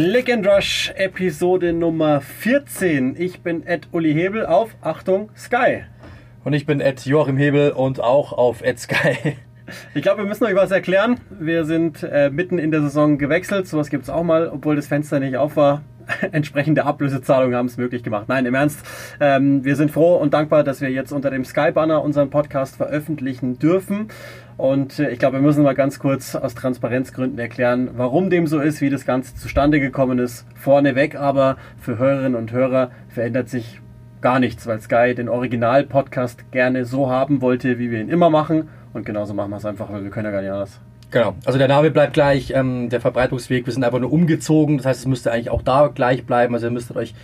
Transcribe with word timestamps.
Click 0.00 0.32
and 0.32 0.46
Rush 0.46 0.92
Episode 0.94 1.72
Nummer 1.72 2.20
14. 2.20 3.16
Ich 3.18 3.40
bin 3.40 3.66
Ed 3.66 3.88
Uli 3.90 4.14
Hebel 4.14 4.46
auf, 4.46 4.76
Achtung, 4.80 5.28
Sky. 5.36 5.82
Und 6.44 6.52
ich 6.52 6.66
bin 6.66 6.80
Ed 6.80 7.04
Joachim 7.04 7.36
Hebel 7.36 7.72
und 7.72 7.98
auch 7.98 8.32
auf 8.32 8.62
Ed 8.62 8.78
Sky. 8.78 9.16
Ich 9.94 10.02
glaube, 10.02 10.22
wir 10.22 10.28
müssen 10.28 10.44
euch 10.44 10.54
was 10.54 10.70
erklären. 10.70 11.20
Wir 11.28 11.64
sind 11.64 12.04
äh, 12.04 12.30
mitten 12.30 12.58
in 12.58 12.70
der 12.70 12.80
Saison 12.80 13.18
gewechselt. 13.18 13.66
Sowas 13.66 13.90
gibt 13.90 14.04
es 14.04 14.08
auch 14.08 14.22
mal, 14.22 14.48
obwohl 14.48 14.76
das 14.76 14.86
Fenster 14.86 15.18
nicht 15.18 15.36
auf 15.36 15.56
war. 15.56 15.82
Entsprechende 16.32 16.84
Ablösezahlungen 16.84 17.56
haben 17.56 17.66
es 17.66 17.76
möglich 17.76 18.02
gemacht. 18.02 18.26
Nein, 18.28 18.46
im 18.46 18.54
Ernst. 18.54 18.80
Ähm, 19.20 19.64
wir 19.64 19.76
sind 19.76 19.90
froh 19.90 20.16
und 20.16 20.34
dankbar, 20.34 20.64
dass 20.64 20.80
wir 20.80 20.90
jetzt 20.90 21.12
unter 21.12 21.30
dem 21.30 21.44
Sky-Banner 21.44 22.02
unseren 22.02 22.30
Podcast 22.30 22.76
veröffentlichen 22.76 23.58
dürfen. 23.58 24.08
Und 24.56 24.98
äh, 24.98 25.10
ich 25.10 25.18
glaube, 25.18 25.36
wir 25.36 25.42
müssen 25.42 25.62
mal 25.62 25.74
ganz 25.74 25.98
kurz 25.98 26.34
aus 26.34 26.54
Transparenzgründen 26.54 27.38
erklären, 27.38 27.90
warum 27.96 28.30
dem 28.30 28.46
so 28.46 28.60
ist, 28.60 28.80
wie 28.80 28.90
das 28.90 29.04
Ganze 29.04 29.34
zustande 29.36 29.80
gekommen 29.80 30.18
ist. 30.18 30.46
Vorneweg 30.54 31.16
aber 31.16 31.56
für 31.80 31.98
Hörerinnen 31.98 32.34
und 32.34 32.52
Hörer 32.52 32.90
verändert 33.08 33.48
sich 33.48 33.80
gar 34.20 34.40
nichts, 34.40 34.66
weil 34.66 34.80
Sky 34.80 35.14
den 35.14 35.28
Original-Podcast 35.28 36.50
gerne 36.50 36.84
so 36.84 37.08
haben 37.08 37.40
wollte, 37.40 37.78
wie 37.78 37.90
wir 37.90 38.00
ihn 38.00 38.08
immer 38.08 38.30
machen. 38.30 38.68
Und 38.92 39.06
genauso 39.06 39.34
machen 39.34 39.50
wir 39.50 39.58
es 39.58 39.64
einfach, 39.64 39.92
weil 39.92 40.02
wir 40.02 40.10
können 40.10 40.26
ja 40.26 40.32
gar 40.32 40.42
nicht 40.42 40.50
anders. 40.50 40.80
Genau, 41.10 41.34
also 41.46 41.58
der 41.58 41.68
Name 41.68 41.90
bleibt 41.90 42.12
gleich, 42.12 42.52
ähm, 42.54 42.90
der 42.90 43.00
Verbreitungsweg, 43.00 43.64
wir 43.64 43.72
sind 43.72 43.82
einfach 43.82 43.98
nur 43.98 44.12
umgezogen, 44.12 44.76
das 44.76 44.86
heißt, 44.86 45.00
es 45.00 45.06
müsste 45.06 45.32
eigentlich 45.32 45.48
auch 45.48 45.62
da 45.62 45.88
gleich 45.88 46.26
bleiben, 46.26 46.54
also 46.54 46.66
ihr 46.66 46.70
müsstet 46.70 46.96
euch 46.96 47.14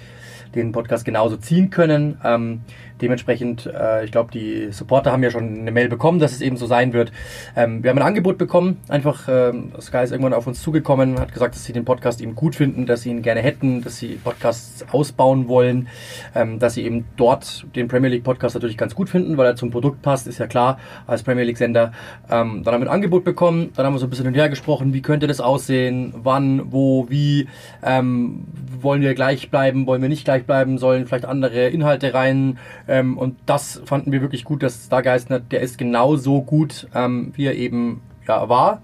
den 0.55 0.73
Podcast 0.73 1.05
genauso 1.05 1.37
ziehen 1.37 1.71
können. 1.71 2.19
Ähm, 2.25 2.63
dementsprechend, 3.01 3.67
äh, 3.67 4.05
ich 4.05 4.13
glaube, 4.13 4.31
die 4.33 4.73
Supporter 4.73 5.13
haben 5.13 5.23
ja 5.23 5.31
schon 5.31 5.61
eine 5.61 5.71
Mail 5.71 5.89
bekommen, 5.89 6.19
dass 6.19 6.33
es 6.33 6.41
eben 6.41 6.57
so 6.57 6.67
sein 6.67 6.93
wird. 6.93 7.13
Ähm, 7.57 7.83
wir 7.83 7.91
haben 7.91 7.99
ein 7.99 8.07
Angebot 8.07 8.39
bekommen. 8.39 8.81
Einfach, 8.89 9.29
ähm, 9.29 9.73
Sky 9.81 10.05
ist 10.05 10.13
irgendwann 10.13 10.35
auf 10.35 10.47
uns 10.47 10.63
zugekommen, 10.63 11.19
hat 11.19 11.33
gesagt, 11.33 11.55
dass 11.55 11.65
sie 11.65 11.73
den 11.73 11.85
Podcast 11.85 12.21
eben 12.21 12.35
gut 12.35 12.55
finden, 12.55 12.87
dass 12.87 13.03
sie 13.03 13.11
ihn 13.11 13.23
gerne 13.23 13.41
hätten, 13.41 13.83
dass 13.83 13.99
sie 13.99 14.19
Podcasts 14.23 14.85
ausbauen 14.93 15.49
wollen, 15.49 15.89
ähm, 16.35 16.59
dass 16.59 16.75
sie 16.75 16.85
eben 16.85 17.05
dort 17.17 17.67
den 17.75 17.89
Premier 17.89 18.11
League 18.11 18.25
Podcast 18.25 18.55
natürlich 18.55 18.77
ganz 18.77 18.95
gut 18.95 19.09
finden, 19.09 19.37
weil 19.37 19.47
er 19.47 19.57
zum 19.57 19.71
Produkt 19.71 20.03
passt, 20.03 20.27
ist 20.27 20.39
ja 20.39 20.47
klar, 20.47 20.79
als 21.07 21.23
Premier 21.23 21.45
League 21.45 21.59
Sender. 21.59 21.93
Ähm, 22.31 22.63
dann 22.65 22.75
haben 22.75 22.83
wir 22.83 22.89
ein 22.89 22.95
Angebot 22.95 23.25
bekommen, 23.25 23.71
dann 23.75 23.87
haben 23.87 23.95
wir 23.95 23.99
so 23.99 24.07
ein 24.07 24.11
bisschen 24.11 24.25
hin 24.27 24.35
und 24.35 24.41
her 24.41 24.49
gesprochen, 24.49 24.93
wie 24.93 25.03
könnte 25.03 25.27
das 25.27 25.41
aussehen, 25.41 26.15
wann, 26.17 26.73
wo, 26.73 27.07
wie, 27.09 27.49
ähm, 27.83 28.45
wollen 28.81 29.03
wir 29.03 29.15
gleich 29.15 29.51
bleiben, 29.51 29.87
wollen 29.87 30.03
wir 30.03 30.09
nicht 30.09 30.25
gleich 30.25 30.45
bleiben, 30.45 30.79
sollen 30.79 31.07
vielleicht 31.07 31.25
andere 31.25 31.69
Inhalte 31.69 32.15
rein. 32.15 32.59
Ähm, 32.87 33.17
und 33.19 33.37
das 33.47 33.83
fanden 33.85 34.13
wir 34.13 34.21
wirklich 34.21 34.45
gut, 34.45 34.63
dass 34.63 34.87
Stargeist, 34.87 35.29
der 35.51 35.61
ist 35.61 35.79
genauso 35.79 36.43
gut, 36.43 36.89
ähm, 36.95 37.33
wie 37.35 37.47
er 37.47 37.55
eben 37.55 38.03
ja, 38.27 38.49
war 38.49 38.83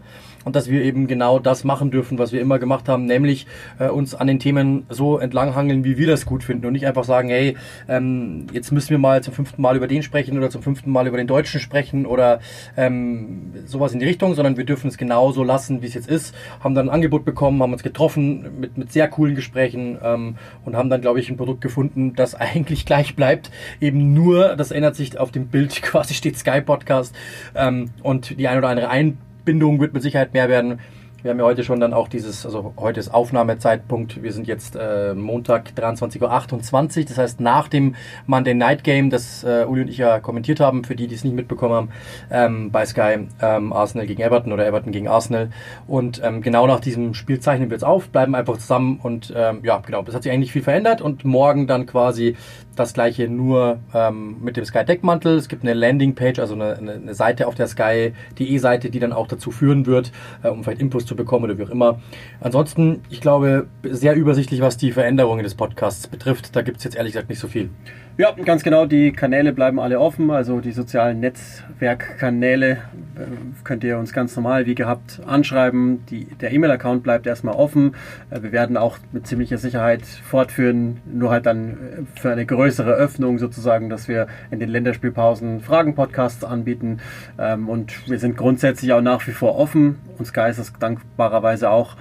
und 0.51 0.56
dass 0.56 0.69
wir 0.69 0.83
eben 0.83 1.06
genau 1.06 1.39
das 1.39 1.62
machen 1.62 1.93
dürfen, 1.93 2.19
was 2.19 2.33
wir 2.33 2.41
immer 2.41 2.59
gemacht 2.59 2.89
haben, 2.89 3.06
nämlich 3.06 3.47
äh, 3.79 3.87
uns 3.87 4.17
an 4.17 4.27
den 4.27 4.41
Themen 4.41 4.84
so 4.89 5.17
entlanghangeln, 5.17 5.84
wie 5.84 5.97
wir 5.97 6.09
das 6.09 6.27
gut 6.27 6.42
finden 6.42 6.67
und 6.67 6.73
nicht 6.73 6.89
einfach 6.89 7.05
sagen, 7.05 7.29
hey, 7.29 7.57
ähm, 7.87 8.48
jetzt 8.53 8.73
müssen 8.73 8.91
wir 8.91 8.98
mal 8.98 9.23
zum 9.23 9.33
fünften 9.33 9.62
Mal 9.62 9.77
über 9.77 9.87
den 9.87 10.03
sprechen 10.03 10.37
oder 10.37 10.51
zum 10.51 10.61
fünften 10.61 10.91
Mal 10.91 11.07
über 11.07 11.19
den 11.19 11.29
Deutschen 11.29 11.61
sprechen 11.61 12.05
oder 12.05 12.41
ähm, 12.77 13.53
sowas 13.65 13.92
in 13.92 14.01
die 14.01 14.07
Richtung, 14.07 14.34
sondern 14.34 14.57
wir 14.57 14.65
dürfen 14.65 14.89
es 14.89 14.98
genau 14.98 15.31
so 15.31 15.45
lassen, 15.45 15.83
wie 15.83 15.87
es 15.87 15.95
jetzt 15.95 16.09
ist. 16.09 16.34
Haben 16.59 16.75
dann 16.75 16.89
ein 16.89 16.95
Angebot 16.95 17.25
bekommen, 17.25 17.62
haben 17.62 17.73
uns 17.73 17.85
getroffen 17.85 18.59
mit, 18.59 18.77
mit 18.77 18.91
sehr 18.91 19.07
coolen 19.07 19.37
Gesprächen 19.37 19.98
ähm, 20.03 20.35
und 20.64 20.75
haben 20.75 20.91
dann, 20.91 21.01
glaube 21.01 21.20
ich, 21.20 21.31
ein 21.31 21.37
Produkt 21.37 21.61
gefunden, 21.61 22.14
das 22.17 22.35
eigentlich 22.41 22.87
gleich 22.87 23.14
bleibt. 23.14 23.53
Eben 23.81 24.14
nur, 24.14 24.57
das 24.57 24.73
ändert 24.73 24.97
sich 24.97 25.17
auf 25.17 25.30
dem 25.30 25.47
Bild, 25.47 25.80
quasi 25.83 26.13
steht 26.14 26.36
Sky 26.36 26.61
Podcast 26.61 27.14
ähm, 27.55 27.91
und 28.03 28.36
die 28.36 28.48
ein 28.48 28.58
oder 28.58 28.69
andere 28.69 28.89
ein 28.89 29.17
Bindung 29.45 29.80
wird 29.80 29.92
mit 29.95 30.02
Sicherheit 30.02 30.33
mehr 30.33 30.48
werden. 30.48 30.80
Wir 31.23 31.33
haben 31.33 31.39
ja 31.39 31.45
heute 31.45 31.64
schon 31.64 31.81
dann 31.81 31.92
auch 31.92 32.08
dieses, 32.08 32.47
also 32.47 32.73
heute 32.79 32.98
ist 32.98 33.13
Aufnahmezeitpunkt. 33.13 34.23
Wir 34.23 34.33
sind 34.33 34.47
jetzt 34.47 34.75
äh, 34.75 35.13
Montag 35.13 35.73
23.28 35.77 36.98
Uhr, 37.01 37.05
das 37.05 37.19
heißt 37.19 37.41
nach 37.41 37.69
dem 37.69 37.95
Monday 38.27 38.55
Night 38.55 38.85
Game, 38.85 39.11
das 39.11 39.45
äh, 39.45 39.67
Uli 39.69 39.83
und 39.83 39.89
ich 39.89 39.98
ja 39.98 40.19
kommentiert 40.20 40.61
haben, 40.61 40.83
für 40.83 40.97
die, 40.97 41.09
die 41.09 41.14
es 41.14 41.23
nicht 41.23 41.36
mitbekommen 41.36 41.75
haben, 41.75 41.89
ähm, 42.30 42.70
bei 42.70 42.86
Sky, 42.86 43.29
ähm, 43.42 43.73
Arsenal 43.75 44.07
gegen 44.07 44.23
Everton 44.23 44.51
oder 44.51 44.67
Everton 44.67 44.92
gegen 44.92 45.09
Arsenal. 45.09 45.51
Und 45.86 46.23
ähm, 46.25 46.41
genau 46.41 46.67
nach 46.67 46.80
diesem 46.80 47.13
Spiel 47.13 47.39
zeichnen 47.39 47.69
wir 47.69 47.75
jetzt 47.75 47.85
auf, 47.85 48.09
bleiben 48.09 48.35
einfach 48.35 48.57
zusammen 48.57 48.98
und 49.03 49.30
ähm, 49.36 49.61
ja, 49.63 49.83
genau, 49.85 50.03
es 50.07 50.14
hat 50.14 50.23
sich 50.23 50.33
eigentlich 50.33 50.41
nicht 50.41 50.53
viel 50.53 50.63
verändert 50.63 51.03
und 51.03 51.27
morgen 51.27 51.67
dann 51.67 51.85
quasi 51.85 52.35
das 52.77 52.95
gleiche 52.95 53.29
nur 53.29 53.79
ähm, 53.92 54.36
mit 54.41 54.57
dem 54.57 54.64
Sky 54.64 54.86
Deckmantel. 54.86 55.36
Es 55.36 55.48
gibt 55.48 55.64
eine 55.64 55.75
Landingpage, 55.75 56.39
also 56.39 56.55
eine, 56.55 56.77
eine 56.79 57.14
Seite 57.14 57.47
auf 57.47 57.55
der 57.55 57.67
Sky.de 57.67 58.59
Seite, 58.59 58.89
die 58.89 59.01
dann 59.01 59.13
auch 59.13 59.27
dazu 59.27 59.51
führen 59.51 59.85
wird, 59.85 60.13
äh, 60.42 60.48
um 60.48 60.64
vielleicht 60.64 60.80
Infos 60.80 61.10
zu 61.11 61.17
bekommen 61.17 61.45
oder 61.45 61.59
wie 61.59 61.65
auch 61.65 61.71
immer. 61.71 62.01
Ansonsten, 62.41 63.03
ich 63.11 63.21
glaube, 63.21 63.67
sehr 63.83 64.15
übersichtlich, 64.15 64.61
was 64.61 64.77
die 64.77 64.93
Veränderungen 64.93 65.43
des 65.43 65.57
Podcasts 65.57 66.07
betrifft. 66.07 66.55
Da 66.55 66.63
gibt 66.63 66.79
es 66.79 66.85
jetzt 66.85 66.95
ehrlich 66.95 67.13
gesagt 67.13 67.29
nicht 67.29 67.41
so 67.41 67.48
viel. 67.48 67.71
Ja, 68.20 68.33
ganz 68.33 68.63
genau. 68.63 68.85
Die 68.85 69.13
Kanäle 69.13 69.55
bleiben 69.55 69.81
alle 69.81 69.98
offen. 69.98 70.31
Also 70.31 70.61
die 70.61 70.73
sozialen 70.73 71.20
Netzwerkkanäle 71.20 72.73
äh, 72.73 72.77
könnt 73.64 73.83
ihr 73.83 73.97
uns 73.97 74.13
ganz 74.13 74.36
normal 74.36 74.67
wie 74.67 74.75
gehabt 74.75 75.23
anschreiben. 75.25 76.05
Die, 76.11 76.27
der 76.27 76.53
E-Mail-Account 76.53 77.03
bleibt 77.03 77.27
erstmal 77.27 77.55
offen. 77.55 77.95
Äh, 78.29 78.42
wir 78.42 78.53
werden 78.53 78.77
auch 78.77 78.98
mit 79.13 79.27
ziemlicher 79.27 79.57
Sicherheit 79.57 80.05
fortführen, 80.05 80.98
nur 81.11 81.30
halt 81.30 81.47
dann 81.47 81.70
äh, 81.70 82.20
für 82.20 82.30
eine 82.30 82.45
größere 82.45 82.92
Öffnung 82.92 83.39
sozusagen, 83.39 83.89
dass 83.89 84.07
wir 84.07 84.27
in 84.51 84.61
den 84.61 84.69
Länderspielpausen 84.69 85.63
Fragen-Podcasts 85.63 86.45
anbieten. 86.45 86.98
Ähm, 87.39 87.70
und 87.70 88.07
wir 88.07 88.19
sind 88.19 88.36
grundsätzlich 88.36 88.92
auch 88.92 89.01
nach 89.01 89.27
wie 89.29 89.33
vor 89.33 89.57
offen. 89.57 89.98
Und 90.19 90.27
Sky 90.27 90.51
ist 90.51 90.59
es 90.59 90.75
dankbarerweise 90.79 91.70
auch. 91.70 91.97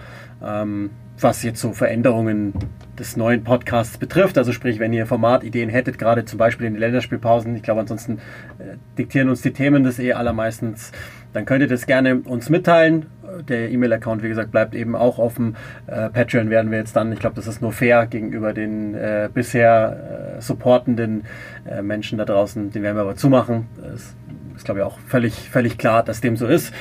Was 1.22 1.44
jetzt 1.44 1.60
so 1.60 1.74
Veränderungen 1.74 2.54
des 3.00 3.18
neuen 3.18 3.44
Podcasts 3.44 3.98
betrifft. 3.98 4.38
Also 4.38 4.52
sprich, 4.52 4.80
wenn 4.80 4.94
ihr 4.94 5.06
Formatideen 5.06 5.70
hättet, 5.70 5.98
gerade 5.98 6.26
zum 6.26 6.38
Beispiel 6.38 6.68
in 6.68 6.74
den 6.74 6.80
Länderspielpausen, 6.80 7.56
ich 7.56 7.64
glaube 7.64 7.82
ansonsten 7.82 8.20
äh, 8.60 8.76
diktieren 8.98 9.30
uns 9.30 9.42
die 9.42 9.52
Themen 9.52 9.84
das 9.84 10.00
eh 10.00 10.14
allermeistens, 10.14 10.92
dann 11.34 11.46
könnt 11.46 11.62
ihr 11.62 11.68
das 11.68 11.86
gerne 11.86 12.16
uns 12.18 12.50
mitteilen. 12.50 13.06
Der 13.48 13.70
E-Mail-Account, 13.70 14.24
wie 14.24 14.30
gesagt, 14.30 14.52
bleibt 14.52 14.74
eben 14.74 14.96
auch 14.96 15.20
offen. 15.20 15.56
Äh, 15.88 16.10
Patreon 16.10 16.50
werden 16.50 16.72
wir 16.72 16.80
jetzt 16.80 16.96
dann, 16.96 17.12
ich 17.12 17.20
glaube, 17.20 17.36
das 17.36 17.48
ist 17.48 17.62
nur 17.62 17.72
fair 17.72 18.08
gegenüber 18.08 18.54
den 18.54 18.96
äh, 18.96 19.30
bisher 19.32 20.38
äh, 20.38 20.42
supportenden 20.42 21.26
äh, 21.66 21.82
Menschen 21.82 22.18
da 22.18 22.26
draußen, 22.26 22.72
den 22.72 22.82
werden 22.82 22.98
wir 22.98 23.02
aber 23.02 23.16
zumachen. 23.16 23.68
Das 23.82 24.16
ist, 24.56 24.66
glaube 24.66 24.82
ich, 24.82 24.86
auch 24.86 25.00
völlig, 25.00 25.50
völlig 25.50 25.78
klar, 25.78 26.04
dass 26.04 26.22
dem 26.22 26.36
so 26.36 26.48
ist. 26.48 26.74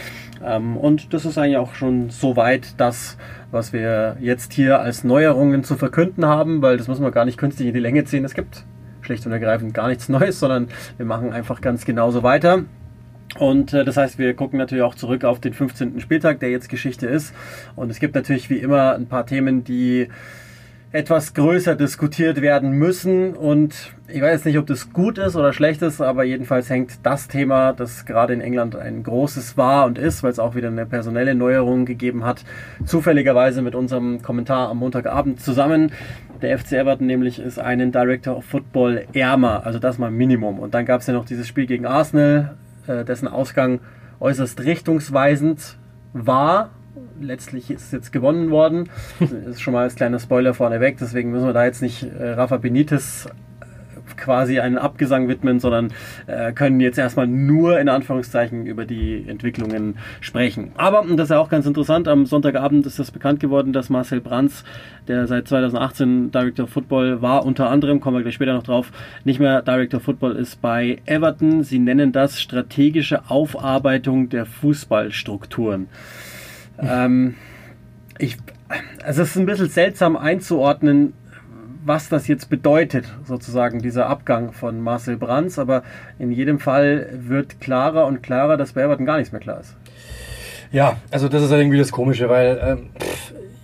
Ähm, 0.44 0.76
und 0.76 1.12
das 1.14 1.24
ist 1.24 1.38
eigentlich 1.38 1.56
auch 1.56 1.74
schon 1.74 2.10
soweit 2.10 2.74
das, 2.78 3.16
was 3.50 3.72
wir 3.72 4.16
jetzt 4.20 4.52
hier 4.52 4.80
als 4.80 5.04
Neuerungen 5.04 5.64
zu 5.64 5.76
verkünden 5.76 6.26
haben, 6.26 6.62
weil 6.62 6.76
das 6.76 6.88
müssen 6.88 7.02
wir 7.02 7.10
gar 7.10 7.24
nicht 7.24 7.38
künstlich 7.38 7.68
in 7.68 7.74
die 7.74 7.80
Länge 7.80 8.04
ziehen. 8.04 8.24
Es 8.24 8.34
gibt 8.34 8.64
schlicht 9.00 9.24
und 9.26 9.32
ergreifend 9.32 9.74
gar 9.74 9.88
nichts 9.88 10.08
Neues, 10.08 10.38
sondern 10.38 10.68
wir 10.96 11.06
machen 11.06 11.32
einfach 11.32 11.60
ganz 11.60 11.84
genauso 11.84 12.22
weiter. 12.22 12.64
Und 13.38 13.72
äh, 13.72 13.84
das 13.84 13.96
heißt, 13.96 14.18
wir 14.18 14.34
gucken 14.34 14.58
natürlich 14.58 14.82
auch 14.82 14.94
zurück 14.94 15.24
auf 15.24 15.40
den 15.40 15.52
15. 15.52 16.00
Spieltag, 16.00 16.40
der 16.40 16.50
jetzt 16.50 16.68
Geschichte 16.68 17.06
ist. 17.06 17.34
Und 17.76 17.90
es 17.90 18.00
gibt 18.00 18.14
natürlich 18.14 18.50
wie 18.50 18.58
immer 18.58 18.94
ein 18.94 19.06
paar 19.06 19.26
Themen, 19.26 19.64
die 19.64 20.08
etwas 20.90 21.34
größer 21.34 21.76
diskutiert 21.76 22.40
werden 22.40 22.72
müssen. 22.72 23.34
Und 23.34 23.92
ich 24.08 24.22
weiß 24.22 24.46
nicht, 24.46 24.56
ob 24.56 24.66
das 24.66 24.92
gut 24.92 25.18
ist 25.18 25.36
oder 25.36 25.52
schlecht 25.52 25.82
ist, 25.82 26.00
aber 26.00 26.24
jedenfalls 26.24 26.70
hängt 26.70 27.04
das 27.04 27.28
Thema, 27.28 27.74
das 27.74 28.06
gerade 28.06 28.32
in 28.32 28.40
England 28.40 28.74
ein 28.74 29.02
großes 29.02 29.58
war 29.58 29.84
und 29.84 29.98
ist, 29.98 30.22
weil 30.22 30.30
es 30.30 30.38
auch 30.38 30.54
wieder 30.54 30.68
eine 30.68 30.86
personelle 30.86 31.34
Neuerung 31.34 31.84
gegeben 31.84 32.24
hat, 32.24 32.42
zufälligerweise 32.86 33.60
mit 33.60 33.74
unserem 33.74 34.22
Kommentar 34.22 34.70
am 34.70 34.78
Montagabend 34.78 35.40
zusammen. 35.40 35.92
Der 36.40 36.58
FC 36.58 36.72
Everton 36.72 37.06
nämlich 37.06 37.38
ist 37.38 37.58
einen 37.58 37.92
Director 37.92 38.36
of 38.36 38.44
Football 38.44 39.06
ärmer, 39.12 39.66
also 39.66 39.78
das 39.78 39.98
mal 39.98 40.10
Minimum. 40.10 40.58
Und 40.58 40.72
dann 40.72 40.86
gab 40.86 41.02
es 41.02 41.06
ja 41.06 41.12
noch 41.12 41.26
dieses 41.26 41.46
Spiel 41.46 41.66
gegen 41.66 41.84
Arsenal, 41.84 42.56
äh, 42.86 43.04
dessen 43.04 43.28
Ausgang 43.28 43.80
äußerst 44.20 44.64
richtungsweisend 44.64 45.76
war 46.14 46.70
letztlich 47.20 47.70
ist 47.70 47.92
jetzt 47.92 48.12
gewonnen 48.12 48.50
worden. 48.50 48.88
Das 49.20 49.30
ist 49.46 49.60
schon 49.60 49.74
mal 49.74 49.82
als 49.82 49.94
kleiner 49.94 50.18
Spoiler 50.18 50.54
vorneweg, 50.54 50.98
deswegen 50.98 51.30
müssen 51.30 51.46
wir 51.46 51.52
da 51.52 51.64
jetzt 51.64 51.82
nicht 51.82 52.02
äh, 52.02 52.30
Rafa 52.30 52.56
Benitez 52.56 53.26
äh, 53.26 53.30
quasi 54.16 54.60
einen 54.60 54.78
Abgesang 54.78 55.28
widmen, 55.28 55.60
sondern 55.60 55.92
äh, 56.26 56.52
können 56.52 56.80
jetzt 56.80 56.98
erstmal 56.98 57.26
nur 57.26 57.78
in 57.80 57.88
Anführungszeichen 57.88 58.66
über 58.66 58.84
die 58.84 59.24
Entwicklungen 59.26 59.96
sprechen. 60.20 60.72
Aber, 60.76 61.00
und 61.00 61.16
das 61.16 61.26
ist 61.26 61.30
ja 61.30 61.38
auch 61.38 61.48
ganz 61.48 61.66
interessant, 61.66 62.08
am 62.08 62.26
Sonntagabend 62.26 62.86
ist 62.86 62.98
das 62.98 63.10
bekannt 63.10 63.40
geworden, 63.40 63.72
dass 63.72 63.90
Marcel 63.90 64.20
Brands, 64.20 64.64
der 65.06 65.26
seit 65.26 65.48
2018 65.48 66.30
Director 66.30 66.64
of 66.64 66.70
Football 66.70 67.22
war, 67.22 67.46
unter 67.46 67.70
anderem, 67.70 68.00
kommen 68.00 68.16
wir 68.16 68.22
gleich 68.22 68.34
später 68.34 68.54
noch 68.54 68.62
drauf, 68.62 68.90
nicht 69.24 69.40
mehr 69.40 69.62
Director 69.62 69.98
of 69.98 70.04
Football 70.04 70.36
ist 70.36 70.60
bei 70.60 70.98
Everton. 71.06 71.62
Sie 71.62 71.78
nennen 71.78 72.12
das 72.12 72.40
strategische 72.40 73.30
Aufarbeitung 73.30 74.28
der 74.28 74.46
Fußballstrukturen. 74.46 75.88
Ähm, 76.80 77.34
ich, 78.18 78.36
also 79.04 79.22
es 79.22 79.30
ist 79.30 79.36
ein 79.36 79.46
bisschen 79.46 79.68
seltsam 79.68 80.16
einzuordnen, 80.16 81.12
was 81.84 82.08
das 82.08 82.28
jetzt 82.28 82.50
bedeutet, 82.50 83.06
sozusagen 83.24 83.80
dieser 83.80 84.06
Abgang 84.06 84.52
von 84.52 84.80
Marcel 84.80 85.16
Brands, 85.16 85.58
aber 85.58 85.82
in 86.18 86.32
jedem 86.32 86.58
Fall 86.58 87.08
wird 87.12 87.60
klarer 87.60 88.06
und 88.06 88.22
klarer, 88.22 88.56
dass 88.56 88.72
bei 88.72 88.82
Everton 88.82 89.06
gar 89.06 89.16
nichts 89.16 89.32
mehr 89.32 89.40
klar 89.40 89.60
ist. 89.60 89.74
Ja, 90.70 90.98
also 91.10 91.28
das 91.28 91.42
ist 91.42 91.50
halt 91.50 91.62
irgendwie 91.62 91.78
das 91.78 91.92
Komische, 91.92 92.28
weil 92.28 92.60
ähm, 92.62 92.90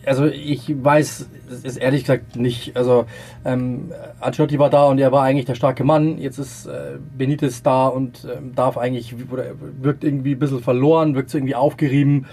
also 0.06 0.26
ich 0.26 0.72
weiß 0.82 1.28
es 1.50 1.64
ist 1.64 1.76
ehrlich 1.76 2.02
gesagt 2.02 2.37
nicht. 2.37 2.76
Also 2.76 3.06
ähm, 3.44 3.93
Ancelotti 4.20 4.58
war 4.58 4.70
da 4.70 4.84
und 4.84 4.99
er 4.99 5.12
war 5.12 5.22
eigentlich 5.22 5.44
der 5.44 5.55
starke 5.55 5.84
Mann. 5.84 6.19
Jetzt 6.19 6.38
ist 6.38 6.67
äh, 6.67 6.99
Benitez 7.17 7.62
da 7.62 7.87
und 7.87 8.26
ähm, 8.34 8.55
darf 8.55 8.78
eigentlich 8.78 9.14
oder 9.31 9.44
wirkt 9.81 10.05
irgendwie 10.05 10.32
ein 10.32 10.38
bisschen 10.38 10.60
verloren, 10.60 11.14
wirkt 11.14 11.31
so 11.31 11.38
irgendwie 11.38 11.55
aufgerieben. 11.55 12.26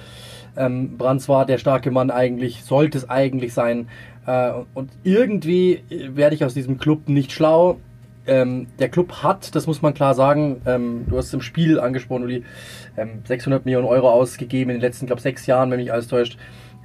Ähm, 0.58 0.98
Brands 0.98 1.30
war 1.30 1.46
der 1.46 1.58
starke 1.58 1.92
Mann 1.92 2.12
eigentlich, 2.12 2.64
sollte 2.64 2.98
es 2.98 3.10
eigentlich 3.10 3.54
sein. 3.54 3.88
Äh, 4.26 4.52
und 4.74 4.92
irgendwie 5.04 5.84
werde 5.90 6.36
ich 6.36 6.46
aus 6.46 6.54
diesem 6.54 6.78
Club 6.78 7.10
nicht 7.10 7.32
schlau. 7.32 7.80
Ähm, 8.28 8.68
der 8.80 8.90
Club 8.90 9.24
hat, 9.24 9.56
das 9.56 9.66
muss 9.66 9.82
man 9.82 9.94
klar 9.94 10.14
sagen, 10.14 10.62
ähm, 10.66 11.06
du 11.10 11.18
hast 11.18 11.28
es 11.28 11.34
im 11.34 11.42
Spiel 11.42 11.80
angesprochen, 11.80 12.24
Uli, 12.24 12.44
ähm, 12.96 13.22
600 13.24 13.66
Millionen 13.66 13.88
Euro 13.88 14.12
ausgegeben 14.12 14.70
in 14.70 14.78
den 14.78 14.82
letzten, 14.82 15.08
glaube 15.08 15.22
sechs 15.22 15.48
Jahren, 15.48 15.72
wenn 15.72 15.80
mich 15.80 15.92
alles 15.92 16.08
täuscht 16.08 16.38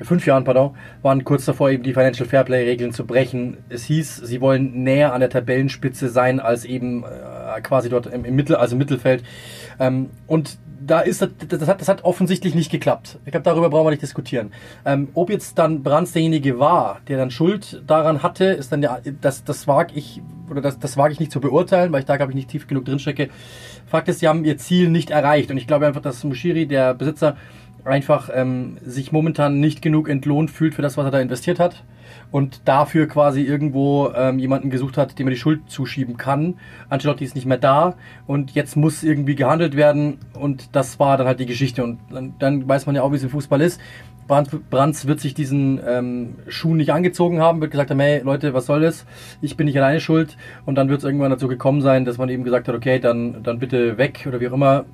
fünf 0.04 0.26
Jahren, 0.26 0.44
pardon, 0.44 0.76
waren 1.02 1.24
kurz 1.24 1.44
davor, 1.44 1.70
eben 1.70 1.82
die 1.82 1.94
Financial 1.94 2.28
Fairplay 2.28 2.64
Regeln 2.64 2.92
zu 2.92 3.06
brechen. 3.06 3.58
Es 3.68 3.84
hieß, 3.84 4.16
sie 4.16 4.40
wollen 4.40 4.82
näher 4.82 5.12
an 5.12 5.20
der 5.20 5.30
Tabellenspitze 5.30 6.08
sein 6.10 6.40
als 6.40 6.64
eben 6.64 7.04
äh, 7.04 7.60
quasi 7.62 7.88
dort 7.88 8.06
im, 8.06 8.24
im, 8.24 8.34
Mittel, 8.36 8.56
also 8.56 8.74
im 8.74 8.78
Mittelfeld. 8.78 9.24
Ähm, 9.78 10.10
und 10.26 10.58
da 10.84 11.00
ist 11.00 11.22
das, 11.22 11.30
das, 11.48 11.68
hat, 11.68 11.80
das 11.80 11.88
hat 11.88 12.04
offensichtlich 12.04 12.54
nicht 12.54 12.70
geklappt. 12.70 13.18
Ich 13.24 13.30
glaube, 13.30 13.44
darüber 13.44 13.70
brauchen 13.70 13.86
wir 13.86 13.90
nicht 13.90 14.02
diskutieren. 14.02 14.52
Ähm, 14.84 15.08
ob 15.14 15.30
jetzt 15.30 15.58
dann 15.58 15.82
Brands 15.82 16.12
derjenige 16.12 16.58
war, 16.58 17.00
der 17.08 17.18
dann 17.18 17.30
Schuld 17.30 17.82
daran 17.86 18.22
hatte, 18.22 18.44
ist 18.44 18.72
dann 18.72 18.82
ja, 18.82 18.98
das, 19.20 19.44
das 19.44 19.66
wage 19.66 19.94
ich, 19.94 20.22
oder 20.50 20.60
das, 20.60 20.78
das 20.78 20.96
wage 20.96 21.12
ich 21.12 21.20
nicht 21.20 21.32
zu 21.32 21.40
beurteilen, 21.40 21.92
weil 21.92 22.00
ich 22.00 22.06
da, 22.06 22.16
glaube 22.16 22.32
ich, 22.32 22.36
nicht 22.36 22.48
tief 22.48 22.66
genug 22.66 22.84
drinstecke. 22.84 23.28
Fakt 23.86 24.08
ist, 24.08 24.20
sie 24.20 24.28
haben 24.28 24.44
ihr 24.44 24.58
Ziel 24.58 24.88
nicht 24.88 25.10
erreicht. 25.10 25.50
Und 25.50 25.56
ich 25.56 25.66
glaube 25.66 25.86
einfach, 25.86 26.02
dass 26.02 26.24
Mushiri, 26.24 26.66
der 26.66 26.94
Besitzer, 26.94 27.36
einfach 27.86 28.30
ähm, 28.32 28.78
sich 28.84 29.12
momentan 29.12 29.60
nicht 29.60 29.80
genug 29.80 30.08
entlohnt 30.08 30.50
fühlt 30.50 30.74
für 30.74 30.82
das, 30.82 30.96
was 30.96 31.04
er 31.04 31.10
da 31.10 31.20
investiert 31.20 31.60
hat 31.60 31.84
und 32.30 32.62
dafür 32.66 33.06
quasi 33.06 33.42
irgendwo 33.42 34.10
ähm, 34.14 34.38
jemanden 34.38 34.70
gesucht 34.70 34.96
hat, 34.96 35.18
dem 35.18 35.28
er 35.28 35.30
die 35.30 35.38
Schuld 35.38 35.70
zuschieben 35.70 36.16
kann. 36.16 36.58
Ancelotti 36.88 37.24
ist 37.24 37.34
nicht 37.34 37.46
mehr 37.46 37.58
da 37.58 37.94
und 38.26 38.52
jetzt 38.52 38.76
muss 38.76 39.02
irgendwie 39.02 39.36
gehandelt 39.36 39.76
werden 39.76 40.18
und 40.34 40.74
das 40.74 40.98
war 40.98 41.16
dann 41.16 41.26
halt 41.26 41.40
die 41.40 41.46
Geschichte 41.46 41.84
und 41.84 41.98
dann, 42.10 42.34
dann 42.38 42.68
weiß 42.68 42.86
man 42.86 42.94
ja 42.94 43.02
auch, 43.02 43.12
wie 43.12 43.16
es 43.16 43.22
im 43.22 43.30
Fußball 43.30 43.60
ist. 43.60 43.80
Brands 44.26 45.06
wird 45.06 45.20
sich 45.20 45.34
diesen 45.34 45.80
ähm, 45.86 46.34
Schuh 46.48 46.74
nicht 46.74 46.92
angezogen 46.92 47.40
haben, 47.40 47.60
wird 47.60 47.70
gesagt 47.70 47.90
haben, 47.90 48.00
hey 48.00 48.20
Leute, 48.24 48.54
was 48.54 48.66
soll 48.66 48.80
das? 48.80 49.06
Ich 49.40 49.56
bin 49.56 49.66
nicht 49.66 49.76
alleine 49.76 50.00
schuld. 50.00 50.36
Und 50.64 50.74
dann 50.76 50.88
wird 50.88 50.98
es 50.98 51.04
irgendwann 51.04 51.30
dazu 51.30 51.48
gekommen 51.48 51.80
sein, 51.80 52.04
dass 52.04 52.18
man 52.18 52.28
eben 52.28 52.44
gesagt 52.44 52.68
hat, 52.68 52.74
okay, 52.74 52.98
dann, 52.98 53.42
dann 53.42 53.58
bitte 53.58 53.98
weg 53.98 54.24
oder 54.26 54.40
wie 54.40 54.48
auch 54.48 54.52
immer. 54.52 54.84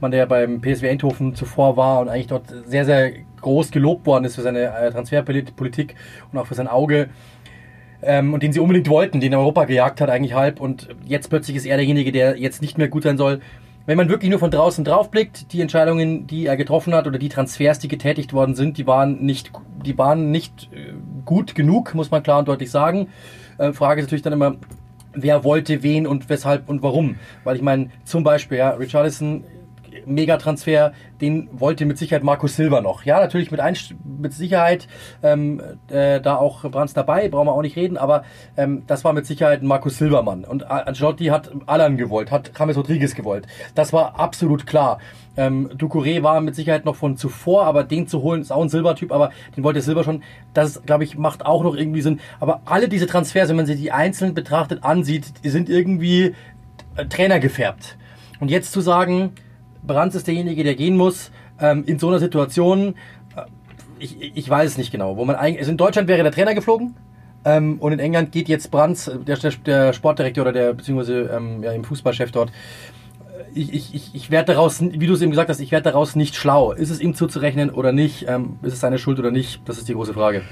Man, 0.00 0.10
der 0.10 0.26
beim 0.26 0.60
PSW 0.60 0.88
Eindhoven 0.88 1.34
zuvor 1.34 1.76
war 1.76 2.00
und 2.00 2.08
eigentlich 2.08 2.28
dort 2.28 2.44
sehr, 2.66 2.84
sehr 2.84 3.12
groß 3.40 3.70
gelobt 3.70 4.06
worden 4.06 4.24
ist 4.24 4.36
für 4.36 4.42
seine 4.42 4.74
äh, 4.74 4.90
Transferpolitik 4.90 5.94
und 6.32 6.38
auch 6.38 6.46
für 6.46 6.54
sein 6.54 6.68
Auge. 6.68 7.08
Ähm, 8.02 8.32
und 8.32 8.42
den 8.42 8.52
sie 8.52 8.60
unbedingt 8.60 8.88
wollten, 8.88 9.20
den 9.20 9.34
Europa 9.34 9.66
gejagt 9.66 10.00
hat 10.00 10.08
eigentlich 10.08 10.34
halb. 10.34 10.58
Und 10.58 10.88
jetzt 11.06 11.28
plötzlich 11.28 11.56
ist 11.56 11.66
er 11.66 11.76
derjenige, 11.76 12.12
der 12.12 12.38
jetzt 12.38 12.62
nicht 12.62 12.78
mehr 12.78 12.88
gut 12.88 13.02
sein 13.02 13.18
soll 13.18 13.40
wenn 13.86 13.96
man 13.96 14.08
wirklich 14.08 14.30
nur 14.30 14.38
von 14.38 14.50
draußen 14.50 14.84
drauf 14.84 15.10
blickt, 15.10 15.52
die 15.52 15.60
Entscheidungen, 15.60 16.26
die 16.26 16.46
er 16.46 16.56
getroffen 16.56 16.94
hat 16.94 17.06
oder 17.06 17.18
die 17.18 17.28
Transfers, 17.28 17.78
die 17.78 17.88
getätigt 17.88 18.32
worden 18.32 18.54
sind, 18.54 18.78
die 18.78 18.86
waren 18.86 19.24
nicht, 19.24 19.50
die 19.84 19.96
waren 19.96 20.30
nicht 20.30 20.70
äh, 20.72 20.92
gut 21.24 21.54
genug, 21.54 21.94
muss 21.94 22.10
man 22.10 22.22
klar 22.22 22.38
und 22.38 22.48
deutlich 22.48 22.70
sagen. 22.70 23.08
Äh, 23.58 23.72
Frage 23.72 24.00
ist 24.00 24.06
natürlich 24.06 24.22
dann 24.22 24.32
immer, 24.32 24.56
wer 25.12 25.44
wollte 25.44 25.82
wen 25.82 26.06
und 26.06 26.28
weshalb 26.28 26.68
und 26.68 26.82
warum? 26.82 27.16
Weil 27.44 27.56
ich 27.56 27.62
meine, 27.62 27.90
zum 28.04 28.22
Beispiel, 28.22 28.58
ja, 28.58 28.70
Richarlison 28.70 29.44
Megatransfer, 30.06 30.92
den 31.20 31.48
wollte 31.52 31.84
mit 31.84 31.98
Sicherheit 31.98 32.24
Markus 32.24 32.56
Silva 32.56 32.80
noch. 32.80 33.04
Ja, 33.04 33.20
natürlich 33.20 33.50
mit, 33.50 33.60
Einst 33.60 33.94
mit 34.04 34.32
Sicherheit 34.32 34.88
ähm, 35.22 35.62
äh, 35.88 36.20
da 36.20 36.36
auch 36.36 36.62
Brands 36.70 36.94
dabei, 36.94 37.28
brauchen 37.28 37.46
wir 37.46 37.52
auch 37.52 37.62
nicht 37.62 37.76
reden, 37.76 37.96
aber 37.96 38.24
ähm, 38.56 38.82
das 38.86 39.04
war 39.04 39.12
mit 39.12 39.26
Sicherheit 39.26 39.62
Markus 39.62 39.98
Silbermann. 39.98 40.44
Und 40.44 40.70
Ancelotti 40.70 41.26
hat 41.26 41.50
Alan 41.66 41.96
gewollt, 41.96 42.30
hat 42.30 42.52
James 42.58 42.76
Rodriguez 42.76 43.14
gewollt. 43.14 43.46
Das 43.74 43.92
war 43.92 44.18
absolut 44.18 44.66
klar. 44.66 44.98
Ähm, 45.36 45.70
Ducouré 45.76 46.22
war 46.22 46.40
mit 46.40 46.54
Sicherheit 46.54 46.84
noch 46.84 46.96
von 46.96 47.16
zuvor, 47.16 47.64
aber 47.64 47.84
den 47.84 48.06
zu 48.06 48.22
holen 48.22 48.42
ist 48.42 48.50
auch 48.50 48.62
ein 48.62 48.68
Silbertyp, 48.68 49.12
aber 49.12 49.30
den 49.56 49.64
wollte 49.64 49.80
Silber 49.80 50.04
schon. 50.04 50.22
Das, 50.54 50.82
glaube 50.84 51.04
ich, 51.04 51.16
macht 51.16 51.46
auch 51.46 51.62
noch 51.62 51.76
irgendwie 51.76 52.02
Sinn. 52.02 52.20
Aber 52.40 52.62
alle 52.64 52.88
diese 52.88 53.06
Transfers, 53.06 53.48
wenn 53.48 53.56
man 53.56 53.66
sie 53.66 53.76
die 53.76 53.92
einzeln 53.92 54.34
betrachtet 54.34 54.82
ansieht, 54.82 55.44
die 55.44 55.50
sind 55.50 55.68
irgendwie 55.68 56.34
äh, 56.96 57.06
Trainer 57.06 57.38
gefärbt. 57.38 57.96
Und 58.40 58.50
jetzt 58.50 58.72
zu 58.72 58.80
sagen, 58.80 59.32
Brands 59.82 60.14
ist 60.14 60.26
derjenige, 60.26 60.64
der 60.64 60.74
gehen 60.74 60.96
muss. 60.96 61.30
Ähm, 61.60 61.84
in 61.86 61.98
so 61.98 62.08
einer 62.08 62.18
Situation, 62.18 62.94
äh, 63.36 63.42
ich, 63.98 64.36
ich 64.36 64.48
weiß 64.48 64.72
es 64.72 64.78
nicht 64.78 64.90
genau, 64.90 65.16
wo 65.16 65.24
man 65.24 65.36
eigentlich, 65.36 65.60
also 65.60 65.70
in 65.70 65.76
Deutschland 65.76 66.08
wäre 66.08 66.22
der 66.22 66.32
Trainer 66.32 66.54
geflogen. 66.54 66.94
Ähm, 67.44 67.78
und 67.78 67.92
in 67.92 67.98
England 67.98 68.32
geht 68.32 68.48
jetzt 68.48 68.70
Brands, 68.70 69.10
der, 69.26 69.36
der 69.36 69.92
Sportdirektor 69.92 70.42
oder 70.42 70.52
der, 70.52 70.74
beziehungsweise 70.74 71.30
ähm, 71.34 71.62
ja, 71.62 71.72
im 71.72 71.84
Fußballchef 71.84 72.30
dort. 72.32 72.52
Ich, 73.54 73.72
ich, 73.72 73.94
ich, 73.94 74.14
ich 74.14 74.30
werde 74.30 74.52
daraus, 74.52 74.80
wie 74.80 75.06
du 75.06 75.14
es 75.14 75.22
eben 75.22 75.30
gesagt 75.30 75.48
hast, 75.48 75.60
ich 75.60 75.72
werde 75.72 75.84
daraus 75.84 76.14
nicht 76.14 76.36
schlau. 76.36 76.72
Ist 76.72 76.90
es 76.90 77.00
ihm 77.00 77.14
zuzurechnen 77.14 77.70
oder 77.70 77.92
nicht? 77.92 78.26
Ähm, 78.28 78.58
ist 78.62 78.74
es 78.74 78.80
seine 78.80 78.98
Schuld 78.98 79.18
oder 79.18 79.30
nicht? 79.30 79.62
Das 79.64 79.78
ist 79.78 79.88
die 79.88 79.94
große 79.94 80.14
Frage. 80.14 80.42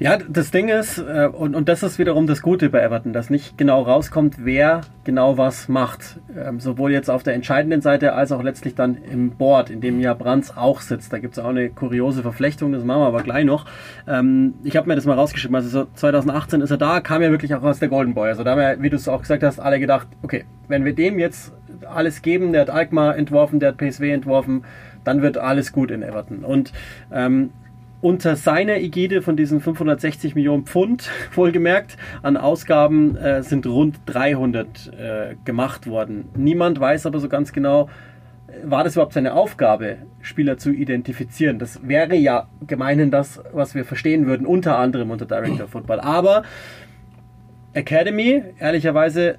Ja, 0.00 0.16
das 0.16 0.50
Ding 0.50 0.68
ist, 0.68 0.98
äh, 0.98 1.28
und, 1.32 1.54
und 1.54 1.68
das 1.68 1.84
ist 1.84 2.00
wiederum 2.00 2.26
das 2.26 2.42
Gute 2.42 2.68
bei 2.68 2.80
Everton, 2.80 3.12
dass 3.12 3.30
nicht 3.30 3.56
genau 3.56 3.82
rauskommt, 3.82 4.44
wer 4.44 4.80
genau 5.04 5.38
was 5.38 5.68
macht. 5.68 6.18
Ähm, 6.36 6.58
sowohl 6.58 6.90
jetzt 6.90 7.08
auf 7.08 7.22
der 7.22 7.34
entscheidenden 7.34 7.80
Seite 7.80 8.14
als 8.14 8.32
auch 8.32 8.42
letztlich 8.42 8.74
dann 8.74 8.96
im 8.96 9.30
Board, 9.30 9.70
in 9.70 9.80
dem 9.80 10.00
ja 10.00 10.12
Brands 10.14 10.56
auch 10.56 10.80
sitzt. 10.80 11.12
Da 11.12 11.20
gibt 11.20 11.38
es 11.38 11.44
auch 11.44 11.50
eine 11.50 11.70
kuriose 11.70 12.22
Verflechtung, 12.22 12.72
das 12.72 12.82
machen 12.82 13.02
wir 13.02 13.06
aber 13.06 13.22
gleich 13.22 13.44
noch. 13.44 13.66
Ähm, 14.08 14.54
ich 14.64 14.76
habe 14.76 14.88
mir 14.88 14.96
das 14.96 15.06
mal 15.06 15.14
rausgeschrieben, 15.14 15.54
also 15.54 15.68
so 15.68 15.86
2018 15.94 16.60
ist 16.60 16.72
er 16.72 16.78
da, 16.78 17.00
kam 17.00 17.22
ja 17.22 17.30
wirklich 17.30 17.54
auch 17.54 17.62
aus 17.62 17.78
der 17.78 17.88
Golden 17.88 18.14
Boy. 18.14 18.30
Also 18.30 18.42
da 18.42 18.50
haben 18.50 18.60
wir, 18.60 18.82
wie 18.82 18.90
du 18.90 18.96
es 18.96 19.06
auch 19.06 19.20
gesagt 19.20 19.44
hast, 19.44 19.60
alle 19.60 19.78
gedacht, 19.78 20.08
okay, 20.22 20.44
wenn 20.66 20.84
wir 20.84 20.94
dem 20.94 21.20
jetzt 21.20 21.52
alles 21.86 22.20
geben, 22.20 22.52
der 22.52 22.62
hat 22.62 22.70
Alkmaar 22.70 23.16
entworfen, 23.16 23.60
der 23.60 23.70
hat 23.70 23.76
PSW 23.76 24.10
entworfen, 24.10 24.64
dann 25.04 25.22
wird 25.22 25.38
alles 25.38 25.72
gut 25.72 25.92
in 25.92 26.02
Everton. 26.02 26.44
Und 26.44 26.72
ähm, 27.12 27.50
unter 28.04 28.36
seiner 28.36 28.76
Ägide 28.76 29.22
von 29.22 29.34
diesen 29.34 29.62
560 29.62 30.34
Millionen 30.34 30.66
Pfund, 30.66 31.10
wohlgemerkt, 31.32 31.96
an 32.22 32.36
Ausgaben 32.36 33.16
äh, 33.16 33.42
sind 33.42 33.66
rund 33.66 33.96
300 34.04 34.92
äh, 34.92 35.36
gemacht 35.46 35.86
worden. 35.86 36.28
Niemand 36.36 36.78
weiß 36.78 37.06
aber 37.06 37.18
so 37.18 37.30
ganz 37.30 37.54
genau, 37.54 37.88
äh, 38.46 38.52
war 38.62 38.84
das 38.84 38.96
überhaupt 38.96 39.14
seine 39.14 39.32
Aufgabe, 39.32 39.96
Spieler 40.20 40.58
zu 40.58 40.70
identifizieren? 40.70 41.58
Das 41.58 41.88
wäre 41.88 42.14
ja 42.14 42.46
gemeinhin 42.66 43.10
das, 43.10 43.42
was 43.54 43.74
wir 43.74 43.86
verstehen 43.86 44.26
würden, 44.26 44.46
unter 44.46 44.76
anderem 44.76 45.10
unter 45.10 45.24
Director 45.24 45.66
Football. 45.66 46.00
Aber 46.00 46.42
Academy, 47.72 48.42
ehrlicherweise, 48.58 49.38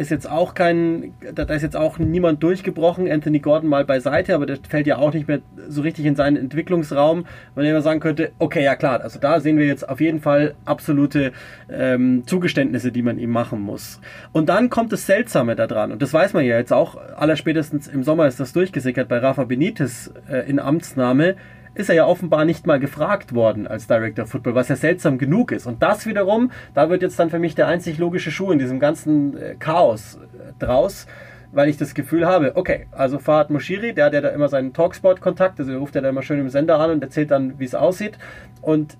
ist 0.00 0.10
jetzt 0.10 0.28
auch 0.28 0.54
kein, 0.54 1.12
da 1.34 1.42
ist 1.44 1.62
jetzt 1.62 1.76
auch 1.76 1.98
niemand 1.98 2.42
durchgebrochen, 2.42 3.10
Anthony 3.10 3.38
Gordon 3.38 3.68
mal 3.68 3.84
beiseite, 3.84 4.34
aber 4.34 4.46
der 4.46 4.58
fällt 4.68 4.86
ja 4.86 4.96
auch 4.96 5.12
nicht 5.12 5.28
mehr 5.28 5.40
so 5.68 5.82
richtig 5.82 6.06
in 6.06 6.16
seinen 6.16 6.36
Entwicklungsraum, 6.36 7.26
weil 7.54 7.70
man 7.70 7.82
sagen 7.82 8.00
könnte, 8.00 8.32
okay, 8.38 8.64
ja 8.64 8.76
klar, 8.76 9.02
also 9.02 9.20
da 9.20 9.40
sehen 9.40 9.58
wir 9.58 9.66
jetzt 9.66 9.86
auf 9.86 10.00
jeden 10.00 10.20
Fall 10.20 10.54
absolute 10.64 11.32
ähm, 11.70 12.22
Zugeständnisse, 12.26 12.90
die 12.92 13.02
man 13.02 13.18
ihm 13.18 13.30
machen 13.30 13.60
muss. 13.60 14.00
Und 14.32 14.48
dann 14.48 14.70
kommt 14.70 14.90
das 14.92 15.06
Seltsame 15.06 15.54
da 15.54 15.66
dran, 15.66 15.92
und 15.92 16.00
das 16.00 16.12
weiß 16.12 16.32
man 16.32 16.44
ja 16.44 16.56
jetzt 16.56 16.72
auch, 16.72 16.96
allerspätestens 16.96 17.86
im 17.86 18.02
Sommer 18.02 18.26
ist 18.26 18.40
das 18.40 18.54
durchgesickert 18.54 19.06
bei 19.06 19.18
Rafa 19.18 19.44
Benitez 19.44 20.10
äh, 20.30 20.48
in 20.48 20.58
Amtsnahme, 20.58 21.36
ist 21.80 21.88
er 21.88 21.94
ja 21.94 22.06
offenbar 22.06 22.44
nicht 22.44 22.66
mal 22.66 22.78
gefragt 22.78 23.34
worden 23.34 23.66
als 23.66 23.86
Director 23.86 24.24
of 24.24 24.30
Football, 24.30 24.54
was 24.54 24.68
ja 24.68 24.76
seltsam 24.76 25.18
genug 25.18 25.52
ist. 25.52 25.66
Und 25.66 25.82
das 25.82 26.06
wiederum, 26.06 26.50
da 26.74 26.90
wird 26.90 27.02
jetzt 27.02 27.18
dann 27.18 27.30
für 27.30 27.38
mich 27.38 27.54
der 27.54 27.66
einzig 27.66 27.98
logische 27.98 28.30
Schuh 28.30 28.52
in 28.52 28.58
diesem 28.58 28.78
ganzen 28.78 29.36
äh, 29.36 29.56
Chaos 29.58 30.16
äh, 30.16 30.52
draus, 30.58 31.06
weil 31.52 31.68
ich 31.68 31.76
das 31.76 31.94
Gefühl 31.94 32.26
habe, 32.26 32.52
okay, 32.54 32.86
also 32.92 33.18
Fahad 33.18 33.50
Moshiri, 33.50 33.92
der 33.92 34.06
hat 34.06 34.14
ja 34.14 34.20
da 34.20 34.28
immer 34.28 34.48
seinen 34.48 34.72
Talksport-Kontakt, 34.72 35.58
also 35.58 35.72
er 35.72 35.78
ruft 35.78 35.94
ja 35.94 36.00
da 36.00 36.08
immer 36.10 36.22
schön 36.22 36.38
im 36.38 36.48
Sender 36.48 36.78
an 36.78 36.90
und 36.90 37.02
erzählt 37.02 37.30
dann, 37.30 37.58
wie 37.58 37.64
es 37.64 37.74
aussieht. 37.74 38.18
Und 38.62 38.96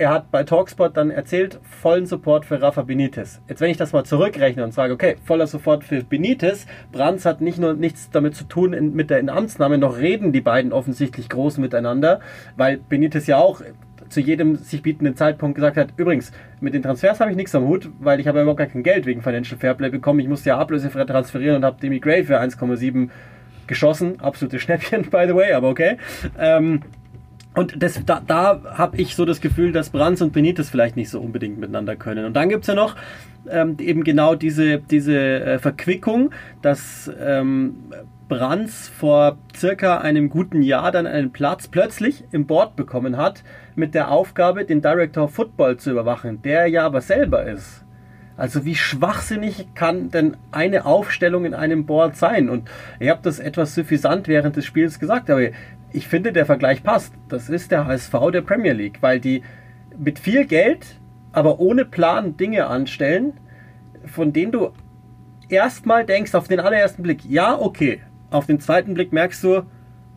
er 0.00 0.08
hat 0.08 0.30
bei 0.30 0.44
Talkspot 0.44 0.96
dann 0.96 1.10
erzählt, 1.10 1.60
vollen 1.62 2.06
Support 2.06 2.46
für 2.46 2.62
Rafa 2.62 2.80
Benitez. 2.82 3.42
Jetzt, 3.48 3.60
wenn 3.60 3.70
ich 3.70 3.76
das 3.76 3.92
mal 3.92 4.02
zurückrechne 4.02 4.64
und 4.64 4.72
sage, 4.72 4.94
okay, 4.94 5.16
voller 5.26 5.46
Support 5.46 5.84
für 5.84 6.02
Benitez, 6.02 6.64
Brands 6.90 7.26
hat 7.26 7.42
nicht 7.42 7.58
nur 7.58 7.74
nichts 7.74 8.08
damit 8.10 8.34
zu 8.34 8.44
tun 8.44 8.72
in, 8.72 8.94
mit 8.94 9.10
der 9.10 9.18
Inamtsnahme, 9.18 9.76
noch 9.76 9.98
reden 9.98 10.32
die 10.32 10.40
beiden 10.40 10.72
offensichtlich 10.72 11.28
groß 11.28 11.58
miteinander, 11.58 12.20
weil 12.56 12.78
Benitez 12.78 13.26
ja 13.26 13.36
auch 13.36 13.60
zu 14.08 14.20
jedem 14.20 14.56
sich 14.56 14.80
bietenden 14.80 15.16
Zeitpunkt 15.16 15.54
gesagt 15.54 15.76
hat, 15.76 15.88
übrigens, 15.98 16.32
mit 16.60 16.72
den 16.72 16.82
Transfers 16.82 17.20
habe 17.20 17.30
ich 17.30 17.36
nichts 17.36 17.54
am 17.54 17.66
Hut, 17.66 17.90
weil 17.98 18.20
ich 18.20 18.26
habe 18.26 18.38
ja 18.38 18.42
überhaupt 18.42 18.58
gar 18.58 18.68
kein 18.68 18.82
Geld 18.82 19.04
wegen 19.04 19.20
Financial 19.20 19.60
Fairplay 19.60 19.90
bekommen. 19.90 20.20
Ich 20.20 20.28
musste 20.28 20.48
ja 20.48 20.58
ablösefrei 20.58 21.04
transferieren 21.04 21.56
und 21.56 21.64
habe 21.66 21.78
Demi 21.78 22.00
Gray 22.00 22.24
für 22.24 22.40
1,7 22.40 23.10
geschossen. 23.66 24.18
Absolute 24.20 24.58
Schnäppchen, 24.60 25.02
by 25.10 25.26
the 25.28 25.34
way, 25.34 25.52
aber 25.52 25.68
okay. 25.68 25.98
Ähm, 26.38 26.80
und 27.54 27.82
das, 27.82 28.00
da, 28.04 28.22
da 28.24 28.62
habe 28.74 28.96
ich 28.98 29.16
so 29.16 29.24
das 29.24 29.40
Gefühl, 29.40 29.72
dass 29.72 29.90
Brands 29.90 30.22
und 30.22 30.32
Benitez 30.32 30.70
vielleicht 30.70 30.96
nicht 30.96 31.10
so 31.10 31.20
unbedingt 31.20 31.58
miteinander 31.58 31.96
können. 31.96 32.24
Und 32.24 32.34
dann 32.34 32.48
gibt's 32.48 32.68
ja 32.68 32.74
noch 32.74 32.94
ähm, 33.48 33.76
eben 33.80 34.04
genau 34.04 34.36
diese, 34.36 34.78
diese 34.78 35.18
äh, 35.18 35.58
Verquickung, 35.58 36.30
dass 36.62 37.10
ähm, 37.20 37.92
Brands 38.28 38.88
vor 38.88 39.38
circa 39.56 39.98
einem 39.98 40.30
guten 40.30 40.62
Jahr 40.62 40.92
dann 40.92 41.08
einen 41.08 41.32
Platz 41.32 41.66
plötzlich 41.66 42.24
im 42.30 42.46
Board 42.46 42.76
bekommen 42.76 43.16
hat, 43.16 43.42
mit 43.74 43.94
der 43.94 44.12
Aufgabe, 44.12 44.64
den 44.64 44.80
Director 44.80 45.24
of 45.24 45.34
Football 45.34 45.76
zu 45.78 45.90
überwachen, 45.90 46.42
der 46.42 46.68
ja 46.68 46.86
aber 46.86 47.00
selber 47.00 47.44
ist. 47.44 47.84
Also 48.36 48.64
wie 48.64 48.76
schwachsinnig 48.76 49.74
kann 49.74 50.10
denn 50.10 50.36
eine 50.50 50.86
Aufstellung 50.86 51.44
in 51.44 51.52
einem 51.52 51.84
Board 51.84 52.16
sein? 52.16 52.48
Und 52.48 52.70
ich 52.98 53.10
habe 53.10 53.20
das 53.22 53.38
etwas 53.38 53.74
suffisant 53.74 54.28
während 54.28 54.56
des 54.56 54.64
Spiels 54.64 54.98
gesagt, 54.98 55.28
aber 55.28 55.48
ich 55.92 56.08
finde, 56.08 56.32
der 56.32 56.46
Vergleich 56.46 56.82
passt. 56.82 57.14
Das 57.28 57.48
ist 57.48 57.70
der 57.70 57.86
HSV 57.86 58.12
der 58.32 58.42
Premier 58.42 58.72
League, 58.72 58.98
weil 59.00 59.20
die 59.20 59.42
mit 59.98 60.18
viel 60.18 60.46
Geld, 60.46 60.98
aber 61.32 61.60
ohne 61.60 61.84
Plan 61.84 62.36
Dinge 62.36 62.66
anstellen, 62.66 63.34
von 64.06 64.32
denen 64.32 64.52
du 64.52 64.70
erstmal 65.48 66.04
denkst, 66.04 66.34
auf 66.34 66.48
den 66.48 66.60
allerersten 66.60 67.02
Blick, 67.02 67.24
ja, 67.24 67.58
okay. 67.58 68.00
Auf 68.30 68.46
den 68.46 68.60
zweiten 68.60 68.94
Blick 68.94 69.12
merkst 69.12 69.42
du, 69.42 69.62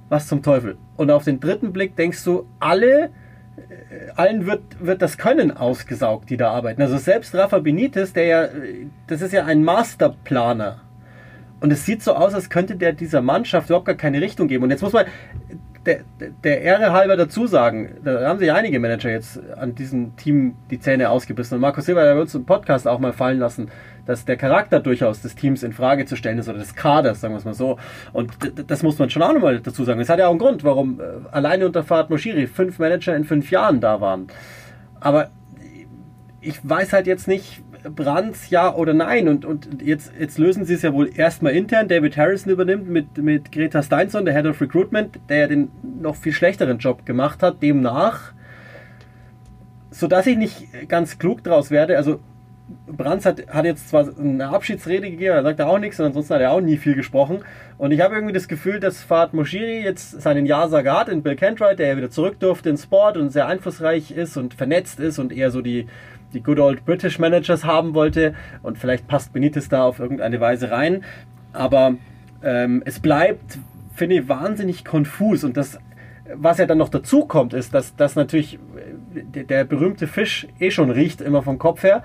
was 0.10 0.28
zum 0.28 0.44
Teufel. 0.44 0.78
Und 0.96 1.10
auf 1.10 1.24
den 1.24 1.40
dritten 1.40 1.74
Blick 1.74 1.96
denkst 1.96 2.24
du, 2.24 2.48
alle 2.60 3.06
äh, 3.56 4.12
allen 4.16 4.46
wird, 4.46 4.62
wird 4.80 5.02
das 5.02 5.18
Können 5.18 5.52
ausgesaugt, 5.52 6.30
die 6.30 6.38
da 6.38 6.52
arbeiten. 6.52 6.82
Also 6.82 6.98
selbst 6.98 7.34
Rafa 7.34 7.60
Benitez, 7.60 8.14
der 8.14 8.26
ja, 8.26 8.48
das 9.08 9.22
ist 9.22 9.34
ja 9.34 9.46
ein 9.46 9.64
Masterplaner. 9.64 10.82
Und 11.64 11.72
es 11.72 11.86
sieht 11.86 12.04
so 12.04 12.14
aus, 12.14 12.34
als 12.34 12.50
könnte 12.50 12.76
der 12.76 12.92
dieser 12.92 13.22
Mannschaft 13.22 13.70
überhaupt 13.70 13.86
gar 13.86 13.96
keine 13.96 14.20
Richtung 14.20 14.50
geben. 14.50 14.66
Und 14.66 14.72
jetzt 14.72 14.82
muss 14.82 14.92
man 14.92 15.06
der, 15.86 16.02
der 16.44 16.62
Ehre 16.62 16.92
halber 16.92 17.16
dazu 17.16 17.48
sagen, 17.48 18.02
da 18.04 18.28
haben 18.28 18.38
sich 18.38 18.52
einige 18.52 18.82
Manager 18.82 19.10
jetzt 19.10 19.40
an 19.56 19.74
diesem 19.74 20.14
Team 20.18 20.56
die 20.70 20.82
Zähne 20.82 21.10
ausgebissen. 21.10 21.56
Und 21.56 21.62
Markus 21.62 21.86
Silber 21.86 22.02
hat 22.02 22.18
uns 22.18 22.36
im 22.36 22.44
Podcast 22.44 22.86
auch 22.86 23.00
mal 23.00 23.14
fallen 23.14 23.40
lassen, 23.40 23.72
dass 24.06 24.26
der 24.26 24.36
Charakter 24.36 24.82
durchaus 24.82 25.22
des 25.22 25.36
Teams 25.36 25.64
in 25.64 25.72
Frage 25.72 26.06
zu 26.06 26.18
stellen 26.18 26.38
ist 26.38 26.50
oder 26.50 26.60
des 26.60 26.76
Kaders, 26.76 27.22
sagen 27.22 27.34
wir 27.34 27.38
es 27.38 27.46
mal 27.46 27.54
so. 27.54 27.80
Und 28.12 28.34
das 28.68 28.84
muss 28.84 29.00
man 29.00 29.10
schon 29.10 29.22
auch 29.22 29.32
nochmal 29.32 29.62
dazu 29.62 29.86
sagen. 29.86 30.02
Es 30.02 30.10
hat 30.10 30.20
ja 30.20 30.28
auch 30.28 30.32
einen 30.32 30.40
Grund, 30.40 30.66
warum 30.66 31.00
äh, 31.00 31.04
alleine 31.32 31.66
unter 31.66 31.86
Fahrt 31.86 32.10
Moschiri 32.10 32.48
fünf 32.48 32.78
Manager 32.78 33.16
in 33.16 33.24
fünf 33.24 33.52
Jahren 33.52 33.80
da 33.80 34.02
waren. 34.02 34.28
Aber 35.00 35.30
ich 36.42 36.60
weiß 36.62 36.92
halt 36.92 37.08
jetzt 37.08 37.30
nicht, 37.30 37.63
Brands 37.90 38.50
ja 38.50 38.74
oder 38.74 38.94
nein. 38.94 39.28
Und, 39.28 39.46
und 39.46 39.82
jetzt, 39.82 40.12
jetzt 40.20 40.38
lösen 40.38 40.66
sie 40.66 40.76
es 40.76 40.82
ja 40.82 40.94
wohl 40.94 41.10
erstmal 41.16 41.54
intern. 41.54 41.88
David 41.88 42.18
Harrison 42.18 42.52
übernimmt 42.52 42.90
mit, 42.90 43.18
mit 43.18 43.52
Greta 43.52 43.84
Steinson, 43.84 44.26
der 44.26 44.34
Head 44.34 44.46
of 44.46 44.62
Recruitment, 44.62 45.20
der 45.30 45.38
ja 45.38 45.48
den 45.48 45.72
noch 46.02 46.16
viel 46.16 46.34
schlechteren 46.34 46.78
Job 46.78 47.06
gemacht 47.06 47.44
hat, 47.44 47.62
demnach. 47.62 48.34
Sodass 49.92 50.26
ich 50.28 50.38
nicht 50.38 50.90
ganz 50.90 51.20
klug 51.20 51.44
draus 51.44 51.70
werde. 51.70 51.98
Also 51.98 52.20
Brands 52.88 53.26
hat, 53.26 53.48
hat 53.48 53.66
jetzt 53.66 53.90
zwar 53.90 54.08
eine 54.18 54.48
Abschiedsrede 54.48 55.10
gegeben, 55.10 55.36
er 55.36 55.44
sagt 55.44 55.62
auch 55.62 55.80
nichts 55.80 56.00
und 56.00 56.08
ansonsten 56.08 56.34
hat 56.36 56.42
er 56.42 56.52
auch 56.52 56.62
nie 56.62 56.78
viel 56.78 56.96
gesprochen. 56.96 57.44
Und 57.78 57.92
ich 57.92 58.02
habe 58.02 58.16
irgendwie 58.16 58.34
das 58.34 58.48
Gefühl, 58.48 58.80
dass 58.80 59.04
Fahad 59.04 59.34
Moshiri 59.34 59.82
jetzt 59.84 60.22
seinen 60.22 60.46
Ja-Sager 60.46 61.00
hat 61.00 61.10
in 61.10 61.24
Bill 61.24 61.36
Kentright, 61.36 61.80
der 61.80 61.88
ja 61.88 61.98
wieder 61.98 62.10
zurück 62.10 62.40
durfte 62.40 62.70
in 62.70 62.78
Sport 62.78 63.18
und 63.18 63.32
sehr 63.32 63.48
einflussreich 63.48 64.12
ist 64.12 64.38
und 64.38 64.54
vernetzt 64.54 65.00
ist 65.00 65.20
und 65.20 65.34
eher 65.34 65.52
so 65.52 65.62
die, 65.62 65.88
die 66.34 66.42
Good 66.42 66.60
Old 66.60 66.86
British 66.86 67.20
Managers 67.20 67.64
haben 67.64 67.94
wollte. 67.94 68.34
Und 68.62 68.78
vielleicht 68.78 69.08
passt 69.08 69.34
Benitez 69.34 69.70
da 69.70 69.84
auf 69.84 70.00
irgendeine 70.00 70.40
Weise 70.40 70.72
rein. 70.72 71.04
Aber 71.54 71.96
ähm, 72.44 72.82
es 72.86 73.00
bleibt, 73.00 73.60
finde 73.96 74.16
ich, 74.16 74.30
wahnsinnig 74.30 74.84
konfus. 74.84 75.44
Und 75.44 75.58
das, 75.58 75.80
was 76.34 76.58
ja 76.58 76.66
dann 76.66 76.78
noch 76.78 76.90
dazu 76.90 77.26
kommt, 77.26 77.54
ist, 77.54 77.74
dass, 77.74 77.96
dass 77.96 78.16
natürlich 78.16 78.60
der, 79.14 79.44
der 79.44 79.64
berühmte 79.64 80.08
Fisch 80.08 80.48
eh 80.60 80.72
schon 80.72 80.90
riecht, 80.90 81.22
immer 81.22 81.42
vom 81.42 81.58
Kopf 81.58 81.84
her. 81.84 82.04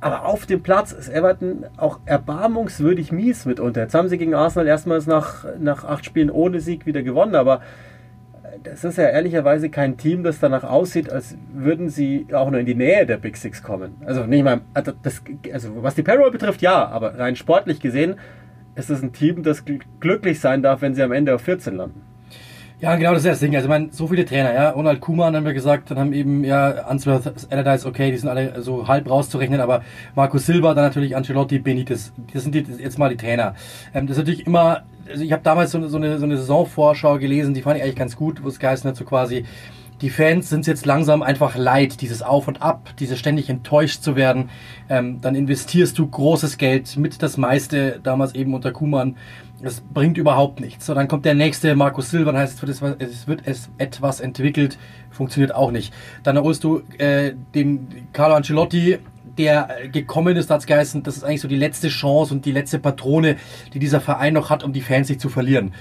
Aber 0.00 0.26
auf 0.26 0.46
dem 0.46 0.64
Platz 0.64 0.90
ist 0.90 1.08
Everton 1.08 1.64
auch 1.76 2.00
erbarmungswürdig 2.06 3.12
mies 3.12 3.46
mitunter. 3.46 3.82
Jetzt 3.82 3.94
haben 3.94 4.08
sie 4.08 4.18
gegen 4.18 4.34
Arsenal 4.34 4.66
erstmals 4.66 5.06
nach, 5.06 5.44
nach 5.60 5.84
acht 5.84 6.04
Spielen 6.04 6.28
ohne 6.28 6.58
Sieg 6.60 6.86
wieder 6.86 7.04
gewonnen, 7.04 7.36
aber 7.36 7.60
das 8.62 8.84
ist 8.84 8.98
ja 8.98 9.04
ehrlicherweise 9.04 9.70
kein 9.70 9.96
Team, 9.96 10.22
das 10.22 10.40
danach 10.40 10.64
aussieht, 10.64 11.10
als 11.10 11.36
würden 11.52 11.88
sie 11.88 12.26
auch 12.32 12.50
nur 12.50 12.60
in 12.60 12.66
die 12.66 12.74
Nähe 12.74 13.06
der 13.06 13.16
Big 13.16 13.36
Six 13.36 13.62
kommen. 13.62 13.96
Also 14.04 14.26
nicht 14.26 14.44
mal, 14.44 14.60
also, 14.74 14.92
das, 15.02 15.22
also 15.52 15.82
was 15.82 15.94
die 15.94 16.02
Payroll 16.02 16.30
betrifft, 16.30 16.62
ja, 16.62 16.86
aber 16.88 17.18
rein 17.18 17.36
sportlich 17.36 17.80
gesehen 17.80 18.16
ist 18.74 18.90
es 18.90 19.02
ein 19.02 19.12
Team, 19.12 19.42
das 19.42 19.64
glücklich 20.00 20.40
sein 20.40 20.62
darf, 20.62 20.80
wenn 20.82 20.94
sie 20.94 21.02
am 21.02 21.12
Ende 21.12 21.34
auf 21.34 21.42
14 21.42 21.76
landen. 21.76 22.02
Ja, 22.80 22.96
genau, 22.96 23.12
das 23.12 23.24
ist 23.24 23.30
das 23.30 23.38
Ding. 23.38 23.54
Also, 23.54 23.66
ich 23.66 23.70
meine, 23.70 23.92
so 23.92 24.08
viele 24.08 24.24
Trainer, 24.24 24.52
ja. 24.52 24.70
Ronald 24.70 25.00
Kuman 25.00 25.36
haben 25.36 25.44
wir 25.44 25.54
gesagt, 25.54 25.92
dann 25.92 26.00
haben 26.00 26.12
eben, 26.12 26.42
ja, 26.42 26.68
Answorth, 26.86 27.46
Allardyce, 27.48 27.86
okay, 27.86 28.10
die 28.10 28.16
sind 28.16 28.28
alle 28.28 28.60
so 28.60 28.88
halb 28.88 29.08
rauszurechnen, 29.08 29.60
aber 29.60 29.82
Marco 30.16 30.38
Silva, 30.38 30.74
dann 30.74 30.86
natürlich 30.86 31.14
Ancelotti, 31.14 31.60
Benitez, 31.60 32.12
das 32.34 32.42
sind 32.42 32.56
die, 32.56 32.66
jetzt 32.82 32.98
mal 32.98 33.08
die 33.10 33.16
Trainer. 33.16 33.54
Ähm, 33.94 34.08
das 34.08 34.16
ist 34.16 34.24
natürlich 34.24 34.48
immer, 34.48 34.82
also 35.08 35.24
ich 35.24 35.32
habe 35.32 35.42
damals 35.42 35.70
so, 35.70 35.86
so, 35.88 35.96
eine, 35.96 36.18
so 36.18 36.24
eine 36.24 36.36
Saisonvorschau 36.36 37.18
gelesen, 37.18 37.54
die 37.54 37.62
fand 37.62 37.76
ich 37.76 37.82
eigentlich 37.82 37.96
ganz 37.96 38.16
gut, 38.16 38.42
wo 38.42 38.48
es 38.48 38.58
geheißen 38.58 38.88
hat, 38.88 38.96
so 38.96 39.04
quasi, 39.04 39.44
die 40.00 40.10
Fans 40.10 40.48
sind 40.48 40.66
jetzt 40.66 40.84
langsam 40.84 41.22
einfach 41.22 41.56
leid, 41.56 42.00
dieses 42.00 42.22
Auf 42.22 42.48
und 42.48 42.60
Ab, 42.60 42.90
dieses 42.98 43.18
ständig 43.20 43.48
enttäuscht 43.48 44.02
zu 44.02 44.16
werden. 44.16 44.50
Ähm, 44.88 45.20
dann 45.20 45.36
investierst 45.36 45.96
du 45.96 46.06
großes 46.08 46.58
Geld, 46.58 46.96
mit 46.96 47.22
das 47.22 47.36
meiste 47.36 48.00
damals 48.02 48.34
eben 48.34 48.52
unter 48.52 48.72
Kuman 48.72 49.16
das 49.62 49.80
bringt 49.80 50.18
überhaupt 50.18 50.60
nichts. 50.60 50.86
So, 50.86 50.94
dann 50.94 51.08
kommt 51.08 51.24
der 51.24 51.34
nächste, 51.34 51.74
Markus 51.76 52.10
Silva, 52.10 52.32
dann 52.32 52.40
heißt 52.40 52.62
es, 52.62 52.82
wird, 52.82 53.00
es 53.00 53.28
wird 53.28 53.42
es 53.44 53.70
etwas 53.78 54.20
entwickelt, 54.20 54.76
funktioniert 55.10 55.54
auch 55.54 55.70
nicht. 55.70 55.94
Dann 56.24 56.36
holst 56.38 56.64
du 56.64 56.82
äh, 56.98 57.32
den 57.54 58.08
Carlo 58.12 58.34
Ancelotti, 58.34 58.98
der 59.38 59.88
gekommen 59.90 60.36
ist, 60.36 60.50
als 60.50 60.66
geheißen, 60.66 61.02
das 61.02 61.16
ist 61.16 61.24
eigentlich 61.24 61.40
so 61.40 61.48
die 61.48 61.56
letzte 61.56 61.88
Chance 61.88 62.34
und 62.34 62.44
die 62.44 62.52
letzte 62.52 62.78
Patrone, 62.78 63.36
die 63.72 63.78
dieser 63.78 64.00
Verein 64.00 64.34
noch 64.34 64.50
hat, 64.50 64.62
um 64.64 64.72
die 64.72 64.80
Fans 64.80 65.08
nicht 65.08 65.20
zu 65.20 65.28
verlieren 65.28 65.72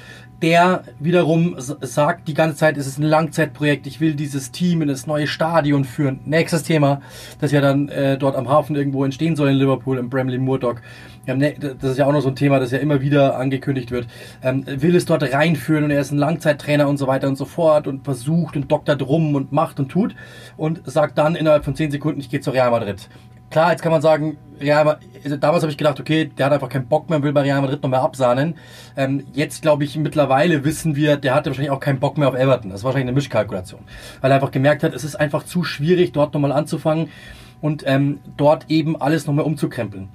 der 0.41 0.83
wiederum 0.99 1.55
sagt 1.57 2.27
die 2.27 2.33
ganze 2.33 2.57
Zeit, 2.57 2.77
es 2.77 2.87
ist 2.87 2.97
ein 2.97 3.03
Langzeitprojekt, 3.03 3.85
ich 3.85 4.01
will 4.01 4.15
dieses 4.15 4.51
Team 4.51 4.81
in 4.81 4.87
das 4.87 5.05
neue 5.05 5.27
Stadion 5.27 5.85
führen. 5.85 6.19
Nächstes 6.25 6.63
Thema, 6.63 7.01
das 7.39 7.51
ja 7.51 7.61
dann 7.61 7.89
äh, 7.89 8.17
dort 8.17 8.35
am 8.35 8.49
Hafen 8.49 8.75
irgendwo 8.75 9.05
entstehen 9.05 9.35
soll 9.35 9.49
in 9.49 9.57
Liverpool, 9.57 9.97
im 9.97 10.09
Bramley 10.09 10.39
Moordock. 10.39 10.81
Ne, 11.27 11.53
das 11.79 11.91
ist 11.91 11.97
ja 11.99 12.07
auch 12.07 12.11
noch 12.11 12.21
so 12.21 12.29
ein 12.29 12.35
Thema, 12.35 12.59
das 12.59 12.71
ja 12.71 12.79
immer 12.79 13.01
wieder 13.01 13.37
angekündigt 13.37 13.91
wird. 13.91 14.07
Ähm, 14.41 14.65
will 14.65 14.95
es 14.95 15.05
dort 15.05 15.21
reinführen 15.21 15.83
und 15.83 15.91
er 15.91 16.01
ist 16.01 16.11
ein 16.11 16.17
Langzeittrainer 16.17 16.87
und 16.87 16.97
so 16.97 17.05
weiter 17.05 17.27
und 17.27 17.37
so 17.37 17.45
fort 17.45 17.87
und 17.87 18.03
versucht 18.03 18.55
und 18.55 18.71
doktert 18.71 19.03
rum 19.03 19.35
und 19.35 19.51
macht 19.51 19.79
und 19.79 19.89
tut 19.89 20.15
und 20.57 20.81
sagt 20.85 21.19
dann 21.19 21.35
innerhalb 21.35 21.63
von 21.63 21.75
10 21.75 21.91
Sekunden, 21.91 22.19
ich 22.19 22.29
gehe 22.29 22.41
zu 22.41 22.49
Real 22.49 22.71
Madrid. 22.71 23.07
Klar, 23.51 23.71
jetzt 23.71 23.81
kann 23.81 23.91
man 23.91 24.01
sagen, 24.01 24.37
Real, 24.61 24.97
also 25.23 25.35
damals 25.35 25.63
habe 25.63 25.71
ich 25.71 25.77
gedacht, 25.77 25.99
okay, 25.99 26.31
der 26.37 26.45
hat 26.45 26.53
einfach 26.53 26.69
keinen 26.69 26.87
Bock 26.87 27.09
mehr 27.09 27.17
und 27.17 27.23
will 27.23 27.33
bei 27.33 27.41
Real 27.41 27.61
Madrid 27.61 27.83
noch 27.83 27.89
mehr 27.89 28.01
absahnen. 28.01 28.55
Ähm, 28.95 29.25
jetzt 29.33 29.61
glaube 29.61 29.83
ich, 29.83 29.97
mittlerweile 29.97 30.63
wissen 30.63 30.95
wir, 30.95 31.17
der 31.17 31.35
hatte 31.35 31.49
wahrscheinlich 31.49 31.71
auch 31.71 31.81
keinen 31.81 31.99
Bock 31.99 32.17
mehr 32.17 32.29
auf 32.29 32.35
Everton. 32.35 32.71
Das 32.71 32.79
ist 32.79 32.83
wahrscheinlich 32.85 33.09
eine 33.09 33.15
Mischkalkulation. 33.15 33.81
Weil 34.21 34.31
er 34.31 34.35
einfach 34.35 34.51
gemerkt 34.51 34.83
hat, 34.83 34.93
es 34.93 35.03
ist 35.03 35.15
einfach 35.15 35.43
zu 35.43 35.65
schwierig, 35.65 36.13
dort 36.13 36.33
nochmal 36.33 36.53
anzufangen 36.53 37.09
und 37.59 37.83
ähm, 37.85 38.19
dort 38.37 38.69
eben 38.69 38.99
alles 38.99 39.27
nochmal 39.27 39.45
umzukrempeln. 39.45 40.07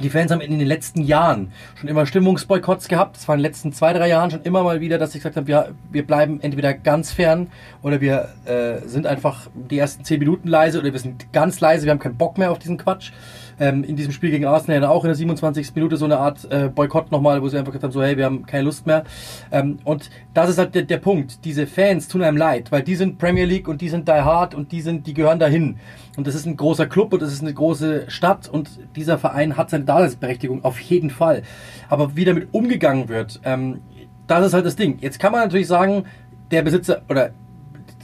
Die 0.00 0.10
Fans 0.10 0.30
haben 0.30 0.40
in 0.40 0.58
den 0.58 0.66
letzten 0.66 1.02
Jahren 1.02 1.52
schon 1.74 1.88
immer 1.88 2.06
Stimmungsboykotts 2.06 2.88
gehabt. 2.88 3.16
Das 3.16 3.28
war 3.28 3.34
in 3.34 3.40
den 3.40 3.50
letzten 3.50 3.72
zwei, 3.72 3.92
drei 3.92 4.08
Jahren 4.08 4.30
schon 4.30 4.42
immer 4.42 4.62
mal 4.62 4.80
wieder, 4.80 4.98
dass 4.98 5.12
sie 5.12 5.18
gesagt 5.18 5.36
haben, 5.36 5.46
wir, 5.46 5.74
wir 5.90 6.06
bleiben 6.06 6.40
entweder 6.42 6.74
ganz 6.74 7.12
fern 7.12 7.48
oder 7.82 8.00
wir 8.00 8.28
äh, 8.44 8.86
sind 8.86 9.06
einfach 9.06 9.48
die 9.54 9.78
ersten 9.78 10.04
zehn 10.04 10.18
Minuten 10.18 10.48
leise 10.48 10.78
oder 10.78 10.92
wir 10.92 11.00
sind 11.00 11.32
ganz 11.32 11.60
leise, 11.60 11.86
wir 11.86 11.92
haben 11.92 11.98
keinen 11.98 12.16
Bock 12.16 12.38
mehr 12.38 12.50
auf 12.50 12.58
diesen 12.58 12.76
Quatsch 12.76 13.12
ähm, 13.58 13.84
in 13.84 13.96
diesem 13.96 14.12
Spiel 14.12 14.30
gegen 14.30 14.44
Arsenal 14.44 14.84
auch 14.84 15.04
in 15.04 15.08
der 15.08 15.14
27. 15.14 15.74
Minute 15.74 15.96
so 15.96 16.04
eine 16.04 16.18
Art 16.18 16.50
äh, 16.50 16.68
Boykott 16.68 17.10
nochmal, 17.10 17.42
wo 17.42 17.48
sie 17.48 17.58
einfach 17.58 17.72
gesagt 17.72 17.84
haben, 17.84 17.92
so 17.92 18.02
hey, 18.02 18.16
wir 18.16 18.24
haben 18.24 18.46
keine 18.46 18.64
Lust 18.64 18.86
mehr. 18.86 19.04
Ähm, 19.50 19.78
und 19.84 20.10
das 20.34 20.50
ist 20.50 20.58
halt 20.58 20.74
der, 20.74 20.82
der 20.82 20.98
Punkt. 20.98 21.44
Diese 21.44 21.66
Fans 21.66 22.08
tun 22.08 22.22
einem 22.22 22.36
leid, 22.36 22.72
weil 22.72 22.82
die 22.82 22.94
sind 22.94 23.18
Premier 23.18 23.44
League 23.44 23.68
und 23.68 23.80
die 23.80 23.88
sind 23.88 24.08
Die 24.08 24.12
Hard 24.12 24.54
und 24.54 24.72
die 24.72 24.80
sind, 24.80 25.06
die 25.06 25.14
gehören 25.14 25.38
dahin. 25.38 25.76
Und 26.16 26.26
das 26.26 26.34
ist 26.34 26.46
ein 26.46 26.56
großer 26.56 26.86
Club 26.86 27.12
und 27.12 27.22
das 27.22 27.32
ist 27.32 27.42
eine 27.42 27.54
große 27.54 28.10
Stadt 28.10 28.48
und 28.48 28.70
dieser 28.96 29.18
Verein 29.18 29.56
hat 29.56 29.70
seine 29.70 29.84
Daseinsberechtigung 29.84 30.64
auf 30.64 30.80
jeden 30.80 31.10
Fall. 31.10 31.42
Aber 31.88 32.16
wie 32.16 32.24
damit 32.24 32.48
umgegangen 32.52 33.08
wird, 33.08 33.40
ähm, 33.44 33.80
das 34.26 34.46
ist 34.46 34.54
halt 34.54 34.66
das 34.66 34.76
Ding. 34.76 34.98
Jetzt 35.00 35.18
kann 35.18 35.32
man 35.32 35.42
natürlich 35.42 35.68
sagen, 35.68 36.04
der 36.50 36.62
Besitzer 36.62 37.02
oder 37.08 37.30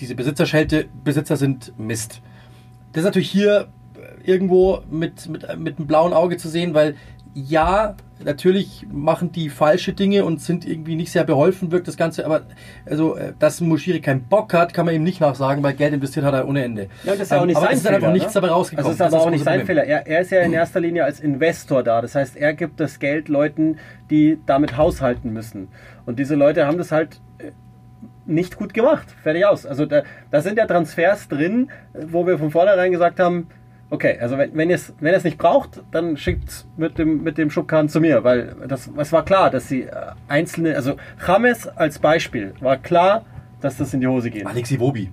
diese 0.01 0.15
Besitzerschelte, 0.15 0.87
Besitzer 1.05 1.37
sind 1.37 1.73
Mist. 1.79 2.21
Das 2.93 3.01
ist 3.01 3.05
natürlich 3.07 3.31
hier 3.31 3.69
irgendwo 4.27 4.81
mit, 4.91 5.29
mit, 5.29 5.59
mit 5.59 5.79
einem 5.79 5.87
blauen 5.87 6.13
Auge 6.13 6.37
zu 6.37 6.49
sehen, 6.49 6.75
weil 6.75 6.97
ja, 7.35 7.97
natürlich 8.25 8.87
machen 8.91 9.33
die 9.33 9.49
falsche 9.49 9.93
Dinge 9.93 10.25
und 10.25 10.41
sind 10.41 10.67
irgendwie 10.67 10.97
nicht 10.97 11.11
sehr 11.11 11.25
beholfen, 11.25 11.73
wirkt 11.73 11.89
das 11.89 11.97
Ganze, 11.97 12.25
aber 12.25 12.43
also, 12.87 13.17
äh, 13.17 13.33
dass 13.39 13.61
Moschiri 13.61 14.01
keinen 14.01 14.25
Bock 14.25 14.53
hat, 14.55 14.75
kann 14.75 14.87
man 14.87 14.95
ihm 14.95 15.03
nicht 15.03 15.21
nachsagen, 15.21 15.63
weil 15.63 15.75
Geld 15.75 15.95
investiert 15.95 16.25
hat 16.25 16.35
er 16.35 16.47
ohne 16.47 16.63
Ende. 16.63 16.89
Ja, 17.05 17.13
das 17.13 17.21
ist 17.21 17.31
ja 17.31 17.41
auch 17.41 17.47
nicht 17.47 17.57
ähm, 17.57 17.63
aber 17.63 17.67
sein 17.67 17.77
es 17.77 17.81
ist 17.81 17.87
einfach 17.87 18.13
nichts 18.13 18.33
dabei 18.33 18.49
rausgekommen. 18.49 18.91
Also 18.91 19.05
ist 19.05 19.15
aber 19.15 19.23
auch 19.23 19.31
nicht 19.31 19.45
sein 19.45 19.67
Fehler. 19.67 19.85
Er, 19.85 20.07
er, 20.07 20.21
ist 20.21 20.31
ja 20.31 20.41
in 20.41 20.53
erster 20.53 20.81
Linie 20.81 21.05
als 21.05 21.21
Investor 21.21 21.83
da. 21.83 22.03
Das 22.03 22.15
heißt, 22.15 22.37
er 22.37 22.53
gibt 22.55 22.81
das 22.81 22.99
Geld 22.99 23.29
Leuten, 23.29 23.79
die 24.11 24.39
damit 24.47 24.77
haushalten 24.77 25.33
müssen. 25.33 25.69
Und 26.05 26.19
diese 26.19 26.35
Leute 26.35 26.67
haben 26.67 26.79
das 26.79 26.93
halt 26.93 27.21
äh, 27.39 27.53
nicht 28.27 28.57
gut 28.57 28.75
gemacht. 28.75 29.09
Fertig 29.23 29.47
aus. 29.47 29.67
Also 29.67 29.87
da, 29.87 30.03
da 30.31 30.43
sind 30.43 30.59
ja 30.59 30.67
Transfers 30.67 31.29
drin, 31.29 31.71
wo 31.95 32.27
wir 32.27 32.39
von 32.39 32.51
vornherein 32.51 32.93
gesagt 32.93 33.19
haben, 33.19 33.49
okay, 33.93 34.19
also 34.19 34.39
wenn, 34.39 34.55
wenn 34.57 34.71
ihr 34.71 34.77
es 34.77 34.93
wenn 35.01 35.13
ihr's 35.13 35.23
nicht 35.23 35.39
braucht, 35.39 35.83
dann 35.93 36.17
schickt 36.17 36.49
es 36.49 36.67
mit 36.77 36.99
dem, 36.99 37.23
mit 37.23 37.39
dem 37.39 37.51
Schubkarren 37.51 37.89
zu 37.89 38.01
mir, 38.01 38.25
weil 38.25 38.57
das, 38.67 38.91
es 38.97 39.13
war 39.13 39.25
klar, 39.25 39.51
dass 39.51 39.69
sie 39.69 39.83
äh, 39.83 39.91
einzelne, 40.29 40.75
also 40.75 40.97
James 41.25 41.69
als 41.69 41.99
Beispiel, 41.99 42.55
war 42.61 42.79
klar, 42.79 43.25
dass 43.61 43.77
das 43.77 43.95
in 43.95 44.01
die 44.01 44.07
Hose 44.07 44.31
geht. 44.31 44.47
Alex 44.47 44.71
Iwobi. 44.71 45.13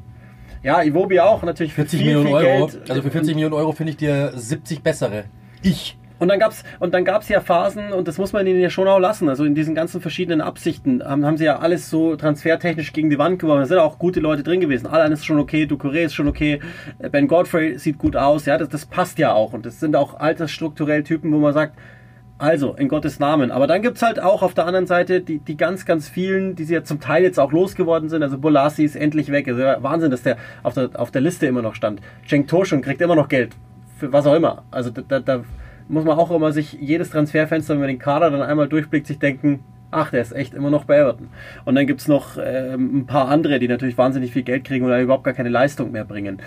Ja, 0.63 0.81
Iwobi 0.81 1.19
auch 1.19 1.43
natürlich 1.43 1.73
40 1.73 1.99
viel, 1.99 2.07
Millionen 2.07 2.27
viel 2.27 2.35
Euro. 2.35 2.67
Geld. 2.67 2.89
Also 2.89 3.01
für 3.01 3.11
40 3.11 3.35
Millionen 3.35 3.53
Euro 3.53 3.71
finde 3.73 3.91
ich 3.91 3.97
dir 3.97 4.31
70 4.33 4.81
bessere. 4.81 5.25
Ich. 5.61 5.97
Und 6.19 6.27
dann 6.27 6.39
gab's 6.39 6.63
und 6.79 6.93
dann 6.93 7.05
gab's 7.05 7.29
ja 7.29 7.39
Phasen 7.39 7.93
und 7.93 8.07
das 8.07 8.17
muss 8.17 8.33
man 8.33 8.45
ihnen 8.45 8.59
ja 8.59 8.69
schon 8.69 8.87
auch 8.87 8.99
lassen. 8.99 9.29
Also 9.29 9.45
in 9.45 9.55
diesen 9.55 9.73
ganzen 9.73 10.01
verschiedenen 10.01 10.41
Absichten 10.41 11.03
haben, 11.03 11.25
haben 11.25 11.37
sie 11.37 11.45
ja 11.45 11.59
alles 11.59 11.89
so 11.89 12.15
transfertechnisch 12.15 12.91
gegen 12.93 13.09
die 13.09 13.17
Wand 13.17 13.39
geworfen. 13.39 13.61
Da 13.61 13.65
sind 13.65 13.77
auch 13.77 13.97
gute 13.97 14.19
Leute 14.19 14.43
drin 14.43 14.59
gewesen. 14.59 14.87
Alan 14.87 15.11
ist 15.11 15.25
schon 15.25 15.39
okay, 15.39 15.63
Ducouré 15.63 16.03
ist 16.05 16.13
schon 16.13 16.27
okay, 16.27 16.59
Ben 17.11 17.27
Godfrey 17.27 17.77
sieht 17.79 17.97
gut 17.97 18.15
aus. 18.15 18.45
Ja, 18.45 18.57
das, 18.57 18.69
das 18.69 18.85
passt 18.85 19.17
ja 19.17 19.33
auch 19.33 19.53
und 19.53 19.65
das 19.65 19.79
sind 19.79 19.95
auch 19.95 20.19
altersstrukturell 20.19 21.03
Typen, 21.03 21.31
wo 21.31 21.37
man 21.37 21.53
sagt, 21.53 21.75
also, 22.39 22.73
in 22.73 22.87
Gottes 22.87 23.19
Namen. 23.19 23.51
Aber 23.51 23.67
dann 23.67 23.81
gibt's 23.81 24.01
halt 24.01 24.21
auch 24.21 24.41
auf 24.43 24.53
der 24.53 24.65
anderen 24.65 24.87
Seite 24.87 25.19
die, 25.19 25.39
die 25.39 25.57
ganz, 25.57 25.85
ganz 25.85 26.07
vielen, 26.07 26.55
die 26.55 26.63
sie 26.63 26.73
ja 26.73 26.85
zum 26.85 27.01
Teil 27.01 27.21
jetzt 27.21 27.37
auch 27.37 27.51
losgeworden 27.51 28.07
sind. 28.07 28.23
Also 28.23 28.37
Bolasi 28.37 28.85
ist 28.85 28.95
endlich 28.95 29.29
weg. 29.29 29.49
Also 29.49 29.61
Wahnsinn, 29.83 30.09
dass 30.09 30.23
der 30.23 30.37
auf 30.63 30.73
der, 30.73 30.89
auf 30.93 31.11
der 31.11 31.19
Liste 31.19 31.47
immer 31.47 31.61
noch 31.61 31.75
stand. 31.75 31.99
Cenk 32.25 32.47
Toschun 32.47 32.81
kriegt 32.81 33.01
immer 33.01 33.15
noch 33.15 33.27
Geld. 33.27 33.57
Für 33.97 34.13
was 34.13 34.25
auch 34.25 34.35
immer. 34.35 34.63
Also 34.71 34.89
da, 34.89 35.19
da 35.19 35.43
muss 35.89 36.05
man 36.05 36.17
auch 36.17 36.31
immer 36.31 36.53
sich 36.53 36.73
jedes 36.73 37.09
Transferfenster, 37.09 37.73
wenn 37.73 37.81
man 37.81 37.89
den 37.89 37.99
Kader 37.99 38.29
dann 38.29 38.41
einmal 38.41 38.69
durchblickt, 38.69 39.07
sich 39.07 39.19
denken, 39.19 39.59
ach, 39.91 40.11
der 40.11 40.21
ist 40.21 40.33
echt 40.33 40.53
immer 40.53 40.69
noch 40.69 40.85
bei 40.85 40.97
Everton. 40.97 41.29
Und 41.65 41.75
dann 41.75 41.87
gibt's 41.87 42.07
noch 42.07 42.37
ähm, 42.37 42.99
ein 42.99 43.05
paar 43.05 43.27
andere, 43.27 43.59
die 43.59 43.67
natürlich 43.67 43.97
wahnsinnig 43.97 44.31
viel 44.31 44.43
Geld 44.43 44.63
kriegen 44.63 44.85
oder 44.85 45.01
überhaupt 45.01 45.23
gar 45.23 45.33
keine 45.33 45.49
Leistung 45.49 45.91
mehr 45.91 46.05
bringen. 46.05 46.41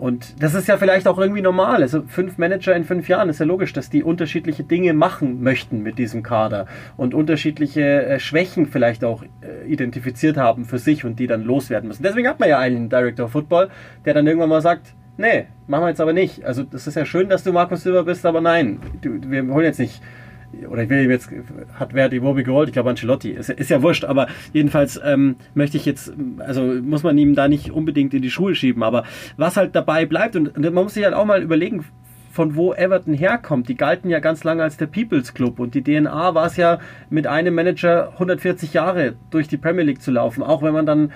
Und 0.00 0.42
das 0.42 0.54
ist 0.54 0.66
ja 0.66 0.78
vielleicht 0.78 1.06
auch 1.06 1.18
irgendwie 1.18 1.42
normal. 1.42 1.82
Also 1.82 2.02
fünf 2.06 2.38
Manager 2.38 2.74
in 2.74 2.84
fünf 2.84 3.08
Jahren 3.08 3.28
ist 3.28 3.38
ja 3.38 3.44
logisch, 3.44 3.74
dass 3.74 3.90
die 3.90 4.02
unterschiedliche 4.02 4.64
Dinge 4.64 4.94
machen 4.94 5.42
möchten 5.42 5.82
mit 5.82 5.98
diesem 5.98 6.22
Kader 6.22 6.66
und 6.96 7.12
unterschiedliche 7.12 8.06
äh, 8.06 8.18
Schwächen 8.18 8.66
vielleicht 8.66 9.04
auch 9.04 9.22
äh, 9.22 9.70
identifiziert 9.70 10.38
haben 10.38 10.64
für 10.64 10.78
sich 10.78 11.04
und 11.04 11.18
die 11.18 11.26
dann 11.26 11.42
loswerden 11.42 11.86
müssen. 11.86 12.02
Deswegen 12.02 12.28
hat 12.28 12.40
man 12.40 12.48
ja 12.48 12.58
einen 12.58 12.88
Director 12.88 13.26
of 13.26 13.32
Football, 13.32 13.68
der 14.06 14.14
dann 14.14 14.26
irgendwann 14.26 14.48
mal 14.48 14.62
sagt, 14.62 14.94
nee, 15.20 15.46
machen 15.66 15.84
wir 15.84 15.88
jetzt 15.88 16.00
aber 16.00 16.12
nicht. 16.12 16.44
Also 16.44 16.64
das 16.64 16.86
ist 16.86 16.96
ja 16.96 17.04
schön, 17.04 17.28
dass 17.28 17.44
du 17.44 17.52
Markus 17.52 17.82
Silber 17.82 18.04
bist, 18.04 18.26
aber 18.26 18.40
nein, 18.40 18.80
du, 19.02 19.20
wir 19.30 19.46
holen 19.46 19.64
jetzt 19.64 19.78
nicht 19.78 20.02
oder 20.68 20.82
ich 20.82 20.88
will 20.88 21.08
jetzt, 21.08 21.30
hat 21.74 21.94
wer 21.94 22.08
die 22.08 22.22
Wobi 22.22 22.42
geholt? 22.42 22.68
Ich 22.68 22.72
glaube 22.72 22.90
Ancelotti. 22.90 23.30
Ist, 23.30 23.50
ist 23.50 23.70
ja 23.70 23.82
wurscht, 23.82 24.04
aber 24.04 24.26
jedenfalls 24.52 25.00
ähm, 25.04 25.36
möchte 25.54 25.76
ich 25.76 25.86
jetzt, 25.86 26.12
also 26.38 26.62
muss 26.62 27.04
man 27.04 27.16
ihm 27.18 27.36
da 27.36 27.46
nicht 27.46 27.70
unbedingt 27.70 28.14
in 28.14 28.22
die 28.22 28.30
Schuhe 28.30 28.56
schieben, 28.56 28.82
aber 28.82 29.04
was 29.36 29.56
halt 29.56 29.76
dabei 29.76 30.06
bleibt 30.06 30.34
und, 30.34 30.56
und 30.56 30.62
man 30.64 30.84
muss 30.84 30.94
sich 30.94 31.04
halt 31.04 31.14
auch 31.14 31.24
mal 31.24 31.42
überlegen, 31.42 31.84
von 32.32 32.56
wo 32.56 32.72
Everton 32.72 33.14
herkommt. 33.14 33.68
Die 33.68 33.76
galten 33.76 34.08
ja 34.08 34.20
ganz 34.20 34.44
lange 34.44 34.62
als 34.62 34.76
der 34.76 34.86
People's 34.86 35.34
Club 35.34 35.58
und 35.58 35.74
die 35.74 35.82
DNA 35.82 36.34
war 36.34 36.46
es 36.46 36.56
ja, 36.56 36.78
mit 37.10 37.26
einem 37.26 37.54
Manager 37.54 38.12
140 38.14 38.72
Jahre 38.72 39.14
durch 39.30 39.48
die 39.48 39.56
Premier 39.56 39.84
League 39.84 40.02
zu 40.02 40.10
laufen, 40.10 40.42
auch 40.42 40.62
wenn 40.62 40.72
man 40.72 40.86
dann 40.86 41.12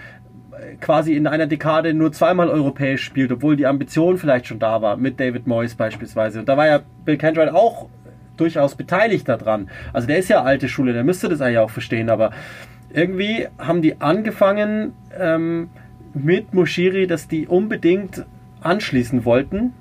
quasi 0.80 1.14
in 1.14 1.26
einer 1.26 1.46
Dekade 1.46 1.94
nur 1.94 2.12
zweimal 2.12 2.48
europäisch 2.48 3.02
spielt, 3.04 3.32
obwohl 3.32 3.56
die 3.56 3.66
Ambition 3.66 4.18
vielleicht 4.18 4.46
schon 4.46 4.58
da 4.58 4.82
war, 4.82 4.96
mit 4.96 5.20
David 5.20 5.46
Moyes 5.46 5.74
beispielsweise. 5.74 6.40
Und 6.40 6.48
da 6.48 6.56
war 6.56 6.66
ja 6.66 6.80
Bill 7.04 7.16
Kendrick 7.16 7.52
auch 7.52 7.88
durchaus 8.36 8.74
beteiligt 8.74 9.28
daran. 9.28 9.70
Also 9.92 10.06
der 10.06 10.18
ist 10.18 10.28
ja 10.28 10.42
alte 10.42 10.68
Schule, 10.68 10.92
der 10.92 11.04
müsste 11.04 11.28
das 11.28 11.40
eigentlich 11.40 11.58
auch 11.58 11.70
verstehen, 11.70 12.10
aber 12.10 12.30
irgendwie 12.92 13.48
haben 13.58 13.82
die 13.82 14.00
angefangen 14.00 14.92
ähm, 15.18 15.70
mit 16.14 16.54
Moshiri, 16.54 17.06
dass 17.06 17.28
die 17.28 17.46
unbedingt 17.46 18.24
anschließen 18.60 19.24
wollten. 19.24 19.74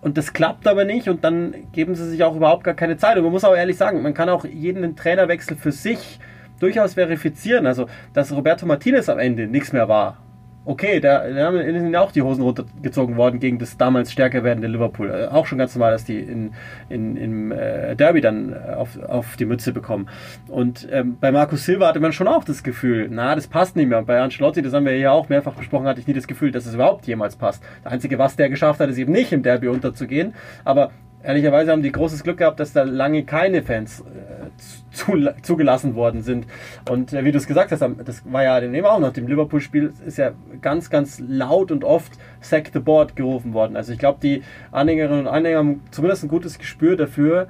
Und 0.00 0.18
das 0.18 0.34
klappt 0.34 0.66
aber 0.66 0.84
nicht 0.84 1.08
und 1.08 1.24
dann 1.24 1.54
geben 1.72 1.94
sie 1.94 2.06
sich 2.08 2.22
auch 2.22 2.36
überhaupt 2.36 2.64
gar 2.64 2.74
keine 2.74 2.98
Zeit. 2.98 3.16
Und 3.16 3.24
man 3.24 3.32
muss 3.32 3.44
auch 3.44 3.56
ehrlich 3.56 3.78
sagen, 3.78 4.02
man 4.02 4.12
kann 4.12 4.28
auch 4.28 4.44
jeden 4.44 4.96
Trainerwechsel 4.96 5.56
für 5.56 5.72
sich 5.72 6.20
durchaus 6.60 6.94
verifizieren. 6.94 7.66
Also, 7.66 7.86
dass 8.12 8.32
Roberto 8.32 8.66
Martinez 8.66 9.08
am 9.08 9.18
Ende 9.18 9.46
nichts 9.46 9.72
mehr 9.72 9.88
war, 9.88 10.18
okay, 10.66 11.00
da, 11.00 11.28
da 11.28 11.52
sind 11.52 11.94
auch 11.96 12.12
die 12.12 12.22
Hosen 12.22 12.42
runtergezogen 12.42 13.16
worden 13.16 13.38
gegen 13.38 13.58
das 13.58 13.76
damals 13.76 14.12
stärker 14.12 14.44
werdende 14.44 14.68
Liverpool. 14.68 15.10
Äh, 15.10 15.26
auch 15.26 15.46
schon 15.46 15.58
ganz 15.58 15.74
normal, 15.74 15.92
dass 15.92 16.04
die 16.04 16.18
in, 16.18 16.54
in, 16.88 17.16
im 17.16 17.52
äh, 17.52 17.94
Derby 17.96 18.20
dann 18.20 18.54
auf, 18.54 18.98
auf 19.02 19.36
die 19.36 19.44
Mütze 19.44 19.72
bekommen. 19.72 20.08
Und 20.48 20.88
ähm, 20.90 21.18
bei 21.20 21.32
Markus 21.32 21.64
Silva 21.64 21.88
hatte 21.88 22.00
man 22.00 22.12
schon 22.12 22.28
auch 22.28 22.44
das 22.44 22.62
Gefühl, 22.62 23.08
na, 23.10 23.34
das 23.34 23.46
passt 23.46 23.76
nicht 23.76 23.88
mehr. 23.88 23.98
Und 23.98 24.06
bei 24.06 24.20
Ancelotti, 24.20 24.62
das 24.62 24.72
haben 24.72 24.86
wir 24.86 24.96
ja 24.96 25.12
auch 25.12 25.28
mehrfach 25.28 25.54
besprochen, 25.54 25.86
hatte 25.86 26.00
ich 26.00 26.06
nie 26.06 26.14
das 26.14 26.26
Gefühl, 26.26 26.50
dass 26.50 26.66
es 26.66 26.74
überhaupt 26.74 27.06
jemals 27.06 27.36
passt. 27.36 27.62
Das 27.82 27.92
Einzige, 27.92 28.18
was 28.18 28.36
der 28.36 28.48
geschafft 28.48 28.80
hat, 28.80 28.88
ist 28.88 28.98
eben 28.98 29.12
nicht 29.12 29.32
im 29.32 29.42
Derby 29.42 29.68
unterzugehen. 29.68 30.34
Aber 30.64 30.90
ehrlicherweise 31.22 31.72
haben 31.72 31.82
die 31.82 31.92
großes 31.92 32.22
Glück 32.22 32.38
gehabt, 32.38 32.60
dass 32.60 32.72
da 32.72 32.82
lange 32.82 33.24
keine 33.24 33.62
Fans 33.62 34.00
äh, 34.00 34.43
zu, 34.92 35.34
zugelassen 35.42 35.94
worden 35.94 36.22
sind. 36.22 36.46
Und 36.88 37.12
äh, 37.12 37.24
wie 37.24 37.32
du 37.32 37.38
es 37.38 37.46
gesagt 37.46 37.72
hast, 37.72 37.84
das 38.04 38.22
war 38.30 38.42
ja 38.42 38.60
dem 38.60 38.84
auch 38.84 39.00
nach 39.00 39.12
dem 39.12 39.26
Liverpool-Spiel, 39.26 39.92
ist 40.06 40.18
ja 40.18 40.32
ganz, 40.60 40.90
ganz 40.90 41.20
laut 41.26 41.70
und 41.70 41.84
oft 41.84 42.12
Sack 42.40 42.70
the 42.72 42.78
Board 42.78 43.16
gerufen 43.16 43.52
worden. 43.54 43.76
Also 43.76 43.92
ich 43.92 43.98
glaube, 43.98 44.18
die 44.22 44.42
Anhängerinnen 44.70 45.20
und 45.20 45.26
Anhänger 45.26 45.58
haben 45.58 45.82
zumindest 45.90 46.24
ein 46.24 46.28
gutes 46.28 46.58
Gespür 46.58 46.96
dafür, 46.96 47.48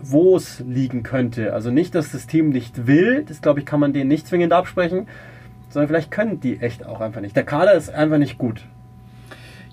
wo 0.00 0.36
es 0.36 0.60
liegen 0.60 1.02
könnte. 1.02 1.52
Also 1.52 1.70
nicht, 1.70 1.94
dass 1.94 2.12
das 2.12 2.26
Team 2.26 2.50
nicht 2.50 2.86
will, 2.86 3.24
das 3.24 3.42
glaube 3.42 3.60
ich, 3.60 3.66
kann 3.66 3.80
man 3.80 3.92
denen 3.92 4.08
nicht 4.08 4.26
zwingend 4.26 4.52
absprechen, 4.52 5.08
sondern 5.70 5.88
vielleicht 5.88 6.10
können 6.10 6.40
die 6.40 6.60
echt 6.60 6.86
auch 6.86 7.00
einfach 7.00 7.20
nicht. 7.20 7.36
Der 7.36 7.44
Kader 7.44 7.74
ist 7.74 7.90
einfach 7.90 8.18
nicht 8.18 8.38
gut 8.38 8.64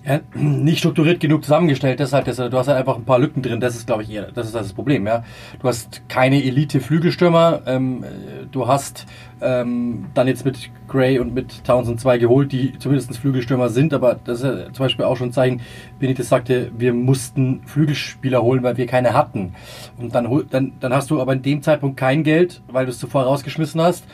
ja, 0.06 0.20
nicht 0.36 0.80
strukturiert 0.80 1.20
genug 1.20 1.44
zusammengestellt. 1.44 2.00
Deshalb, 2.00 2.26
das, 2.26 2.38
du 2.38 2.52
hast 2.54 2.68
halt 2.68 2.78
einfach 2.78 2.96
ein 2.96 3.06
paar 3.06 3.18
Lücken 3.18 3.42
drin. 3.42 3.60
Das 3.60 3.76
ist, 3.76 3.88
glaube 3.88 4.04
ich, 4.04 4.12
eher, 4.12 4.32
das 4.32 4.48
ist 4.48 4.56
das 4.56 4.74
Problem. 4.74 5.08
Ja, 5.08 5.24
du 5.60 5.68
hast 5.68 6.08
keine 6.08 6.44
Elite-Flügelstürmer. 6.44 7.64
Ähm, 7.66 8.06
du 8.52 8.68
hast 8.68 9.08
ähm, 9.42 10.06
dann 10.14 10.28
jetzt 10.28 10.46
mit 10.46 10.70
Gray 10.88 11.18
und 11.18 11.34
mit 11.34 11.64
Townsend 11.64 12.00
zwei 12.00 12.20
geholt, 12.20 12.52
die 12.52 12.78
zumindest 12.78 13.18
Flügelstürmer 13.18 13.70
sind. 13.70 13.94
Aber 13.94 14.20
das 14.24 14.42
ist 14.42 14.46
ja 14.46 14.74
zum 14.74 14.86
Beispiel 14.86 15.06
auch 15.06 15.18
schon 15.18 15.32
zeigen. 15.32 15.62
Benitez 16.00 16.30
sagte, 16.30 16.72
wir 16.78 16.94
mussten 16.94 17.62
Flügelspieler 17.66 18.44
holen, 18.44 18.62
weil 18.62 18.78
wir 18.78 18.86
keine 18.86 19.14
hatten. 19.14 19.56
Und 19.98 20.14
dann, 20.14 20.46
dann, 20.52 20.74
dann 20.80 20.94
hast 20.94 21.10
du 21.10 21.20
aber 21.20 21.34
in 21.34 21.42
dem 21.42 21.64
Zeitpunkt 21.64 21.98
kein 21.98 22.24
Geld, 22.24 22.62
weil 22.68 22.86
du 22.86 22.92
es 22.92 23.00
zuvor 23.00 23.24
rausgeschmissen 23.24 23.82
hast 23.82 24.06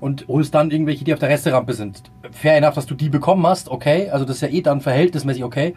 und 0.00 0.26
holst 0.28 0.54
dann 0.54 0.70
irgendwelche, 0.70 1.04
die 1.04 1.12
auf 1.12 1.18
der 1.18 1.28
Resterampe 1.28 1.72
sind. 1.72 2.02
Fair 2.30 2.56
enough, 2.56 2.74
dass 2.74 2.86
du 2.86 2.94
die 2.94 3.08
bekommen 3.08 3.46
hast, 3.46 3.70
okay. 3.70 4.10
Also 4.10 4.24
das 4.24 4.36
ist 4.36 4.42
ja 4.42 4.48
eh 4.48 4.60
dann 4.60 4.80
verhältnismäßig 4.80 5.42
okay. 5.42 5.74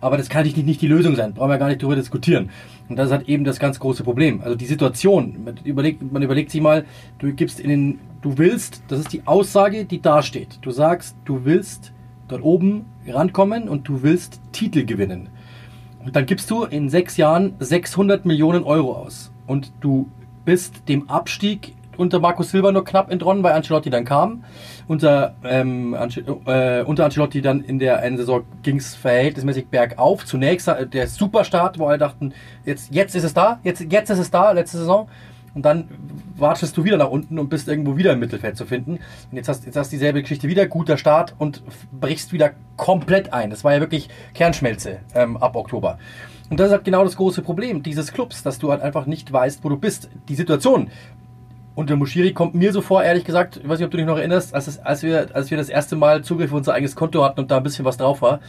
Aber 0.00 0.16
das 0.16 0.28
kann 0.28 0.44
nicht, 0.44 0.56
nicht 0.56 0.82
die 0.82 0.88
Lösung 0.88 1.14
sein. 1.14 1.34
Brauchen 1.34 1.50
wir 1.50 1.58
gar 1.58 1.68
nicht 1.68 1.82
darüber 1.82 1.96
diskutieren. 1.96 2.50
Und 2.88 2.96
das 2.96 3.06
ist 3.06 3.12
halt 3.12 3.28
eben 3.28 3.44
das 3.44 3.58
ganz 3.58 3.78
große 3.78 4.02
Problem. 4.02 4.40
Also 4.42 4.56
die 4.56 4.66
Situation, 4.66 5.36
man 5.44 5.56
überlegt, 5.62 6.12
man 6.12 6.22
überlegt 6.22 6.50
sich 6.50 6.60
mal, 6.60 6.84
du 7.18 7.32
gibst 7.32 7.60
in 7.60 7.68
den, 7.68 7.98
du 8.22 8.38
willst, 8.38 8.82
das 8.88 8.98
ist 9.00 9.12
die 9.12 9.26
Aussage, 9.26 9.84
die 9.84 10.00
da 10.00 10.22
steht. 10.22 10.58
Du 10.62 10.72
sagst, 10.72 11.16
du 11.24 11.44
willst 11.44 11.92
dort 12.26 12.42
oben 12.42 12.86
rankommen 13.06 13.68
und 13.68 13.86
du 13.88 14.02
willst 14.02 14.40
Titel 14.52 14.84
gewinnen. 14.84 15.28
Und 16.04 16.16
dann 16.16 16.26
gibst 16.26 16.50
du 16.50 16.64
in 16.64 16.88
sechs 16.88 17.16
Jahren 17.16 17.54
600 17.60 18.24
Millionen 18.24 18.64
Euro 18.64 18.94
aus. 18.94 19.30
Und 19.46 19.72
du 19.80 20.08
bist 20.44 20.88
dem 20.88 21.08
Abstieg 21.10 21.74
unter 21.96 22.18
Markus 22.20 22.50
Silva 22.50 22.72
nur 22.72 22.84
knapp 22.84 23.10
entronnen, 23.10 23.42
weil 23.42 23.52
Ancelotti 23.52 23.90
dann 23.90 24.04
kam. 24.04 24.44
Unter, 24.88 25.34
ähm, 25.44 25.94
Ange 25.94 26.20
äh, 26.46 26.82
unter 26.82 27.04
Ancelotti 27.04 27.42
dann 27.42 27.62
in 27.62 27.78
der 27.78 28.00
einen 28.00 28.16
Saison 28.16 28.42
ging 28.62 28.76
es 28.76 28.94
verhältnismäßig 28.94 29.68
bergauf. 29.68 30.24
Zunächst 30.24 30.68
äh, 30.68 30.86
der 30.86 31.06
Superstart, 31.06 31.78
wo 31.78 31.86
alle 31.86 31.98
dachten, 31.98 32.32
jetzt, 32.64 32.92
jetzt 32.92 33.14
ist 33.14 33.24
es 33.24 33.34
da, 33.34 33.60
jetzt, 33.62 33.84
jetzt 33.90 34.10
ist 34.10 34.18
es 34.18 34.30
da, 34.30 34.52
letzte 34.52 34.78
Saison. 34.78 35.08
Und 35.54 35.64
dann 35.64 35.88
watschest 36.36 36.76
du 36.76 36.84
wieder 36.84 36.96
nach 36.96 37.10
unten 37.10 37.38
und 37.38 37.48
bist 37.48 37.66
irgendwo 37.66 37.96
wieder 37.96 38.12
im 38.12 38.20
Mittelfeld 38.20 38.56
zu 38.56 38.66
finden. 38.66 39.00
Und 39.30 39.36
jetzt 39.36 39.48
hast, 39.48 39.66
jetzt 39.66 39.76
hast 39.76 39.90
dieselbe 39.90 40.22
Geschichte 40.22 40.48
wieder, 40.48 40.66
guter 40.66 40.96
Start 40.96 41.34
und 41.38 41.62
brichst 41.92 42.32
wieder 42.32 42.52
komplett 42.76 43.32
ein. 43.32 43.50
Das 43.50 43.64
war 43.64 43.74
ja 43.74 43.80
wirklich 43.80 44.08
Kernschmelze 44.34 44.98
ähm, 45.14 45.36
ab 45.36 45.56
Oktober. 45.56 45.98
Und 46.50 46.58
das 46.58 46.66
ist 46.66 46.72
halt 46.72 46.84
genau 46.84 47.04
das 47.04 47.16
große 47.16 47.42
Problem 47.42 47.82
dieses 47.82 48.12
Clubs, 48.12 48.42
dass 48.42 48.58
du 48.58 48.70
halt 48.70 48.82
einfach 48.82 49.06
nicht 49.06 49.32
weißt, 49.32 49.62
wo 49.62 49.68
du 49.68 49.76
bist. 49.76 50.10
Die 50.28 50.34
Situation, 50.34 50.90
und 51.74 51.88
der 51.88 51.96
Mushiri 51.96 52.32
kommt 52.32 52.54
mir 52.54 52.72
so 52.72 52.80
vor, 52.80 53.02
ehrlich 53.02 53.24
gesagt, 53.24 53.58
ich 53.58 53.68
weiß 53.68 53.78
nicht, 53.78 53.86
ob 53.86 53.90
du 53.90 53.96
dich 53.96 54.06
noch 54.06 54.18
erinnerst, 54.18 54.54
als, 54.54 54.66
das, 54.66 54.78
als, 54.80 55.02
wir, 55.02 55.28
als 55.34 55.50
wir 55.50 55.58
das 55.58 55.68
erste 55.68 55.96
Mal 55.96 56.22
Zugriff 56.22 56.50
auf 56.50 56.58
unser 56.58 56.74
eigenes 56.74 56.96
Konto 56.96 57.24
hatten 57.24 57.40
und 57.40 57.50
da 57.50 57.58
ein 57.58 57.62
bisschen 57.62 57.84
was 57.84 57.96
drauf 57.96 58.22
war. 58.22 58.40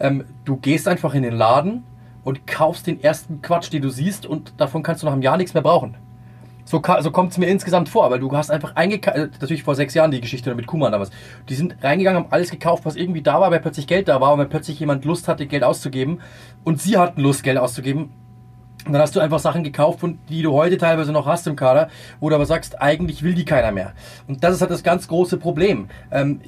Ähm, 0.00 0.24
du 0.44 0.56
gehst 0.56 0.88
einfach 0.88 1.14
in 1.14 1.22
den 1.22 1.34
Laden 1.34 1.84
und 2.24 2.46
kaufst 2.46 2.86
den 2.86 3.02
ersten 3.02 3.42
Quatsch, 3.42 3.72
den 3.72 3.82
du 3.82 3.90
siehst 3.90 4.26
und 4.26 4.54
davon 4.58 4.82
kannst 4.82 5.02
du 5.02 5.06
nach 5.06 5.12
einem 5.12 5.22
Jahr 5.22 5.36
nichts 5.36 5.54
mehr 5.54 5.62
brauchen. 5.62 5.96
So, 6.66 6.82
so 7.00 7.10
kommt 7.10 7.32
es 7.32 7.38
mir 7.38 7.46
insgesamt 7.46 7.90
vor, 7.90 8.10
weil 8.10 8.18
du 8.18 8.32
hast 8.32 8.50
einfach 8.50 8.74
eingekauft, 8.74 9.16
äh, 9.16 9.28
natürlich 9.40 9.62
vor 9.62 9.74
sechs 9.74 9.92
Jahren 9.92 10.10
die 10.10 10.20
Geschichte 10.20 10.54
mit 10.54 10.66
Kuman 10.66 10.92
damals. 10.92 11.10
Die 11.48 11.54
sind 11.54 11.76
reingegangen, 11.82 12.24
haben 12.24 12.32
alles 12.32 12.50
gekauft, 12.50 12.86
was 12.86 12.96
irgendwie 12.96 13.22
da 13.22 13.38
war, 13.38 13.50
weil 13.50 13.60
plötzlich 13.60 13.86
Geld 13.86 14.08
da 14.08 14.20
war 14.20 14.32
und 14.32 14.38
weil 14.38 14.46
plötzlich 14.46 14.80
jemand 14.80 15.04
Lust 15.04 15.28
hatte, 15.28 15.46
Geld 15.46 15.62
auszugeben 15.62 16.20
und 16.64 16.80
sie 16.80 16.96
hatten 16.96 17.20
Lust, 17.20 17.42
Geld 17.44 17.58
auszugeben 17.58 18.10
und 18.86 18.92
dann 18.92 19.00
hast 19.00 19.16
du 19.16 19.20
einfach 19.20 19.38
Sachen 19.38 19.64
gekauft, 19.64 20.00
die 20.28 20.42
du 20.42 20.52
heute 20.52 20.76
teilweise 20.78 21.12
noch 21.12 21.26
hast 21.26 21.46
im 21.46 21.56
Kader, 21.56 21.88
wo 22.20 22.28
du 22.28 22.34
aber 22.34 22.46
sagst, 22.46 22.80
eigentlich 22.80 23.22
will 23.22 23.34
die 23.34 23.44
keiner 23.44 23.72
mehr. 23.72 23.92
Und 24.26 24.44
das 24.44 24.54
ist 24.54 24.60
halt 24.60 24.70
das 24.70 24.82
ganz 24.82 25.08
große 25.08 25.38
Problem. 25.38 25.88
Ähm, 26.10 26.40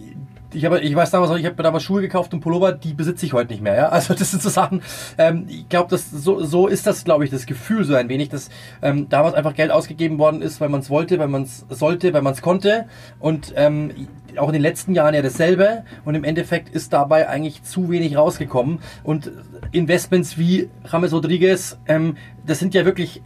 ich, 0.53 0.65
habe, 0.65 0.81
ich 0.81 0.95
weiß 0.95 1.11
damals 1.11 1.31
noch, 1.31 1.39
ich 1.39 1.45
habe 1.45 1.57
mir 1.57 1.63
damals 1.63 1.85
Schuhe 1.85 2.01
gekauft 2.01 2.33
und 2.33 2.41
Pullover, 2.41 2.73
die 2.73 2.95
besitze 2.95 3.27
ich 3.27 3.33
heute 3.33 3.53
nicht 3.53 3.63
mehr. 3.63 3.75
Ja? 3.75 3.89
Also 3.97 4.15
das 4.15 4.31
sind 4.31 4.43
so 4.43 4.51
Sachen, 4.51 4.83
ähm, 5.17 5.47
ich 5.49 5.69
glaube, 5.69 5.97
so, 5.97 6.45
so 6.45 6.67
ist 6.67 6.87
das, 6.87 7.05
glaube 7.05 7.25
ich, 7.25 7.31
das 7.31 7.47
Gefühl 7.47 7.85
so 7.85 7.95
ein 7.95 8.09
wenig, 8.09 8.29
dass 8.29 8.51
ähm, 8.83 9.09
damals 9.09 9.35
einfach 9.35 9.55
Geld 9.55 9.71
ausgegeben 9.71 10.19
worden 10.19 10.43
ist, 10.43 10.61
weil 10.61 10.69
man 10.69 10.81
es 10.81 10.91
wollte, 10.91 11.19
weil 11.19 11.29
man 11.29 11.43
es 11.43 11.65
sollte, 11.71 12.13
weil 12.13 12.23
man 12.23 12.35
es 12.35 12.43
konnte. 12.43 12.87
Und 13.19 13.55
ähm, 13.57 14.09
auch 14.37 14.49
in 14.49 14.53
den 14.53 14.63
letzten 14.63 14.95
Jahren 14.95 15.15
ja 15.15 15.23
dasselbe. 15.23 15.85
Und 16.05 16.15
im 16.15 16.25
Endeffekt 16.25 16.69
ist 16.69 16.93
dabei 16.93 17.29
eigentlich 17.29 17.63
zu 17.63 17.91
wenig 17.91 18.17
rausgekommen. 18.17 18.81
Und 19.03 19.33
Investments 19.73 20.39
wie 20.39 20.69
James 20.91 21.13
Rodriguez, 21.13 21.79
ähm, 21.87 22.17
das 22.47 22.59
sind 22.59 22.75
ja 22.75 22.85
wirklich 22.85 23.23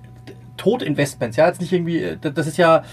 Totinvestments, 0.61 1.39
ja, 1.39 1.49
jetzt 1.49 1.61
nicht 1.61 1.73
irgendwie, 1.73 2.03
äh, 2.03 2.17
das 2.21 2.47
ist 2.47 2.59
ja, 2.59 2.85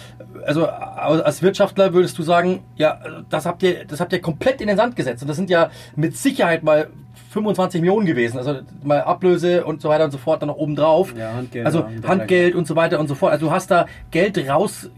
also 0.45 0.65
als 0.65 1.41
Wirtschaftler 1.41 1.93
würdest 1.93 2.17
du 2.17 2.23
sagen, 2.23 2.63
ja, 2.77 2.97
das 3.29 3.45
habt 3.45 3.61
ihr, 3.61 3.83
das 3.83 3.99
habt 3.99 4.13
ihr 4.13 4.21
komplett 4.21 4.61
in 4.61 4.67
den 4.67 4.77
Sand 4.77 4.95
gesetzt 4.95 5.21
und 5.21 5.27
das 5.27 5.35
sind 5.35 5.49
ja 5.49 5.69
mit 5.97 6.15
Sicherheit 6.15 6.63
mal 6.63 6.87
25 7.31 7.81
Millionen 7.81 8.05
gewesen, 8.05 8.37
also 8.37 8.61
mal 8.83 9.01
Ablöse 9.01 9.65
und 9.65 9.81
so 9.81 9.89
weiter 9.89 10.05
und 10.05 10.11
so 10.11 10.17
fort 10.17 10.41
dann 10.41 10.47
noch 10.47 10.55
oben 10.55 10.77
drauf. 10.77 11.13
Ja, 11.17 11.33
Handgeld. 11.33 11.65
Also 11.65 11.85
Handgeld 12.07 12.55
und 12.55 12.65
so 12.67 12.77
weiter 12.77 13.01
und 13.01 13.09
so 13.09 13.15
fort. 13.15 13.33
Also 13.33 13.47
du 13.47 13.51
hast 13.51 13.69
da 13.69 13.85
Geld 14.11 14.37
raus 14.49 14.89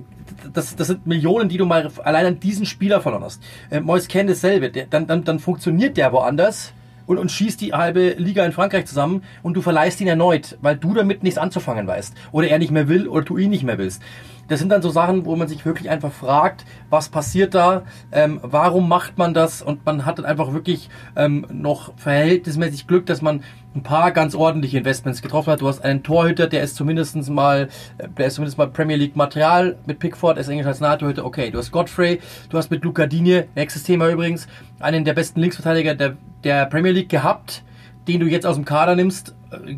das, 0.54 0.76
das 0.76 0.88
sind 0.88 1.06
Millionen, 1.06 1.50
die 1.50 1.58
du 1.58 1.66
mal 1.66 1.92
allein 2.04 2.26
an 2.26 2.40
diesen 2.40 2.66
Spieler 2.66 3.02
verloren 3.02 3.24
hast. 3.24 3.42
Äh, 3.70 3.82
Mois 3.82 4.08
kennt 4.08 4.30
dasselbe. 4.30 4.70
Der, 4.70 4.86
dann, 4.86 5.08
dann, 5.08 5.24
dann 5.24 5.40
funktioniert 5.40 5.98
der 5.98 6.14
woanders 6.14 6.72
und, 7.10 7.18
und 7.18 7.32
schießt 7.32 7.60
die 7.60 7.74
halbe 7.74 8.12
Liga 8.20 8.46
in 8.46 8.52
Frankreich 8.52 8.86
zusammen 8.86 9.24
und 9.42 9.56
du 9.56 9.62
verleihst 9.64 10.00
ihn 10.00 10.08
erneut, 10.08 10.60
weil 10.62 10.78
du 10.78 10.94
damit 10.94 11.24
nichts 11.24 11.40
anzufangen 11.40 11.88
weißt. 11.88 12.14
Oder 12.32 12.50
er 12.50 12.60
nicht 12.60 12.70
mehr 12.70 12.88
will 12.88 13.08
oder 13.08 13.26
du 13.26 13.38
ihn 13.38 13.50
nicht 13.50 13.64
mehr 13.64 13.80
willst. 13.80 14.04
Das 14.50 14.60
sind 14.60 14.70
dann 14.70 14.82
so 14.82 14.90
Sachen, 14.90 15.26
wo 15.26 15.36
man 15.36 15.48
sich 15.48 15.66
wirklich 15.66 15.90
einfach 15.90 16.12
fragt, 16.12 16.66
was 16.90 17.10
passiert 17.10 17.54
da, 17.54 17.84
ähm, 18.12 18.40
warum 18.42 18.90
macht 18.90 19.18
man 19.18 19.34
das 19.34 19.62
und 19.62 19.86
man 19.86 20.06
hat 20.06 20.18
dann 20.18 20.26
einfach 20.26 20.54
wirklich 20.54 20.90
ähm, 21.16 21.46
noch 21.52 21.94
verhältnismäßig 21.98 22.88
Glück, 22.88 23.06
dass 23.06 23.22
man 23.22 23.44
ein 23.76 23.84
paar 23.84 24.12
ganz 24.12 24.34
ordentliche 24.34 24.80
Investments 24.80 25.22
getroffen 25.22 25.52
hat. 25.52 25.62
Du 25.62 25.68
hast 25.68 25.86
einen 25.86 26.02
Torhüter, 26.02 26.48
der 26.48 26.64
ist 26.64 26.76
zumindest 26.76 27.16
mal, 27.30 27.70
äh, 28.00 28.08
der 28.18 28.28
ist 28.28 28.36
zumindest 28.36 28.58
mal 28.58 28.68
Premier 28.68 28.98
League 28.98 29.16
Material 29.16 29.78
mit 29.86 30.00
Pickford, 30.00 30.38
er 30.38 30.42
ist 30.42 30.50
Nationaltorhüter. 30.50 31.24
Okay, 31.26 31.52
du 31.52 31.60
hast 31.60 31.72
Godfrey, 31.72 32.20
du 32.50 32.58
hast 32.58 32.72
mit 32.72 32.84
Luca 32.84 33.06
Digne, 33.06 33.48
nächstes 33.56 33.84
Thema 33.84 34.10
übrigens, 34.10 34.48
einen 34.80 35.06
der 35.06 35.14
besten 35.14 35.42
Linksverteidiger 35.42 35.94
der, 35.94 36.18
der 36.44 36.66
Premier 36.66 36.92
League 36.92 37.10
gehabt, 37.10 37.64
den 38.08 38.20
du 38.20 38.26
jetzt 38.26 38.48
aus 38.48 38.56
dem 38.56 38.66
Kader 38.66 38.96
nimmst 38.96 39.36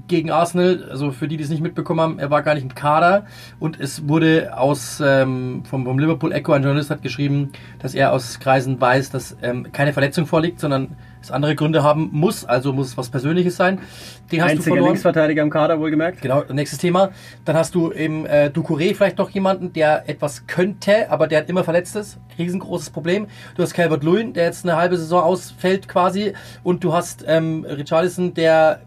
gegen 0.08 0.32
Arsenal. 0.32 0.88
Also 0.90 1.12
für 1.12 1.28
die, 1.28 1.38
die 1.38 1.44
es 1.44 1.50
nicht 1.50 1.62
mitbekommen 1.62 2.02
haben, 2.02 2.20
er 2.20 2.30
war 2.30 2.42
gar 2.42 2.54
nicht 2.54 2.64
im 2.64 2.76
Kader 2.76 3.26
und 3.60 3.80
es 3.80 4.08
wurde 4.08 4.58
aus 4.58 5.02
ähm, 5.06 5.64
vom, 5.70 5.86
vom 5.86 6.00
Liverpool 6.00 6.32
Echo 6.32 6.54
ein 6.54 6.64
Journalist 6.64 6.90
hat 6.90 7.02
geschrieben, 7.02 7.52
dass 7.80 7.94
er 7.94 8.14
aus 8.14 8.40
Kreisen 8.40 8.80
weiß, 8.80 9.12
dass 9.12 9.38
ähm, 9.42 9.72
keine 9.72 9.94
Verletzung 9.94 10.26
vorliegt, 10.26 10.60
sondern 10.60 10.96
es 11.22 11.30
andere 11.30 11.56
Gründe 11.56 11.84
haben 11.84 12.10
muss, 12.12 12.46
also 12.46 12.74
muss 12.74 12.88
es 12.88 12.98
was 12.98 13.10
Persönliches 13.10 13.56
sein. 13.56 13.80
Den 14.32 14.42
hast 14.42 14.52
Einziger 14.52 14.64
du 14.64 14.70
verloren. 14.72 14.86
Linksverteidiger 14.88 15.44
im 15.44 15.52
Kader, 15.52 15.80
wohlgemerkt. 15.80 16.22
Genau, 16.22 16.44
nächstes 16.52 16.80
Thema. 16.80 17.12
Dann 17.46 17.56
hast 17.56 17.76
du 17.76 17.92
im 17.92 18.26
äh, 18.26 18.48
Ducouré 18.48 18.96
vielleicht 18.96 19.20
noch 19.20 19.30
jemanden, 19.30 19.72
der 19.72 20.10
etwas 20.10 20.48
könnte, 20.48 21.12
aber 21.12 21.28
der 21.28 21.42
hat 21.42 21.50
immer 21.50 21.64
verletzt 21.64 21.96
ist. 21.96 22.18
Riesengroßes 22.40 22.90
Problem. 22.90 23.28
Du 23.56 23.62
hast 23.62 23.74
Calvert 23.74 24.04
Lewin, 24.04 24.34
der 24.34 24.46
jetzt 24.46 24.66
eine 24.66 24.78
halbe 24.78 24.98
Saison 24.98 25.22
ausfällt 25.22 25.88
quasi. 25.88 26.34
Und 26.64 26.84
du 26.84 26.92
hast 26.92 27.24
ähm, 27.28 27.66
Richarlison, 27.70 28.34
der 28.34 28.82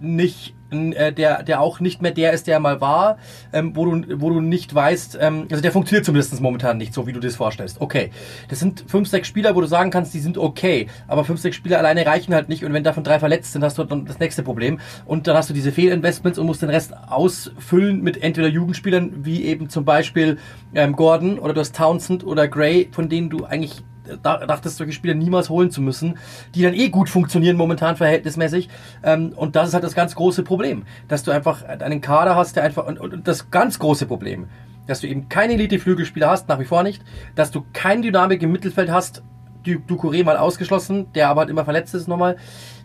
nicht 0.00 0.54
äh, 0.70 1.12
der, 1.12 1.42
der 1.42 1.60
auch 1.60 1.80
nicht 1.80 2.02
mehr 2.02 2.10
der 2.10 2.32
ist, 2.32 2.46
der 2.46 2.60
mal 2.60 2.80
war, 2.80 3.16
ähm, 3.52 3.74
wo, 3.74 3.86
du, 3.86 4.20
wo 4.20 4.30
du 4.30 4.40
nicht 4.40 4.74
weißt, 4.74 5.18
ähm, 5.20 5.46
also 5.50 5.62
der 5.62 5.72
funktioniert 5.72 6.04
zumindest 6.04 6.38
momentan 6.40 6.76
nicht 6.76 6.92
so, 6.92 7.06
wie 7.06 7.12
du 7.12 7.20
dir 7.20 7.28
das 7.28 7.36
vorstellst. 7.36 7.80
Okay, 7.80 8.10
das 8.48 8.58
sind 8.58 8.84
fünf, 8.86 9.08
sechs 9.08 9.28
Spieler, 9.28 9.56
wo 9.56 9.62
du 9.62 9.66
sagen 9.66 9.90
kannst, 9.90 10.12
die 10.12 10.20
sind 10.20 10.36
okay, 10.36 10.88
aber 11.06 11.24
fünf, 11.24 11.40
sechs 11.40 11.56
Spieler 11.56 11.78
alleine 11.78 12.04
reichen 12.04 12.34
halt 12.34 12.48
nicht. 12.48 12.64
Und 12.64 12.72
wenn 12.72 12.84
davon 12.84 13.02
drei 13.02 13.18
verletzt 13.18 13.52
sind, 13.52 13.64
hast 13.64 13.78
du 13.78 13.84
dann 13.84 14.04
das 14.04 14.18
nächste 14.18 14.42
Problem. 14.42 14.78
Und 15.06 15.26
dann 15.26 15.36
hast 15.36 15.48
du 15.48 15.54
diese 15.54 15.72
Fehlinvestments 15.72 16.38
und 16.38 16.46
musst 16.46 16.60
den 16.60 16.70
Rest 16.70 16.92
ausfüllen 17.08 18.02
mit 18.02 18.22
entweder 18.22 18.48
Jugendspielern, 18.48 19.24
wie 19.24 19.44
eben 19.44 19.70
zum 19.70 19.84
Beispiel 19.84 20.38
ähm, 20.74 20.94
Gordon 20.96 21.38
oder 21.38 21.54
du 21.54 21.60
hast 21.60 21.74
Townsend 21.74 22.24
oder 22.24 22.46
Gray, 22.46 22.88
von 22.92 23.08
denen 23.08 23.30
du 23.30 23.44
eigentlich 23.46 23.82
dachtest, 24.22 24.76
solche 24.76 24.92
Spieler 24.92 25.14
niemals 25.14 25.50
holen 25.50 25.70
zu 25.70 25.80
müssen, 25.80 26.18
die 26.54 26.62
dann 26.62 26.74
eh 26.74 26.88
gut 26.88 27.08
funktionieren 27.08 27.56
momentan 27.56 27.96
verhältnismäßig. 27.96 28.68
Ähm, 29.02 29.32
und 29.36 29.56
das 29.56 29.68
ist 29.68 29.74
halt 29.74 29.84
das 29.84 29.94
ganz 29.94 30.14
große 30.14 30.42
Problem, 30.42 30.84
dass 31.08 31.22
du 31.22 31.30
einfach 31.30 31.62
einen 31.64 32.00
Kader 32.00 32.36
hast, 32.36 32.56
der 32.56 32.64
einfach, 32.64 32.86
und, 32.86 32.98
und 32.98 33.26
das 33.26 33.50
ganz 33.50 33.78
große 33.78 34.06
Problem, 34.06 34.48
dass 34.86 35.00
du 35.00 35.06
eben 35.06 35.28
keine 35.28 35.54
Elite-Flügelspieler 35.54 36.30
hast, 36.30 36.48
nach 36.48 36.58
wie 36.58 36.64
vor 36.64 36.82
nicht, 36.82 37.02
dass 37.34 37.50
du 37.50 37.64
keine 37.72 38.02
Dynamik 38.02 38.42
im 38.42 38.52
Mittelfeld 38.52 38.90
hast, 38.90 39.22
Ducouré 39.64 40.24
mal 40.24 40.36
ausgeschlossen, 40.36 41.12
der 41.12 41.28
aber 41.28 41.42
halt 41.42 41.50
immer 41.50 41.64
verletzt 41.64 41.94
ist 41.94 42.08
nochmal. 42.08 42.36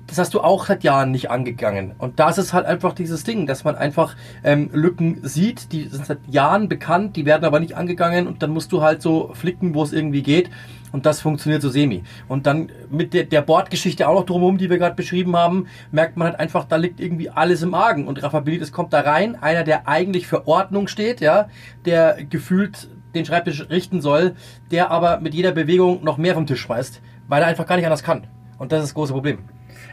Das 0.07 0.17
hast 0.17 0.33
du 0.33 0.41
auch 0.41 0.65
seit 0.65 0.83
Jahren 0.83 1.11
nicht 1.11 1.31
angegangen. 1.31 1.93
Und 1.97 2.19
das 2.19 2.37
ist 2.37 2.53
halt 2.53 2.65
einfach 2.65 2.93
dieses 2.93 3.23
Ding, 3.23 3.47
dass 3.47 3.63
man 3.63 3.75
einfach 3.75 4.15
ähm, 4.43 4.69
Lücken 4.73 5.19
sieht, 5.23 5.71
die 5.71 5.87
sind 5.87 6.05
seit 6.05 6.19
Jahren 6.27 6.67
bekannt, 6.67 7.15
die 7.15 7.25
werden 7.25 7.45
aber 7.45 7.59
nicht 7.59 7.75
angegangen 7.75 8.27
und 8.27 8.43
dann 8.43 8.51
musst 8.51 8.71
du 8.71 8.81
halt 8.81 9.01
so 9.01 9.31
flicken, 9.33 9.73
wo 9.73 9.83
es 9.83 9.93
irgendwie 9.93 10.21
geht. 10.21 10.49
Und 10.91 11.07
das 11.07 11.21
funktioniert 11.21 11.61
so 11.61 11.69
semi. 11.69 12.03
Und 12.27 12.45
dann 12.45 12.71
mit 12.91 13.15
der, 13.15 13.23
der 13.23 13.41
Bordgeschichte 13.41 14.07
auch 14.07 14.13
noch 14.13 14.25
drumherum, 14.25 14.59
die 14.59 14.69
wir 14.69 14.77
gerade 14.77 14.95
beschrieben 14.95 15.35
haben, 15.35 15.65
merkt 15.91 16.17
man 16.17 16.27
halt 16.27 16.39
einfach, 16.39 16.65
da 16.65 16.75
liegt 16.75 16.99
irgendwie 16.99 17.31
alles 17.31 17.63
im 17.63 17.73
Argen. 17.73 18.07
Und 18.07 18.21
Rafa 18.21 18.41
Benitez 18.41 18.71
kommt 18.71 18.93
da 18.93 18.99
rein, 18.99 19.35
einer, 19.41 19.63
der 19.63 19.87
eigentlich 19.87 20.27
für 20.27 20.47
Ordnung 20.47 20.87
steht, 20.87 21.19
ja, 21.19 21.47
der 21.85 22.23
gefühlt 22.29 22.89
den 23.15 23.25
Schreibtisch 23.25 23.69
richten 23.69 24.01
soll, 24.01 24.35
der 24.69 24.91
aber 24.91 25.19
mit 25.19 25.33
jeder 25.33 25.51
Bewegung 25.51 26.03
noch 26.03 26.17
mehr 26.17 26.35
vom 26.35 26.45
Tisch 26.45 26.61
schmeißt, 26.61 27.01
weil 27.27 27.41
er 27.41 27.47
einfach 27.47 27.65
gar 27.65 27.75
nicht 27.77 27.85
anders 27.85 28.03
kann. 28.03 28.27
Und 28.59 28.71
das 28.71 28.83
ist 28.83 28.89
das 28.89 28.93
große 28.93 29.13
Problem. 29.13 29.39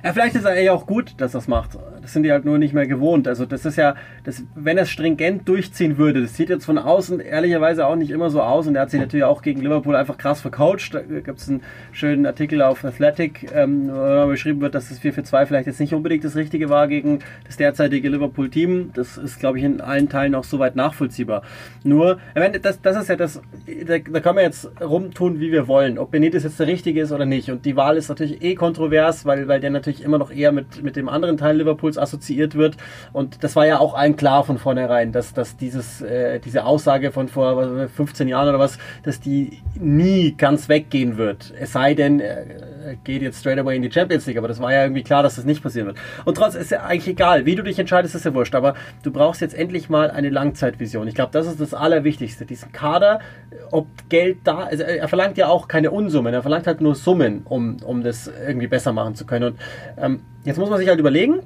Ja, 0.02 0.12
vielleicht 0.12 0.34
ist 0.36 0.44
er 0.44 0.60
ja 0.60 0.72
auch 0.72 0.86
gut, 0.86 1.14
dass 1.18 1.32
das 1.32 1.48
macht. 1.48 1.78
Das 2.00 2.12
sind 2.12 2.22
die 2.22 2.32
halt 2.32 2.44
nur 2.44 2.58
nicht 2.58 2.72
mehr 2.72 2.86
gewohnt. 2.86 3.28
Also 3.28 3.44
das 3.46 3.64
ist 3.64 3.76
ja, 3.76 3.94
das, 4.24 4.42
wenn 4.54 4.76
er 4.76 4.84
es 4.84 4.90
stringent 4.90 5.48
durchziehen 5.48 5.98
würde, 5.98 6.22
das 6.22 6.36
sieht 6.36 6.48
jetzt 6.48 6.64
von 6.64 6.78
außen 6.78 7.20
ehrlicherweise 7.20 7.86
auch 7.86 7.96
nicht 7.96 8.10
immer 8.10 8.30
so 8.30 8.42
aus. 8.42 8.66
Und 8.66 8.76
er 8.76 8.82
hat 8.82 8.90
sich 8.90 9.00
natürlich 9.00 9.24
auch 9.24 9.42
gegen 9.42 9.60
Liverpool 9.60 9.96
einfach 9.96 10.16
krass 10.16 10.40
vercoacht. 10.40 10.94
Da 10.94 11.00
gibt 11.00 11.38
es 11.38 11.48
einen 11.48 11.62
schönen 11.92 12.26
Artikel 12.26 12.62
auf 12.62 12.84
Athletic, 12.84 13.50
ähm, 13.54 13.90
wo 13.90 14.28
beschrieben 14.28 14.60
wird, 14.60 14.74
dass 14.74 14.88
das 14.88 14.98
4 14.98 15.12
für 15.12 15.22
2 15.22 15.46
vielleicht 15.46 15.66
jetzt 15.66 15.80
nicht 15.80 15.94
unbedingt 15.94 16.24
das 16.24 16.36
Richtige 16.36 16.68
war 16.68 16.88
gegen 16.88 17.20
das 17.46 17.56
derzeitige 17.56 18.08
Liverpool-Team. 18.08 18.92
Das 18.94 19.18
ist, 19.18 19.38
glaube 19.38 19.58
ich, 19.58 19.64
in 19.64 19.80
allen 19.80 20.08
Teilen 20.08 20.34
auch 20.34 20.44
soweit 20.44 20.76
nachvollziehbar. 20.76 21.42
Nur, 21.84 22.18
das, 22.62 22.80
das 22.80 22.96
ist 22.96 23.08
ja 23.08 23.16
das, 23.16 23.42
da, 23.86 23.98
da 23.98 24.20
können 24.20 24.36
wir 24.36 24.42
jetzt 24.42 24.70
rumtun, 24.80 25.40
wie 25.40 25.52
wir 25.52 25.68
wollen. 25.68 25.98
Ob 25.98 26.10
Benitez 26.10 26.44
jetzt 26.44 26.58
der 26.58 26.66
Richtige 26.66 27.00
ist 27.00 27.12
oder 27.12 27.26
nicht. 27.26 27.50
Und 27.50 27.64
die 27.64 27.76
Wahl 27.76 27.96
ist 27.96 28.08
natürlich 28.08 28.42
eh 28.42 28.54
kontrovers, 28.54 29.26
weil, 29.26 29.48
weil 29.48 29.60
der 29.60 29.69
natürlich 29.72 29.90
natürlich 29.90 30.04
immer 30.04 30.18
noch 30.18 30.30
eher 30.30 30.52
mit, 30.52 30.83
mit 30.83 30.96
dem 30.96 31.09
anderen 31.09 31.37
Teil 31.37 31.56
Liverpools 31.56 31.98
assoziiert 31.98 32.54
wird. 32.54 32.76
Und 33.12 33.42
das 33.42 33.56
war 33.56 33.66
ja 33.66 33.78
auch 33.78 33.94
allen 33.94 34.16
klar 34.16 34.44
von 34.44 34.59
vornherein, 34.59 35.12
dass, 35.12 35.33
dass 35.35 35.56
dieses, 35.56 36.00
äh, 36.02 36.40
diese 36.40 36.64
Aussage 36.64 37.12
von 37.12 37.28
vor 37.28 37.88
15 37.88 38.28
Jahren 38.28 38.48
oder 38.48 38.59
was, 38.59 38.78
dass 39.02 39.20
die 39.20 39.59
nie 39.74 40.35
ganz 40.37 40.68
weggehen 40.68 41.16
wird. 41.16 41.52
Es 41.59 41.72
sei 41.72 41.94
denn, 41.94 42.20
er 42.20 42.44
geht 43.04 43.22
jetzt 43.22 43.40
straight 43.40 43.58
away 43.58 43.76
in 43.76 43.82
die 43.82 43.90
Champions 43.90 44.26
League, 44.26 44.38
aber 44.38 44.48
das 44.48 44.60
war 44.60 44.72
ja 44.72 44.82
irgendwie 44.82 45.02
klar, 45.02 45.22
dass 45.22 45.36
das 45.36 45.44
nicht 45.44 45.62
passieren 45.62 45.86
wird. 45.86 45.98
Und 46.24 46.36
trotzdem 46.36 46.62
ist 46.62 46.70
ja 46.70 46.82
eigentlich 46.82 47.08
egal, 47.08 47.46
wie 47.46 47.54
du 47.54 47.62
dich 47.62 47.78
entscheidest, 47.78 48.14
ist 48.14 48.24
ja 48.24 48.34
wurscht, 48.34 48.54
aber 48.54 48.74
du 49.02 49.10
brauchst 49.10 49.40
jetzt 49.40 49.54
endlich 49.54 49.88
mal 49.88 50.10
eine 50.10 50.30
Langzeitvision. 50.30 51.08
Ich 51.08 51.14
glaube, 51.14 51.32
das 51.32 51.46
ist 51.46 51.60
das 51.60 51.74
Allerwichtigste. 51.74 52.46
Diesen 52.46 52.72
Kader, 52.72 53.20
ob 53.70 53.86
Geld 54.08 54.38
da, 54.44 54.64
also 54.64 54.82
er 54.82 55.08
verlangt 55.08 55.36
ja 55.38 55.48
auch 55.48 55.68
keine 55.68 55.90
Unsummen, 55.90 56.34
er 56.34 56.42
verlangt 56.42 56.66
halt 56.66 56.80
nur 56.80 56.94
Summen, 56.94 57.42
um, 57.44 57.76
um 57.84 58.02
das 58.02 58.30
irgendwie 58.46 58.66
besser 58.66 58.92
machen 58.92 59.14
zu 59.14 59.26
können. 59.26 59.52
Und 59.52 59.60
ähm, 59.96 60.20
jetzt 60.44 60.58
muss 60.58 60.70
man 60.70 60.78
sich 60.78 60.88
halt 60.88 60.98
überlegen, 60.98 61.40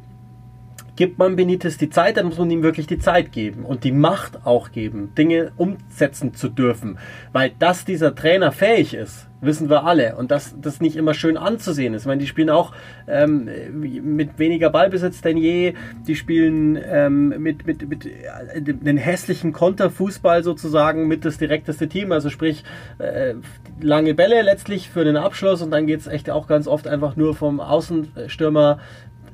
gibt 0.96 1.18
man 1.18 1.36
Benitez 1.36 1.76
die 1.76 1.90
Zeit, 1.90 2.16
dann 2.16 2.26
muss 2.26 2.38
man 2.38 2.50
ihm 2.50 2.62
wirklich 2.62 2.86
die 2.86 2.98
Zeit 2.98 3.32
geben 3.32 3.64
und 3.64 3.84
die 3.84 3.92
Macht 3.92 4.46
auch 4.46 4.72
geben, 4.72 5.12
Dinge 5.16 5.52
umsetzen 5.56 6.34
zu 6.34 6.48
dürfen. 6.48 6.98
Weil 7.32 7.52
dass 7.58 7.84
dieser 7.84 8.14
Trainer 8.14 8.52
fähig 8.52 8.94
ist, 8.94 9.26
wissen 9.44 9.68
wir 9.68 9.84
alle. 9.84 10.16
Und 10.16 10.30
dass 10.30 10.54
das 10.60 10.80
nicht 10.80 10.96
immer 10.96 11.14
schön 11.14 11.36
anzusehen 11.36 11.94
ist. 11.94 12.02
Ich 12.02 12.06
meine, 12.06 12.20
die 12.20 12.26
spielen 12.26 12.50
auch 12.50 12.72
ähm, 13.06 13.48
mit 13.72 14.38
weniger 14.38 14.70
Ballbesitz 14.70 15.20
denn 15.20 15.36
je. 15.36 15.74
Die 16.06 16.16
spielen 16.16 16.78
ähm, 16.82 17.34
mit, 17.38 17.66
mit, 17.66 17.88
mit 17.88 18.06
äh, 18.06 18.62
den 18.62 18.96
hässlichen 18.96 19.52
Konterfußball 19.52 20.42
sozusagen 20.42 21.06
mit 21.06 21.24
das 21.24 21.38
direkteste 21.38 21.88
Team. 21.88 22.12
Also 22.12 22.30
sprich, 22.30 22.64
äh, 22.98 23.34
lange 23.80 24.14
Bälle 24.14 24.42
letztlich 24.42 24.88
für 24.88 25.04
den 25.04 25.16
Abschluss 25.16 25.62
und 25.62 25.70
dann 25.70 25.86
geht 25.86 26.00
es 26.00 26.06
echt 26.06 26.30
auch 26.30 26.46
ganz 26.46 26.66
oft 26.66 26.86
einfach 26.86 27.16
nur 27.16 27.34
vom 27.34 27.60
Außenstürmer 27.60 28.78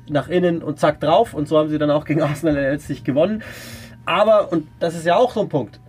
nach 0.09 0.27
innen 0.27 0.61
und 0.61 0.79
zack 0.79 0.99
drauf. 0.99 1.33
Und 1.33 1.47
so 1.47 1.57
haben 1.57 1.69
sie 1.69 1.77
dann 1.77 1.91
auch 1.91 2.05
gegen 2.05 2.21
Arsenal 2.21 2.55
letztlich 2.55 3.03
gewonnen. 3.03 3.43
Aber, 4.05 4.51
und 4.51 4.67
das 4.79 4.95
ist 4.95 5.05
ja 5.05 5.15
auch 5.15 5.31
so 5.31 5.41
ein 5.41 5.49
Punkt, 5.49 5.79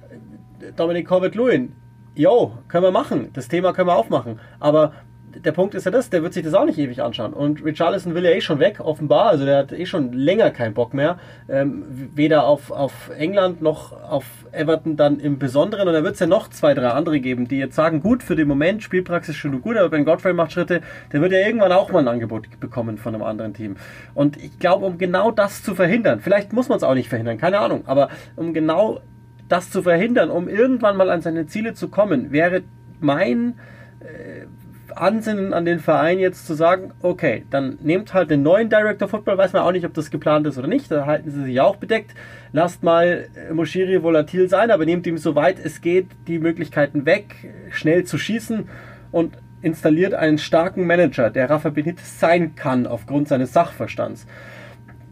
Dominik 0.77 1.07
Corbett-Lewin, 1.07 1.75
jo, 2.15 2.53
können 2.69 2.85
wir 2.85 2.91
machen. 2.91 3.31
Das 3.33 3.49
Thema 3.49 3.73
können 3.73 3.89
wir 3.89 3.97
aufmachen. 3.97 4.39
Aber 4.61 4.93
der 5.37 5.53
Punkt 5.53 5.75
ist 5.75 5.85
ja 5.85 5.91
das, 5.91 6.11
der 6.11 6.23
wird 6.23 6.35
sich 6.35 6.45
das 6.45 6.55
auch 6.55 6.65
nicht 6.65 6.79
ewig 6.79 7.03
anschauen. 7.03 7.33
Und 7.33 7.65
Richarlison 7.65 8.15
will 8.15 8.25
ja 8.25 8.31
eh 8.31 8.41
schon 8.41 8.59
weg, 8.59 8.81
offenbar. 8.81 9.27
Also 9.27 9.45
der 9.45 9.59
hat 9.59 9.73
eh 9.73 9.87
schon 9.87 10.13
länger 10.13 10.51
keinen 10.51 10.75
Bock 10.75 10.95
mehr. 10.95 11.19
Ähm, 11.49 11.85
weder 12.15 12.45
auf, 12.45 12.71
auf 12.71 13.11
England 13.17 13.63
noch 13.63 13.93
auf 13.93 14.25
Everton 14.53 14.97
dann 14.97 15.21
im 15.21 15.39
Besonderen. 15.39 15.89
Und 15.89 15.95
da 15.95 16.05
wird 16.05 16.15
es 16.15 16.21
ja 16.21 16.27
noch 16.27 16.49
zwei, 16.49 16.75
drei 16.75 16.89
andere 16.89 17.21
geben, 17.21 17.49
die 17.49 17.59
jetzt 17.59 17.75
sagen, 17.75 18.01
gut, 18.01 18.23
für 18.23 18.37
den 18.37 18.49
Moment, 18.49 18.83
Spielpraxis 18.83 19.37
schon 19.37 19.61
gut, 19.63 19.77
aber 19.77 19.89
Ben 19.89 20.05
Godfrey 20.05 20.33
macht 20.33 20.53
Schritte, 20.53 20.81
der 21.13 21.21
wird 21.21 21.33
ja 21.33 21.39
irgendwann 21.39 21.73
auch 21.73 21.91
mal 21.91 22.01
ein 22.01 22.09
Angebot 22.09 22.61
bekommen 22.61 22.99
von 22.99 23.15
einem 23.15 23.25
anderen 23.25 23.55
Team. 23.55 23.77
Und 24.15 24.37
ich 24.37 24.59
glaube, 24.59 24.87
um 24.87 24.99
genau 24.99 25.31
das 25.31 25.63
zu 25.63 25.75
verhindern, 25.75 26.21
vielleicht 26.21 26.53
muss 26.53 26.69
man 26.69 26.77
es 26.79 26.85
auch 26.85 26.95
nicht 26.95 27.09
verhindern, 27.09 27.39
keine 27.39 27.59
Ahnung, 27.59 27.83
aber 27.87 28.09
um 28.37 28.53
genau 28.53 29.01
das 29.49 29.71
zu 29.71 29.83
verhindern, 29.83 30.31
um 30.31 30.49
irgendwann 30.49 30.97
mal 30.97 31.11
an 31.11 31.21
seine 31.21 31.47
Ziele 31.47 31.75
zu 31.75 31.89
kommen, 31.89 32.33
wäre 32.33 32.63
mein 33.01 33.55
äh, 34.01 34.47
Ansinnen 34.97 35.53
an 35.53 35.65
den 35.65 35.81
Verein 35.81 36.19
jetzt 36.19 36.47
zu 36.47 36.55
sagen, 36.55 36.93
okay, 37.03 37.45
dann 37.51 37.79
nehmt 37.83 38.15
halt 38.15 38.31
den 38.31 38.43
neuen 38.43 38.69
Director 38.69 39.09
Football, 39.09 39.39
weiß 39.39 39.53
man 39.53 39.63
auch 39.63 39.73
nicht, 39.73 39.87
ob 39.87 39.95
das 39.95 40.11
geplant 40.11 40.47
ist 40.47 40.59
oder 40.59 40.69
nicht, 40.69 40.91
da 40.91 41.07
halten 41.07 41.31
sie 41.31 41.45
sich 41.45 41.61
auch 41.61 41.77
bedeckt. 41.77 42.15
Lasst 42.53 42.83
mal 42.83 43.29
äh, 43.35 43.53
Moshiri 43.53 44.03
volatil 44.03 44.49
sein, 44.49 44.71
aber 44.71 44.85
nehmt 44.85 45.07
ihm 45.07 45.19
soweit 45.19 45.59
es 45.59 45.81
geht 45.81 46.09
die 46.27 46.39
Möglichkeiten 46.39 47.07
weg, 47.07 47.35
schnell 47.71 48.05
zu 48.05 48.19
schießen 48.19 48.69
und 49.11 49.37
installiert 49.63 50.15
einen 50.15 50.39
starken 50.39 50.87
Manager, 50.87 51.31
der 51.31 51.49
Rafa 51.49 51.71
Benitez 51.71 52.19
sein 52.19 52.55
kann 52.55 52.87
aufgrund 52.87 53.29
seines 53.29 53.53
Sachverstands. 53.53 54.27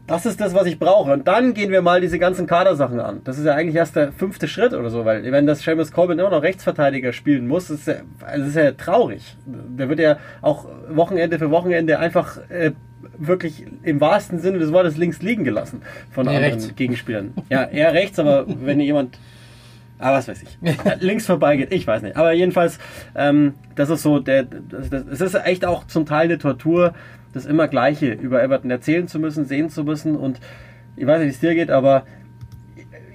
Das 0.07 0.25
ist 0.25 0.41
das, 0.41 0.53
was 0.53 0.65
ich 0.65 0.77
brauche. 0.79 1.13
Und 1.13 1.27
dann 1.27 1.53
gehen 1.53 1.71
wir 1.71 1.81
mal 1.81 2.01
diese 2.01 2.19
ganzen 2.19 2.47
Kadersachen 2.47 2.99
an. 2.99 3.21
Das 3.23 3.37
ist 3.37 3.45
ja 3.45 3.55
eigentlich 3.55 3.75
erst 3.75 3.95
der 3.95 4.11
fünfte 4.11 4.47
Schritt 4.47 4.73
oder 4.73 4.89
so, 4.89 5.05
weil 5.05 5.31
wenn 5.31 5.45
das 5.47 5.61
Seamus 5.61 5.91
Corbin 5.91 6.19
immer 6.19 6.29
noch 6.29 6.41
Rechtsverteidiger 6.41 7.13
spielen 7.13 7.47
muss, 7.47 7.69
ist 7.69 7.87
ja, 7.87 7.95
also 8.25 8.45
ist 8.47 8.55
ja 8.55 8.71
traurig. 8.71 9.37
Der 9.45 9.89
wird 9.89 9.99
ja 9.99 10.17
auch 10.41 10.65
Wochenende 10.89 11.39
für 11.39 11.51
Wochenende 11.51 11.99
einfach 11.99 12.37
äh, 12.49 12.71
wirklich 13.17 13.65
im 13.83 14.01
wahrsten 14.01 14.39
Sinne 14.39 14.59
des 14.59 14.71
Wortes 14.71 14.97
links 14.97 15.21
liegen 15.21 15.43
gelassen 15.43 15.81
von 16.11 16.25
nee, 16.25 16.35
anderen 16.35 16.55
rechts. 16.55 16.75
Gegenspielern. 16.75 17.33
Ja, 17.49 17.63
eher 17.65 17.93
rechts, 17.93 18.19
aber 18.19 18.45
wenn 18.65 18.79
jemand 18.79 19.17
Ah, 20.01 20.13
was 20.13 20.27
weiß 20.27 20.41
ich. 20.41 20.57
Links 20.99 21.27
vorbeigeht, 21.27 21.71
ich 21.71 21.85
weiß 21.85 22.01
nicht. 22.01 22.17
Aber 22.17 22.33
jedenfalls, 22.33 22.79
ähm, 23.13 23.53
das 23.75 23.91
ist 23.91 24.01
so, 24.01 24.17
der, 24.17 24.45
das, 24.45 24.89
das, 24.89 25.03
es 25.05 25.21
ist 25.21 25.35
echt 25.45 25.63
auch 25.63 25.85
zum 25.85 26.07
Teil 26.07 26.23
eine 26.23 26.39
Tortur, 26.39 26.95
das 27.33 27.45
immer 27.45 27.67
Gleiche 27.67 28.13
über 28.13 28.41
Everton 28.41 28.71
erzählen 28.71 29.07
zu 29.07 29.19
müssen, 29.19 29.45
sehen 29.45 29.69
zu 29.69 29.83
müssen. 29.83 30.15
Und 30.15 30.39
ich 30.95 31.05
weiß 31.05 31.19
nicht, 31.19 31.27
wie 31.27 31.33
es 31.33 31.39
dir 31.39 31.55
geht, 31.55 31.71
aber 31.71 32.05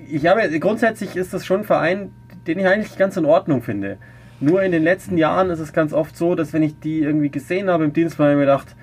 ich 0.09 0.27
habe 0.27 0.59
grundsätzlich 0.61 1.17
ist 1.17 1.35
das 1.35 1.45
schon 1.45 1.61
ein 1.61 1.65
Verein, 1.65 2.11
den 2.47 2.59
ich 2.59 2.67
eigentlich 2.67 2.97
ganz 2.97 3.17
in 3.17 3.25
Ordnung 3.25 3.63
finde. 3.63 3.99
Nur 4.41 4.63
in 4.63 4.73
den 4.73 4.83
letzten 4.83 5.17
Jahren 5.17 5.51
ist 5.51 5.61
es 5.61 5.73
ganz 5.73 5.93
oft 5.93 6.17
so, 6.17 6.35
dass 6.35 6.53
wenn 6.53 6.63
ich 6.63 6.79
die 6.79 7.01
irgendwie 7.01 7.31
gesehen 7.31 7.71
habe 7.71 7.85
im 7.85 7.93
Dienst, 7.93 8.19
habe 8.19 8.31
ich 8.31 8.37
mir 8.37 8.43
gedacht, 8.43 8.77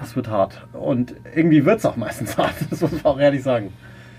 das 0.00 0.14
wird 0.14 0.28
hart. 0.28 0.66
Und 0.72 1.14
irgendwie 1.34 1.64
wird 1.64 1.78
es 1.78 1.86
auch 1.86 1.96
meistens 1.96 2.36
hart, 2.38 2.54
das 2.70 2.80
muss 2.80 2.92
man 2.92 3.04
auch 3.04 3.18
ehrlich 3.18 3.42
sagen. 3.42 3.72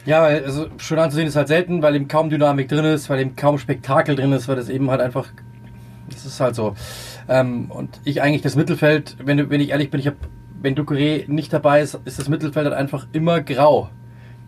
Ja, 0.06 0.22
weil 0.22 0.44
also 0.44 0.68
schön 0.78 1.00
anzusehen 1.00 1.28
ist 1.28 1.36
halt 1.36 1.50
selten, 1.50 1.82
weil 1.82 1.96
eben 1.96 2.08
kaum 2.08 2.30
Dynamik 2.30 2.70
drin 2.70 2.86
ist, 2.86 3.10
weil 3.10 3.20
eben 3.20 3.36
kaum 3.36 3.58
Spektakel 3.58 4.16
drin 4.16 4.32
ist, 4.32 4.48
weil 4.48 4.56
das 4.56 4.70
eben 4.70 4.90
halt 4.90 5.02
einfach, 5.02 5.28
das 6.10 6.26
ist 6.26 6.40
halt 6.40 6.56
so. 6.56 6.76
Ähm, 7.30 7.70
und 7.70 8.00
ich 8.04 8.22
eigentlich 8.22 8.42
das 8.42 8.56
Mittelfeld, 8.56 9.18
wenn, 9.24 9.50
wenn 9.50 9.62
ich 9.62 9.70
ehrlich 9.70 9.90
bin, 9.90 10.00
ich 10.00 10.08
habe, 10.08 10.18
wenn 10.62 10.76
Ducouré 10.76 11.26
nicht 11.28 11.52
dabei 11.52 11.82
ist, 11.82 12.00
ist 12.06 12.20
das 12.20 12.30
Mittelfeld 12.30 12.66
halt 12.66 12.76
einfach 12.76 13.08
immer 13.12 13.42
grau. 13.42 13.90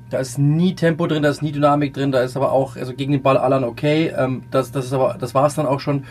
Da 0.09 0.17
ist 0.17 0.39
nie 0.39 0.73
Tempo 0.73 1.05
drin, 1.05 1.21
da 1.21 1.29
ist 1.29 1.43
nie 1.43 1.51
Dynamik 1.51 1.93
drin, 1.93 2.11
da 2.11 2.21
ist 2.21 2.35
aber 2.35 2.51
auch, 2.51 2.75
also 2.75 2.93
gegen 2.93 3.11
den 3.11 3.21
Ball 3.21 3.37
Alan 3.37 3.63
okay. 3.63 4.11
Ähm, 4.17 4.43
das, 4.49 4.71
das 4.71 4.85
ist 4.85 4.93
aber, 4.93 5.17
das 5.19 5.35
war 5.35 5.45
es 5.45 5.55
dann 5.55 5.67
auch 5.67 5.79
schon. 5.79 6.05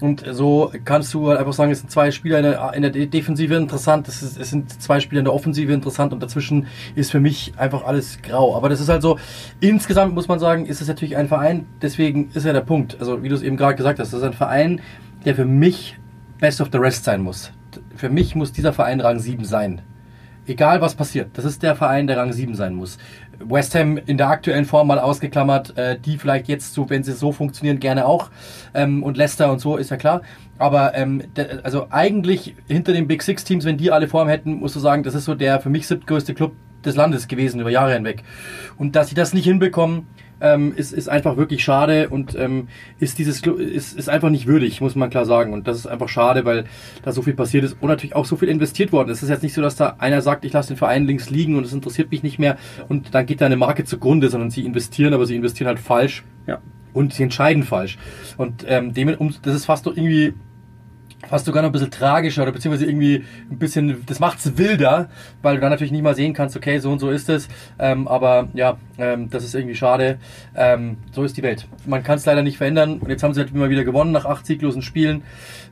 Und 0.00 0.24
so 0.30 0.70
kannst 0.84 1.14
du 1.14 1.28
halt 1.28 1.38
einfach 1.38 1.54
sagen, 1.54 1.72
es 1.72 1.80
sind 1.80 1.90
zwei 1.90 2.10
Spieler 2.10 2.38
in 2.38 2.44
der, 2.44 2.72
in 2.74 2.82
der 2.82 2.90
Defensive 2.90 3.54
interessant, 3.54 4.06
es, 4.08 4.22
ist, 4.22 4.38
es 4.38 4.50
sind 4.50 4.82
zwei 4.82 5.00
Spieler 5.00 5.20
in 5.20 5.24
der 5.24 5.32
Offensive 5.32 5.72
interessant 5.72 6.12
und 6.12 6.22
dazwischen 6.22 6.66
ist 6.94 7.10
für 7.10 7.20
mich 7.20 7.54
einfach 7.56 7.82
alles 7.84 8.20
grau. 8.20 8.54
Aber 8.54 8.68
das 8.68 8.80
ist 8.80 8.90
halt 8.90 9.00
so, 9.00 9.18
insgesamt 9.60 10.14
muss 10.14 10.28
man 10.28 10.38
sagen, 10.38 10.66
ist 10.66 10.82
es 10.82 10.88
natürlich 10.88 11.16
ein 11.16 11.28
Verein, 11.28 11.66
deswegen 11.80 12.30
ist 12.34 12.44
ja 12.44 12.52
der 12.52 12.60
Punkt. 12.60 12.98
Also 13.00 13.22
wie 13.22 13.30
du 13.30 13.34
es 13.34 13.42
eben 13.42 13.56
gerade 13.56 13.74
gesagt 13.74 13.98
hast, 13.98 14.12
das 14.12 14.20
ist 14.20 14.26
ein 14.26 14.34
Verein, 14.34 14.82
der 15.26 15.34
für 15.34 15.44
mich 15.44 15.98
Best 16.38 16.60
of 16.60 16.68
the 16.72 16.78
Rest 16.78 17.04
sein 17.04 17.20
muss. 17.20 17.52
Für 17.94 18.08
mich 18.08 18.34
muss 18.34 18.52
dieser 18.52 18.72
Verein 18.72 19.00
Rang 19.00 19.18
7 19.18 19.44
sein. 19.44 19.82
Egal 20.46 20.80
was 20.80 20.94
passiert, 20.94 21.30
das 21.34 21.44
ist 21.44 21.64
der 21.64 21.74
Verein, 21.74 22.06
der 22.06 22.18
Rang 22.18 22.32
7 22.32 22.54
sein 22.54 22.74
muss. 22.74 22.98
West 23.40 23.74
Ham 23.74 23.98
in 23.98 24.16
der 24.16 24.28
aktuellen 24.28 24.64
Form 24.64 24.86
mal 24.86 25.00
ausgeklammert, 25.00 25.76
äh, 25.76 25.98
die 25.98 26.16
vielleicht 26.16 26.46
jetzt 26.46 26.72
so, 26.72 26.88
wenn 26.88 27.02
sie 27.02 27.12
so 27.12 27.32
funktionieren, 27.32 27.80
gerne 27.80 28.06
auch. 28.06 28.30
Ähm, 28.72 29.02
und 29.02 29.16
Leicester 29.16 29.50
und 29.50 29.58
so, 29.58 29.76
ist 29.76 29.90
ja 29.90 29.96
klar. 29.96 30.22
Aber 30.56 30.94
ähm, 30.94 31.22
der, 31.34 31.64
also 31.64 31.88
eigentlich 31.90 32.54
hinter 32.68 32.92
den 32.92 33.08
Big 33.08 33.22
Six 33.22 33.42
Teams, 33.42 33.64
wenn 33.64 33.76
die 33.76 33.90
alle 33.90 34.06
Form 34.06 34.28
hätten, 34.28 34.54
musst 34.54 34.76
du 34.76 34.80
sagen, 34.80 35.02
das 35.02 35.16
ist 35.16 35.24
so 35.24 35.34
der 35.34 35.60
für 35.60 35.68
mich 35.68 35.88
siebtgrößte 35.88 36.34
Club 36.34 36.54
des 36.84 36.94
Landes 36.94 37.26
gewesen 37.26 37.60
über 37.60 37.70
Jahre 37.70 37.94
hinweg. 37.94 38.22
Und 38.78 38.94
dass 38.94 39.08
sie 39.08 39.16
das 39.16 39.34
nicht 39.34 39.44
hinbekommen, 39.44 40.06
ähm, 40.40 40.74
ist, 40.76 40.92
ist 40.92 41.08
einfach 41.08 41.36
wirklich 41.36 41.64
schade 41.64 42.08
und 42.08 42.34
ähm, 42.34 42.68
ist 42.98 43.18
dieses 43.18 43.40
ist, 43.40 43.98
ist 43.98 44.08
einfach 44.08 44.30
nicht 44.30 44.46
würdig, 44.46 44.80
muss 44.80 44.94
man 44.94 45.10
klar 45.10 45.24
sagen. 45.24 45.52
Und 45.52 45.66
das 45.66 45.78
ist 45.78 45.86
einfach 45.86 46.08
schade, 46.08 46.44
weil 46.44 46.64
da 47.02 47.12
so 47.12 47.22
viel 47.22 47.34
passiert 47.34 47.64
ist 47.64 47.76
und 47.80 47.88
natürlich 47.88 48.14
auch 48.14 48.26
so 48.26 48.36
viel 48.36 48.48
investiert 48.48 48.92
worden. 48.92 49.10
Es 49.10 49.22
ist 49.22 49.28
jetzt 49.28 49.42
nicht 49.42 49.54
so, 49.54 49.62
dass 49.62 49.76
da 49.76 49.96
einer 49.98 50.20
sagt, 50.20 50.44
ich 50.44 50.52
lasse 50.52 50.68
den 50.68 50.76
Verein 50.76 51.06
links 51.06 51.30
liegen 51.30 51.56
und 51.56 51.64
es 51.64 51.72
interessiert 51.72 52.10
mich 52.10 52.22
nicht 52.22 52.38
mehr 52.38 52.56
und 52.88 53.14
dann 53.14 53.26
geht 53.26 53.40
da 53.40 53.46
eine 53.46 53.56
Marke 53.56 53.84
zugrunde, 53.84 54.28
sondern 54.28 54.50
sie 54.50 54.64
investieren, 54.64 55.14
aber 55.14 55.26
sie 55.26 55.36
investieren 55.36 55.68
halt 55.68 55.78
falsch. 55.78 56.24
Ja. 56.46 56.60
Und 56.92 57.12
sie 57.12 57.24
entscheiden 57.24 57.62
falsch. 57.62 57.98
Und 58.38 58.64
ähm, 58.66 58.94
dem, 58.94 59.14
um, 59.18 59.34
das 59.42 59.54
ist 59.54 59.66
fast 59.66 59.86
doch 59.86 59.94
irgendwie 59.94 60.32
fast 61.28 61.46
sogar 61.46 61.62
noch 61.62 61.70
ein 61.70 61.72
bisschen 61.72 61.90
tragischer 61.90 62.42
oder 62.42 62.52
beziehungsweise 62.52 62.86
irgendwie 62.86 63.24
ein 63.50 63.58
bisschen, 63.58 64.04
das 64.06 64.20
macht 64.20 64.38
es 64.38 64.58
wilder, 64.58 65.08
weil 65.42 65.56
du 65.56 65.60
dann 65.60 65.70
natürlich 65.70 65.92
nicht 65.92 66.02
mal 66.02 66.14
sehen 66.14 66.34
kannst, 66.34 66.56
okay, 66.56 66.78
so 66.78 66.90
und 66.92 66.98
so 66.98 67.10
ist 67.10 67.28
es. 67.28 67.48
Ähm, 67.78 68.06
aber 68.06 68.48
ja, 68.54 68.76
ähm, 68.98 69.30
das 69.30 69.44
ist 69.44 69.54
irgendwie 69.54 69.74
schade. 69.74 70.18
Ähm, 70.54 70.98
so 71.12 71.24
ist 71.24 71.36
die 71.36 71.42
Welt. 71.42 71.66
Man 71.86 72.02
kann 72.02 72.18
es 72.18 72.26
leider 72.26 72.42
nicht 72.42 72.58
verändern. 72.58 72.98
Und 72.98 73.10
jetzt 73.10 73.22
haben 73.22 73.34
sie 73.34 73.40
halt 73.40 73.52
immer 73.52 73.70
wieder 73.70 73.84
gewonnen 73.84 74.12
nach 74.12 74.24
acht 74.24 74.46
sieglosen 74.46 74.82
Spielen. 74.82 75.22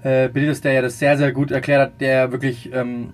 Äh, 0.03 0.29
Benitez, 0.29 0.61
der 0.61 0.73
ja 0.73 0.83
das 0.83 0.99
sehr, 0.99 1.17
sehr 1.17 1.33
gut 1.33 1.51
erklärt 1.51 1.81
hat, 1.81 2.01
der 2.01 2.33
wirklich 2.33 2.73
ähm, 2.73 3.11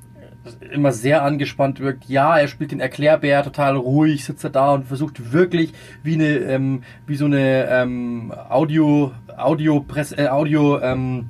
immer 0.72 0.92
sehr 0.92 1.22
angespannt 1.22 1.80
wirkt. 1.80 2.06
Ja, 2.06 2.38
er 2.38 2.48
spielt 2.48 2.72
den 2.72 2.80
Erklärbär 2.80 3.42
total 3.42 3.76
ruhig, 3.76 4.24
sitzt 4.24 4.44
er 4.44 4.50
da 4.50 4.72
und 4.72 4.86
versucht 4.86 5.32
wirklich 5.32 5.72
wie 6.02 6.14
eine, 6.14 6.28
ähm, 6.38 6.82
wie 7.06 7.16
so 7.16 7.26
eine 7.26 7.68
ähm, 7.68 8.32
Audio, 8.48 9.12
Audio, 9.36 9.80
Press, 9.80 10.12
äh, 10.12 10.28
Audio, 10.28 10.80
ähm, 10.80 11.26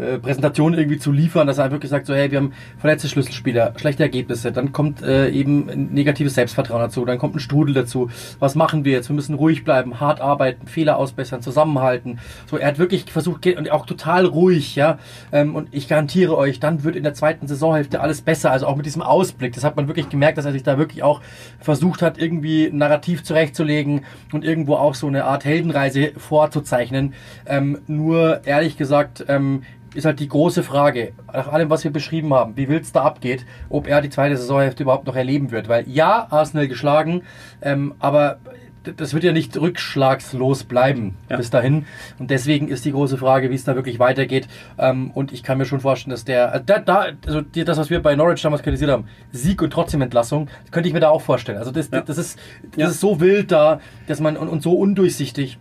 äh, 0.00 0.18
Präsentation 0.18 0.74
irgendwie 0.74 0.98
zu 0.98 1.12
liefern, 1.12 1.46
dass 1.46 1.58
er 1.58 1.64
einfach 1.64 1.80
gesagt 1.80 2.06
so, 2.06 2.14
hey, 2.14 2.30
wir 2.30 2.38
haben 2.38 2.52
verletzte 2.78 3.08
Schlüsselspieler, 3.08 3.74
schlechte 3.76 4.02
Ergebnisse, 4.02 4.52
dann 4.52 4.72
kommt 4.72 5.02
äh, 5.02 5.28
eben 5.30 5.68
ein 5.68 5.88
negatives 5.92 6.34
Selbstvertrauen 6.34 6.80
dazu, 6.80 7.04
dann 7.04 7.18
kommt 7.18 7.36
ein 7.36 7.40
Strudel 7.40 7.74
dazu. 7.74 8.10
Was 8.38 8.54
machen 8.54 8.84
wir 8.84 8.92
jetzt? 8.92 9.08
Wir 9.08 9.16
müssen 9.16 9.34
ruhig 9.34 9.64
bleiben, 9.64 10.00
hart 10.00 10.20
arbeiten, 10.20 10.66
Fehler 10.66 10.96
ausbessern, 10.96 11.42
zusammenhalten. 11.42 12.18
So, 12.46 12.56
er 12.56 12.68
hat 12.68 12.78
wirklich 12.78 13.10
versucht 13.10 13.46
und 13.46 13.70
auch 13.70 13.86
total 13.86 14.26
ruhig, 14.26 14.76
ja. 14.76 14.98
Ähm, 15.32 15.54
und 15.54 15.68
ich 15.72 15.88
garantiere 15.88 16.36
euch, 16.36 16.60
dann 16.60 16.84
wird 16.84 16.96
in 16.96 17.02
der 17.02 17.14
zweiten 17.14 17.46
Saisonhälfte 17.46 18.00
alles 18.00 18.22
besser. 18.22 18.50
Also 18.50 18.66
auch 18.66 18.76
mit 18.76 18.86
diesem 18.86 19.02
Ausblick. 19.02 19.54
Das 19.54 19.64
hat 19.64 19.76
man 19.76 19.86
wirklich 19.88 20.08
gemerkt, 20.08 20.38
dass 20.38 20.44
er 20.44 20.52
sich 20.52 20.62
da 20.62 20.78
wirklich 20.78 21.02
auch 21.02 21.20
versucht 21.60 22.02
hat, 22.02 22.18
irgendwie 22.18 22.66
ein 22.66 22.78
Narrativ 22.78 23.22
zurechtzulegen 23.22 24.04
und 24.32 24.44
irgendwo 24.44 24.74
auch 24.74 24.94
so 24.94 25.06
eine 25.06 25.24
Art 25.24 25.44
Heldenreise 25.44 26.12
vorzuzeichnen. 26.16 27.14
Ähm, 27.46 27.78
nur 27.86 28.40
ehrlich 28.44 28.76
gesagt, 28.76 29.24
ähm, 29.28 29.62
ist 29.94 30.04
halt 30.04 30.20
die 30.20 30.28
große 30.28 30.62
Frage, 30.62 31.12
nach 31.32 31.48
allem, 31.48 31.70
was 31.70 31.84
wir 31.84 31.90
beschrieben 31.90 32.32
haben, 32.32 32.56
wie 32.56 32.68
wild 32.68 32.84
es 32.84 32.92
da 32.92 33.02
abgeht, 33.02 33.44
ob 33.68 33.86
er 33.86 34.00
die 34.00 34.10
zweite 34.10 34.36
Saisonhälfte 34.36 34.84
überhaupt 34.84 35.06
noch 35.06 35.16
erleben 35.16 35.50
wird. 35.50 35.68
Weil 35.68 35.88
ja, 35.88 36.26
Arsenal 36.30 36.68
geschlagen, 36.68 37.22
ähm, 37.62 37.94
aber 37.98 38.38
das 38.82 39.12
wird 39.12 39.24
ja 39.24 39.32
nicht 39.32 39.56
rückschlagslos 39.56 40.64
bleiben 40.64 41.16
ja. 41.28 41.36
bis 41.36 41.50
dahin. 41.50 41.84
Und 42.18 42.30
deswegen 42.30 42.68
ist 42.68 42.84
die 42.84 42.92
große 42.92 43.18
Frage, 43.18 43.50
wie 43.50 43.54
es 43.54 43.64
da 43.64 43.74
wirklich 43.74 43.98
weitergeht. 43.98 44.48
Ähm, 44.78 45.10
und 45.10 45.32
ich 45.32 45.42
kann 45.42 45.58
mir 45.58 45.66
schon 45.66 45.80
vorstellen, 45.80 46.12
dass 46.12 46.24
der, 46.24 46.54
äh, 46.54 46.62
da, 46.64 46.78
da, 46.78 47.06
also 47.26 47.42
das, 47.42 47.78
was 47.78 47.90
wir 47.90 48.00
bei 48.00 48.14
Norwich 48.14 48.40
damals 48.42 48.62
kritisiert 48.62 48.90
haben, 48.90 49.06
Sieg 49.32 49.60
und 49.60 49.70
trotzdem 49.70 50.00
Entlassung, 50.00 50.48
könnte 50.70 50.88
ich 50.88 50.94
mir 50.94 51.00
da 51.00 51.10
auch 51.10 51.20
vorstellen. 51.20 51.58
Also 51.58 51.70
das, 51.70 51.90
ja. 51.90 52.00
das, 52.00 52.16
ist, 52.16 52.38
das 52.70 52.76
ja. 52.76 52.88
ist 52.88 53.00
so 53.00 53.20
wild 53.20 53.52
da, 53.52 53.80
dass 54.06 54.20
man 54.20 54.36
und, 54.36 54.48
und 54.48 54.62
so 54.62 54.72
undurchsichtig. 54.72 55.58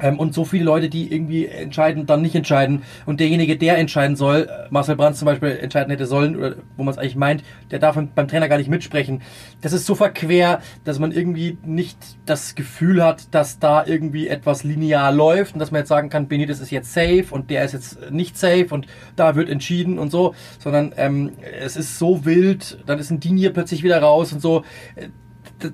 Ähm, 0.00 0.18
und 0.18 0.34
so 0.34 0.44
viele 0.44 0.64
Leute, 0.64 0.88
die 0.88 1.12
irgendwie 1.12 1.46
entscheiden, 1.46 2.06
dann 2.06 2.22
nicht 2.22 2.34
entscheiden. 2.34 2.82
Und 3.06 3.20
derjenige, 3.20 3.56
der 3.56 3.78
entscheiden 3.78 4.16
soll, 4.16 4.48
äh, 4.48 4.68
Marcel 4.70 4.96
Brandt 4.96 5.16
zum 5.16 5.26
Beispiel 5.26 5.50
entscheiden 5.50 5.90
hätte 5.90 6.06
sollen, 6.06 6.36
oder 6.36 6.56
wo 6.76 6.84
man 6.84 6.92
es 6.92 6.98
eigentlich 6.98 7.16
meint, 7.16 7.42
der 7.70 7.78
darf 7.78 7.98
beim 8.14 8.28
Trainer 8.28 8.48
gar 8.48 8.58
nicht 8.58 8.70
mitsprechen. 8.70 9.22
Das 9.60 9.72
ist 9.72 9.86
so 9.86 9.94
verquer, 9.94 10.60
dass 10.84 10.98
man 10.98 11.12
irgendwie 11.12 11.58
nicht 11.64 11.98
das 12.26 12.54
Gefühl 12.54 13.02
hat, 13.02 13.34
dass 13.34 13.58
da 13.58 13.84
irgendwie 13.86 14.28
etwas 14.28 14.62
linear 14.62 15.12
läuft 15.12 15.54
und 15.54 15.60
dass 15.60 15.70
man 15.70 15.80
jetzt 15.80 15.88
sagen 15.88 16.10
kann, 16.10 16.28
Benitez 16.28 16.60
ist 16.60 16.70
jetzt 16.70 16.92
safe 16.92 17.26
und 17.30 17.50
der 17.50 17.64
ist 17.64 17.72
jetzt 17.72 18.10
nicht 18.10 18.36
safe 18.36 18.68
und 18.70 18.86
da 19.16 19.36
wird 19.36 19.48
entschieden 19.48 19.98
und 19.98 20.10
so, 20.10 20.34
sondern 20.58 20.92
ähm, 20.96 21.32
es 21.60 21.76
ist 21.76 21.98
so 21.98 22.24
wild, 22.24 22.78
dann 22.86 22.98
ist 22.98 23.10
ein 23.10 23.20
Dinier 23.20 23.52
plötzlich 23.52 23.82
wieder 23.82 24.00
raus 24.00 24.32
und 24.32 24.40
so 24.40 24.64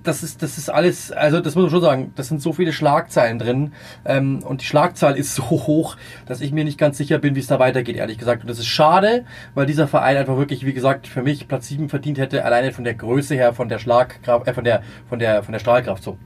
das 0.03 0.23
ist, 0.23 0.43
das 0.43 0.59
ist 0.59 0.69
alles, 0.69 1.13
also 1.13 1.41
das 1.41 1.55
muss 1.55 1.65
man 1.65 1.71
schon 1.71 1.81
sagen, 1.81 2.13
das 2.17 2.29
sind 2.29 2.41
so 2.41 2.53
viele 2.53 2.73
Schlagzeilen 2.73 3.39
drin 3.39 3.73
ähm, 4.05 4.43
und 4.43 4.63
die 4.63 4.67
Schlagzahl 4.67 5.17
ist 5.17 5.35
so 5.35 5.45
hoch, 5.45 5.97
dass 6.27 6.41
ich 6.41 6.53
mir 6.53 6.65
nicht 6.65 6.79
ganz 6.79 6.99
sicher 6.99 7.19
bin, 7.19 7.35
wie 7.35 7.41
es 7.41 7.47
da 7.47 7.59
weitergeht, 7.59 7.97
ehrlich 7.97 8.19
gesagt. 8.19 8.43
Und 8.43 8.49
das 8.49 8.59
ist 8.59 8.67
schade, 8.67 9.25
weil 9.55 9.67
dieser 9.67 9.89
Verein 9.89 10.17
einfach 10.17 10.37
wirklich, 10.37 10.65
wie 10.65 10.75
gesagt, 10.75 11.07
für 11.07 11.23
mich 11.23 11.49
Platz 11.49 11.69
7 11.69 11.89
verdient 11.89 12.19
hätte, 12.19 12.45
alleine 12.45 12.73
von 12.73 12.85
der 12.85 12.95
Größe 12.95 13.35
her, 13.35 13.53
von 13.53 13.69
der 13.69 13.79
Schlagkraft, 13.79 14.47
äh, 14.49 14.55
von 14.55 14.65
der, 14.65 14.83
von 15.09 15.19
der, 15.19 15.43
von 15.43 15.53
der 15.53 15.59
Strahlkraft 15.59 16.03
so. 16.03 16.19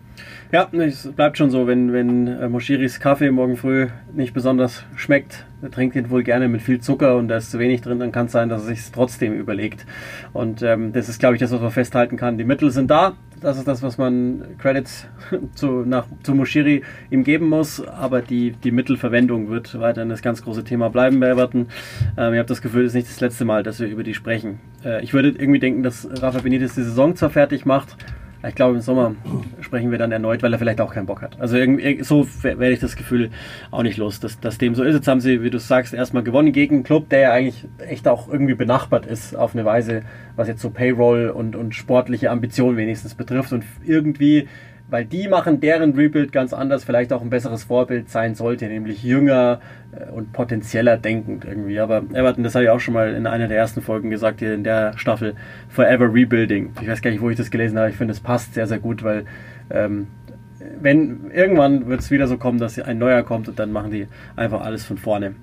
Ja, 0.51 0.69
es 0.73 1.11
bleibt 1.13 1.37
schon 1.37 1.51
so, 1.51 1.67
wenn, 1.67 1.93
wenn 1.93 2.27
äh, 2.27 2.49
Moshiris 2.49 3.01
Kaffee 3.01 3.31
morgen 3.31 3.57
früh 3.57 3.89
nicht 4.15 4.33
besonders 4.33 4.85
schmeckt, 4.97 5.45
er 5.61 5.71
trinkt 5.71 5.97
ihn 5.97 6.11
wohl 6.11 6.23
gerne 6.23 6.49
mit 6.49 6.63
viel 6.63 6.81
Zucker 6.81 7.17
und 7.17 7.29
da 7.29 7.37
ist 7.37 7.51
zu 7.51 7.59
wenig 7.59 7.83
drin, 7.83 7.99
dann 7.99 8.13
kann 8.13 8.27
es 8.27 8.33
sein, 8.33 8.49
dass 8.49 8.63
er 8.63 8.69
sich 8.69 8.91
trotzdem 8.93 9.35
überlegt. 9.35 9.85
Und 10.33 10.63
ähm, 10.63 10.93
das 10.93 11.09
ist, 11.09 11.19
glaube 11.19 11.35
ich, 11.35 11.41
das, 11.41 11.51
was 11.53 11.61
man 11.61 11.71
festhalten 11.71 12.17
kann. 12.17 12.39
Die 12.39 12.45
Mittel 12.45 12.71
sind 12.71 12.91
da, 12.91 13.15
das 13.41 13.59
ist 13.59 13.69
das, 13.69 13.83
was 13.83 13.99
man 13.99 14.57
Credits 14.59 15.07
zu, 15.55 15.85
nach, 15.85 16.07
zu 16.23 16.35
Moshiri 16.35 16.83
ihm 17.11 17.25
geben 17.25 17.49
muss, 17.49 17.87
aber 17.87 18.23
die, 18.23 18.53
die 18.53 18.71
Mittelverwendung 18.71 19.49
wird 19.49 19.79
weiterhin 19.79 20.09
das 20.09 20.23
ganz 20.23 20.43
große 20.43 20.65
Thema 20.65 20.91
bleiben 20.91 21.21
bei 21.21 21.29
Everton. 21.29 21.69
Ähm, 22.17 22.33
ich 22.33 22.39
habe 22.39 22.49
das 22.49 22.63
Gefühl, 22.63 22.85
es 22.85 22.89
ist 22.89 22.95
nicht 22.95 23.09
das 23.09 23.21
letzte 23.21 23.45
Mal, 23.45 23.63
dass 23.63 23.81
wir 23.81 23.89
über 23.89 24.03
die 24.03 24.15
sprechen. 24.15 24.61
Äh, 24.85 25.03
ich 25.03 25.13
würde 25.13 25.29
irgendwie 25.31 25.61
denken, 25.61 25.83
dass 25.83 26.09
Rafa 26.23 26.41
Benitez 26.41 26.75
die 26.75 26.83
Saison 26.83 27.17
zwar 27.17 27.31
fertig 27.31 27.67
macht, 27.67 27.97
ich 28.47 28.55
glaube, 28.55 28.77
im 28.77 28.81
Sommer 28.81 29.15
sprechen 29.61 29.91
wir 29.91 29.99
dann 29.99 30.13
erneut, 30.13 30.43
weil 30.43 30.53
er 30.53 30.59
vielleicht 30.59 30.81
auch 30.81 30.95
keinen 30.95 31.07
Bock 31.07 31.23
hat. 31.23 31.41
Also 31.41 31.57
irgendwie, 31.57 32.03
so 32.05 32.27
werde 32.43 32.71
ich 32.71 32.79
das 32.79 32.95
Gefühl 32.95 33.31
auch 33.73 33.83
nicht 33.83 33.97
los, 33.97 34.21
dass, 34.21 34.39
dass 34.39 34.59
dem 34.59 34.77
so 34.77 34.85
ist. 34.85 34.95
Jetzt 34.95 35.09
haben 35.09 35.21
sie, 35.21 35.43
wie 35.43 35.51
du 35.51 35.59
sagst, 35.59 35.93
erstmal 35.93 36.23
gewonnen 36.23 36.53
gegen 36.53 36.77
einen 36.77 36.85
Club, 36.85 37.09
der 37.09 37.21
ja 37.21 37.33
eigentlich 37.33 37.67
echt 37.79 38.07
auch 38.07 38.29
irgendwie 38.29 38.55
benachbart 38.55 39.07
ist 39.07 39.35
auf 39.35 39.55
eine 39.55 39.65
Weise, 39.65 40.03
was 40.37 40.47
jetzt 40.47 40.63
so 40.63 40.71
Payroll 40.71 41.31
und, 41.31 41.57
und 41.57 41.75
sportliche 41.75 42.31
Ambition 42.31 42.77
wenigstens 42.77 43.15
betrifft. 43.15 43.53
Und 43.53 43.65
irgendwie 43.85 44.47
weil 44.91 45.05
die 45.05 45.29
machen 45.29 45.61
deren 45.61 45.95
Rebuild 45.95 46.33
ganz 46.33 46.53
anders, 46.53 46.85
vielleicht 46.85 47.13
auch 47.13 47.21
ein 47.21 47.31
besseres 47.31 47.65
Vorbild 47.65 48.09
sein 48.09 48.35
sollte, 48.35 48.67
nämlich 48.67 49.03
jünger 49.03 49.61
äh, 49.93 50.11
und 50.11 50.33
potenzieller 50.33 50.97
denkend 50.97 51.45
irgendwie. 51.45 51.79
Aber 51.79 52.03
Everton, 52.13 52.43
das 52.43 52.55
habe 52.55 52.65
ich 52.65 52.71
auch 52.71 52.81
schon 52.81 52.95
mal 52.95 53.15
in 53.15 53.27
einer 53.27 53.49
der 53.49 53.59
ersten 53.59 53.83
Folgen 53.83 54.11
gesagt, 54.11 54.41
hier 54.41 54.55
in 54.55 54.65
der 54.65 54.97
Staffel, 54.97 55.35
Forever 55.69 56.13
Rebuilding. 56.13 56.73
Ich 56.81 56.89
weiß 56.89 57.03
gar 57.03 57.11
nicht, 57.11 57.21
wo 57.21 57.29
ich 57.31 57.37
das 57.37 57.51
gelesen 57.51 57.79
habe, 57.79 57.91
ich 57.91 57.97
finde, 57.97 58.13
es 58.13 58.21
passt 58.21 58.55
sehr, 58.55 58.67
sehr 58.67 58.79
gut, 58.79 59.03
weil 59.03 59.27
ähm, 59.71 60.09
wenn 60.81 61.31
irgendwann 61.33 61.89
wird 61.89 62.01
es 62.01 62.11
wieder 62.11 62.27
so 62.27 62.39
kommen, 62.39 62.59
dass 62.59 62.79
ein 62.79 62.99
neuer 62.99 63.23
kommt 63.23 63.49
und 63.49 63.59
dann 63.59 63.73
machen 63.73 63.91
die 63.91 64.07
einfach 64.37 64.63
alles 64.63 64.85
von 64.85 64.99
vorne. 64.99 65.35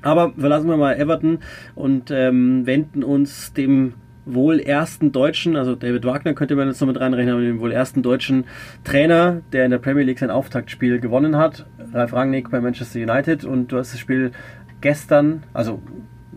Aber 0.00 0.32
verlassen 0.32 0.68
wir 0.68 0.76
mal 0.76 0.98
Everton 0.98 1.38
und 1.74 2.10
ähm, 2.10 2.66
wenden 2.66 3.04
uns 3.04 3.52
dem 3.52 3.94
wohl 4.24 4.60
ersten 4.60 5.12
deutschen, 5.12 5.56
also 5.56 5.74
David 5.74 6.04
Wagner 6.04 6.34
könnte 6.34 6.54
man 6.54 6.68
jetzt 6.68 6.80
noch 6.80 6.88
mit 6.88 7.00
reinrechnen, 7.00 7.34
aber 7.34 7.42
den 7.42 7.60
wohl 7.60 7.72
ersten 7.72 8.02
deutschen 8.02 8.44
Trainer, 8.84 9.42
der 9.52 9.64
in 9.64 9.70
der 9.70 9.78
Premier 9.78 10.04
League 10.04 10.18
sein 10.18 10.30
Auftaktspiel 10.30 11.00
gewonnen 11.00 11.36
hat, 11.36 11.66
Ralf 11.92 12.12
Rangnick 12.12 12.50
bei 12.50 12.60
Manchester 12.60 13.00
United. 13.00 13.44
Und 13.44 13.72
du 13.72 13.78
hast 13.78 13.92
das 13.92 14.00
Spiel 14.00 14.32
gestern, 14.80 15.42
also 15.52 15.82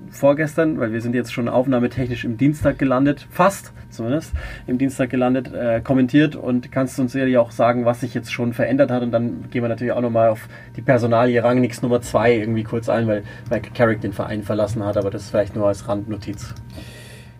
vorgestern, 0.09 0.79
weil 0.79 0.93
wir 0.93 1.01
sind 1.01 1.13
jetzt 1.13 1.33
schon 1.33 1.47
aufnahmetechnisch 1.47 2.23
im 2.25 2.37
Dienstag 2.37 2.79
gelandet, 2.79 3.27
fast 3.29 3.73
zumindest 3.89 4.33
im 4.67 4.77
Dienstag 4.77 5.09
gelandet, 5.09 5.53
äh, 5.53 5.81
kommentiert. 5.81 6.35
Und 6.35 6.71
kannst 6.71 6.99
uns 6.99 7.11
sicherlich 7.11 7.37
auch 7.37 7.51
sagen, 7.51 7.85
was 7.85 8.01
sich 8.01 8.13
jetzt 8.13 8.31
schon 8.31 8.53
verändert 8.53 8.91
hat. 8.91 9.03
Und 9.03 9.11
dann 9.11 9.49
gehen 9.51 9.61
wir 9.61 9.69
natürlich 9.69 9.93
auch 9.93 10.01
nochmal 10.01 10.29
auf 10.29 10.47
die 10.75 10.81
Personalie 10.81 11.43
Rangnicks 11.43 11.81
Nummer 11.81 12.01
2 12.01 12.35
irgendwie 12.35 12.63
kurz 12.63 12.89
ein, 12.89 13.07
weil 13.07 13.23
Michael 13.49 13.73
Carrick 13.73 14.01
den 14.01 14.13
Verein 14.13 14.43
verlassen 14.43 14.83
hat, 14.83 14.97
aber 14.97 15.11
das 15.11 15.29
vielleicht 15.29 15.55
nur 15.55 15.67
als 15.67 15.87
Randnotiz. 15.87 16.53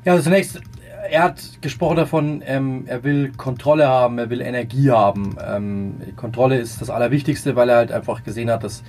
Ja, 0.06 0.12
also 0.14 0.26
zunächst, 0.26 0.62
er 1.10 1.24
hat 1.24 1.64
gesprochen 1.64 1.98
davon, 1.98 2.44
ähm, 2.46 2.84
er 2.86 3.04
will 3.04 3.32
Kontrolle 3.36 3.88
haben, 3.88 4.20
er 4.20 4.30
will 4.30 4.40
Energie 4.40 4.92
haben. 4.92 5.36
Ähm, 5.44 5.96
Kontrolle 6.16 6.60
ist 6.60 6.80
das 6.80 6.92
Allerwichtigste, 6.92 7.56
weil 7.56 7.70
er 7.70 7.78
halt 7.78 7.92
einfach 7.92 8.24
gesehen 8.24 8.52
hat, 8.52 8.64
dass, 8.64 8.84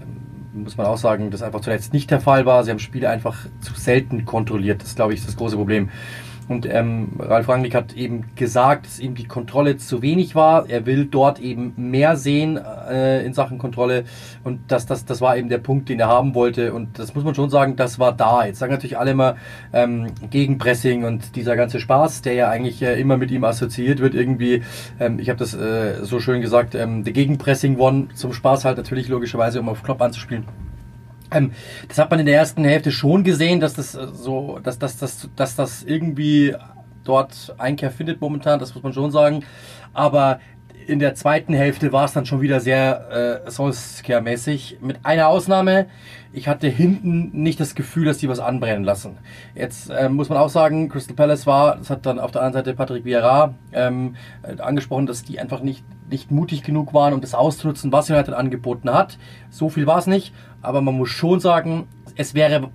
ähm, 0.00 0.62
muss 0.62 0.78
man 0.78 0.86
auch 0.86 0.96
sagen, 0.96 1.30
das 1.30 1.42
einfach 1.42 1.60
zuletzt 1.60 1.92
nicht 1.92 2.10
der 2.10 2.22
Fall 2.22 2.46
war. 2.46 2.64
Sie 2.64 2.70
haben 2.70 2.78
Spiele 2.78 3.10
einfach 3.10 3.36
zu 3.60 3.74
selten 3.74 4.24
kontrolliert. 4.24 4.82
Das, 4.82 4.94
glaube 4.94 5.12
ich, 5.12 5.20
ist 5.20 5.28
das 5.28 5.36
große 5.36 5.56
Problem. 5.56 5.90
Und 6.48 6.66
ähm, 6.66 7.12
Ralf 7.18 7.48
Rangnick 7.48 7.74
hat 7.74 7.94
eben 7.94 8.34
gesagt, 8.34 8.86
dass 8.86 9.00
ihm 9.00 9.14
die 9.14 9.26
Kontrolle 9.26 9.76
zu 9.76 10.02
wenig 10.02 10.34
war. 10.34 10.68
Er 10.68 10.86
will 10.86 11.06
dort 11.06 11.40
eben 11.40 11.74
mehr 11.76 12.16
sehen 12.16 12.58
äh, 12.58 13.24
in 13.24 13.32
Sachen 13.34 13.58
Kontrolle. 13.58 14.04
Und 14.44 14.60
das, 14.68 14.86
das, 14.86 15.04
das 15.04 15.20
war 15.20 15.36
eben 15.36 15.48
der 15.48 15.58
Punkt, 15.58 15.88
den 15.88 16.00
er 16.00 16.08
haben 16.08 16.34
wollte. 16.34 16.72
Und 16.72 16.98
das 16.98 17.14
muss 17.14 17.24
man 17.24 17.34
schon 17.34 17.50
sagen, 17.50 17.76
das 17.76 17.98
war 17.98 18.12
da. 18.12 18.44
Jetzt 18.44 18.58
sagen 18.58 18.72
natürlich 18.72 18.98
alle 18.98 19.12
immer 19.12 19.36
ähm, 19.72 20.12
Gegenpressing 20.30 21.04
und 21.04 21.36
dieser 21.36 21.56
ganze 21.56 21.80
Spaß, 21.80 22.22
der 22.22 22.34
ja 22.34 22.48
eigentlich 22.48 22.82
äh, 22.82 23.00
immer 23.00 23.16
mit 23.16 23.30
ihm 23.30 23.44
assoziiert 23.44 24.00
wird. 24.00 24.14
Irgendwie, 24.14 24.62
ähm, 24.98 25.18
ich 25.18 25.28
habe 25.28 25.38
das 25.38 25.54
äh, 25.54 26.04
so 26.04 26.20
schön 26.20 26.40
gesagt, 26.40 26.74
ähm, 26.74 27.04
der 27.04 27.12
Gegenpressing 27.12 27.78
One 27.78 28.08
zum 28.14 28.32
Spaß 28.32 28.64
halt 28.64 28.76
natürlich 28.76 29.08
logischerweise, 29.08 29.60
um 29.60 29.68
auf 29.68 29.82
Klopp 29.82 30.02
anzuspielen. 30.02 30.44
Ähm, 31.32 31.52
das 31.88 31.98
hat 31.98 32.10
man 32.10 32.20
in 32.20 32.26
der 32.26 32.36
ersten 32.36 32.64
Hälfte 32.64 32.92
schon 32.92 33.24
gesehen, 33.24 33.60
dass 33.60 33.74
das 33.74 33.94
äh, 33.94 34.06
so, 34.12 34.58
dass, 34.62 34.78
dass, 34.78 34.98
dass, 34.98 35.28
dass 35.36 35.56
das 35.56 35.82
irgendwie 35.82 36.54
dort 37.04 37.54
Einkehr 37.58 37.90
findet 37.90 38.20
momentan, 38.20 38.58
das 38.58 38.74
muss 38.74 38.84
man 38.84 38.92
schon 38.92 39.10
sagen. 39.10 39.44
Aber 39.94 40.40
in 40.86 40.98
der 40.98 41.14
zweiten 41.14 41.54
Hälfte 41.54 41.92
war 41.92 42.04
es 42.04 42.12
dann 42.12 42.26
schon 42.26 42.40
wieder 42.40 42.60
sehr 42.60 43.42
äh, 43.46 43.50
Solskjaer-mäßig. 43.50 44.78
Mit 44.80 45.04
einer 45.04 45.28
Ausnahme, 45.28 45.86
ich 46.32 46.48
hatte 46.48 46.68
hinten 46.68 47.30
nicht 47.32 47.60
das 47.60 47.74
Gefühl, 47.74 48.06
dass 48.06 48.18
die 48.18 48.28
was 48.28 48.40
anbrennen 48.40 48.84
lassen. 48.84 49.18
Jetzt 49.54 49.90
äh, 49.90 50.08
muss 50.08 50.28
man 50.28 50.38
auch 50.38 50.48
sagen, 50.48 50.88
Crystal 50.88 51.14
Palace 51.14 51.46
war, 51.46 51.76
das 51.76 51.90
hat 51.90 52.06
dann 52.06 52.18
auf 52.18 52.30
der 52.30 52.42
anderen 52.42 52.64
Seite 52.64 52.76
Patrick 52.76 53.04
Vieira 53.04 53.54
ähm, 53.72 54.16
äh, 54.42 54.60
angesprochen, 54.60 55.06
dass 55.06 55.24
die 55.24 55.40
einfach 55.40 55.62
nicht, 55.62 55.84
nicht 56.10 56.30
mutig 56.30 56.62
genug 56.62 56.94
waren, 56.94 57.12
um 57.14 57.20
das 57.20 57.34
auszunutzen, 57.34 57.92
was 57.92 58.10
United 58.10 58.34
angeboten 58.34 58.92
hat. 58.92 59.18
So 59.50 59.68
viel 59.68 59.86
war 59.86 59.98
es 59.98 60.06
nicht, 60.06 60.34
aber 60.62 60.80
man 60.80 60.96
muss 60.96 61.10
schon 61.10 61.40
sagen, 61.40 61.86
es 62.16 62.34
wäre 62.34 62.70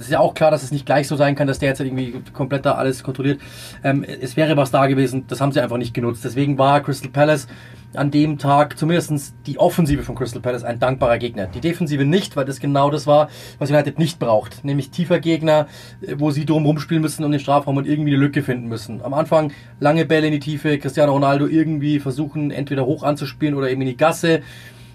das 0.00 0.06
ist 0.06 0.12
ja 0.14 0.20
auch 0.20 0.32
klar, 0.32 0.50
dass 0.50 0.62
es 0.62 0.72
nicht 0.72 0.86
gleich 0.86 1.06
so 1.06 1.14
sein 1.14 1.34
kann, 1.34 1.46
dass 1.46 1.58
der 1.58 1.68
jetzt 1.68 1.80
irgendwie 1.82 2.22
komplett 2.32 2.64
da 2.64 2.72
alles 2.72 3.02
kontrolliert. 3.02 3.38
Ähm, 3.84 4.02
es 4.02 4.34
wäre 4.34 4.56
was 4.56 4.70
da 4.70 4.86
gewesen, 4.86 5.26
das 5.28 5.42
haben 5.42 5.52
sie 5.52 5.60
einfach 5.60 5.76
nicht 5.76 5.92
genutzt. 5.92 6.24
Deswegen 6.24 6.56
war 6.56 6.80
Crystal 6.80 7.10
Palace 7.10 7.48
an 7.92 8.10
dem 8.10 8.38
Tag 8.38 8.78
zumindest 8.78 9.34
die 9.44 9.58
Offensive 9.58 10.02
von 10.02 10.14
Crystal 10.14 10.40
Palace 10.40 10.64
ein 10.64 10.78
dankbarer 10.78 11.18
Gegner. 11.18 11.48
Die 11.48 11.60
Defensive 11.60 12.06
nicht, 12.06 12.34
weil 12.34 12.46
das 12.46 12.60
genau 12.60 12.88
das 12.88 13.06
war, 13.06 13.28
was 13.58 13.68
United 13.68 13.98
nicht 13.98 14.18
braucht. 14.18 14.64
Nämlich 14.64 14.90
tiefer 14.90 15.20
Gegner, 15.20 15.66
äh, 16.00 16.14
wo 16.16 16.30
sie 16.30 16.46
drum 16.46 16.64
rumspielen 16.64 17.02
müssen 17.02 17.22
um 17.22 17.30
den 17.30 17.40
Strafraum 17.40 17.76
und 17.76 17.86
irgendwie 17.86 18.12
eine 18.14 18.24
Lücke 18.24 18.42
finden 18.42 18.68
müssen. 18.68 19.02
Am 19.02 19.12
Anfang 19.12 19.52
lange 19.80 20.06
Bälle 20.06 20.28
in 20.28 20.32
die 20.32 20.40
Tiefe, 20.40 20.78
Cristiano 20.78 21.12
Ronaldo 21.12 21.46
irgendwie 21.46 22.00
versuchen, 22.00 22.50
entweder 22.50 22.86
hoch 22.86 23.02
anzuspielen 23.02 23.54
oder 23.54 23.68
eben 23.68 23.82
in 23.82 23.88
die 23.88 23.98
Gasse. 23.98 24.40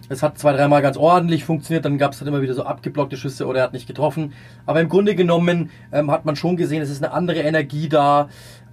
Es 0.07 0.21
hat 0.21 0.37
zwei, 0.37 0.53
dreimal 0.53 0.81
ganz 0.81 0.97
ordentlich 0.97 1.45
funktioniert, 1.45 1.83
dann 1.85 1.97
gab 1.97 2.13
es 2.13 2.19
dann 2.19 2.27
immer 2.27 2.41
wieder 2.41 2.53
so 2.53 2.63
abgeblockte 2.63 3.17
Schüsse 3.17 3.47
oder 3.47 3.59
er 3.59 3.63
hat 3.65 3.73
nicht 3.73 3.87
getroffen. 3.87 4.33
Aber 4.65 4.79
im 4.79 4.89
Grunde 4.89 5.15
genommen 5.15 5.71
ähm, 5.91 6.11
hat 6.11 6.25
man 6.25 6.35
schon 6.35 6.57
gesehen, 6.57 6.81
es 6.81 6.89
ist 6.89 7.03
eine 7.03 7.13
andere 7.13 7.39
Energie 7.39 7.89
da. 7.89 8.29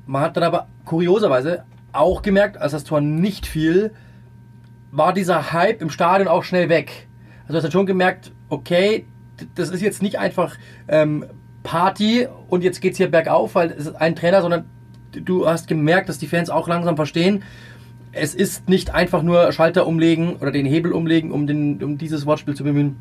Man 0.07 0.23
hat 0.23 0.37
dann 0.37 0.45
aber 0.45 0.69
kurioserweise 0.85 1.65
auch 1.93 2.23
gemerkt, 2.23 2.59
als 2.59 2.73
das 2.73 2.85
Tor 2.85 3.01
nicht 3.01 3.47
fiel, 3.47 3.93
war 4.91 5.15
dieser 5.15 5.53
Hype 5.53 5.81
im 5.81 5.91
Stadion 5.91 6.29
auch 6.29 6.45
schnell 6.45 6.69
weg. 6.69 7.09
Also 7.43 7.59
du 7.59 7.65
hast 7.65 7.73
schon 7.73 7.87
gemerkt, 7.87 8.33
okay, 8.51 9.07
das 9.55 9.71
ist 9.71 9.81
jetzt 9.81 10.03
nicht 10.03 10.19
einfach 10.19 10.57
ähm, 10.89 11.25
Party 11.63 12.29
und 12.49 12.63
jetzt 12.63 12.81
geht's 12.81 12.99
hier 12.99 13.11
bergauf, 13.11 13.55
weil 13.55 13.71
es 13.71 13.87
ist 13.87 13.95
ein 13.95 14.17
Trainer, 14.17 14.43
sondern 14.43 14.67
du 15.13 15.47
hast 15.49 15.67
gemerkt, 15.69 16.09
dass 16.09 16.19
die 16.19 16.27
Fans 16.27 16.51
auch 16.51 16.69
langsam 16.69 16.97
verstehen, 16.97 17.43
es 18.13 18.35
ist 18.35 18.69
nicht 18.69 18.95
einfach 18.95 19.23
nur 19.23 19.53
Schalter 19.53 19.87
umlegen 19.87 20.37
oder 20.37 20.51
den 20.51 20.67
Hebel 20.67 20.93
umlegen, 20.93 21.33
um, 21.33 21.47
den, 21.47 21.83
um 21.83 21.99
dieses 21.99 22.27
Wortspiel 22.27 22.55
zu 22.55 22.65
bemühen. 22.65 22.97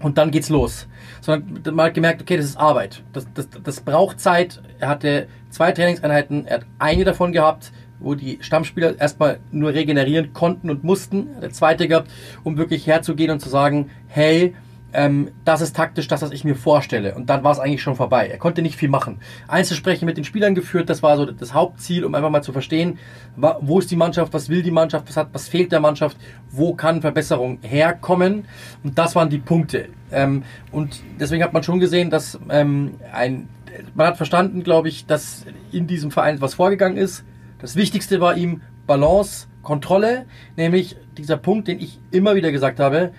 Und 0.00 0.18
dann 0.18 0.30
geht's 0.30 0.48
los. 0.48 0.88
Sondern 1.20 1.74
man 1.74 1.86
hat 1.86 1.94
gemerkt, 1.94 2.22
okay, 2.22 2.36
das 2.36 2.46
ist 2.46 2.56
Arbeit. 2.56 3.02
Das, 3.12 3.26
das, 3.34 3.48
das 3.62 3.80
braucht 3.80 4.18
Zeit. 4.18 4.62
Er 4.78 4.88
hatte 4.88 5.28
zwei 5.50 5.72
Trainingseinheiten, 5.72 6.46
er 6.46 6.58
hat 6.58 6.66
eine 6.78 7.04
davon 7.04 7.32
gehabt, 7.32 7.72
wo 8.00 8.14
die 8.14 8.38
Stammspieler 8.40 8.98
erstmal 8.98 9.40
nur 9.52 9.74
regenerieren 9.74 10.32
konnten 10.32 10.70
und 10.70 10.84
mussten. 10.84 11.28
Der 11.40 11.50
zweite 11.50 11.86
gehabt, 11.86 12.10
um 12.44 12.56
wirklich 12.56 12.86
herzugehen 12.86 13.30
und 13.30 13.40
zu 13.40 13.50
sagen, 13.50 13.90
hey, 14.08 14.54
ähm, 14.92 15.30
das 15.44 15.60
ist 15.60 15.76
taktisch 15.76 16.08
das, 16.08 16.22
was 16.22 16.32
ich 16.32 16.44
mir 16.44 16.56
vorstelle. 16.56 17.14
Und 17.14 17.30
dann 17.30 17.44
war 17.44 17.52
es 17.52 17.58
eigentlich 17.58 17.82
schon 17.82 17.96
vorbei. 17.96 18.28
Er 18.28 18.38
konnte 18.38 18.62
nicht 18.62 18.76
viel 18.76 18.88
machen. 18.88 19.20
Einzelsprechen 19.48 20.06
mit 20.06 20.16
den 20.16 20.24
Spielern 20.24 20.54
geführt, 20.54 20.90
das 20.90 21.02
war 21.02 21.16
so 21.16 21.26
das 21.26 21.54
Hauptziel, 21.54 22.04
um 22.04 22.14
einfach 22.14 22.30
mal 22.30 22.42
zu 22.42 22.52
verstehen, 22.52 22.98
wo 23.36 23.78
ist 23.78 23.90
die 23.90 23.96
Mannschaft, 23.96 24.32
was 24.32 24.48
will 24.48 24.62
die 24.62 24.70
Mannschaft, 24.70 25.08
was, 25.08 25.16
hat, 25.16 25.28
was 25.32 25.48
fehlt 25.48 25.72
der 25.72 25.80
Mannschaft, 25.80 26.16
wo 26.50 26.74
kann 26.74 27.00
Verbesserung 27.00 27.58
herkommen. 27.62 28.46
Und 28.82 28.98
das 28.98 29.14
waren 29.14 29.30
die 29.30 29.38
Punkte. 29.38 29.88
Ähm, 30.10 30.42
und 30.72 31.02
deswegen 31.18 31.42
hat 31.44 31.52
man 31.52 31.62
schon 31.62 31.80
gesehen, 31.80 32.10
dass 32.10 32.38
ähm, 32.50 32.94
ein, 33.12 33.48
man 33.94 34.08
hat 34.08 34.16
verstanden, 34.16 34.64
glaube 34.64 34.88
ich, 34.88 35.06
dass 35.06 35.46
in 35.72 35.86
diesem 35.86 36.10
Verein 36.10 36.36
etwas 36.36 36.54
vorgegangen 36.54 36.96
ist. 36.96 37.24
Das 37.60 37.76
Wichtigste 37.76 38.20
war 38.20 38.36
ihm 38.36 38.62
Balance, 38.86 39.46
Kontrolle, 39.62 40.26
nämlich 40.56 40.96
dieser 41.16 41.36
Punkt, 41.36 41.68
den 41.68 41.78
ich 41.78 42.00
immer 42.10 42.34
wieder 42.34 42.50
gesagt 42.50 42.80
habe, 42.80 43.12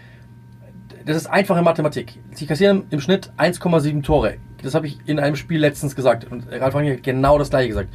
das 1.06 1.18
ist 1.18 1.28
einfache 1.28 1.62
Mathematik. 1.62 2.20
Sie 2.34 2.46
kassieren 2.46 2.84
im 2.90 3.00
Schnitt 3.00 3.32
1,7 3.38 4.04
Tore. 4.04 4.36
Das 4.62 4.76
habe 4.76 4.88
ich 4.88 5.00
in 5.06 5.20
einem 5.20 5.36
Spiel 5.36 5.60
letztens 5.60 5.96
gesagt. 5.96 6.30
Und 6.32 6.48
Ralf 6.52 6.76
Rangnick 6.76 6.98
hat 6.98 7.04
genau 7.04 7.38
das 7.38 7.50
gleiche 7.50 7.70
gesagt. 7.70 7.90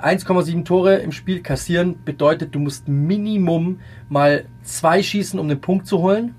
1,7 0.00 0.64
Tore 0.64 0.96
im 0.96 1.12
Spiel 1.12 1.42
kassieren 1.42 2.02
bedeutet, 2.04 2.54
du 2.54 2.58
musst 2.58 2.88
Minimum 2.88 3.80
mal 4.08 4.46
zwei 4.62 5.02
schießen, 5.02 5.38
um 5.38 5.48
den 5.48 5.60
Punkt 5.60 5.86
zu 5.86 6.00
holen. 6.00 6.34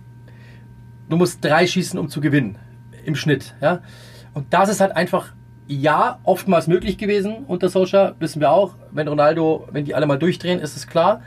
Du 1.09 1.17
musst 1.17 1.43
drei 1.43 1.65
schießen, 1.65 1.97
um 1.97 2.09
zu 2.09 2.19
gewinnen. 2.19 2.57
Im 3.05 3.15
Schnitt, 3.15 3.55
ja. 3.61 3.81
Und 4.33 4.53
das 4.53 4.69
ist 4.69 4.81
halt 4.81 4.95
einfach, 4.95 5.33
ja, 5.67 6.19
oftmals 6.23 6.67
möglich 6.67 6.97
gewesen 6.97 7.45
unter 7.47 7.69
Solskjaer, 7.69 8.15
wissen 8.19 8.41
wir 8.41 8.51
auch. 8.51 8.75
Wenn 8.91 9.07
Ronaldo, 9.07 9.67
wenn 9.71 9.85
die 9.85 9.95
alle 9.95 10.07
mal 10.07 10.19
durchdrehen, 10.19 10.59
ist 10.59 10.75
es 10.75 10.87
klar. 10.87 11.21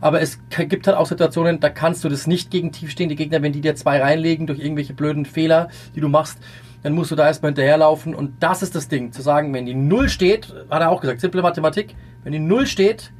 Aber 0.00 0.20
es 0.20 0.38
gibt 0.48 0.86
halt 0.86 0.96
auch 0.96 1.06
Situationen, 1.06 1.60
da 1.60 1.68
kannst 1.68 2.04
du 2.04 2.08
das 2.08 2.26
nicht 2.26 2.50
gegen 2.50 2.72
tiefstehende 2.72 3.14
Gegner, 3.14 3.42
wenn 3.42 3.52
die 3.52 3.60
dir 3.60 3.74
zwei 3.74 4.00
reinlegen 4.00 4.46
durch 4.46 4.58
irgendwelche 4.58 4.94
blöden 4.94 5.26
Fehler, 5.26 5.68
die 5.94 6.00
du 6.00 6.08
machst, 6.08 6.38
dann 6.82 6.94
musst 6.94 7.10
du 7.10 7.16
da 7.16 7.26
erstmal 7.26 7.50
hinterherlaufen. 7.50 8.14
Und 8.14 8.42
das 8.42 8.62
ist 8.62 8.74
das 8.74 8.88
Ding, 8.88 9.12
zu 9.12 9.22
sagen, 9.22 9.52
wenn 9.52 9.66
die 9.66 9.74
Null 9.74 10.08
steht, 10.08 10.54
hat 10.70 10.80
er 10.80 10.90
auch 10.90 11.00
gesagt, 11.00 11.20
simple 11.20 11.42
Mathematik, 11.42 11.94
wenn 12.24 12.32
die 12.32 12.38
Null 12.38 12.66
steht, 12.66 13.12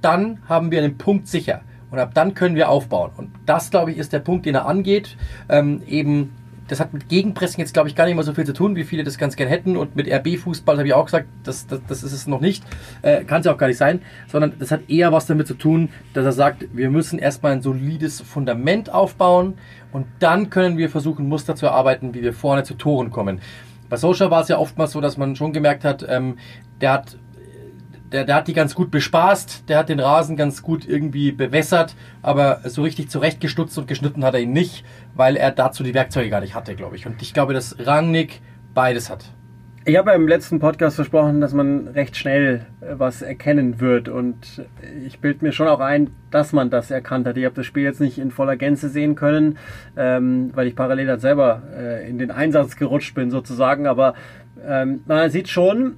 dann 0.00 0.40
haben 0.48 0.70
wir 0.70 0.82
einen 0.82 0.98
Punkt 0.98 1.28
sicher. 1.28 1.62
Und 1.90 1.98
ab 1.98 2.12
dann 2.14 2.34
können 2.34 2.54
wir 2.54 2.68
aufbauen. 2.68 3.10
Und 3.16 3.30
das, 3.46 3.70
glaube 3.70 3.90
ich, 3.90 3.98
ist 3.98 4.12
der 4.12 4.20
Punkt, 4.20 4.46
den 4.46 4.54
er 4.54 4.66
angeht. 4.66 5.16
Ähm, 5.48 5.82
eben 5.86 6.32
das 6.70 6.78
hat 6.78 6.92
mit 6.92 7.08
Gegenpressing 7.08 7.58
jetzt, 7.58 7.74
glaube 7.74 7.88
ich, 7.88 7.96
gar 7.96 8.06
nicht 8.06 8.14
mehr 8.14 8.22
so 8.22 8.32
viel 8.32 8.46
zu 8.46 8.52
tun, 8.52 8.76
wie 8.76 8.84
viele 8.84 9.02
das 9.02 9.18
ganz 9.18 9.34
gern 9.34 9.48
hätten. 9.48 9.76
Und 9.76 9.96
mit 9.96 10.06
RB-Fußball 10.08 10.78
habe 10.78 10.86
ich 10.86 10.94
auch 10.94 11.06
gesagt, 11.06 11.26
das, 11.42 11.66
das, 11.66 11.80
das 11.88 12.04
ist 12.04 12.12
es 12.12 12.28
noch 12.28 12.40
nicht. 12.40 12.62
Äh, 13.02 13.24
Kann 13.24 13.40
es 13.40 13.46
ja 13.46 13.52
auch 13.52 13.58
gar 13.58 13.66
nicht 13.66 13.76
sein. 13.76 14.02
Sondern 14.28 14.52
das 14.60 14.70
hat 14.70 14.88
eher 14.88 15.12
was 15.12 15.26
damit 15.26 15.48
zu 15.48 15.54
tun, 15.54 15.88
dass 16.14 16.24
er 16.24 16.32
sagt, 16.32 16.66
wir 16.72 16.88
müssen 16.90 17.18
erstmal 17.18 17.52
ein 17.52 17.62
solides 17.62 18.20
Fundament 18.20 18.94
aufbauen 18.94 19.54
und 19.90 20.06
dann 20.20 20.48
können 20.48 20.78
wir 20.78 20.90
versuchen, 20.90 21.28
Muster 21.28 21.56
zu 21.56 21.66
erarbeiten, 21.66 22.14
wie 22.14 22.22
wir 22.22 22.32
vorne 22.32 22.62
zu 22.62 22.74
Toren 22.74 23.10
kommen. 23.10 23.40
Bei 23.88 23.96
Social 23.96 24.30
war 24.30 24.42
es 24.42 24.48
ja 24.48 24.58
oftmals 24.58 24.92
so, 24.92 25.00
dass 25.00 25.16
man 25.16 25.34
schon 25.34 25.52
gemerkt 25.52 25.84
hat, 25.84 26.06
ähm, 26.08 26.38
der 26.80 26.92
hat 26.92 27.16
der, 28.12 28.24
der 28.24 28.34
hat 28.34 28.48
die 28.48 28.54
ganz 28.54 28.74
gut 28.74 28.90
bespaßt, 28.90 29.68
der 29.68 29.78
hat 29.78 29.88
den 29.88 30.00
Rasen 30.00 30.36
ganz 30.36 30.62
gut 30.62 30.86
irgendwie 30.86 31.32
bewässert, 31.32 31.94
aber 32.22 32.60
so 32.64 32.82
richtig 32.82 33.08
zurechtgestutzt 33.08 33.78
und 33.78 33.86
geschnitten 33.86 34.24
hat 34.24 34.34
er 34.34 34.40
ihn 34.40 34.52
nicht, 34.52 34.84
weil 35.14 35.36
er 35.36 35.50
dazu 35.50 35.82
die 35.82 35.94
Werkzeuge 35.94 36.30
gar 36.30 36.40
nicht 36.40 36.54
hatte, 36.54 36.74
glaube 36.74 36.96
ich. 36.96 37.06
Und 37.06 37.22
ich 37.22 37.32
glaube, 37.32 37.54
dass 37.54 37.76
Rangnick 37.78 38.40
beides 38.74 39.10
hat. 39.10 39.24
Ich 39.86 39.96
habe 39.96 40.12
im 40.12 40.28
letzten 40.28 40.58
Podcast 40.60 40.96
versprochen, 40.96 41.40
dass 41.40 41.54
man 41.54 41.88
recht 41.88 42.14
schnell 42.14 42.66
äh, 42.80 42.98
was 42.98 43.22
erkennen 43.22 43.80
wird 43.80 44.10
und 44.10 44.62
ich 45.06 45.20
bilde 45.20 45.42
mir 45.42 45.52
schon 45.52 45.68
auch 45.68 45.80
ein, 45.80 46.10
dass 46.30 46.52
man 46.52 46.68
das 46.68 46.90
erkannt 46.90 47.26
hat. 47.26 47.38
Ich 47.38 47.46
habe 47.46 47.54
das 47.54 47.64
Spiel 47.64 47.84
jetzt 47.84 48.00
nicht 48.00 48.18
in 48.18 48.30
voller 48.30 48.56
Gänze 48.56 48.90
sehen 48.90 49.14
können, 49.14 49.56
ähm, 49.96 50.50
weil 50.54 50.66
ich 50.66 50.76
parallel 50.76 51.08
halt 51.08 51.22
selber 51.22 51.62
äh, 51.74 52.08
in 52.08 52.18
den 52.18 52.30
Einsatz 52.30 52.76
gerutscht 52.76 53.14
bin 53.14 53.30
sozusagen, 53.30 53.86
aber 53.86 54.14
ähm, 54.66 55.00
man 55.06 55.30
sieht 55.30 55.48
schon, 55.48 55.96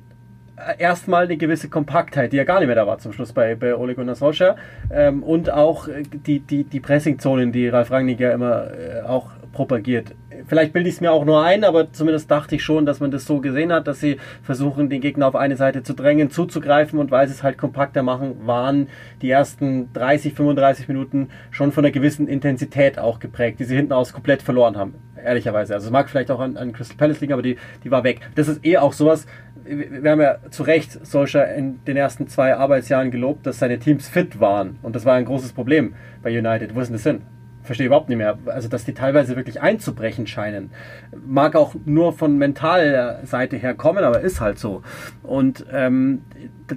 erstmal 0.79 1.25
eine 1.25 1.37
gewisse 1.37 1.69
Kompaktheit, 1.69 2.33
die 2.33 2.37
ja 2.37 2.45
gar 2.45 2.59
nicht 2.59 2.67
mehr 2.67 2.77
da 2.77 2.87
war 2.87 2.99
zum 2.99 3.13
Schluss 3.13 3.33
bei, 3.33 3.55
bei 3.55 3.77
Ole 3.77 3.95
Gunnar 3.95 4.15
Solskjaer. 4.15 4.57
Ähm, 4.91 5.23
und 5.23 5.51
auch 5.51 5.89
die, 6.27 6.41
die, 6.41 6.65
die 6.65 6.81
Pressing-Zonen, 6.81 7.53
die 7.53 7.69
Ralf 7.69 7.91
Rangnick 7.91 8.21
ja 8.21 8.33
immer 8.33 8.69
äh, 8.73 9.03
auch 9.03 9.31
propagiert. 9.53 10.15
Vielleicht 10.47 10.73
bilde 10.73 10.89
ich 10.89 10.97
es 10.97 11.01
mir 11.01 11.13
auch 11.13 11.25
nur 11.25 11.45
ein, 11.45 11.63
aber 11.63 11.93
zumindest 11.93 12.31
dachte 12.31 12.57
ich 12.57 12.65
schon, 12.65 12.87
dass 12.87 13.01
man 13.01 13.11
das 13.11 13.27
so 13.27 13.41
gesehen 13.41 13.73
hat, 13.73 13.87
dass 13.87 14.01
sie 14.01 14.17
versuchen, 14.43 14.89
den 14.89 15.01
Gegner 15.01 15.29
auf 15.29 15.37
eine 15.37 15.57
Seite 15.57 15.83
zu 15.83 15.93
drängen, 15.93 16.31
zuzugreifen 16.31 16.99
und 16.99 17.11
weil 17.11 17.29
sie 17.29 17.35
es 17.35 17.43
halt 17.43 17.59
kompakter 17.59 18.03
machen, 18.03 18.47
waren 18.47 18.89
die 19.21 19.31
ersten 19.31 19.93
30, 19.93 20.35
35 20.35 20.89
Minuten 20.89 21.29
schon 21.51 21.71
von 21.71 21.85
einer 21.85 21.93
gewissen 21.93 22.29
Intensität 22.29 22.99
auch 22.99 23.21
geprägt, 23.21 23.61
die 23.61 23.65
sie 23.65 23.77
hinten 23.77 23.93
aus 23.93 24.13
komplett 24.13 24.43
verloren 24.43 24.77
haben, 24.77 24.95
ehrlicherweise. 25.23 25.75
Also 25.75 25.87
es 25.87 25.93
mag 25.93 26.09
vielleicht 26.09 26.31
auch 26.31 26.41
an, 26.41 26.57
an 26.57 26.73
Crystal 26.73 26.97
Palace 26.97 27.21
liegen, 27.21 27.35
aber 27.35 27.43
die, 27.43 27.57
die 27.85 27.91
war 27.91 28.05
weg. 28.05 28.21
Das 28.35 28.49
ist 28.49 28.65
eh 28.65 28.79
auch 28.79 28.95
sowas, 28.95 29.27
wir 29.65 30.11
haben 30.11 30.21
ja 30.21 30.39
zu 30.51 30.63
Recht 30.63 31.07
Solskjaer 31.07 31.55
in 31.55 31.85
den 31.85 31.97
ersten 31.97 32.29
zwei 32.29 32.55
Arbeitsjahren 32.55 33.11
gelobt, 33.11 33.47
dass 33.47 33.59
seine 33.59 33.79
Teams 33.79 34.09
fit 34.09 34.41
waren. 34.41 34.79
Und 34.83 34.97
das 34.97 35.05
war 35.05 35.15
ein 35.15 35.25
großes 35.25 35.53
Problem 35.53 35.95
bei 36.23 36.31
United. 36.37 36.75
Wo 36.75 36.81
ist 36.81 36.89
denn 36.89 36.97
das 36.97 37.03
hin? 37.03 37.23
Verstehe 37.63 37.87
überhaupt 37.87 38.09
nicht 38.09 38.19
mehr. 38.19 38.39
Also, 38.47 38.69
dass 38.69 38.85
die 38.85 38.95
teilweise 38.95 39.37
wirklich 39.37 39.61
einzubrechen 39.61 40.27
scheinen. 40.27 40.71
Mag 41.27 41.55
auch 41.55 41.75
nur 41.85 42.13
von 42.13 42.37
mentaler 42.39 43.25
Seite 43.25 43.57
her 43.57 43.75
kommen, 43.75 44.05
aber 44.05 44.21
ist 44.21 44.41
halt 44.41 44.59
so. 44.59 44.83
Und 45.23 45.65
ähm, 45.73 46.23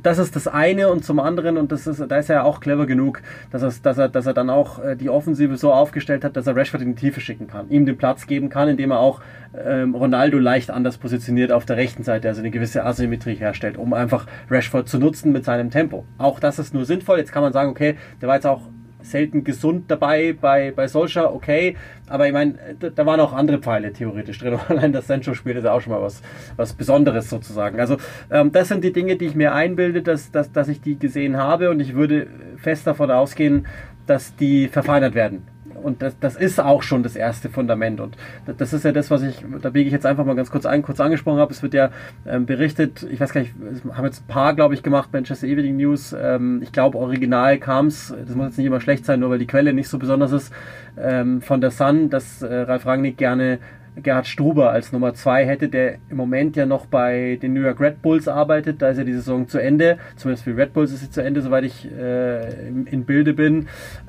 das 0.04 0.18
ist 0.18 0.36
das 0.36 0.48
eine 0.48 0.90
und 0.90 1.04
zum 1.04 1.20
anderen, 1.20 1.58
und 1.58 1.72
das 1.72 1.88
ist, 1.88 2.00
da 2.00 2.18
ist 2.18 2.30
er 2.30 2.38
ja 2.38 2.44
auch 2.44 2.60
clever 2.60 2.86
genug, 2.86 3.22
dass, 3.52 3.62
er, 3.62 3.74
dass, 3.82 3.98
er, 3.98 4.10
dass 4.10 4.26
er 4.26 4.34
dann 4.34 4.50
auch 4.50 4.84
äh, 4.84 4.96
die 4.96 5.10
Offensive 5.10 5.58
so 5.58 5.74
aufgestellt 5.74 6.24
hat, 6.24 6.36
dass 6.36 6.48
er 6.48 6.56
Rashford 6.56 6.82
in 6.82 6.96
die 6.96 7.02
Tiefe 7.02 7.22
schicken 7.22 7.48
kann, 7.48 7.70
ihm 7.70 7.86
den 7.86 7.98
Platz 7.98 8.28
geben 8.28 8.50
kann, 8.50 8.68
indem 8.68 8.92
er 8.92 9.00
auch 9.00 9.22
ähm, 9.58 9.96
Ronaldo 9.96 10.38
leicht 10.38 10.70
anders 10.70 10.98
positioniert 10.98 11.52
auf 11.52 11.66
der 11.66 11.78
rechten 11.78 12.04
Seite, 12.04 12.28
also 12.28 12.42
eine 12.42 12.52
gewisse 12.52 12.84
Asymmetrie 12.86 13.36
herstellt, 13.36 13.78
um 13.78 13.94
einfach 13.94 14.28
Rashford 14.50 14.88
zu 14.88 15.00
nutzen 15.00 15.32
mit 15.32 15.46
seinem 15.46 15.70
Tempo. 15.70 16.06
Auch 16.18 16.40
das 16.40 16.60
ist 16.60 16.74
nur 16.74 16.86
sinnvoll. 16.86 17.18
Jetzt 17.18 17.32
kann 17.32 17.44
man 17.44 17.54
sagen, 17.54 17.70
okay, 17.70 17.96
der 18.22 18.28
war 18.28 18.36
jetzt 18.36 18.48
auch 18.48 18.62
selten 19.06 19.44
gesund 19.44 19.86
dabei 19.90 20.34
bei, 20.40 20.72
bei 20.76 20.88
Solskjaer, 20.88 21.34
okay. 21.34 21.76
Aber 22.08 22.28
ich 22.28 22.34
meine, 22.34 22.56
da, 22.80 22.90
da, 22.90 23.06
waren 23.06 23.20
auch 23.20 23.34
andere 23.34 23.60
Pfeile 23.60 23.94
theoretisch 23.94 24.40
drin. 24.40 24.60
Allein 24.68 24.94
das 24.94 25.08
Sancho-Spiel 25.08 25.56
ist 25.56 25.64
ja 25.64 25.72
auch 25.72 25.82
schon 25.82 25.94
mal 25.94 26.02
was, 26.02 26.22
was 26.56 26.74
Besonderes 26.74 27.30
sozusagen. 27.30 27.80
Also 27.80 27.98
ähm, 28.30 28.52
das 28.52 28.68
sind 28.68 28.84
die 28.84 28.94
Dinge, 28.94 29.16
die 29.16 29.26
ich 29.26 29.36
mir 29.36 29.54
einbilde, 29.54 30.02
dass, 30.02 30.32
dass, 30.32 30.52
dass 30.52 30.68
ich 30.68 30.82
die 30.82 31.00
gesehen 31.00 31.38
habe 31.38 31.70
und 31.70 31.80
ich 31.80 31.96
würde 31.96 32.28
fest 32.58 32.86
davon 32.88 33.12
ausgehen, 33.12 33.68
dass 34.08 34.36
die 34.36 34.68
verfeinert 34.68 35.16
werden 35.16 35.55
und 35.86 36.02
das, 36.02 36.18
das 36.20 36.36
ist 36.36 36.60
auch 36.60 36.82
schon 36.82 37.04
das 37.04 37.16
erste 37.16 37.48
Fundament. 37.50 38.00
Und 38.00 38.18
das 38.58 38.74
ist 38.74 38.84
ja 38.84 38.92
das, 38.92 39.12
was 39.12 39.22
ich, 39.22 39.46
da 39.62 39.70
biege 39.70 39.86
ich 39.86 39.94
jetzt 39.94 40.06
einfach 40.06 40.26
mal 40.26 40.36
ganz 40.36 40.50
kurz 40.50 40.66
ein, 40.66 40.82
kurz 40.82 41.00
angesprochen 41.00 41.40
habe. 41.40 41.54
Es 41.54 41.62
wird 41.62 41.76
ja 41.76 41.92
ähm, 42.26 42.48
berichtet, 42.48 43.06
ich 43.10 43.20
weiß 43.20 43.32
gar 43.32 43.42
nicht, 43.42 43.54
haben 43.94 44.06
jetzt 44.06 44.24
ein 44.24 44.28
paar, 44.28 44.56
glaube 44.56 44.74
ich, 44.74 44.82
gemacht, 44.82 45.10
Manchester 45.14 45.46
Evening 45.46 45.78
News. 45.78 46.16
Ähm, 46.20 46.62
ich 46.64 46.72
glaube, 46.72 46.98
original 46.98 47.60
kam 47.60 47.88
es, 47.88 48.14
das 48.26 48.36
muss 48.36 48.48
jetzt 48.48 48.58
nicht 48.58 48.66
immer 48.66 48.82
schlecht 48.82 49.06
sein, 49.06 49.20
nur 49.20 49.30
weil 49.30 49.38
die 49.38 49.46
Quelle 49.46 49.74
nicht 49.74 49.88
so 49.88 50.00
besonders 50.00 50.32
ist, 50.32 50.52
ähm, 50.98 51.42
von 51.42 51.62
der 51.62 51.70
Sun, 51.70 52.10
dass 52.10 52.42
äh, 52.42 52.54
Ralf 52.62 52.88
Rangnick 52.88 53.18
gerne 53.18 53.60
Gerhard 54.02 54.28
Struber 54.28 54.72
als 54.72 54.92
Nummer 54.92 55.14
zwei 55.14 55.46
hätte, 55.46 55.70
der 55.70 56.00
im 56.10 56.18
Moment 56.18 56.56
ja 56.56 56.66
noch 56.66 56.88
bei 56.88 57.38
den 57.42 57.54
New 57.54 57.62
York 57.62 57.80
Red 57.80 58.02
Bulls 58.02 58.28
arbeitet. 58.28 58.82
Da 58.82 58.90
ist 58.90 58.98
ja 58.98 59.04
die 59.04 59.14
Saison 59.14 59.48
zu 59.48 59.60
Ende. 59.60 60.00
Zumindest 60.16 60.44
für 60.46 60.58
Red 60.58 60.74
Bulls 60.74 60.92
ist 60.92 61.02
sie 61.02 61.10
zu 61.12 61.24
Ende, 61.24 61.42
soweit 61.42 61.64
ich 61.64 61.90
äh, 61.92 62.68
im, 62.68 62.88
in 62.88 63.06
Bilde 63.06 63.34
bin. 63.34 63.68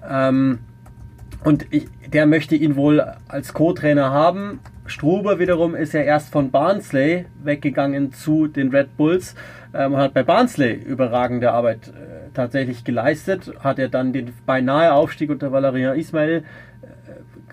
Ähm, 0.09 0.59
und 1.47 1.65
ich, 1.71 1.87
der 2.13 2.27
möchte 2.27 2.57
ihn 2.57 2.75
wohl 2.75 3.01
als 3.29 3.55
Co-Trainer 3.55 4.11
haben. 4.11 4.59
Struber 4.85 5.39
wiederum 5.39 5.77
ist 5.77 5.95
ja 5.95 6.01
erst 6.01 6.33
von 6.33 6.51
Barnsley 6.51 7.27
weggegangen 7.41 8.13
zu 8.13 8.49
den 8.49 8.71
Red 8.71 8.97
Bulls 8.97 9.37
ähm, 9.73 9.95
und 9.95 10.01
hat 10.01 10.13
bei 10.13 10.25
Barnsley 10.25 10.73
überragende 10.73 11.53
Arbeit 11.53 11.87
äh, 11.87 12.31
tatsächlich 12.35 12.83
geleistet. 12.83 13.53
Hat 13.61 13.79
er 13.79 13.89
dann 13.89 14.13
den 14.13 14.33
beinahe 14.45 14.93
Aufstieg 14.93 15.31
unter 15.31 15.53
Valeria 15.53 15.93
Ismail 15.93 16.39
äh, 16.39 16.43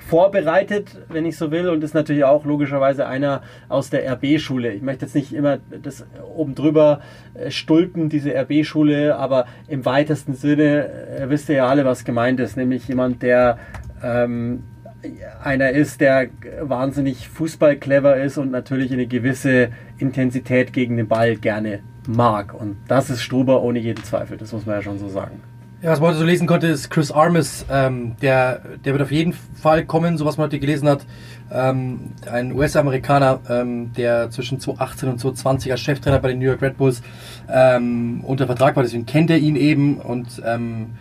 vorbereitet, 0.01 0.99
wenn 1.09 1.27
ich 1.27 1.37
so 1.37 1.51
will, 1.51 1.69
und 1.69 1.83
ist 1.83 1.93
natürlich 1.93 2.23
auch 2.23 2.45
logischerweise 2.45 3.05
einer 3.05 3.43
aus 3.69 3.91
der 3.91 4.11
RB-Schule. 4.11 4.73
Ich 4.73 4.81
möchte 4.81 5.05
jetzt 5.05 5.13
nicht 5.13 5.33
immer 5.33 5.59
das 5.83 6.07
oben 6.35 6.55
drüber 6.55 7.01
äh, 7.35 7.51
stulpen, 7.51 8.09
diese 8.09 8.33
RB-Schule, 8.33 9.15
aber 9.17 9.45
im 9.67 9.85
weitesten 9.85 10.33
Sinne 10.33 10.87
äh, 10.87 11.29
wisst 11.29 11.47
ihr 11.49 11.57
ja 11.57 11.67
alle, 11.67 11.85
was 11.85 12.05
gemeint 12.05 12.39
ist, 12.39 12.57
nämlich 12.57 12.87
jemand, 12.87 13.21
der 13.21 13.59
ähm, 14.03 14.63
einer 15.43 15.71
ist, 15.71 16.01
der 16.01 16.29
wahnsinnig 16.61 17.27
fußballclever 17.27 18.17
ist 18.17 18.37
und 18.37 18.51
natürlich 18.51 18.93
eine 18.93 19.07
gewisse 19.07 19.69
Intensität 19.97 20.71
gegen 20.73 20.97
den 20.97 21.07
Ball 21.07 21.35
gerne 21.35 21.79
mag. 22.07 22.53
Und 22.53 22.77
das 22.87 23.09
ist 23.09 23.21
Struber 23.21 23.61
ohne 23.61 23.79
jeden 23.79 24.03
Zweifel, 24.03 24.37
das 24.37 24.53
muss 24.53 24.65
man 24.65 24.75
ja 24.75 24.81
schon 24.81 24.99
so 24.99 25.09
sagen. 25.09 25.41
Ja, 25.81 25.91
was 25.91 25.99
man 25.99 26.11
heute 26.11 26.19
so 26.19 26.25
lesen 26.25 26.47
konnte, 26.47 26.67
ist 26.67 26.89
Chris 26.89 27.11
Armis, 27.11 27.65
ähm, 27.69 28.15
der, 28.21 28.61
der 28.85 28.93
wird 28.93 29.01
auf 29.03 29.11
jeden 29.11 29.33
Fall 29.33 29.83
kommen, 29.83 30.17
so 30.17 30.23
was 30.23 30.37
man 30.37 30.45
heute 30.45 30.59
gelesen 30.59 30.87
hat. 30.87 31.05
Ähm, 31.51 32.13
ein 32.25 32.53
US-Amerikaner, 32.53 33.41
ähm, 33.49 33.91
der 33.91 34.29
zwischen 34.29 34.61
2018 34.61 35.09
und 35.09 35.19
2020 35.19 35.71
als 35.73 35.81
Cheftrainer 35.81 36.19
bei 36.19 36.29
den 36.29 36.39
New 36.39 36.45
York 36.45 36.61
Red 36.61 36.77
Bulls 36.77 37.01
ähm, 37.51 38.21
unter 38.23 38.45
Vertrag 38.45 38.77
war, 38.77 38.83
deswegen 38.83 39.05
kennt 39.05 39.29
er 39.29 39.39
ihn 39.39 39.57
eben 39.57 39.97
und 39.97 40.41
ähm, 40.45 40.91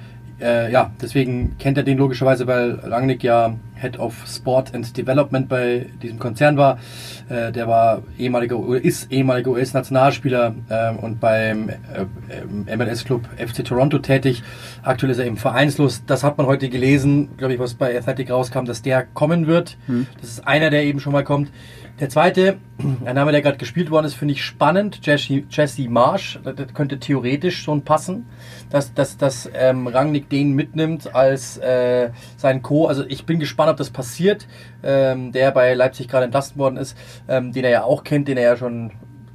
äh, 0.43 0.71
ja, 0.73 0.91
deswegen 1.01 1.57
kennt 1.59 1.77
er 1.79 1.85
den 1.85 1.99
logischerweise, 1.99 2.47
weil 2.47 2.75
Rangnick 2.83 3.23
ja 3.23 3.55
Head 3.83 3.99
of 3.99 4.15
Sport 4.27 4.75
and 4.75 4.97
Development 4.97 5.49
bei 5.49 5.87
diesem 6.03 6.19
Konzern 6.19 6.57
war. 6.57 6.79
Äh, 7.29 7.53
der 7.53 7.69
war 7.69 8.03
ehemaliger, 8.19 8.57
ist 8.77 9.11
ehemaliger 9.11 9.51
US-Nationalspieler 9.51 10.55
äh, 10.69 10.95
und 10.95 11.21
beim 11.21 11.69
äh, 11.69 12.77
MLS-Club 12.77 13.29
FC 13.37 13.65
Toronto 13.65 13.99
tätig. 13.99 14.43
Aktuell 14.83 15.13
ist 15.13 15.19
er 15.19 15.27
eben 15.27 15.37
vereinslos. 15.37 16.05
Das 16.07 16.23
hat 16.25 16.39
man 16.39 16.47
heute 16.47 16.69
gelesen, 16.69 17.31
glaube 17.37 17.55
ich, 17.55 17.61
was 17.61 17.75
bei 17.75 17.97
Athletic 17.97 18.31
rauskam, 18.31 18.65
dass 18.65 18.83
der 18.83 19.05
kommen 19.05 19.47
wird. 19.47 19.77
Hm. 19.87 20.07
Das 20.21 20.31
ist 20.31 20.47
einer, 20.47 20.71
der 20.71 20.85
eben 20.85 21.01
schon 21.01 21.13
mal 21.13 21.25
kommt. 21.25 21.51
Der 22.01 22.09
zweite, 22.09 22.57
ein 23.05 23.15
Name, 23.15 23.31
der 23.33 23.43
gerade 23.43 23.59
gespielt 23.59 23.91
worden 23.91 24.07
ist, 24.07 24.15
finde 24.15 24.33
ich 24.33 24.43
spannend. 24.45 25.07
Jesse, 25.07 25.45
Jesse 25.49 25.89
Marsh, 25.89 26.41
das 26.43 26.75
könnte 26.75 26.99
theoretisch 26.99 27.63
schon 27.63 27.83
passen, 27.83 28.27
dass, 28.71 28.93
dass, 28.95 29.19
dass 29.19 29.49
ähm, 29.55 29.87
Rangnick 29.87 30.29
den 30.29 30.53
mitnimmt 30.53 31.15
als 31.15 31.59
äh, 31.59 32.11
sein 32.37 32.63
Co. 32.63 32.89
Also 32.89 33.05
ich 33.07 33.25
bin 33.25 33.39
gespannt, 33.39 33.71
ob 33.71 33.77
das 33.77 33.91
passiert. 33.91 34.49
Ähm, 34.83 35.31
der 35.31 35.53
bei 35.53 35.75
Leipzig 35.75 36.09
gerade 36.09 36.25
entlassen 36.25 36.59
worden 36.59 36.77
ist, 36.77 36.97
ähm, 37.29 37.53
den 37.53 37.63
er 37.65 37.71
ja 37.71 37.85
auch 37.85 38.03
kennt, 38.03 38.27
den 38.27 38.37
er 38.37 38.45
ja 38.45 38.57
schon 38.57 38.91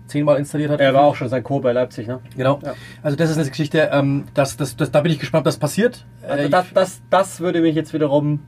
zehnmal 0.07 0.37
installiert 0.37 0.71
hat. 0.71 0.81
Er 0.81 0.93
war 0.93 1.03
auch 1.03 1.15
schon 1.15 1.29
sein 1.29 1.43
Co. 1.43 1.59
bei 1.59 1.71
Leipzig, 1.71 2.07
ne? 2.07 2.19
Genau. 2.35 2.59
Ja. 2.63 2.73
Also 3.01 3.15
das 3.15 3.29
ist 3.29 3.37
eine 3.37 3.47
Geschichte, 3.47 3.89
ähm, 3.93 4.25
das, 4.33 4.57
das, 4.57 4.75
das, 4.75 4.91
da 4.91 5.01
bin 5.01 5.11
ich 5.11 5.19
gespannt, 5.19 5.45
was 5.45 5.57
passiert. 5.57 6.05
Also 6.27 6.45
Äh, 6.45 6.49
das, 6.49 6.65
das, 6.73 7.01
das 7.09 7.39
würde 7.39 7.61
mich 7.61 7.75
jetzt 7.75 7.93
wiederum 7.93 8.41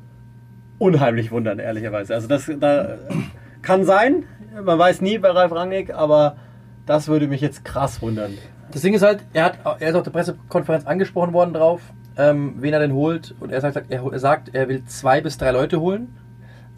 unheimlich 0.77 1.31
wundern, 1.31 1.59
ehrlicherweise. 1.59 2.15
Also 2.15 2.27
das 2.27 2.49
da 2.59 2.97
kann 3.61 3.85
sein, 3.85 4.25
man 4.63 4.79
weiß 4.79 5.01
nie 5.01 5.17
bei 5.17 5.29
Ralf 5.29 5.51
Rangnick, 5.51 5.93
aber 5.93 6.37
das 6.85 7.07
würde 7.07 7.27
mich 7.27 7.41
jetzt 7.41 7.63
krass 7.63 8.01
wundern. 8.01 8.37
Das 8.71 8.81
Ding 8.81 8.93
ist 8.93 9.01
halt, 9.01 9.23
er, 9.33 9.45
hat, 9.45 9.59
er 9.79 9.89
ist 9.89 9.95
auf 9.95 10.03
der 10.03 10.11
Pressekonferenz 10.11 10.85
angesprochen 10.85 11.33
worden 11.33 11.53
drauf, 11.53 11.81
ähm, 12.17 12.55
wen 12.57 12.73
er 12.73 12.79
denn 12.79 12.93
holt. 12.93 13.35
Und 13.39 13.51
er 13.51 13.61
sagt, 13.61 13.89
er, 13.89 14.19
sagt, 14.19 14.53
er 14.53 14.67
will 14.67 14.83
zwei 14.85 15.21
bis 15.21 15.37
drei 15.37 15.51
Leute 15.51 15.79
holen. 15.79 16.15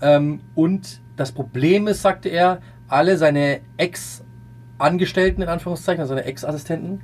Ähm, 0.02 0.42
und 0.56 1.02
das 1.16 1.32
Problem 1.32 1.88
ist, 1.88 2.02
sagte 2.02 2.30
er, 2.30 2.60
alle 2.88 3.18
seine 3.18 3.62
Ex-Angestellten, 3.78 5.42
in 5.42 5.50
Anführungszeichen, 5.50 6.02
also 6.02 6.14
seine 6.14 6.26
Ex-Assistenten, 6.26 7.02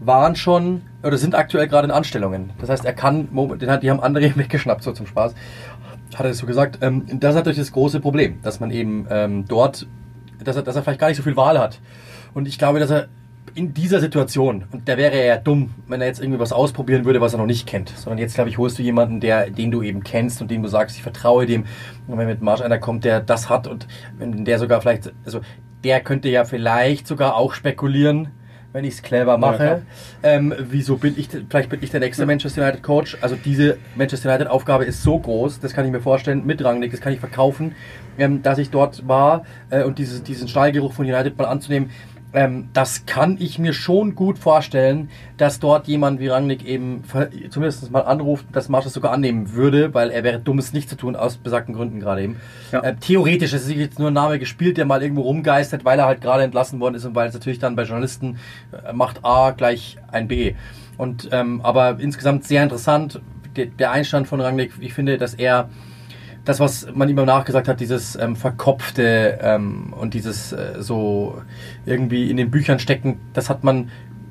waren 0.00 0.36
schon 0.36 0.82
oder 1.02 1.16
sind 1.16 1.34
aktuell 1.34 1.68
gerade 1.68 1.86
in 1.86 1.90
Anstellungen. 1.90 2.50
Das 2.60 2.68
heißt, 2.68 2.84
er 2.84 2.92
kann, 2.92 3.28
die 3.32 3.90
haben 3.90 4.00
andere 4.00 4.36
weggeschnappt, 4.36 4.82
so 4.82 4.92
zum 4.92 5.06
Spaß. 5.06 5.34
Hat 6.14 6.26
er 6.26 6.28
das 6.28 6.38
so 6.38 6.46
gesagt. 6.46 6.78
Ähm, 6.82 7.04
das 7.20 7.30
ist 7.30 7.36
natürlich 7.36 7.58
das 7.58 7.72
große 7.72 8.00
Problem, 8.00 8.40
dass 8.42 8.60
man 8.60 8.70
eben 8.70 9.06
ähm, 9.10 9.44
dort, 9.46 9.86
dass 10.42 10.56
er, 10.56 10.62
dass 10.62 10.76
er 10.76 10.82
vielleicht 10.82 11.00
gar 11.00 11.08
nicht 11.08 11.16
so 11.16 11.22
viel 11.22 11.36
Wahl 11.36 11.58
hat. 11.58 11.80
Und 12.34 12.48
ich 12.48 12.58
glaube, 12.58 12.80
dass 12.80 12.90
er 12.90 13.08
in 13.54 13.74
dieser 13.74 14.00
Situation, 14.00 14.64
und 14.72 14.88
da 14.88 14.96
wäre 14.96 15.14
er 15.14 15.24
ja 15.26 15.36
dumm, 15.36 15.74
wenn 15.86 16.00
er 16.00 16.06
jetzt 16.06 16.20
irgendwie 16.20 16.38
was 16.38 16.52
ausprobieren 16.52 17.04
würde, 17.04 17.20
was 17.20 17.34
er 17.34 17.38
noch 17.38 17.46
nicht 17.46 17.66
kennt. 17.66 17.90
Sondern 17.90 18.18
jetzt, 18.18 18.34
glaube 18.34 18.48
ich, 18.48 18.56
holst 18.56 18.78
du 18.78 18.82
jemanden, 18.82 19.20
der, 19.20 19.50
den 19.50 19.70
du 19.70 19.82
eben 19.82 20.02
kennst 20.02 20.40
und 20.40 20.50
dem 20.50 20.62
du 20.62 20.68
sagst, 20.68 20.96
ich 20.96 21.02
vertraue 21.02 21.44
dem. 21.44 21.64
Und 22.06 22.18
wenn 22.18 22.26
mit 22.26 22.40
Marsch 22.40 22.62
einer 22.62 22.78
kommt, 22.78 23.04
der 23.04 23.20
das 23.20 23.50
hat 23.50 23.66
und 23.66 23.86
wenn 24.18 24.44
der 24.44 24.58
sogar 24.58 24.80
vielleicht, 24.80 25.12
also 25.24 25.40
der 25.84 26.00
könnte 26.00 26.28
ja 26.28 26.44
vielleicht 26.44 27.06
sogar 27.06 27.36
auch 27.36 27.52
spekulieren, 27.52 28.28
wenn 28.72 28.84
ich 28.84 28.94
es 28.94 29.02
clever 29.02 29.38
mache. 29.38 29.56
klar. 29.56 29.80
ähm, 30.22 30.54
wieso 30.58 30.96
bin 30.96 31.14
ich, 31.16 31.28
vielleicht 31.28 31.68
bin 31.68 31.82
ich 31.82 31.90
der 31.90 32.00
nächste 32.00 32.26
Manchester 32.26 32.62
United 32.62 32.82
Coach. 32.82 33.18
Also 33.20 33.36
diese 33.36 33.78
Manchester 33.96 34.30
United 34.30 34.48
Aufgabe 34.48 34.84
ist 34.84 35.02
so 35.02 35.18
groß, 35.18 35.60
das 35.60 35.74
kann 35.74 35.84
ich 35.84 35.92
mir 35.92 36.00
vorstellen, 36.00 36.44
mit 36.46 36.64
Rangnick, 36.64 36.90
das 36.90 37.00
kann 37.00 37.12
ich 37.12 37.20
verkaufen, 37.20 37.74
ähm, 38.18 38.42
dass 38.42 38.58
ich 38.58 38.70
dort 38.70 39.06
war 39.06 39.44
äh, 39.70 39.84
und 39.84 39.98
dieses, 39.98 40.22
diesen 40.22 40.48
Stallgeruch 40.48 40.92
von 40.92 41.06
United 41.06 41.36
mal 41.36 41.46
anzunehmen. 41.46 41.90
Ähm, 42.34 42.68
das 42.72 43.04
kann 43.04 43.36
ich 43.38 43.58
mir 43.58 43.74
schon 43.74 44.14
gut 44.14 44.38
vorstellen, 44.38 45.10
dass 45.36 45.60
dort 45.60 45.86
jemand 45.86 46.18
wie 46.18 46.28
Rangnick 46.28 46.64
eben 46.64 47.02
zumindest 47.50 47.90
mal 47.90 48.00
anruft, 48.00 48.46
dass 48.52 48.68
Marsch 48.68 48.84
das 48.84 48.94
sogar 48.94 49.12
annehmen 49.12 49.52
würde, 49.52 49.92
weil 49.92 50.10
er 50.10 50.24
wäre 50.24 50.38
dumm, 50.38 50.58
es 50.58 50.72
nicht 50.72 50.88
zu 50.88 50.96
tun, 50.96 51.14
aus 51.14 51.36
besagten 51.36 51.74
Gründen 51.74 52.00
gerade 52.00 52.22
eben. 52.22 52.36
Ja. 52.70 52.80
Äh, 52.80 52.96
theoretisch 52.96 53.52
ist 53.52 53.66
es 53.66 53.74
jetzt 53.74 53.98
nur 53.98 54.10
ein 54.10 54.14
Name 54.14 54.38
gespielt, 54.38 54.78
der 54.78 54.86
mal 54.86 55.02
irgendwo 55.02 55.22
rumgeistert, 55.22 55.84
weil 55.84 55.98
er 55.98 56.06
halt 56.06 56.22
gerade 56.22 56.42
entlassen 56.42 56.80
worden 56.80 56.94
ist 56.94 57.04
und 57.04 57.14
weil 57.14 57.28
es 57.28 57.34
natürlich 57.34 57.58
dann 57.58 57.76
bei 57.76 57.82
Journalisten 57.82 58.38
äh, 58.72 58.92
macht 58.92 59.24
A 59.24 59.50
gleich 59.50 59.98
ein 60.10 60.28
B. 60.28 60.54
Und 60.96 61.28
ähm, 61.32 61.60
aber 61.62 61.98
insgesamt 62.00 62.44
sehr 62.44 62.62
interessant, 62.62 63.20
der, 63.56 63.66
der 63.66 63.90
Einstand 63.90 64.26
von 64.26 64.40
Rangnick, 64.40 64.72
ich 64.80 64.94
finde, 64.94 65.18
dass 65.18 65.34
er 65.34 65.68
das, 66.44 66.60
was 66.60 66.86
man 66.92 67.08
ihm 67.08 67.16
nachgesagt 67.16 67.68
hat, 67.68 67.80
dieses 67.80 68.16
ähm, 68.16 68.36
verkopfte 68.36 69.38
ähm, 69.40 69.92
und 69.98 70.14
dieses 70.14 70.52
äh, 70.52 70.76
so 70.78 71.40
irgendwie 71.86 72.30
in 72.30 72.36
den 72.36 72.50
Büchern 72.50 72.78
stecken, 72.78 73.20
das 73.32 73.48
hat 73.48 73.62
man 73.62 73.90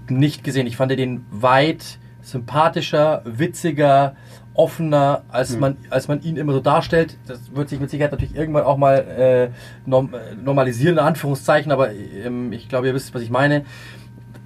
nicht 0.10 0.44
gesehen. 0.44 0.68
Ich 0.68 0.76
fand 0.76 0.92
den 0.92 1.26
weit 1.32 2.00
sympathischer, 2.22 3.22
witziger, 3.26 4.16
offener, 4.54 5.24
als 5.30 5.58
man 5.58 5.78
als 5.90 6.08
man 6.08 6.22
ihn 6.22 6.36
immer 6.36 6.54
so 6.54 6.60
darstellt. 6.60 7.18
Das 7.28 7.56
wird 7.56 7.70
sich 7.70 7.80
mit 7.80 7.90
Sicherheit 7.90 8.12
natürlich 8.12 8.36
irgendwann 8.36 8.64
auch 8.64 8.78
mal 8.78 8.98
äh, 8.98 9.50
normalisieren, 9.86 10.98
in 10.98 11.04
Anführungszeichen, 11.04 11.72
aber 11.72 11.92
ähm, 11.94 12.52
ich 12.52 12.68
glaube, 12.68 12.88
ihr 12.88 12.94
wisst, 12.94 13.14
was 13.16 13.22
ich 13.22 13.30
meine. 13.30 13.66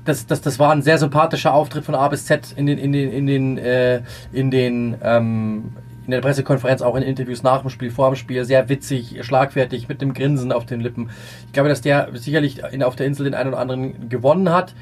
Das, 0.05 0.27
das, 0.27 0.41
das 0.41 0.59
war 0.59 0.71
ein 0.71 0.83
sehr 0.83 0.99
sympathischer 0.99 1.51
Auftritt 1.51 1.83
von 1.83 1.95
A 1.95 2.07
bis 2.09 2.27
Z 2.27 2.53
in 2.55 2.67
den, 2.67 2.77
in 2.77 2.93
den, 2.93 3.11
in 3.11 3.25
den, 3.25 3.57
äh, 3.57 4.03
in 4.31 4.51
den, 4.51 4.95
ähm, 5.01 5.71
in 6.05 6.11
der 6.11 6.21
Pressekonferenz, 6.21 6.81
auch 6.81 6.95
in 6.95 7.03
Interviews 7.03 7.43
nach 7.43 7.61
dem 7.61 7.69
Spiel, 7.69 7.91
vor 7.91 8.09
dem 8.09 8.15
Spiel, 8.15 8.45
sehr 8.45 8.69
witzig, 8.69 9.17
schlagfertig, 9.21 9.87
mit 9.89 10.01
dem 10.01 10.13
Grinsen 10.13 10.51
auf 10.51 10.65
den 10.65 10.79
Lippen. 10.79 11.09
Ich 11.47 11.53
glaube, 11.53 11.69
dass 11.69 11.81
der 11.81 12.09
sicherlich 12.13 12.61
in, 12.71 12.83
auf 12.83 12.95
der 12.95 13.07
Insel 13.07 13.25
den 13.25 13.33
einen 13.33 13.49
oder 13.49 13.59
anderen 13.59 14.09
gewonnen 14.09 14.51
hat. 14.51 14.73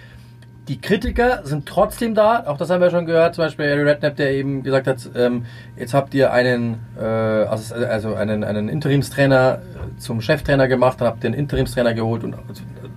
Die 0.69 0.80
Kritiker 0.80 1.41
sind 1.43 1.65
trotzdem 1.65 2.15
da, 2.15 2.45
auch 2.47 2.55
das 2.55 2.69
haben 2.69 2.80
wir 2.80 2.89
schon 2.89 3.05
gehört, 3.05 3.36
zum 3.36 3.43
Beispiel 3.43 3.69
Harry 3.69 3.82
Redknapp, 3.82 4.15
der 4.15 4.32
eben 4.32 4.63
gesagt 4.63 4.88
hat, 4.88 5.09
ähm, 5.13 5.45
jetzt 5.76 5.93
habt 5.93 6.13
ihr 6.13 6.32
einen, 6.32 6.80
äh, 6.97 7.03
also, 7.03 7.76
also 7.76 8.15
einen, 8.15 8.45
einen 8.45 8.69
Interimstrainer 8.69 9.61
zum 9.97 10.21
Cheftrainer 10.21 10.69
gemacht, 10.69 11.01
dann 11.01 11.09
habt 11.09 11.24
ihr 11.26 11.28
einen 11.28 11.39
Interimstrainer 11.39 11.93
geholt 11.93 12.24
und 12.24 12.36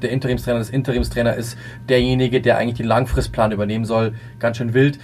der 0.00 0.10
Interimstrainer 0.10 0.60
des 0.60 0.70
Interimstrainer 0.70 1.34
ist 1.34 1.58
derjenige, 1.88 2.40
der 2.40 2.58
eigentlich 2.58 2.76
den 2.76 2.86
Langfristplan 2.86 3.50
übernehmen 3.50 3.84
soll. 3.84 4.14
Ganz 4.38 4.58
schön 4.58 4.72
wild. 4.72 5.00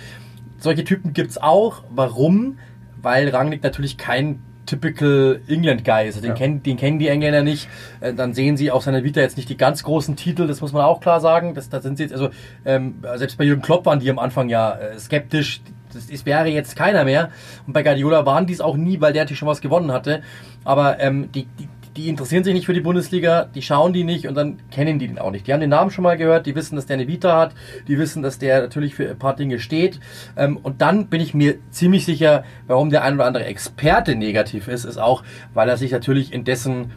Solche 0.58 0.84
Typen 0.84 1.12
gibt's 1.12 1.38
auch. 1.38 1.82
Warum? 1.90 2.58
Weil 3.02 3.28
Rangnick 3.28 3.62
natürlich 3.62 3.96
kein 3.98 4.40
typical 4.64 5.40
England 5.48 5.84
Guy 5.84 6.08
ist. 6.08 6.14
Also 6.16 6.20
den, 6.20 6.28
Ja. 6.30 6.34
kennen, 6.34 6.62
den 6.62 6.76
kennen 6.76 6.98
die 6.98 7.08
Engländer 7.08 7.42
nicht. 7.42 7.68
Äh, 8.00 8.14
Dann 8.14 8.32
sehen 8.32 8.56
sie 8.56 8.70
auf 8.70 8.84
seiner 8.84 9.02
Vita 9.04 9.20
jetzt 9.20 9.36
nicht 9.36 9.48
die 9.48 9.56
ganz 9.56 9.82
großen 9.82 10.14
Titel, 10.16 10.46
das 10.46 10.60
muss 10.60 10.72
man 10.72 10.82
auch 10.84 11.00
klar 11.00 11.20
sagen. 11.20 11.54
Das, 11.54 11.68
da 11.68 11.80
sind 11.80 11.96
sie 11.96 12.04
jetzt, 12.04 12.12
also 12.12 12.30
ähm, 12.64 12.94
selbst 13.16 13.36
bei 13.38 13.44
Jürgen 13.44 13.62
Klopp 13.62 13.86
waren 13.86 13.98
die 14.00 14.08
am 14.08 14.18
Anfang 14.20 14.48
ja 14.48 14.72
äh, 14.72 14.98
skeptisch. 14.98 15.60
Das 15.92 16.06
ist, 16.06 16.24
wäre 16.24 16.46
jetzt 16.48 16.74
keiner 16.76 17.04
mehr. 17.04 17.30
Und 17.66 17.72
bei 17.74 17.82
Guardiola 17.82 18.24
waren 18.24 18.46
die 18.46 18.54
es 18.54 18.60
auch 18.60 18.76
nie, 18.76 19.00
weil 19.00 19.12
der 19.12 19.24
natürlich 19.24 19.40
schon 19.40 19.48
was 19.48 19.60
gewonnen 19.60 19.92
hatte. 19.92 20.22
Aber 20.64 21.00
ähm, 21.00 21.30
die, 21.32 21.46
die, 21.58 21.68
die 21.96 22.08
interessieren 22.08 22.44
sich 22.44 22.54
nicht 22.54 22.66
für 22.66 22.72
die 22.72 22.80
Bundesliga, 22.80 23.44
die 23.54 23.62
schauen 23.62 23.92
die 23.92 24.04
nicht 24.04 24.26
und 24.26 24.34
dann 24.34 24.58
kennen 24.70 24.98
die 24.98 25.08
den 25.08 25.18
auch 25.18 25.30
nicht. 25.30 25.46
Die 25.46 25.52
haben 25.52 25.60
den 25.60 25.70
Namen 25.70 25.90
schon 25.90 26.04
mal 26.04 26.16
gehört, 26.16 26.46
die 26.46 26.54
wissen, 26.54 26.76
dass 26.76 26.86
der 26.86 26.94
eine 26.94 27.08
Vita 27.08 27.38
hat, 27.38 27.54
die 27.86 27.98
wissen, 27.98 28.22
dass 28.22 28.38
der 28.38 28.62
natürlich 28.62 28.94
für 28.94 29.10
ein 29.10 29.18
paar 29.18 29.36
Dinge 29.36 29.58
steht. 29.58 30.00
Ähm, 30.36 30.56
und 30.56 30.80
dann 30.80 31.08
bin 31.08 31.20
ich 31.20 31.34
mir 31.34 31.56
ziemlich 31.70 32.04
sicher, 32.04 32.44
warum 32.66 32.90
der 32.90 33.02
ein 33.02 33.14
oder 33.14 33.26
andere 33.26 33.44
Experte 33.44 34.14
negativ 34.14 34.68
ist, 34.68 34.84
ist 34.84 34.98
auch, 34.98 35.22
weil 35.52 35.68
er 35.68 35.76
sich 35.76 35.92
natürlich 35.92 36.32
in 36.32 36.44
dessen 36.44 36.92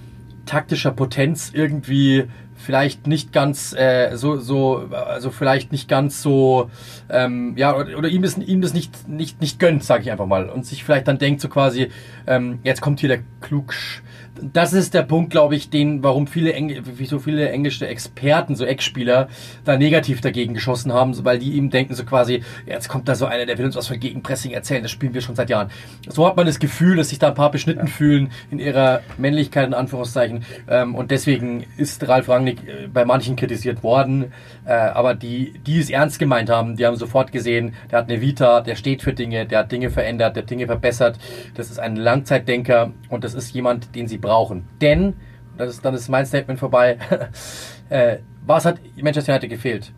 taktischer 0.45 0.91
Potenz 0.91 1.51
irgendwie 1.53 2.25
vielleicht 2.55 3.05
nicht 3.05 3.33
ganz 3.33 3.73
äh, 3.73 4.15
so 4.15 4.37
so 4.37 4.87
also 4.91 5.29
vielleicht 5.29 5.71
nicht 5.71 5.89
ganz 5.89 6.21
so 6.21 6.69
ähm, 7.09 7.53
ja 7.57 7.75
oder, 7.75 7.97
oder 7.97 8.07
ihm 8.07 8.21
das 8.21 8.37
ihm 8.37 8.61
das 8.61 8.73
nicht 8.73 9.09
nicht 9.09 9.41
nicht 9.41 9.59
gönnt 9.59 9.83
sage 9.83 10.03
ich 10.03 10.11
einfach 10.11 10.25
mal 10.25 10.49
und 10.49 10.65
sich 10.65 10.83
vielleicht 10.83 11.07
dann 11.07 11.17
denkt 11.17 11.41
so 11.41 11.49
quasi 11.49 11.89
ähm, 12.27 12.59
jetzt 12.63 12.81
kommt 12.81 13.01
hier 13.01 13.09
der 13.09 13.19
Klugsch 13.41 14.01
das 14.41 14.73
ist 14.73 14.93
der 14.93 15.03
Punkt, 15.03 15.31
glaube 15.31 15.55
ich, 15.55 15.69
den, 15.69 16.03
warum 16.03 16.27
viele 16.27 16.53
Engl 16.53 16.83
so 17.05 17.19
viele 17.19 17.49
englische 17.49 17.87
Experten, 17.87 18.55
so 18.55 18.65
Ex-Spieler, 18.65 19.27
da 19.63 19.77
negativ 19.77 20.21
dagegen 20.21 20.53
geschossen 20.53 20.93
haben, 20.93 21.13
so, 21.13 21.23
weil 21.25 21.39
die 21.39 21.53
ihm 21.53 21.69
denken, 21.69 21.93
so 21.95 22.03
quasi, 22.03 22.43
jetzt 22.65 22.89
kommt 22.89 23.07
da 23.07 23.15
so 23.15 23.25
einer, 23.25 23.45
der 23.45 23.57
will 23.57 23.65
uns 23.65 23.75
was 23.75 23.87
von 23.87 23.99
Gegenpressing 23.99 24.51
erzählen, 24.51 24.83
das 24.83 24.91
spielen 24.91 25.13
wir 25.13 25.21
schon 25.21 25.35
seit 25.35 25.49
Jahren. 25.49 25.69
So 26.07 26.27
hat 26.27 26.35
man 26.35 26.45
das 26.45 26.59
Gefühl, 26.59 26.97
dass 26.97 27.09
sich 27.09 27.19
da 27.19 27.29
ein 27.29 27.33
paar 27.33 27.51
beschnitten 27.51 27.87
fühlen 27.87 28.31
in 28.51 28.59
ihrer 28.59 29.01
Männlichkeit, 29.17 29.67
in 29.67 29.73
Anführungszeichen. 29.73 30.43
Ähm, 30.67 30.95
und 30.95 31.11
deswegen 31.11 31.65
ist 31.77 32.07
Ralf 32.07 32.29
Rangnick 32.29 32.67
äh, 32.67 32.87
bei 32.87 33.05
manchen 33.05 33.35
kritisiert 33.35 33.83
worden. 33.83 34.33
Äh, 34.65 34.73
aber 34.73 35.15
die, 35.15 35.53
die 35.65 35.79
es 35.79 35.89
ernst 35.89 36.19
gemeint 36.19 36.49
haben, 36.49 36.75
die 36.75 36.85
haben 36.85 36.95
sofort 36.95 37.31
gesehen, 37.31 37.73
der 37.91 37.99
hat 37.99 38.09
eine 38.09 38.21
Vita, 38.21 38.61
der 38.61 38.75
steht 38.75 39.01
für 39.01 39.13
Dinge, 39.13 39.45
der 39.45 39.59
hat 39.59 39.71
Dinge 39.71 39.89
verändert, 39.89 40.35
der 40.35 40.43
hat 40.43 40.49
Dinge 40.49 40.65
verbessert. 40.65 41.17
Das 41.55 41.69
ist 41.69 41.79
ein 41.79 41.95
Langzeitdenker 41.95 42.91
und 43.09 43.23
das 43.23 43.33
ist 43.33 43.53
jemand, 43.53 43.95
den 43.95 44.07
sie 44.07 44.17
brauchen. 44.25 44.67
Denn, 44.81 45.13
das 45.57 45.75
ist, 45.75 45.85
dann 45.85 45.93
ist 45.93 46.09
mein 46.09 46.25
Statement 46.25 46.59
vorbei, 46.59 46.97
äh, 47.89 48.17
was 48.45 48.65
hat 48.65 48.79
Manchester 49.01 49.33
United 49.33 49.49
gefehlt? 49.49 49.93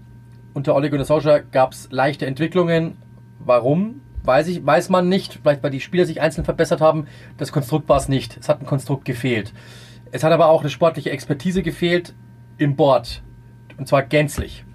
Unter 0.53 0.75
Ole 0.75 0.89
Gunnar 0.89 1.05
Solskjaer 1.05 1.41
gab 1.41 1.73
es 1.73 1.89
leichte 1.91 2.25
Entwicklungen. 2.25 2.97
Warum? 3.39 4.01
Weiß, 4.23 4.47
ich, 4.47 4.65
weiß 4.65 4.89
man 4.89 5.09
nicht. 5.09 5.39
Vielleicht, 5.41 5.61
weil 5.63 5.71
die 5.71 5.79
Spieler 5.79 6.05
sich 6.05 6.21
einzeln 6.21 6.45
verbessert 6.45 6.81
haben. 6.81 7.07
Das 7.37 7.51
Konstrukt 7.51 7.87
war 7.89 7.97
es 7.97 8.09
nicht. 8.09 8.37
Es 8.37 8.49
hat 8.49 8.61
ein 8.61 8.65
Konstrukt 8.65 9.05
gefehlt. 9.05 9.53
Es 10.11 10.23
hat 10.23 10.31
aber 10.31 10.47
auch 10.47 10.61
eine 10.61 10.69
sportliche 10.69 11.11
Expertise 11.11 11.61
gefehlt 11.61 12.15
im 12.57 12.75
Board. 12.75 13.21
Und 13.77 13.87
zwar 13.87 14.03
gänzlich. 14.03 14.65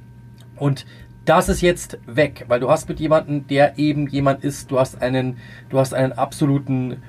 Und 0.56 0.86
das 1.24 1.48
ist 1.48 1.60
jetzt 1.60 1.98
weg, 2.06 2.44
weil 2.48 2.60
du 2.60 2.68
hast 2.68 2.88
mit 2.88 2.98
jemandem, 2.98 3.46
der 3.46 3.78
eben 3.78 4.08
jemand 4.08 4.42
ist, 4.44 4.70
du 4.70 4.78
hast 4.78 5.00
einen, 5.00 5.38
du 5.68 5.78
hast 5.78 5.94
einen 5.94 6.12
absoluten 6.12 7.02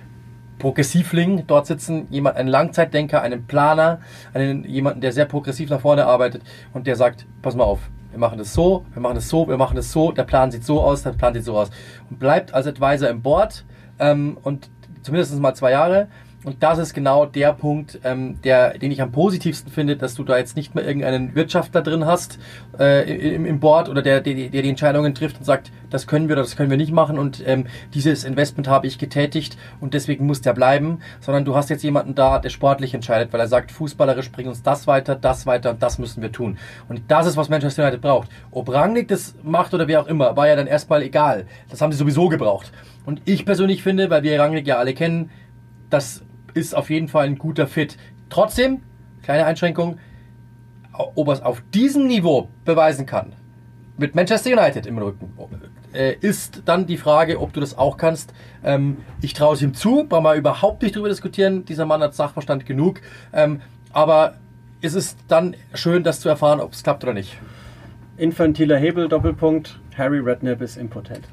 Progressivling 0.60 1.46
dort 1.48 1.68
sitzen, 1.68 2.08
jemand, 2.10 2.38
einen 2.38 2.50
Langzeitdenker, 2.50 3.22
einen 3.22 3.46
Planer, 3.46 4.00
einen, 4.34 4.64
jemanden, 4.66 5.02
der 5.02 5.12
sehr 5.12 5.26
progressiv 5.26 5.70
nach 5.70 5.82
vorne 5.82 6.06
arbeitet 6.06 6.42
und 6.74 6.88
der 6.88 6.96
sagt, 6.96 7.26
pass 7.42 7.56
mal 7.56 7.64
auf, 7.64 7.80
wir 8.12 8.20
machen 8.20 8.38
das 8.38 8.54
so, 8.54 8.86
wir 8.94 9.02
machen 9.02 9.16
das 9.16 9.28
so, 9.28 9.48
wir 9.48 9.58
machen 9.58 9.76
das 9.76 9.92
so, 9.92 10.12
der 10.12 10.24
Plan 10.24 10.52
sieht 10.52 10.64
so 10.64 10.82
aus, 10.82 11.04
der 11.04 11.12
Plan 11.12 11.34
sieht 11.34 11.44
so 11.44 11.58
aus. 11.58 11.70
Und 12.10 12.20
bleibt 12.20 12.54
als 12.54 12.68
Advisor 12.68 13.10
im 13.10 13.22
Board 13.22 13.66
ähm, 14.00 14.38
und 14.44 14.70
zumindest 15.02 15.38
mal 15.40 15.56
zwei 15.56 15.72
Jahre 15.72 16.08
Und 16.44 16.62
das 16.62 16.78
ist 16.78 16.94
genau 16.94 17.26
der 17.26 17.54
Punkt, 17.54 18.00
ähm, 18.04 18.42
der, 18.42 18.78
den 18.78 18.92
ich 18.92 19.02
am 19.02 19.12
positivsten 19.12 19.72
finde, 19.72 19.96
dass 19.96 20.16
du 20.16 20.24
da 20.24 20.38
jetzt 20.38 20.56
nicht 20.58 20.76
mehr 20.76 20.86
irgendeinen 20.86 21.36
Wirtschaftler 21.36 21.82
drin 21.82 22.06
hast 22.06 22.38
äh, 22.78 23.36
im, 23.36 23.46
im 23.46 23.60
Board 23.60 23.88
oder 23.88 24.02
der, 24.02 24.20
der, 24.22 24.34
der 24.50 24.62
die 24.62 24.70
Entscheidungen 24.70 25.16
trifft 25.16 25.38
und 25.38 25.46
sagt, 25.46 25.72
das 25.90 26.06
können 26.08 26.28
wir 26.28 26.36
oder 26.36 26.42
das 26.42 26.56
können 26.56 26.70
wir 26.70 26.78
nicht 26.78 26.92
machen 26.92 27.18
und 27.18 27.44
ähm, 27.46 27.68
dieses 27.94 28.24
Investment 28.24 28.68
habe 28.68 28.88
ich 28.88 28.98
getätigt 28.98 29.58
und 29.80 29.94
deswegen 29.94 30.26
muss 30.26 30.42
der 30.42 30.54
bleiben, 30.54 31.00
sondern 31.22 31.46
du 31.46 31.56
hast 31.56 31.70
jetzt 31.70 31.84
jemanden 31.84 32.16
da, 32.16 32.40
der 32.40 32.50
sportlich 32.50 32.94
entscheidet, 32.94 33.32
weil 33.32 33.40
er 33.40 33.48
sagt, 33.48 33.72
fußballerisch 33.72 34.32
bringt 34.32 34.50
uns 34.50 34.64
das 34.64 34.86
weiter, 34.88 35.16
das 35.16 35.46
weiter 35.46 35.72
und 35.72 35.82
das 35.82 35.98
müssen 35.98 36.22
wir 36.22 36.32
tun. 36.32 36.58
Und 36.90 37.04
das 37.08 37.28
ist, 37.28 37.38
was 37.38 37.50
Manchester 37.50 37.84
United 37.84 38.02
braucht. 38.02 38.30
Ob 38.52 38.70
Rangnick 38.70 39.08
das 39.08 39.36
macht 39.44 39.74
oder 39.74 39.88
wer 39.88 40.02
auch 40.02 40.08
immer, 40.08 40.36
war 40.36 40.48
ja 40.48 40.56
dann 40.56 40.68
erstmal 40.68 41.04
egal. 41.04 41.46
Das 41.70 41.82
haben 41.82 41.92
sie 41.92 41.98
sowieso 41.98 42.28
gebraucht. 42.28 42.72
Und 43.06 43.22
ich 43.26 43.46
persönlich 43.46 43.84
finde, 43.84 44.10
weil 44.10 44.24
wir 44.24 44.40
Rangnick 44.40 44.68
ja 44.68 44.78
alle 44.78 44.94
kennen, 44.94 45.30
das 45.90 46.24
ist 46.54 46.76
auf 46.76 46.90
jeden 46.90 47.08
Fall 47.08 47.26
ein 47.26 47.38
guter 47.38 47.68
Fit. 47.68 47.98
Trotzdem, 48.30 48.82
kleine 49.22 49.46
Einschränkung, 49.46 50.00
ob 50.94 51.28
er 51.28 51.34
es 51.34 51.42
auf 51.42 51.64
diesem 51.74 52.08
Niveau 52.08 52.50
beweisen 52.66 53.06
kann, 53.06 53.34
mit 53.98 54.16
Manchester 54.16 54.52
United 54.52 54.86
im 54.86 54.98
Rücken, 54.98 55.34
äh, 55.94 56.16
ist 56.20 56.64
dann 56.66 56.88
die 56.88 56.98
Frage, 56.98 57.40
ob 57.40 57.54
du 57.54 57.60
das 57.60 57.78
auch 57.78 57.98
kannst. 57.98 58.34
Ähm, 58.64 58.98
ich 59.22 59.34
traue 59.34 59.56
es 59.56 59.62
ihm 59.62 59.74
zu, 59.74 60.06
brauchen 60.08 60.24
wir 60.24 60.36
überhaupt 60.36 60.82
nicht 60.82 60.96
drüber 60.96 61.10
diskutieren. 61.10 61.66
Dieser 61.66 61.86
Mann 61.86 62.02
hat 62.02 62.16
Sachverstand 62.16 62.66
genug. 62.66 63.02
Ähm, 63.32 63.62
aber 63.92 64.36
es 64.82 64.96
ist 64.96 65.20
dann 65.28 65.56
schön, 65.74 66.04
das 66.04 66.20
zu 66.20 66.30
erfahren, 66.30 66.60
ob 66.60 66.74
es 66.74 66.84
klappt 66.84 67.04
oder 67.04 67.14
nicht. 67.14 67.38
Infantiler 68.18 68.78
Hebel, 68.78 69.08
Doppelpunkt. 69.08 69.80
Harry 69.98 70.20
Redknapp 70.20 70.62
ist 70.62 70.78
impotent. 70.78 71.28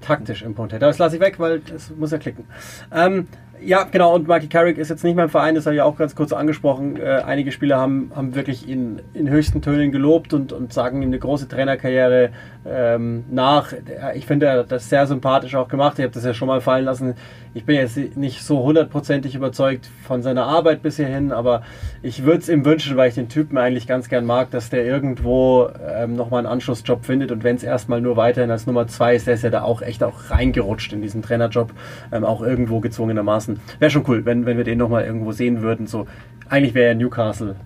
Taktisch 0.00 0.42
impotent. 0.42 0.82
Aber 0.82 0.90
das 0.90 0.98
lasse 0.98 1.16
ich 1.16 1.20
weg, 1.20 1.38
weil 1.38 1.60
das 1.60 1.90
muss 1.90 2.12
er 2.12 2.18
klicken. 2.18 2.46
Ähm, 2.92 3.28
ja, 3.62 3.84
genau. 3.84 4.14
Und 4.14 4.28
Michael 4.28 4.48
Carrick 4.48 4.78
ist 4.78 4.88
jetzt 4.90 5.04
nicht 5.04 5.16
mein 5.16 5.28
Verein, 5.28 5.54
das 5.54 5.66
habe 5.66 5.76
ich 5.76 5.82
auch 5.82 5.96
ganz 5.96 6.14
kurz 6.14 6.32
angesprochen. 6.32 6.96
Äh, 6.96 7.22
einige 7.24 7.52
Spieler 7.52 7.78
haben, 7.78 8.10
haben 8.14 8.34
wirklich 8.34 8.68
ihn 8.68 9.00
in 9.14 9.28
höchsten 9.28 9.62
Tönen 9.62 9.92
gelobt 9.92 10.32
und, 10.32 10.52
und 10.52 10.72
sagen 10.72 11.02
ihm 11.02 11.08
eine 11.08 11.18
große 11.18 11.48
Trainerkarriere 11.48 12.30
ähm, 12.66 13.24
nach. 13.30 13.72
Ich 14.14 14.26
finde, 14.26 14.46
er 14.46 14.58
hat 14.60 14.72
das 14.72 14.88
sehr 14.88 15.06
sympathisch 15.06 15.54
auch 15.54 15.68
gemacht. 15.68 15.98
Ich 15.98 16.04
habe 16.04 16.14
das 16.14 16.24
ja 16.24 16.34
schon 16.34 16.48
mal 16.48 16.60
fallen 16.60 16.84
lassen. 16.84 17.14
Ich 17.54 17.64
bin 17.64 17.76
jetzt 17.76 17.96
nicht 18.16 18.42
so 18.42 18.62
hundertprozentig 18.62 19.34
überzeugt 19.34 19.88
von 20.06 20.22
seiner 20.22 20.44
Arbeit 20.44 20.82
bisher 20.82 21.08
hin, 21.08 21.32
aber 21.32 21.62
ich 22.02 22.24
würde 22.24 22.40
es 22.40 22.48
ihm 22.50 22.66
wünschen, 22.66 22.96
weil 22.98 23.08
ich 23.08 23.14
den 23.14 23.30
Typen 23.30 23.56
eigentlich 23.56 23.86
ganz 23.86 24.10
gern 24.10 24.26
mag, 24.26 24.50
dass 24.50 24.68
der 24.68 24.84
irgendwo 24.84 25.70
ähm, 25.88 26.16
nochmal 26.16 26.40
einen 26.40 26.48
Anschlussjob 26.48 27.06
findet 27.06 27.32
und 27.32 27.44
wenn 27.44 27.56
es 27.56 27.62
erstmal 27.62 28.02
nur 28.02 28.18
weiterhin 28.18 28.50
als 28.50 28.66
Nummer 28.66 28.86
zwei 28.88 29.14
ist, 29.14 29.26
der 29.26 29.34
ist 29.34 29.42
ja 29.42 29.48
da 29.48 29.62
auch 29.62 29.80
echt 29.80 30.02
auch 30.02 30.30
reingerutscht 30.30 30.92
in 30.92 31.00
diesen 31.00 31.22
Trainerjob, 31.22 31.72
ähm, 32.12 32.24
auch 32.24 32.42
irgendwo 32.42 32.80
gezwungenermaßen. 32.80 33.45
Wäre 33.78 33.90
schon 33.90 34.04
cool, 34.08 34.24
wenn, 34.24 34.46
wenn 34.46 34.56
wir 34.56 34.64
den 34.64 34.78
nochmal 34.78 35.04
irgendwo 35.04 35.32
sehen 35.32 35.62
würden. 35.62 35.86
So, 35.86 36.06
eigentlich 36.48 36.74
wäre 36.74 36.88
ja 36.88 36.94
Newcastle 36.94 37.56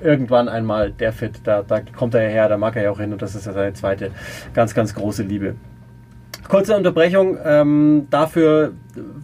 irgendwann 0.00 0.48
einmal 0.48 0.92
der 0.92 1.12
Fit, 1.12 1.40
da, 1.44 1.62
da 1.62 1.80
kommt 1.80 2.14
er 2.14 2.24
ja 2.24 2.28
her, 2.28 2.48
da 2.48 2.58
mag 2.58 2.76
er 2.76 2.82
ja 2.84 2.90
auch 2.90 3.00
hin 3.00 3.12
und 3.12 3.22
das 3.22 3.34
ist 3.34 3.46
ja 3.46 3.52
seine 3.52 3.72
zweite 3.72 4.10
ganz, 4.52 4.74
ganz 4.74 4.94
große 4.94 5.22
Liebe. 5.22 5.54
Kurze 6.48 6.76
Unterbrechung 6.76 7.38
ähm, 7.42 8.06
dafür, 8.10 8.72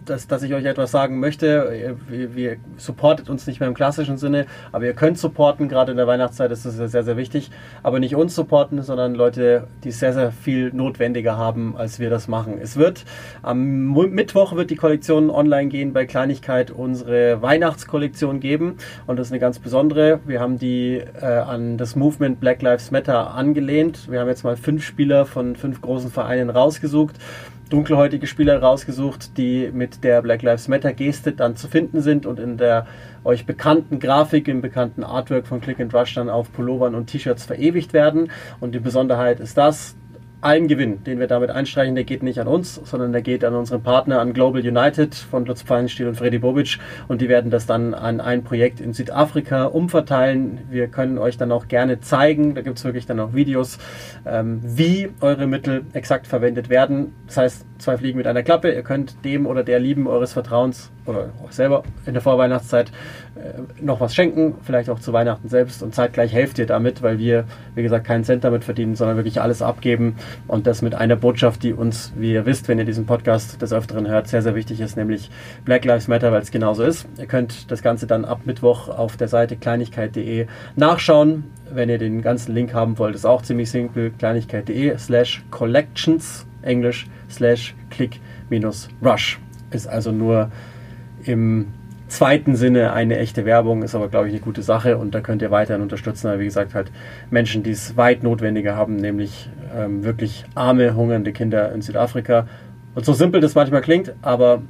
dass, 0.05 0.27
dass 0.27 0.43
ich 0.43 0.53
euch 0.53 0.65
etwas 0.65 0.91
sagen 0.91 1.19
möchte. 1.19 1.97
Wir, 2.07 2.35
wir 2.35 2.57
supportet 2.77 3.29
uns 3.29 3.47
nicht 3.47 3.59
mehr 3.59 3.69
im 3.69 3.75
klassischen 3.75 4.17
Sinne, 4.17 4.45
aber 4.71 4.85
ihr 4.85 4.93
könnt 4.93 5.17
supporten, 5.17 5.67
gerade 5.69 5.91
in 5.91 5.97
der 5.97 6.07
Weihnachtszeit 6.07 6.51
ist 6.51 6.65
das 6.65 6.75
sehr, 6.75 7.03
sehr 7.03 7.17
wichtig. 7.17 7.51
Aber 7.83 7.99
nicht 7.99 8.15
uns 8.15 8.35
supporten, 8.35 8.81
sondern 8.81 9.15
Leute, 9.15 9.67
die 9.83 9.91
sehr, 9.91 10.13
sehr 10.13 10.31
viel 10.31 10.71
notwendiger 10.73 11.37
haben, 11.37 11.75
als 11.77 11.99
wir 11.99 12.09
das 12.09 12.27
machen. 12.27 12.59
Es 12.61 12.77
wird 12.77 13.05
am 13.43 13.93
Mittwoch 13.93 14.55
wird 14.55 14.69
die 14.69 14.75
Kollektion 14.75 15.29
online 15.29 15.69
gehen 15.69 15.93
bei 15.93 16.05
Kleinigkeit 16.05 16.71
unsere 16.71 17.41
Weihnachtskollektion 17.41 18.39
geben 18.39 18.77
und 19.07 19.17
das 19.17 19.27
ist 19.27 19.33
eine 19.33 19.39
ganz 19.39 19.59
besondere. 19.59 20.19
Wir 20.25 20.39
haben 20.39 20.57
die 20.57 21.01
äh, 21.21 21.25
an 21.25 21.77
das 21.77 21.95
Movement 21.95 22.39
Black 22.39 22.61
Lives 22.61 22.91
Matter 22.91 23.33
angelehnt. 23.33 24.11
Wir 24.11 24.19
haben 24.19 24.27
jetzt 24.27 24.43
mal 24.43 24.57
fünf 24.57 24.83
Spieler 24.83 25.25
von 25.25 25.55
fünf 25.55 25.81
großen 25.81 26.11
Vereinen 26.11 26.49
rausgesucht 26.49 27.15
dunkelhäutige 27.71 28.27
Spieler 28.27 28.61
rausgesucht, 28.61 29.37
die 29.37 29.71
mit 29.73 30.03
der 30.03 30.21
Black 30.21 30.41
Lives 30.41 30.67
Matter 30.67 30.93
Geste 30.93 31.31
dann 31.31 31.55
zu 31.55 31.67
finden 31.67 32.01
sind 32.01 32.25
und 32.25 32.39
in 32.39 32.57
der 32.57 32.85
euch 33.23 33.45
bekannten 33.45 33.99
Grafik, 33.99 34.47
im 34.47 34.61
bekannten 34.61 35.03
Artwork 35.03 35.47
von 35.47 35.61
Click 35.61 35.79
and 35.79 35.93
Rush 35.93 36.13
dann 36.15 36.29
auf 36.29 36.51
Pullovern 36.51 36.95
und 36.95 37.07
T-Shirts 37.07 37.45
verewigt 37.45 37.93
werden. 37.93 38.31
Und 38.59 38.75
die 38.75 38.79
Besonderheit 38.79 39.39
ist 39.39 39.57
das, 39.57 39.95
allen 40.41 40.67
Gewinn, 40.67 41.03
den 41.03 41.19
wir 41.19 41.27
damit 41.27 41.51
einstreichen, 41.51 41.95
der 41.95 42.03
geht 42.03 42.23
nicht 42.23 42.39
an 42.39 42.47
uns, 42.47 42.75
sondern 42.75 43.11
der 43.11 43.21
geht 43.21 43.45
an 43.45 43.53
unseren 43.53 43.83
Partner, 43.83 44.19
an 44.19 44.33
Global 44.33 44.61
United 44.61 45.13
von 45.15 45.45
Lutz 45.45 45.61
Pfannenstiel 45.61 46.07
und 46.07 46.15
Freddy 46.15 46.39
Bobic 46.39 46.79
und 47.07 47.21
die 47.21 47.29
werden 47.29 47.51
das 47.51 47.65
dann 47.65 47.93
an 47.93 48.19
ein 48.19 48.43
Projekt 48.43 48.81
in 48.81 48.93
Südafrika 48.93 49.65
umverteilen. 49.65 50.59
Wir 50.69 50.87
können 50.87 51.17
euch 51.17 51.37
dann 51.37 51.51
auch 51.51 51.67
gerne 51.67 51.99
zeigen, 51.99 52.55
da 52.55 52.61
gibt 52.61 52.79
es 52.79 52.83
wirklich 52.83 53.05
dann 53.05 53.19
auch 53.19 53.33
Videos, 53.33 53.77
ähm, 54.25 54.59
wie 54.63 55.09
eure 55.21 55.47
Mittel 55.47 55.85
exakt 55.93 56.27
verwendet 56.27 56.69
werden. 56.69 57.13
Das 57.27 57.37
heißt, 57.37 57.65
zwei 57.81 57.97
Fliegen 57.97 58.17
mit 58.17 58.27
einer 58.27 58.43
Klappe, 58.43 58.71
ihr 58.71 58.83
könnt 58.83 59.23
dem 59.25 59.45
oder 59.45 59.63
der 59.63 59.79
Lieben 59.79 60.07
eures 60.07 60.33
Vertrauens 60.33 60.91
oder 61.05 61.29
auch 61.43 61.51
selber 61.51 61.83
in 62.05 62.13
der 62.13 62.21
Vorweihnachtszeit 62.21 62.91
äh, 63.35 63.83
noch 63.83 63.99
was 63.99 64.13
schenken, 64.13 64.55
vielleicht 64.63 64.89
auch 64.89 64.99
zu 64.99 65.13
Weihnachten 65.13 65.49
selbst. 65.49 65.81
Und 65.83 65.95
zeitgleich 65.95 66.33
helft 66.33 66.59
ihr 66.59 66.65
damit, 66.65 67.01
weil 67.01 67.17
wir, 67.17 67.45
wie 67.75 67.83
gesagt, 67.83 68.05
keinen 68.05 68.23
Cent 68.23 68.43
damit 68.43 68.63
verdienen, 68.63 68.95
sondern 68.95 69.17
wirklich 69.17 69.41
alles 69.41 69.61
abgeben. 69.61 70.15
Und 70.47 70.67
das 70.67 70.81
mit 70.81 70.95
einer 70.95 71.15
Botschaft, 71.15 71.63
die 71.63 71.73
uns, 71.73 72.13
wie 72.15 72.33
ihr 72.33 72.45
wisst, 72.45 72.67
wenn 72.67 72.77
ihr 72.77 72.85
diesen 72.85 73.05
Podcast 73.05 73.61
des 73.61 73.73
Öfteren 73.73 74.07
hört, 74.07 74.27
sehr, 74.27 74.41
sehr 74.41 74.55
wichtig 74.55 74.79
ist, 74.79 74.95
nämlich 74.95 75.29
Black 75.65 75.85
Lives 75.85 76.07
Matter, 76.07 76.31
weil 76.31 76.41
es 76.41 76.51
genauso 76.51 76.83
ist. 76.83 77.07
Ihr 77.17 77.25
könnt 77.25 77.71
das 77.71 77.81
Ganze 77.81 78.07
dann 78.07 78.25
ab 78.25 78.41
Mittwoch 78.45 78.89
auf 78.89 79.17
der 79.17 79.27
Seite 79.27 79.55
kleinigkeit.de 79.55 80.47
nachschauen. 80.75 81.45
Wenn 81.73 81.89
ihr 81.89 81.97
den 81.97 82.21
ganzen 82.21 82.53
Link 82.53 82.73
haben 82.73 82.99
wollt, 82.99 83.15
ist 83.15 83.25
auch 83.25 83.43
ziemlich 83.43 83.71
simpel, 83.71 84.11
kleinigkeit.de 84.11 84.97
slash 84.97 85.41
collections, 85.51 86.45
englisch, 86.61 87.07
slash 87.29 87.75
click 87.89 88.19
minus 88.49 88.89
rush. 89.03 89.39
Ist 89.71 89.87
also 89.87 90.11
nur 90.11 90.51
im 91.23 91.67
zweiten 92.07 92.55
Sinne 92.55 92.93
eine 92.93 93.17
echte 93.17 93.45
Werbung, 93.45 93.83
ist 93.83 93.95
aber, 93.95 94.09
glaube 94.09 94.27
ich, 94.27 94.33
eine 94.33 94.41
gute 94.41 94.61
Sache 94.61 94.97
und 94.97 95.15
da 95.15 95.21
könnt 95.21 95.41
ihr 95.41 95.49
weiterhin 95.49 95.81
unterstützen. 95.81 96.27
Aber 96.27 96.39
wie 96.39 96.45
gesagt, 96.45 96.75
halt 96.75 96.91
Menschen, 97.29 97.63
die 97.63 97.71
es 97.71 97.95
weit 97.97 98.21
notwendiger 98.21 98.75
haben, 98.75 98.97
nämlich 98.97 99.49
ähm, 99.75 100.03
wirklich 100.03 100.43
arme, 100.53 100.93
hungernde 100.95 101.31
Kinder 101.31 101.71
in 101.71 101.81
Südafrika. 101.81 102.47
Und 102.95 103.05
so 103.05 103.13
simpel 103.13 103.39
das 103.39 103.55
manchmal 103.55 103.81
klingt, 103.81 104.13
aber 104.21 104.61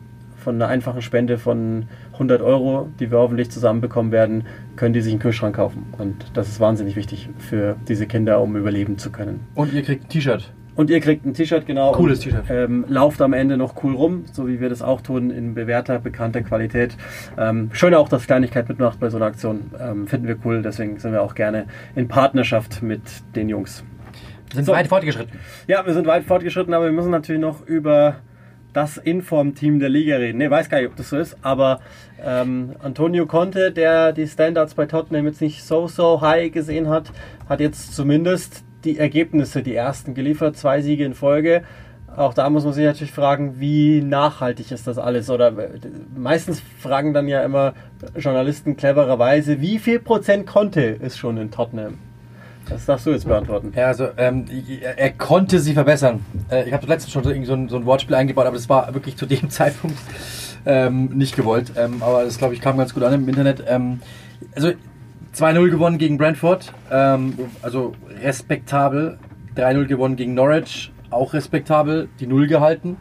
von 0.42 0.56
einer 0.56 0.68
einfachen 0.68 1.02
Spende 1.02 1.38
von 1.38 1.86
100 2.14 2.42
Euro, 2.42 2.90
die 3.00 3.12
wir 3.12 3.20
hoffentlich 3.20 3.50
zusammenbekommen 3.52 4.12
werden, 4.12 4.44
können 4.76 4.94
die 4.94 5.02
sich 5.02 5.14
einen 5.14 5.22
Kühlschrank 5.22 5.56
kaufen. 5.56 5.94
Und 5.98 6.26
das 6.34 6.50
ist 6.50 6.60
wahnsinnig 6.60 6.96
wichtig 6.96 7.30
für 7.38 7.76
diese 7.88 8.08
Kinder, 8.08 8.42
um 8.42 8.56
überleben 8.56 8.98
zu 8.98 9.12
können. 9.12 9.42
Und 9.56 9.74
ihr 9.74 9.84
kriegt 9.84 10.06
ein 10.06 10.10
T-Shirt. 10.10 10.52
Und 10.82 10.90
ihr 10.90 11.00
kriegt 11.00 11.28
ein 11.28 11.36
T-Shirt, 11.36 11.68
genau. 11.68 11.92
Cooles 11.92 12.22
T-Shirt. 12.22 12.46
Ähm, 12.50 12.86
lauft 12.88 13.22
am 13.22 13.34
Ende 13.34 13.56
noch 13.56 13.84
cool 13.84 13.94
rum, 13.94 14.26
so 14.32 14.48
wie 14.48 14.60
wir 14.60 14.68
das 14.68 14.82
auch 14.82 15.02
tun, 15.02 15.30
in 15.30 15.54
bewährter, 15.54 16.00
bekannter 16.00 16.42
Qualität. 16.42 16.98
Ähm, 17.38 17.70
schön 17.72 17.94
auch, 17.94 18.10
dass 18.10 18.26
Kleinigkeit 18.26 18.68
mitmacht 18.68 19.00
bei 19.00 19.12
so 19.12 19.18
einer 19.18 19.28
Aktion. 19.28 19.70
Ähm, 19.80 20.08
finden 20.08 20.28
wir 20.28 20.38
cool, 20.44 20.64
deswegen 20.64 20.98
sind 20.98 21.12
wir 21.12 21.22
auch 21.22 21.36
gerne 21.36 21.68
in 21.96 22.08
Partnerschaft 22.08 22.82
mit 22.82 23.04
den 23.36 23.48
Jungs. 23.48 23.84
Wir 24.48 24.56
sind 24.56 24.66
so. 24.66 24.72
weit 24.72 24.88
fortgeschritten. 24.88 25.38
Ja, 25.68 25.86
wir 25.86 25.94
sind 25.94 26.08
weit 26.08 26.24
fortgeschritten, 26.24 26.74
aber 26.74 26.86
wir 26.86 26.92
müssen 26.94 27.12
natürlich 27.12 27.42
noch 27.42 27.64
über 27.68 28.16
das 28.74 28.98
Inform-Team 28.98 29.80
der 29.80 29.90
Liga 29.90 30.16
reden. 30.16 30.40
Ne, 30.40 30.50
weiß 30.50 30.68
gar 30.68 30.80
nicht, 30.80 30.90
ob 30.90 30.96
das 30.96 31.10
so 31.10 31.18
ist, 31.20 31.38
aber 31.44 31.80
ähm, 32.26 32.72
Antonio 32.82 33.28
Conte, 33.28 33.72
der 33.72 34.14
die 34.14 34.26
Standards 34.26 34.74
bei 34.74 34.88
Tottenham 34.88 35.28
jetzt 35.28 35.42
nicht 35.42 35.64
so, 35.64 35.88
so 35.88 36.22
high 36.22 36.52
gesehen 36.52 36.90
hat, 36.90 37.12
hat 37.48 37.60
jetzt 37.60 37.94
zumindest 37.94 38.64
die 38.84 38.98
Ergebnisse, 38.98 39.64
die 39.64 39.76
ersten 39.76 40.14
geliefert, 40.14 40.58
zwei 40.58 40.82
Siege 40.82 41.06
in 41.06 41.14
Folge. 41.14 41.64
Auch 42.16 42.34
da 42.34 42.50
muss 42.50 42.66
man 42.66 42.74
sich 42.74 42.86
natürlich 42.86 43.14
fragen, 43.14 43.60
wie 43.60 44.02
nachhaltig 44.02 44.72
ist 44.72 44.86
das 44.86 44.98
alles? 44.98 45.30
Oder 45.30 45.54
meistens 46.16 46.62
fragen 46.80 47.14
dann 47.14 47.28
ja 47.28 47.42
immer 47.42 47.74
Journalisten 48.18 48.76
clevererweise, 48.76 49.62
wie 49.62 49.80
viel 49.80 50.00
Prozent 50.00 50.46
konnte 50.46 50.82
ist 50.82 51.18
schon 51.18 51.38
in 51.38 51.52
Tottenham? 51.52 52.00
Das 52.70 52.86
darfst 52.86 53.06
du 53.06 53.12
jetzt 53.12 53.28
beantworten. 53.28 53.74
Ja, 53.76 53.88
also 53.88 54.10
ähm, 54.18 54.46
er 54.98 55.12
konnte 55.12 55.60
sie 55.60 55.74
verbessern. 55.74 56.26
Äh, 56.50 56.68
ich 56.68 56.74
habe 56.74 56.86
letztens 56.88 57.14
schon 57.14 57.24
so 57.24 57.30
ein, 57.54 57.70
so 57.70 57.76
ein 57.76 57.86
Wortspiel 57.86 58.16
eingebaut, 58.16 58.46
aber 58.46 58.56
das 58.56 58.70
war 58.70 58.94
wirklich 58.94 59.18
zu 59.18 59.26
dem 59.26 59.50
Zeitpunkt 59.50 59.98
ähm, 60.66 61.06
nicht 61.14 61.36
gewollt. 61.36 61.74
Ähm, 61.76 62.02
aber 62.02 62.24
das, 62.24 62.38
glaube 62.38 62.54
ich, 62.54 62.62
kam 62.62 62.78
ganz 62.78 62.94
gut 62.94 63.04
an 63.04 63.14
im 63.14 63.28
Internet. 63.28 63.64
Ähm, 63.68 64.02
also 64.56 64.72
2-0 65.36 65.70
gewonnen 65.70 65.98
gegen 65.98 66.18
Brentford, 66.18 66.74
ähm, 66.92 67.34
also 67.62 67.94
respektabel. 68.22 69.18
3-0 69.56 69.86
gewonnen 69.86 70.16
gegen 70.16 70.34
Norwich, 70.34 70.92
auch 71.10 71.34
respektabel, 71.34 72.08
die 72.20 72.28
Null 72.28 72.48
gehalten. 72.48 72.98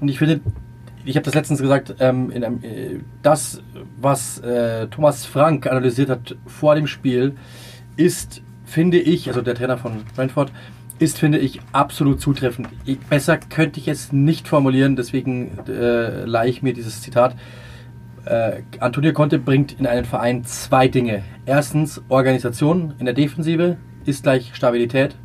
Und 0.00 0.08
ich 0.08 0.18
finde, 0.18 0.40
ich 1.04 1.16
habe 1.16 1.24
das 1.24 1.34
letztens 1.34 1.60
gesagt, 1.60 1.96
ähm, 2.00 2.30
in 2.30 2.44
einem, 2.44 2.64
äh, 2.64 3.00
das, 3.22 3.62
was 4.00 4.38
äh, 4.38 4.86
Thomas 4.88 5.26
Frank 5.26 5.66
analysiert 5.66 6.08
hat 6.08 6.36
vor 6.46 6.74
dem 6.74 6.86
Spiel, 6.86 7.34
ist, 7.96 8.42
finde 8.64 8.98
ich, 8.98 9.28
also 9.28 9.42
der 9.42 9.54
Trainer 9.54 9.76
von 9.78 10.02
Brentford, 10.14 10.50
ist, 10.98 11.18
finde 11.18 11.38
ich, 11.38 11.60
absolut 11.72 12.20
zutreffend. 12.20 12.68
Ich, 12.84 12.98
besser 13.00 13.36
könnte 13.36 13.80
ich 13.80 13.88
es 13.88 14.12
nicht 14.12 14.46
formulieren, 14.46 14.96
deswegen 14.96 15.58
äh, 15.68 16.24
leihe 16.24 16.48
ich 16.48 16.62
mir 16.62 16.72
dieses 16.72 17.02
Zitat. 17.02 17.34
Äh, 18.24 18.62
Antonio 18.78 19.12
Conte 19.12 19.38
bringt 19.38 19.78
in 19.78 19.86
einen 19.86 20.04
Verein 20.04 20.44
zwei 20.44 20.88
Dinge. 20.88 21.22
Erstens 21.46 22.02
Organisation 22.08 22.94
in 22.98 23.06
der 23.06 23.14
Defensive 23.14 23.76
ist 24.04 24.22
gleich 24.22 24.54
Stabilität 24.54 25.16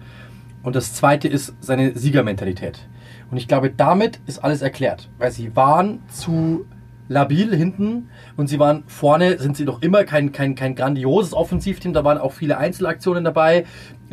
und 0.64 0.76
das 0.76 0.94
zweite 0.94 1.28
ist 1.28 1.56
seine 1.60 1.98
Siegermentalität. 1.98 2.88
Und 3.30 3.38
ich 3.38 3.48
glaube, 3.48 3.70
damit 3.70 4.20
ist 4.26 4.44
alles 4.44 4.62
erklärt, 4.62 5.10
weil 5.18 5.32
sie 5.32 5.56
waren 5.56 6.02
zu 6.10 6.66
labil 7.10 7.56
hinten 7.56 8.10
und 8.36 8.48
sie 8.48 8.60
waren 8.60 8.84
vorne, 8.88 9.38
sind 9.40 9.56
sie 9.56 9.66
doch 9.66 9.82
immer 9.82 10.04
kein, 10.04 10.32
kein, 10.32 10.56
kein 10.56 10.76
grandioses 10.76 11.34
Offensivteam, 11.34 11.94
da 11.94 12.04
waren 12.04 12.18
auch 12.18 12.34
viele 12.34 12.58
Einzelaktionen 12.58 13.24
dabei, 13.24 13.66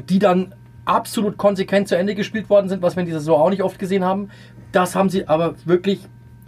die 0.09 0.19
dann 0.19 0.55
absolut 0.85 1.37
konsequent 1.37 1.89
zu 1.89 1.97
Ende 1.97 2.15
gespielt 2.15 2.51
worden 2.51 2.69
sind, 2.69 2.83
was 2.83 2.97
wir 2.97 3.01
in 3.01 3.07
dieser 3.07 3.21
Saison 3.21 3.41
auch 3.41 3.51
nicht 3.51 3.63
oft 3.63 3.79
gesehen 3.79 4.05
haben. 4.05 4.31
Das 4.71 4.95
haben 4.95 5.09
sie 5.09 5.27
aber 5.29 5.55
wirklich 5.65 6.01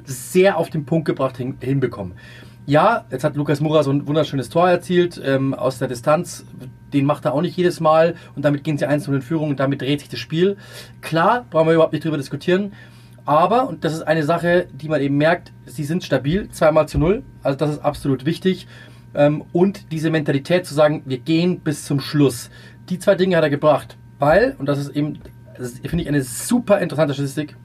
sehr 0.06 0.56
auf 0.56 0.70
den 0.70 0.84
Punkt 0.84 1.06
gebracht 1.06 1.36
hin, 1.36 1.56
hinbekommen. 1.60 2.14
Ja, 2.66 3.04
jetzt 3.10 3.22
hat 3.22 3.36
Lukas 3.36 3.60
Mura 3.60 3.84
so 3.84 3.92
ein 3.92 4.08
wunderschönes 4.08 4.48
Tor 4.48 4.68
erzielt 4.68 5.20
ähm, 5.24 5.54
aus 5.54 5.78
der 5.78 5.86
Distanz. 5.86 6.44
Den 6.92 7.04
macht 7.04 7.24
er 7.24 7.32
auch 7.32 7.40
nicht 7.40 7.56
jedes 7.56 7.78
Mal 7.78 8.16
und 8.34 8.44
damit 8.44 8.64
gehen 8.64 8.76
sie 8.76 8.86
eins 8.86 9.06
in 9.06 9.22
Führung 9.22 9.50
und 9.50 9.60
damit 9.60 9.82
dreht 9.82 10.00
sich 10.00 10.08
das 10.08 10.18
Spiel. 10.18 10.56
Klar, 11.00 11.46
brauchen 11.48 11.68
wir 11.68 11.74
überhaupt 11.74 11.92
nicht 11.92 12.04
drüber 12.04 12.16
diskutieren. 12.16 12.72
Aber, 13.24 13.68
und 13.68 13.84
das 13.84 13.92
ist 13.92 14.02
eine 14.02 14.24
Sache, 14.24 14.66
die 14.72 14.88
man 14.88 15.00
eben 15.00 15.16
merkt, 15.16 15.52
sie 15.64 15.84
sind 15.84 16.02
stabil, 16.02 16.48
zweimal 16.50 16.88
zu 16.88 16.98
null. 16.98 17.22
Also 17.42 17.56
das 17.56 17.70
ist 17.70 17.78
absolut 17.80 18.24
wichtig. 18.24 18.66
Ähm, 19.14 19.44
und 19.52 19.92
diese 19.92 20.10
Mentalität 20.10 20.66
zu 20.66 20.74
sagen, 20.74 21.02
wir 21.06 21.18
gehen 21.18 21.60
bis 21.60 21.84
zum 21.84 22.00
Schluss. 22.00 22.50
Die 22.88 22.98
zwei 22.98 23.14
Dinge 23.14 23.36
hat 23.36 23.44
er 23.44 23.50
gebracht. 23.50 23.96
Weil, 24.18 24.56
und 24.58 24.66
das 24.66 24.78
ist 24.78 24.90
eben, 24.96 25.18
finde 25.84 26.02
ich, 26.02 26.08
eine 26.08 26.22
super 26.22 26.78
interessante 26.80 27.14
Statistik, 27.14 27.56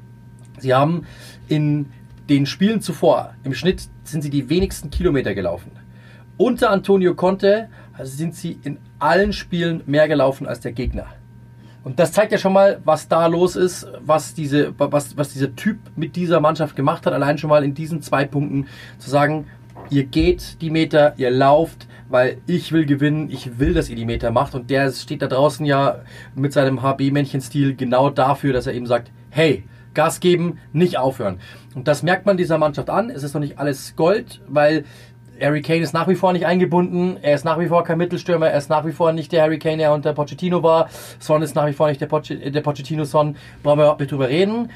sie 0.59 0.73
haben 0.73 1.05
in 1.47 1.87
den 2.29 2.45
Spielen 2.45 2.81
zuvor, 2.81 3.35
im 3.43 3.53
Schnitt 3.53 3.89
sind 4.03 4.21
sie 4.21 4.29
die 4.29 4.49
wenigsten 4.49 4.89
Kilometer 4.89 5.33
gelaufen. 5.33 5.71
Unter 6.37 6.71
Antonio 6.71 7.13
Conte 7.13 7.69
also 7.93 8.15
sind 8.15 8.35
sie 8.35 8.59
in 8.63 8.79
allen 8.99 9.33
Spielen 9.33 9.83
mehr 9.85 10.07
gelaufen 10.07 10.47
als 10.47 10.59
der 10.59 10.71
Gegner. 10.71 11.07
Und 11.83 11.99
das 11.99 12.11
zeigt 12.11 12.31
ja 12.31 12.37
schon 12.37 12.53
mal, 12.53 12.79
was 12.85 13.07
da 13.07 13.25
los 13.25 13.55
ist, 13.55 13.87
was, 14.05 14.33
diese, 14.33 14.73
was, 14.77 15.17
was 15.17 15.33
dieser 15.33 15.55
Typ 15.55 15.77
mit 15.95 16.15
dieser 16.15 16.39
Mannschaft 16.39 16.75
gemacht 16.75 17.05
hat. 17.05 17.13
Allein 17.13 17.37
schon 17.37 17.49
mal 17.49 17.63
in 17.63 17.73
diesen 17.73 18.01
zwei 18.01 18.25
Punkten 18.25 18.67
zu 18.99 19.09
sagen, 19.09 19.47
ihr 19.89 20.03
geht 20.05 20.61
die 20.61 20.69
Meter, 20.69 21.13
ihr 21.17 21.31
lauft, 21.31 21.87
weil 22.09 22.37
ich 22.45 22.71
will 22.71 22.85
gewinnen, 22.85 23.29
ich 23.31 23.57
will, 23.57 23.73
dass 23.73 23.89
ihr 23.89 23.95
die 23.95 24.05
Meter 24.05 24.31
macht. 24.31 24.53
Und 24.53 24.69
der 24.69 24.91
steht 24.91 25.23
da 25.23 25.27
draußen 25.27 25.65
ja 25.65 26.01
mit 26.35 26.53
seinem 26.53 26.83
HB-Männchen-Stil 26.83 27.75
genau 27.75 28.11
dafür, 28.11 28.53
dass 28.53 28.67
er 28.67 28.73
eben 28.73 28.85
sagt, 28.85 29.11
hey, 29.31 29.63
Gas 29.93 30.19
geben, 30.19 30.59
nicht 30.73 30.97
aufhören. 30.97 31.39
Und 31.75 31.87
das 31.87 32.03
merkt 32.03 32.25
man 32.25 32.37
dieser 32.37 32.57
Mannschaft 32.57 32.89
an. 32.89 33.09
Es 33.09 33.23
ist 33.23 33.33
noch 33.33 33.41
nicht 33.41 33.59
alles 33.59 33.95
Gold, 33.95 34.41
weil 34.47 34.85
Harry 35.41 35.61
Kane 35.61 35.79
ist 35.81 35.93
nach 35.93 36.07
wie 36.07 36.15
vor 36.15 36.33
nicht 36.33 36.45
eingebunden. 36.45 37.17
Er 37.21 37.33
ist 37.33 37.45
nach 37.45 37.59
wie 37.59 37.67
vor 37.67 37.83
kein 37.83 37.97
Mittelstürmer. 37.97 38.47
Er 38.49 38.57
ist 38.57 38.69
nach 38.69 38.85
wie 38.85 38.91
vor 38.91 39.11
nicht 39.11 39.31
der 39.31 39.43
Harry 39.43 39.57
Kane, 39.57 39.77
der 39.77 39.91
unter 39.91 40.13
Pochettino 40.13 40.61
war. 40.61 40.89
Son 41.19 41.41
ist 41.41 41.55
nach 41.55 41.65
wie 41.65 41.73
vor 41.73 41.87
nicht 41.87 41.99
der, 41.99 42.07
Poch 42.07 42.21
der 42.21 42.61
Pochettino-Son. 42.61 43.35
Brauchen 43.63 43.79
wir 43.79 43.83
überhaupt 43.83 44.01
nicht 44.01 44.11
drüber 44.11 44.29
reden. 44.29 44.69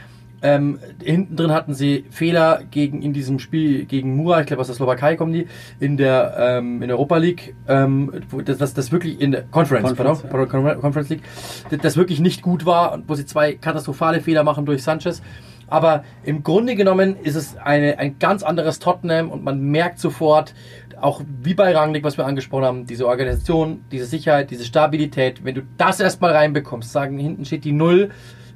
Ähm, 0.46 0.78
hinten 1.04 1.36
drin 1.36 1.52
hatten 1.52 1.74
sie 1.74 2.06
Fehler 2.12 2.62
gegen 2.70 3.02
in 3.02 3.14
diesem 3.14 3.40
Spiel 3.40 3.86
gegen 3.86 4.16
Mura, 4.16 4.42
ich 4.42 4.46
glaube 4.46 4.62
aus 4.62 4.68
der 4.68 4.76
Slowakei 4.76 5.16
kommen 5.16 5.34
die, 5.34 5.48
in 5.80 5.98
der 5.98 6.36
ähm, 6.38 6.84
in 6.84 6.92
Europa 6.92 7.18
League, 7.18 7.56
ähm, 7.68 8.12
das, 8.46 8.60
das, 8.60 8.76
das 8.76 8.92
wirklich 8.92 9.20
in 9.20 9.32
der 9.32 9.42
Conference, 9.42 9.88
Conference, 9.96 10.22
pardon, 10.22 10.68
ja. 10.68 10.76
Conference 10.76 11.10
League, 11.10 11.24
das, 11.72 11.80
das 11.80 11.98
wirklich 11.98 12.20
nicht 12.20 12.44
gut 12.44 12.64
war, 12.64 13.02
wo 13.08 13.16
sie 13.16 13.26
zwei 13.26 13.54
katastrophale 13.54 14.22
Fehler 14.22 14.44
machen 14.44 14.68
durch 14.68 14.84
Sanchez. 14.84 15.24
Aber 15.66 16.04
im 16.24 16.44
Grunde 16.44 16.76
genommen 16.76 17.16
ist 17.24 17.34
es 17.34 17.58
eine, 17.58 17.98
ein 17.98 18.20
ganz 18.20 18.44
anderes 18.44 18.78
Tottenham 18.78 19.32
und 19.32 19.44
man 19.44 19.60
merkt 19.60 19.98
sofort, 19.98 20.54
auch 21.02 21.24
wie 21.42 21.56
bei 21.56 21.76
Rangnick, 21.76 22.04
was 22.04 22.20
wir 22.20 22.26
angesprochen 22.28 22.66
haben, 22.66 22.86
diese 22.86 23.08
Organisation, 23.08 23.84
diese 23.92 24.06
Sicherheit, 24.06 24.52
diese 24.52 24.64
Stabilität, 24.64 25.44
wenn 25.44 25.56
du 25.56 25.64
das 25.78 26.00
erstmal 26.00 26.34
reinbekommst, 26.34 26.92
sagen, 26.92 27.18
hinten 27.18 27.46
steht 27.46 27.64
die 27.64 27.72
Null, 27.72 28.12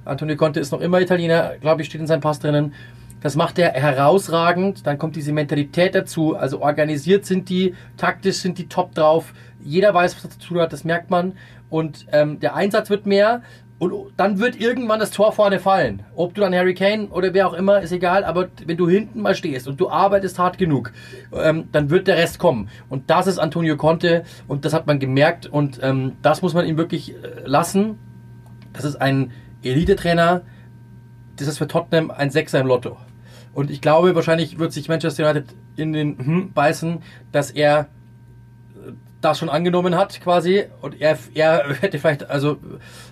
Antonio 0.06 0.36
Conte 0.36 0.60
ist 0.60 0.72
noch 0.72 0.82
immer 0.82 1.02
Italiener, 1.02 1.58
glaube 1.60 1.82
ich, 1.82 1.88
steht 1.88 2.02
in 2.02 2.08
seinem 2.08 2.22
Pass 2.22 2.40
drinnen. 2.40 2.74
Das 3.22 3.36
macht 3.36 3.60
er 3.60 3.74
herausragend. 3.74 4.88
Dann 4.88 4.98
kommt 4.98 5.16
diese 5.16 5.34
Mentalität 5.34 5.94
dazu. 5.94 6.36
Also 6.36 6.62
organisiert 6.62 7.26
sind 7.26 7.50
die, 7.50 7.76
taktisch 7.98 8.38
sind 8.38 8.58
die 8.58 8.68
top 8.68 8.96
drauf. 8.96 9.34
Jeder 9.62 9.94
weiß, 9.94 10.16
was 10.16 10.24
er 10.24 10.30
zu 10.30 10.40
tun 10.40 10.60
hat, 10.60 10.72
das 10.72 10.84
merkt 10.84 11.10
man. 11.10 11.34
Und 11.70 12.06
ähm, 12.12 12.40
der 12.40 12.56
Einsatz 12.56 12.90
wird 12.90 13.06
mehr. 13.06 13.42
Und 13.78 13.94
dann 14.18 14.40
wird 14.40 14.60
irgendwann 14.60 15.00
das 15.00 15.12
Tor 15.12 15.32
vorne 15.32 15.60
fallen. 15.60 16.04
Ob 16.14 16.34
du 16.34 16.42
dann 16.42 16.54
Harry 16.54 16.74
Kane 16.74 17.08
oder 17.08 17.34
wer 17.34 17.48
auch 17.48 17.54
immer, 17.54 17.80
ist 17.80 17.94
egal. 17.94 18.26
Aber 18.26 18.50
wenn 18.66 18.76
du 18.76 18.90
hinten 18.90 19.22
mal 19.22 19.36
stehst 19.36 19.68
und 19.68 19.80
du 19.80 19.90
arbeitest 19.90 20.38
hart 20.38 20.58
genug, 20.58 20.92
ähm, 21.34 21.70
dann 21.72 21.90
wird 21.90 22.08
der 22.08 22.18
Rest 22.18 22.40
kommen. 22.40 22.70
Und 22.90 23.10
das 23.10 23.28
ist 23.28 23.40
Antonio 23.40 23.78
Conte. 23.78 24.24
Und 24.48 24.66
das 24.66 24.74
hat 24.74 24.88
man 24.88 25.00
gemerkt. 25.00 25.46
Und 25.46 25.80
ähm, 25.82 26.14
das 26.22 26.42
muss 26.42 26.54
man 26.54 26.66
ihm 26.66 26.78
wirklich 26.78 27.16
äh, 27.16 27.42
lassen. 27.46 27.98
Das 28.74 28.84
ist 28.84 28.98
ein 28.98 29.32
Elite-Trainer, 29.64 30.42
das 31.36 31.48
ist 31.48 31.58
für 31.58 31.68
Tottenham 31.68 32.12
ein 32.12 32.30
Sechser 32.30 32.60
im 32.60 32.68
Lotto. 32.68 32.98
Und 33.54 33.72
ich 33.72 33.82
glaube, 33.82 34.16
wahrscheinlich 34.16 34.60
wird 34.60 34.74
sich 34.74 34.90
Manchester 34.90 35.30
United 35.30 35.56
in 35.76 35.94
den 35.94 36.18
hm 36.18 36.54
beißen, 36.54 37.02
dass 37.32 37.52
er 37.52 37.90
das 39.22 39.38
schon 39.38 39.50
angenommen 39.50 39.96
hat 39.96 40.22
quasi 40.22 40.66
und 40.82 41.00
er, 41.02 41.18
er 41.34 41.76
hätte 41.82 42.00
vielleicht, 42.00 42.30
also 42.30 42.58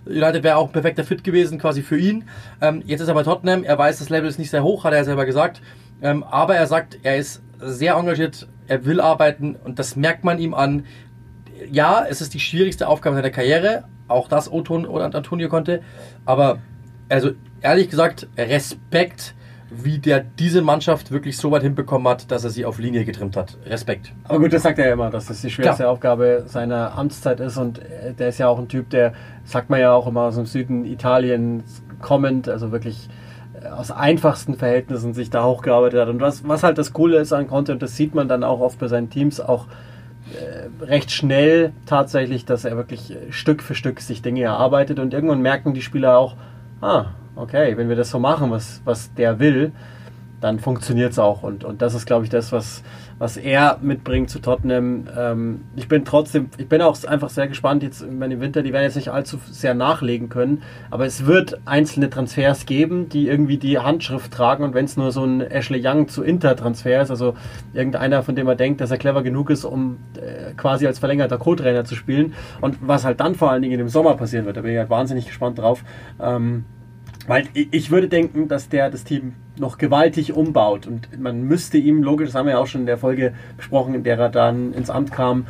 United 0.06 0.44
wäre 0.44 0.58
auch 0.58 0.68
ein 0.68 0.72
perfekter 0.72 1.04
Fit 1.04 1.24
gewesen 1.24 1.60
quasi 1.60 1.82
für 1.82 1.98
ihn. 1.98 2.26
Ähm, 2.62 2.82
jetzt 2.86 3.02
ist 3.02 3.08
er 3.08 3.14
bei 3.14 3.24
Tottenham, 3.24 3.64
er 3.64 3.78
weiß, 3.78 4.00
das 4.00 4.10
Level 4.10 4.30
ist 4.30 4.40
nicht 4.40 4.50
sehr 4.50 4.64
hoch, 4.64 4.84
hat 4.84 4.94
er 4.94 5.04
selber 5.04 5.26
gesagt, 5.26 5.62
ähm, 6.02 6.24
aber 6.24 6.56
er 6.56 6.68
sagt, 6.68 7.00
er 7.04 7.18
ist 7.18 7.42
sehr 7.60 7.96
engagiert, 7.96 8.48
er 8.68 8.86
will 8.86 9.02
arbeiten 9.02 9.56
und 9.56 9.80
das 9.80 9.96
merkt 9.96 10.24
man 10.24 10.40
ihm 10.40 10.54
an. 10.54 10.86
Ja, 11.72 12.06
es 12.08 12.22
ist 12.22 12.34
die 12.34 12.40
schwierigste 12.40 12.88
Aufgabe 12.88 13.16
seiner 13.16 13.32
Karriere, 13.32 13.86
auch 14.08 14.28
das 14.28 14.52
Oton 14.52 14.86
und 14.86 15.16
Antonio 15.16 15.50
konnte. 15.50 15.82
Aber 16.26 16.60
also 17.10 17.32
ehrlich 17.62 17.90
gesagt, 17.90 18.28
Respekt, 18.38 19.34
wie 19.70 20.00
der 20.00 20.22
diese 20.22 20.62
Mannschaft 20.62 21.12
wirklich 21.12 21.38
so 21.38 21.52
weit 21.52 21.64
hinbekommen 21.64 22.08
hat, 22.08 22.32
dass 22.32 22.44
er 22.44 22.50
sie 22.50 22.66
auf 22.66 22.80
Linie 22.80 23.04
getrimmt 23.04 23.36
hat. 23.36 23.58
Respekt. 23.66 24.14
Aber 24.24 24.40
gut, 24.40 24.54
das 24.54 24.64
sagt 24.64 24.80
er 24.80 24.88
ja 24.88 24.94
immer, 24.94 25.10
dass 25.10 25.26
das 25.26 25.42
die 25.42 25.50
schwerste 25.50 25.84
Klar. 25.84 25.92
Aufgabe 25.92 26.44
seiner 26.48 26.98
Amtszeit 26.98 27.40
ist. 27.40 27.58
Und 27.58 27.80
äh, 27.80 28.14
der 28.14 28.30
ist 28.30 28.38
ja 28.38 28.48
auch 28.48 28.60
ein 28.60 28.70
Typ, 28.70 28.90
der, 28.90 29.14
sagt 29.44 29.70
man 29.70 29.80
ja 29.80 29.92
auch 29.92 30.08
immer 30.08 30.22
aus 30.22 30.36
dem 30.36 30.46
Süden 30.46 30.86
Italiens 30.86 31.84
kommend, 32.00 32.48
also 32.48 32.72
wirklich 32.72 33.10
äh, 33.62 33.68
aus 33.68 33.92
einfachsten 33.92 34.56
Verhältnissen 34.56 35.14
sich 35.14 35.30
da 35.30 35.44
hochgearbeitet 35.44 36.00
hat. 36.00 36.10
Und 36.10 36.22
was, 36.22 36.48
was 36.48 36.64
halt 36.64 36.78
das 36.78 36.94
Coole 36.94 37.18
ist 37.18 37.34
an 37.34 37.48
Conte, 37.48 37.74
und 37.74 37.82
das 37.82 37.98
sieht 37.98 38.16
man 38.16 38.30
dann 38.30 38.46
auch 38.46 38.62
oft 38.62 38.80
bei 38.80 38.88
seinen 38.88 39.10
Teams, 39.10 39.42
auch 39.42 39.66
recht 40.82 41.12
schnell 41.12 41.74
tatsächlich, 41.86 42.46
dass 42.46 42.66
er 42.66 42.76
wirklich 42.76 43.12
äh, 43.12 43.32
Stück 43.32 43.64
für 43.64 43.76
Stück 43.76 44.02
sich 44.02 44.22
Dinge 44.22 44.44
erarbeitet 44.44 45.00
und 45.00 45.14
irgendwann 45.14 45.42
merken 45.42 45.74
die 45.74 45.82
Spieler 45.82 46.18
auch, 46.18 46.36
ah, 46.82 47.08
okay, 47.36 47.78
wenn 47.78 47.90
wir 47.90 47.96
das 47.96 48.10
so 48.10 48.20
machen, 48.20 48.52
was, 48.52 48.82
was 48.86 49.14
der 49.14 49.40
will, 49.40 49.72
dann 50.42 50.60
funktioniert 50.60 51.12
es 51.12 51.20
auch. 51.20 51.44
Und, 51.44 51.64
und 51.64 51.82
das 51.82 51.94
ist, 51.94 52.06
glaube 52.06 52.26
ich, 52.26 52.30
das, 52.30 52.52
was, 52.52 52.84
was 53.20 53.38
er 53.38 53.80
mitbringt 53.82 54.30
zu 54.30 54.40
Tottenham. 54.40 55.08
Ähm, 55.18 55.62
ich 55.76 55.88
bin 55.88 56.06
trotzdem, 56.06 56.50
ich 56.58 56.68
bin 56.68 56.82
auch 56.82 57.04
einfach 57.06 57.30
sehr 57.30 57.48
gespannt 57.48 57.84
jetzt 57.84 58.02
im 58.02 58.20
Winter, 58.20 58.62
die 58.62 58.74
werden 58.74 58.84
jetzt 58.84 58.96
nicht 58.96 59.10
allzu 59.10 59.40
sehr 59.50 59.74
nachlegen 59.74 60.30
können, 60.30 60.62
aber 60.92 61.06
es 61.06 61.26
wird 61.26 61.60
einzelne 61.66 62.10
Transfers 62.10 62.66
geben, 62.66 63.10
die 63.10 63.28
irgendwie 63.28 63.58
die 63.58 63.80
Handschrift 63.80 64.32
tragen 64.32 64.64
und 64.64 64.74
wenn 64.74 64.86
es 64.86 64.98
nur 64.98 65.12
so 65.12 65.24
ein 65.24 65.42
Ashley 65.42 65.82
Young 65.84 66.08
zu 66.08 66.24
Inter-Transfer 66.24 67.02
ist, 67.02 67.10
also 67.10 67.36
irgendeiner, 67.74 68.24
von 68.24 68.36
dem 68.36 68.48
er 68.48 68.56
denkt, 68.56 68.82
dass 68.82 68.92
er 68.92 68.98
clever 68.98 69.24
genug 69.24 69.50
ist, 69.50 69.66
um 69.66 69.98
äh, 70.16 70.54
quasi 70.54 70.86
als 70.88 71.00
verlängerter 71.00 71.38
Co-Trainer 71.38 71.86
zu 71.86 71.96
spielen 71.96 72.34
und 72.62 72.78
was 72.82 73.06
halt 73.06 73.20
dann 73.20 73.36
vor 73.36 73.52
allen 73.52 73.62
Dingen 73.62 73.80
im 73.80 73.90
Sommer 73.90 74.16
passieren 74.16 74.46
wird, 74.46 74.58
da 74.58 74.62
bin 74.62 74.72
ich 74.72 74.78
halt 74.78 74.90
wahnsinnig 74.90 75.26
gespannt 75.26 75.58
drauf. 75.60 75.84
Ähm, 76.20 76.66
weil 77.28 77.48
ich 77.54 77.92
würde 77.92 78.08
denken, 78.08 78.48
dass 78.48 78.70
der 78.70 78.90
das 78.90 79.04
Team 79.04 79.34
noch 79.60 79.78
gewaltig 79.78 80.34
umbaut 80.34 80.88
und 80.88 81.20
man 81.20 81.44
müsste 81.44 81.78
ihm, 81.78 82.02
logisch, 82.02 82.30
das 82.30 82.36
haben 82.36 82.46
wir 82.46 82.54
ja 82.54 82.60
auch 82.60 82.68
schon 82.68 82.82
in 82.82 82.88
der 82.88 82.98
Folge 82.98 83.34
besprochen, 83.58 83.94
in 83.94 84.04
der 84.04 84.18
er 84.18 84.30
dann 84.30 84.74
ins 84.74 84.90
Amt 84.90 85.12
kam, 85.12 85.46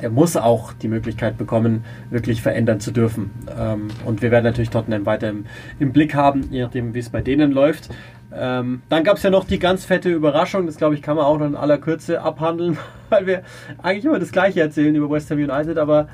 der 0.00 0.10
muss 0.10 0.36
auch 0.36 0.72
die 0.72 0.88
Möglichkeit 0.88 1.38
bekommen, 1.38 1.84
wirklich 2.10 2.42
verändern 2.42 2.80
zu 2.80 2.90
dürfen. 2.90 3.30
Ähm, 3.56 3.88
und 4.04 4.22
wir 4.22 4.30
werden 4.30 4.44
natürlich 4.44 4.70
Tottenham 4.70 5.06
weiter 5.06 5.32
im, 5.78 5.92
Blick 5.92 6.14
haben, 6.14 6.48
je 6.50 6.62
nachdem, 6.62 6.94
wie 6.94 6.98
es 6.98 7.10
bei 7.10 7.20
denen 7.20 7.52
läuft. 7.52 7.90
Ähm, 8.34 8.82
dann 8.88 9.04
gab 9.04 9.18
es 9.18 9.22
ja 9.22 9.30
noch 9.30 9.44
die 9.44 9.58
ganz 9.58 9.84
fette 9.84 10.10
Überraschung, 10.10 10.66
das 10.66 10.76
glaube 10.76 10.94
ich, 10.94 11.02
kann 11.02 11.16
man 11.16 11.24
auch 11.24 11.38
noch 11.38 11.46
in 11.46 11.54
aller 11.54 11.78
Kürze 11.78 12.22
abhandeln, 12.22 12.78
weil 13.10 13.26
wir 13.26 13.42
eigentlich 13.82 14.04
immer 14.06 14.18
das 14.18 14.32
Gleiche 14.32 14.60
erzählen 14.60 14.94
über 14.94 15.10
West 15.10 15.30
Ham 15.30 15.38
United, 15.38 15.78
aber 15.78 16.08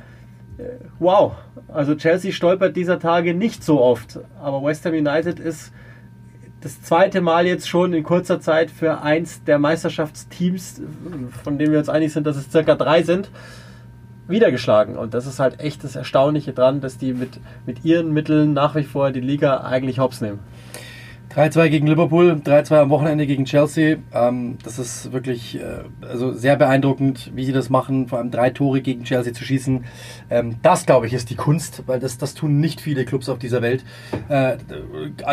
wow, 0.99 1.35
also 1.69 1.95
Chelsea 1.95 2.33
stolpert 2.33 2.77
dieser 2.77 2.99
Tage 2.99 3.35
nicht 3.35 3.65
so 3.65 3.81
oft, 3.81 4.19
aber 4.41 4.63
West 4.63 4.85
Ham 4.85 4.95
United 4.95 5.39
ist 5.39 5.73
das 6.61 6.83
zweite 6.83 7.21
Mal 7.21 7.47
jetzt 7.47 7.69
schon 7.69 7.93
in 7.93 8.03
kurzer 8.03 8.41
Zeit 8.41 8.71
für 8.71 9.01
eins 9.03 9.43
der 9.45 9.59
Meisterschaftsteams, 9.59 10.83
von 11.43 11.59
denen 11.59 11.73
wir 11.73 11.79
uns 11.79 11.89
einig 11.89 12.13
sind, 12.13 12.27
dass 12.27 12.37
es 12.37 12.51
circa 12.51 12.75
drei 12.75 13.03
sind, 13.03 13.31
wiedergeschlagen. 14.29 14.97
Und 14.97 15.15
das 15.15 15.27
ist 15.27 15.41
halt 15.41 15.61
echt 15.61 15.85
das 15.85 15.97
Erstaunliche 15.97 16.53
dran, 16.53 16.81
dass 16.81 16.99
die 16.99 17.13
mit, 17.13 17.41
mit 17.67 17.85
ihren 17.85 18.13
Mitteln 18.13 18.53
nach 18.53 18.75
wie 18.75 18.85
vor 18.85 19.11
die 19.11 19.21
Liga 19.21 19.63
eigentlich 19.63 19.99
hops 19.99 20.21
nehmen. 20.21 20.41
3-2 21.35 21.68
gegen 21.68 21.87
Liverpool, 21.87 22.41
3-2 22.45 22.81
am 22.81 22.91
Wochenende 22.91 23.26
gegen 23.26 23.45
Chelsea. 23.45 23.99
Ähm, 24.12 24.59
das 24.64 24.81
ist 24.81 25.12
wirklich 25.12 25.61
äh, 25.61 25.85
also 26.03 26.33
sehr 26.33 26.57
beeindruckend, 26.57 27.31
wie 27.35 27.45
sie 27.45 27.53
das 27.53 27.70
machen, 27.70 28.09
vor 28.09 28.18
allem 28.18 28.33
drei 28.33 28.51
Tore 28.51 28.81
gegen 28.81 29.05
Chelsea 29.05 29.33
zu 29.33 29.45
schießen. 29.45 29.85
Ähm, 30.28 30.57
das, 30.62 30.87
glaube 30.87 31.07
ich, 31.07 31.12
ist 31.12 31.31
die 31.31 31.37
Kunst, 31.37 31.85
weil 31.87 32.01
das, 32.01 32.18
das 32.18 32.35
tun 32.35 32.59
nicht 32.59 32.81
viele 32.81 33.05
Clubs 33.05 33.28
auf 33.28 33.39
dieser 33.39 33.62
Welt. 33.62 33.85
Äh, 34.28 34.57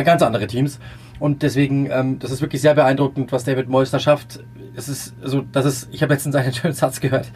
ganz 0.03 0.21
andere 0.21 0.45
Teams. 0.45 0.79
Und 1.19 1.43
deswegen, 1.43 1.89
ähm, 1.91 2.19
das 2.19 2.31
ist 2.31 2.41
wirklich 2.41 2.61
sehr 2.61 2.75
beeindruckend, 2.75 3.31
was 3.31 3.43
David 3.43 3.67
da 3.69 3.99
schafft. 3.99 4.39
Es 4.75 4.87
ist 4.87 5.15
so, 5.23 5.43
das 5.51 5.65
ist, 5.65 5.89
ich 5.91 6.03
habe 6.03 6.13
letztens 6.13 6.35
einen 6.35 6.53
schönen 6.53 6.73
Satz 6.73 6.99
gehört. 6.99 7.31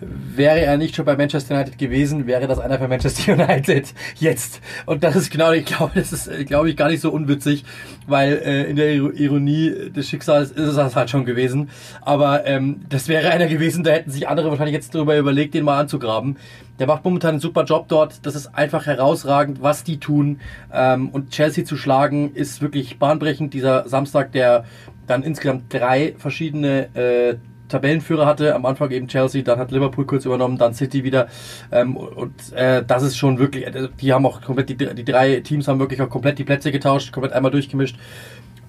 wäre 0.00 0.60
er 0.60 0.76
nicht 0.76 0.94
schon 0.94 1.04
bei 1.04 1.16
Manchester 1.16 1.54
United 1.54 1.78
gewesen, 1.78 2.26
wäre 2.26 2.46
das 2.46 2.58
einer 2.58 2.78
für 2.78 2.88
Manchester 2.88 3.32
United 3.34 3.92
jetzt. 4.18 4.60
Und 4.84 5.02
das 5.02 5.16
ist 5.16 5.30
genau, 5.30 5.52
ich 5.52 5.64
glaube, 5.64 5.92
das 5.94 6.12
ist, 6.12 6.46
glaube 6.46 6.70
ich, 6.70 6.76
gar 6.76 6.88
nicht 6.88 7.00
so 7.00 7.10
unwitzig, 7.10 7.64
weil 8.06 8.34
äh, 8.34 8.64
in 8.64 8.76
der 8.76 8.92
Ironie 8.92 9.90
des 9.90 10.08
Schicksals 10.08 10.50
ist 10.50 10.68
es 10.68 10.76
das 10.76 10.94
halt 10.94 11.10
schon 11.10 11.24
gewesen. 11.24 11.70
Aber 12.02 12.46
ähm, 12.46 12.82
das 12.88 13.08
wäre 13.08 13.30
einer 13.30 13.46
gewesen, 13.46 13.82
da 13.84 13.90
hätten 13.90 14.10
sich 14.10 14.28
andere 14.28 14.50
wahrscheinlich 14.50 14.74
jetzt 14.74 14.94
darüber 14.94 15.16
überlegt, 15.16 15.54
den 15.54 15.64
mal 15.64 15.80
anzugraben. 15.80 16.36
Der 16.78 16.86
macht 16.86 17.04
momentan 17.04 17.30
einen 17.30 17.40
super 17.40 17.64
Job 17.64 17.88
dort. 17.88 18.26
Das 18.26 18.34
ist 18.34 18.54
einfach 18.54 18.86
herausragend, 18.86 19.62
was 19.62 19.84
die 19.84 19.98
tun. 19.98 20.40
Ähm, 20.72 21.08
und 21.08 21.30
Chelsea 21.30 21.64
zu 21.64 21.76
schlagen 21.76 22.34
ist 22.34 22.60
wirklich 22.60 22.98
bahnbrechend. 22.98 23.54
Dieser 23.54 23.88
Samstag, 23.88 24.32
der 24.32 24.64
dann 25.06 25.22
insgesamt 25.22 25.72
drei 25.72 26.14
verschiedene 26.18 26.94
äh, 26.94 27.36
Tabellenführer 27.68 28.26
hatte. 28.26 28.54
Am 28.54 28.66
Anfang 28.66 28.90
eben 28.90 29.08
Chelsea, 29.08 29.42
dann 29.42 29.58
hat 29.58 29.70
Liverpool 29.70 30.06
kurz 30.06 30.24
übernommen, 30.24 30.58
dann 30.58 30.74
City 30.74 31.04
wieder. 31.04 31.28
Ähm, 31.72 31.96
und 31.96 32.52
äh, 32.52 32.84
das 32.84 33.02
ist 33.02 33.16
schon 33.16 33.38
wirklich, 33.38 33.66
äh, 33.66 33.88
die 34.00 34.12
haben 34.12 34.26
auch 34.26 34.40
komplett, 34.40 34.68
die, 34.68 34.76
die 34.76 35.04
drei 35.04 35.40
Teams 35.40 35.68
haben 35.68 35.78
wirklich 35.78 36.00
auch 36.02 36.10
komplett 36.10 36.38
die 36.38 36.44
Plätze 36.44 36.72
getauscht, 36.72 37.12
komplett 37.12 37.32
einmal 37.32 37.50
durchgemischt. 37.50 37.96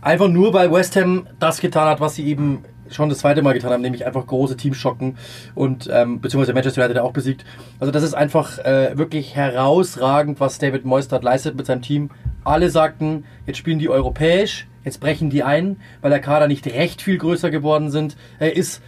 Einfach 0.01 0.27
nur, 0.27 0.53
weil 0.53 0.71
West 0.71 0.95
Ham 0.95 1.27
das 1.39 1.59
getan 1.59 1.87
hat, 1.87 1.99
was 1.99 2.15
sie 2.15 2.25
eben 2.27 2.63
schon 2.89 3.09
das 3.09 3.19
zweite 3.19 3.41
Mal 3.41 3.53
getan 3.53 3.71
haben, 3.71 3.81
nämlich 3.81 4.05
einfach 4.05 4.25
große 4.25 4.57
Teams 4.57 4.77
schocken 4.77 5.17
und 5.55 5.89
ähm, 5.91 6.19
beziehungsweise 6.21 6.53
Manchester 6.53 6.83
United 6.83 7.01
auch 7.01 7.11
besiegt. 7.11 7.45
Also 7.79 7.91
das 7.91 8.03
ist 8.03 8.13
einfach 8.13 8.59
äh, 8.59 8.97
wirklich 8.97 9.35
herausragend, 9.35 10.39
was 10.39 10.59
David 10.59 10.85
Moyes 10.85 11.07
dort 11.07 11.23
leistet 11.23 11.55
mit 11.55 11.65
seinem 11.65 11.81
Team. 11.81 12.09
Alle 12.43 12.69
sagten, 12.69 13.25
jetzt 13.45 13.57
spielen 13.57 13.79
die 13.79 13.89
europäisch, 13.89 14.67
jetzt 14.83 14.99
brechen 14.99 15.29
die 15.29 15.43
ein, 15.43 15.77
weil 16.01 16.11
der 16.11 16.21
Kader 16.21 16.47
nicht 16.47 16.65
recht 16.67 17.01
viel 17.01 17.17
größer 17.17 17.51
geworden 17.51 17.91
sind. 17.91 18.15
Er 18.39 18.55
ist, 18.55 18.81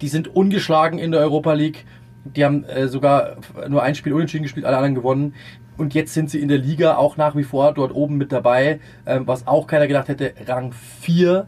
die 0.00 0.08
sind 0.08 0.34
ungeschlagen 0.34 0.98
in 0.98 1.10
der 1.10 1.20
Europa 1.20 1.52
League. 1.52 1.84
Die 2.24 2.44
haben 2.44 2.64
äh, 2.64 2.86
sogar 2.86 3.36
nur 3.68 3.82
ein 3.82 3.96
Spiel 3.96 4.12
unentschieden 4.12 4.44
gespielt, 4.44 4.64
alle 4.64 4.76
anderen 4.76 4.94
gewonnen. 4.94 5.34
Und 5.76 5.94
jetzt 5.94 6.14
sind 6.14 6.30
sie 6.30 6.40
in 6.40 6.48
der 6.48 6.58
Liga 6.58 6.96
auch 6.96 7.16
nach 7.16 7.34
wie 7.34 7.42
vor 7.42 7.72
dort 7.72 7.94
oben 7.94 8.16
mit 8.16 8.30
dabei, 8.30 8.78
äh, 9.04 9.20
was 9.24 9.46
auch 9.46 9.66
keiner 9.66 9.88
gedacht 9.88 10.08
hätte, 10.08 10.34
Rang 10.46 10.72
4 11.00 11.46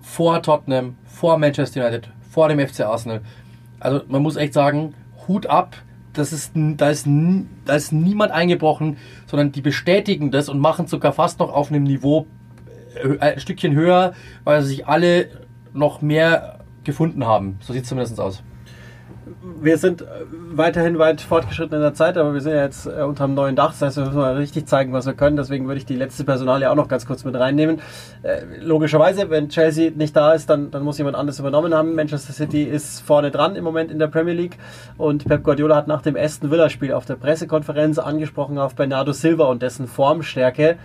vor 0.00 0.42
Tottenham, 0.42 0.96
vor 1.04 1.38
Manchester 1.38 1.86
United, 1.86 2.08
vor 2.30 2.48
dem 2.48 2.58
FC 2.66 2.80
Arsenal. 2.80 3.20
Also 3.80 4.02
man 4.08 4.22
muss 4.22 4.36
echt 4.36 4.54
sagen, 4.54 4.94
Hut 5.28 5.46
ab. 5.46 5.76
Das 6.12 6.32
ist, 6.32 6.52
da, 6.54 6.88
ist, 6.88 7.06
da 7.66 7.74
ist 7.74 7.92
niemand 7.92 8.32
eingebrochen, 8.32 8.96
sondern 9.26 9.52
die 9.52 9.60
bestätigen 9.60 10.30
das 10.30 10.48
und 10.48 10.58
machen 10.58 10.86
sogar 10.86 11.12
fast 11.12 11.40
noch 11.40 11.52
auf 11.52 11.70
einem 11.70 11.82
Niveau 11.82 12.26
äh, 12.94 13.18
ein 13.18 13.40
Stückchen 13.40 13.74
höher, 13.74 14.14
weil 14.44 14.62
sich 14.62 14.86
alle 14.86 15.28
noch 15.74 16.00
mehr 16.00 16.60
gefunden 16.84 17.26
haben. 17.26 17.58
So 17.60 17.74
sieht 17.74 17.82
es 17.82 17.90
zumindest 17.90 18.18
aus 18.18 18.42
wir 19.60 19.76
sind 19.78 20.02
äh, 20.02 20.06
weiterhin 20.52 20.98
weit 20.98 21.20
fortgeschritten 21.20 21.74
in 21.74 21.82
der 21.82 21.94
Zeit, 21.94 22.16
aber 22.16 22.32
wir 22.32 22.40
sind 22.40 22.52
ja 22.52 22.62
jetzt 22.62 22.86
äh, 22.86 23.02
unter 23.02 23.24
einem 23.24 23.34
neuen 23.34 23.56
Dach. 23.56 23.70
Das 23.70 23.82
heißt, 23.82 23.96
wir 23.96 24.04
müssen 24.04 24.18
mal 24.18 24.36
richtig 24.36 24.66
zeigen, 24.66 24.92
was 24.92 25.06
wir 25.06 25.14
können. 25.14 25.36
Deswegen 25.36 25.66
würde 25.66 25.78
ich 25.78 25.86
die 25.86 25.96
letzte 25.96 26.24
Personal 26.24 26.60
ja 26.62 26.70
auch 26.70 26.76
noch 26.76 26.88
ganz 26.88 27.06
kurz 27.06 27.24
mit 27.24 27.34
reinnehmen. 27.34 27.80
Äh, 28.22 28.42
logischerweise, 28.60 29.28
wenn 29.30 29.48
Chelsea 29.48 29.90
nicht 29.90 30.14
da 30.14 30.32
ist, 30.32 30.48
dann, 30.48 30.70
dann 30.70 30.82
muss 30.82 30.98
jemand 30.98 31.16
anderes 31.16 31.40
übernommen 31.40 31.74
haben. 31.74 31.94
Manchester 31.94 32.32
City 32.32 32.62
ist 32.62 33.00
vorne 33.00 33.30
dran 33.30 33.56
im 33.56 33.64
Moment 33.64 33.90
in 33.90 33.98
der 33.98 34.06
Premier 34.06 34.34
League 34.34 34.58
und 34.96 35.24
Pep 35.24 35.42
Guardiola 35.42 35.76
hat 35.76 35.88
nach 35.88 36.02
dem 36.02 36.16
Aston 36.16 36.50
Villa-Spiel 36.50 36.92
auf 36.92 37.04
der 37.04 37.16
Pressekonferenz 37.16 37.98
angesprochen 37.98 38.58
auf 38.58 38.76
Bernardo 38.76 39.12
Silva 39.12 39.46
und 39.46 39.60
dessen 39.62 39.88
Formstärke. 39.88 40.76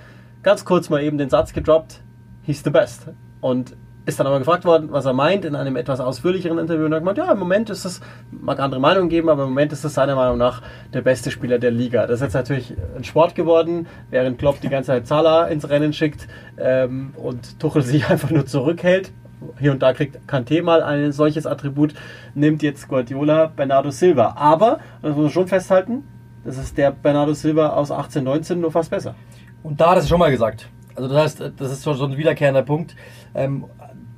Ganz 0.42 0.66
kurz 0.66 0.90
mal 0.90 1.04
eben 1.04 1.20
den 1.20 1.30
Satz 1.30 1.54
gedroppt: 1.54 2.02
He's 2.42 2.64
the 2.64 2.72
best. 2.72 3.08
Und 3.40 3.76
ist 4.06 4.20
dann 4.20 4.28
aber 4.28 4.40
gefragt 4.40 4.66
worden, 4.66 4.92
was 4.92 5.06
er 5.06 5.14
meint, 5.14 5.46
in 5.46 5.56
einem 5.56 5.76
etwas 5.76 6.00
ausführlicheren 6.00 6.58
Interview 6.58 6.86
und 6.86 6.94
hat 6.94 7.02
gemeint, 7.02 7.18
ja, 7.20 7.32
im 7.32 7.40
Moment 7.40 7.70
ist 7.70 7.86
es, 7.86 8.02
mag 8.32 8.60
andere 8.60 8.82
Meinungen 8.82 9.10
geben, 9.10 9.30
aber 9.30 9.44
im 9.44 9.50
Moment 9.50 9.72
ist 9.74 9.84
es 9.84 9.94
seiner 9.94 10.16
Meinung 10.16 10.38
nach 10.38 10.62
der 10.94 11.02
beste 11.02 11.30
Spieler 11.30 11.60
der 11.60 11.72
Liga. 11.72 12.08
Das 12.08 12.16
ist 12.16 12.22
jetzt 12.22 12.34
natürlich 12.34 12.76
ein 12.98 13.04
Sport 13.04 13.36
geworden, 13.36 13.88
während 14.10 14.40
Klopp 14.40 14.60
die 14.60 14.70
ganze 14.70 14.88
Zeit 14.88 15.08
Zala 15.08 15.48
ins 15.48 15.70
Rennen 15.70 15.94
schickt 15.94 16.28
ähm, 16.58 17.14
und 17.16 17.60
Tuchel 17.60 17.82
sich 17.84 18.10
einfach 18.10 18.32
nur 18.32 18.46
zurückhält. 18.46 19.12
Hier 19.60 19.72
und 19.72 19.82
da 19.82 19.94
kriegt 19.94 20.20
Kanté 20.28 20.62
mal 20.62 20.84
ein 20.84 21.12
solches 21.12 21.46
Attribut, 21.46 21.94
nimmt 22.36 22.62
jetzt 22.64 22.88
Guardiola 22.88 23.48
Bernardo 23.48 23.92
Silva. 23.92 24.34
Aber, 24.36 24.80
das 25.02 25.16
muss 25.16 25.24
man 25.24 25.32
schon 25.32 25.48
festhalten, 25.48 26.04
das 26.44 26.58
ist 26.58 26.78
der 26.78 26.92
Bernardo 26.92 27.34
Silva 27.34 27.70
aus 27.70 27.92
18, 27.92 28.24
19 28.24 28.60
nur 28.60 28.72
fast 28.72 28.90
besser. 28.90 29.16
Und 29.64 29.80
da 29.80 29.92
hat 29.92 29.98
er 29.98 30.02
es 30.02 30.10
schon 30.10 30.20
mal 30.20 30.32
gesagt. 30.32 30.68
Also 30.96 31.08
das 31.08 31.24
heißt, 31.24 31.54
das 31.58 31.72
ist 31.72 31.84
schon 31.84 31.96
so 31.96 32.06
ein 32.06 32.18
wiederkehrender 32.18 32.64
Punkt. 32.64 32.96
Ähm, 33.34 33.66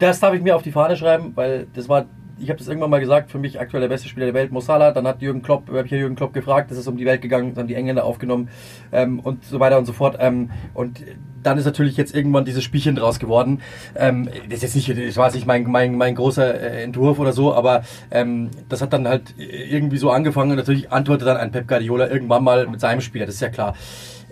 das 0.04 0.20
darf 0.20 0.34
ich 0.34 0.42
mir 0.42 0.56
auf 0.56 0.64
die 0.64 0.72
Fahne 0.72 0.98
schreiben, 0.98 1.32
weil 1.36 1.68
das 1.74 1.88
war, 1.88 2.06
ich 2.38 2.50
habe 2.50 2.60
das 2.60 2.68
irgendwann 2.68 2.90
mal 2.90 3.00
gesagt, 3.00 3.32
für 3.32 3.40
mich 3.40 3.60
aktuell 3.60 3.82
der 3.82 3.88
beste 3.88 4.10
Spieler 4.10 4.26
der 4.26 4.36
Welt, 4.36 4.52
Mo 4.52 4.60
Salah. 4.60 4.92
Dann 4.92 5.08
hat 5.08 5.22
Jürgen 5.22 5.42
Klopp, 5.42 5.70
habe 5.70 5.86
ich 5.86 5.92
Jürgen 5.92 6.16
Klopp 6.16 6.34
gefragt, 6.34 6.72
das 6.72 6.78
ist 6.78 6.88
um 6.88 6.98
die 6.98 7.06
Welt 7.06 7.22
gegangen, 7.22 7.54
dann 7.56 7.68
die 7.68 7.76
Engländer 7.76 8.04
aufgenommen 8.04 8.50
ähm, 8.92 9.20
und 9.20 9.46
so 9.46 9.62
weiter 9.62 9.78
und 9.78 9.86
so 9.86 9.94
fort. 9.94 10.18
Ähm, 10.20 10.50
und 10.74 11.02
dann 11.42 11.58
ist 11.58 11.66
natürlich 11.66 11.96
jetzt 11.96 12.14
irgendwann 12.14 12.44
dieses 12.44 12.64
Spielchen 12.64 12.96
draus 12.96 13.20
geworden. 13.20 13.62
Ähm, 13.96 14.28
das 14.50 14.62
ist 14.62 14.76
jetzt 14.76 14.76
nicht, 14.76 14.90
ich 14.90 15.16
weiß 15.16 15.36
nicht, 15.36 15.48
mein, 15.48 15.64
mein, 15.64 15.96
mein 15.96 16.16
großer 16.16 16.60
äh, 16.60 16.84
Entwurf 16.84 17.20
oder 17.20 17.32
so, 17.32 17.54
aber 17.54 17.84
ähm, 18.12 18.50
das 18.68 18.82
hat 18.82 18.92
dann 18.92 19.08
halt 19.08 19.36
irgendwie 19.38 19.98
so 19.98 20.12
angefangen 20.12 20.52
und 20.52 20.58
natürlich 20.58 20.92
antwortet 20.92 21.28
dann 21.28 21.38
ein 21.38 21.52
Pep 21.52 21.68
Guardiola 21.68 22.10
irgendwann 22.10 22.44
mal 22.44 22.68
mit 22.68 22.82
seinem 22.82 23.00
Spieler, 23.00 23.26
das 23.26 23.36
ist 23.36 23.42
ja 23.42 23.50
klar. 23.50 23.74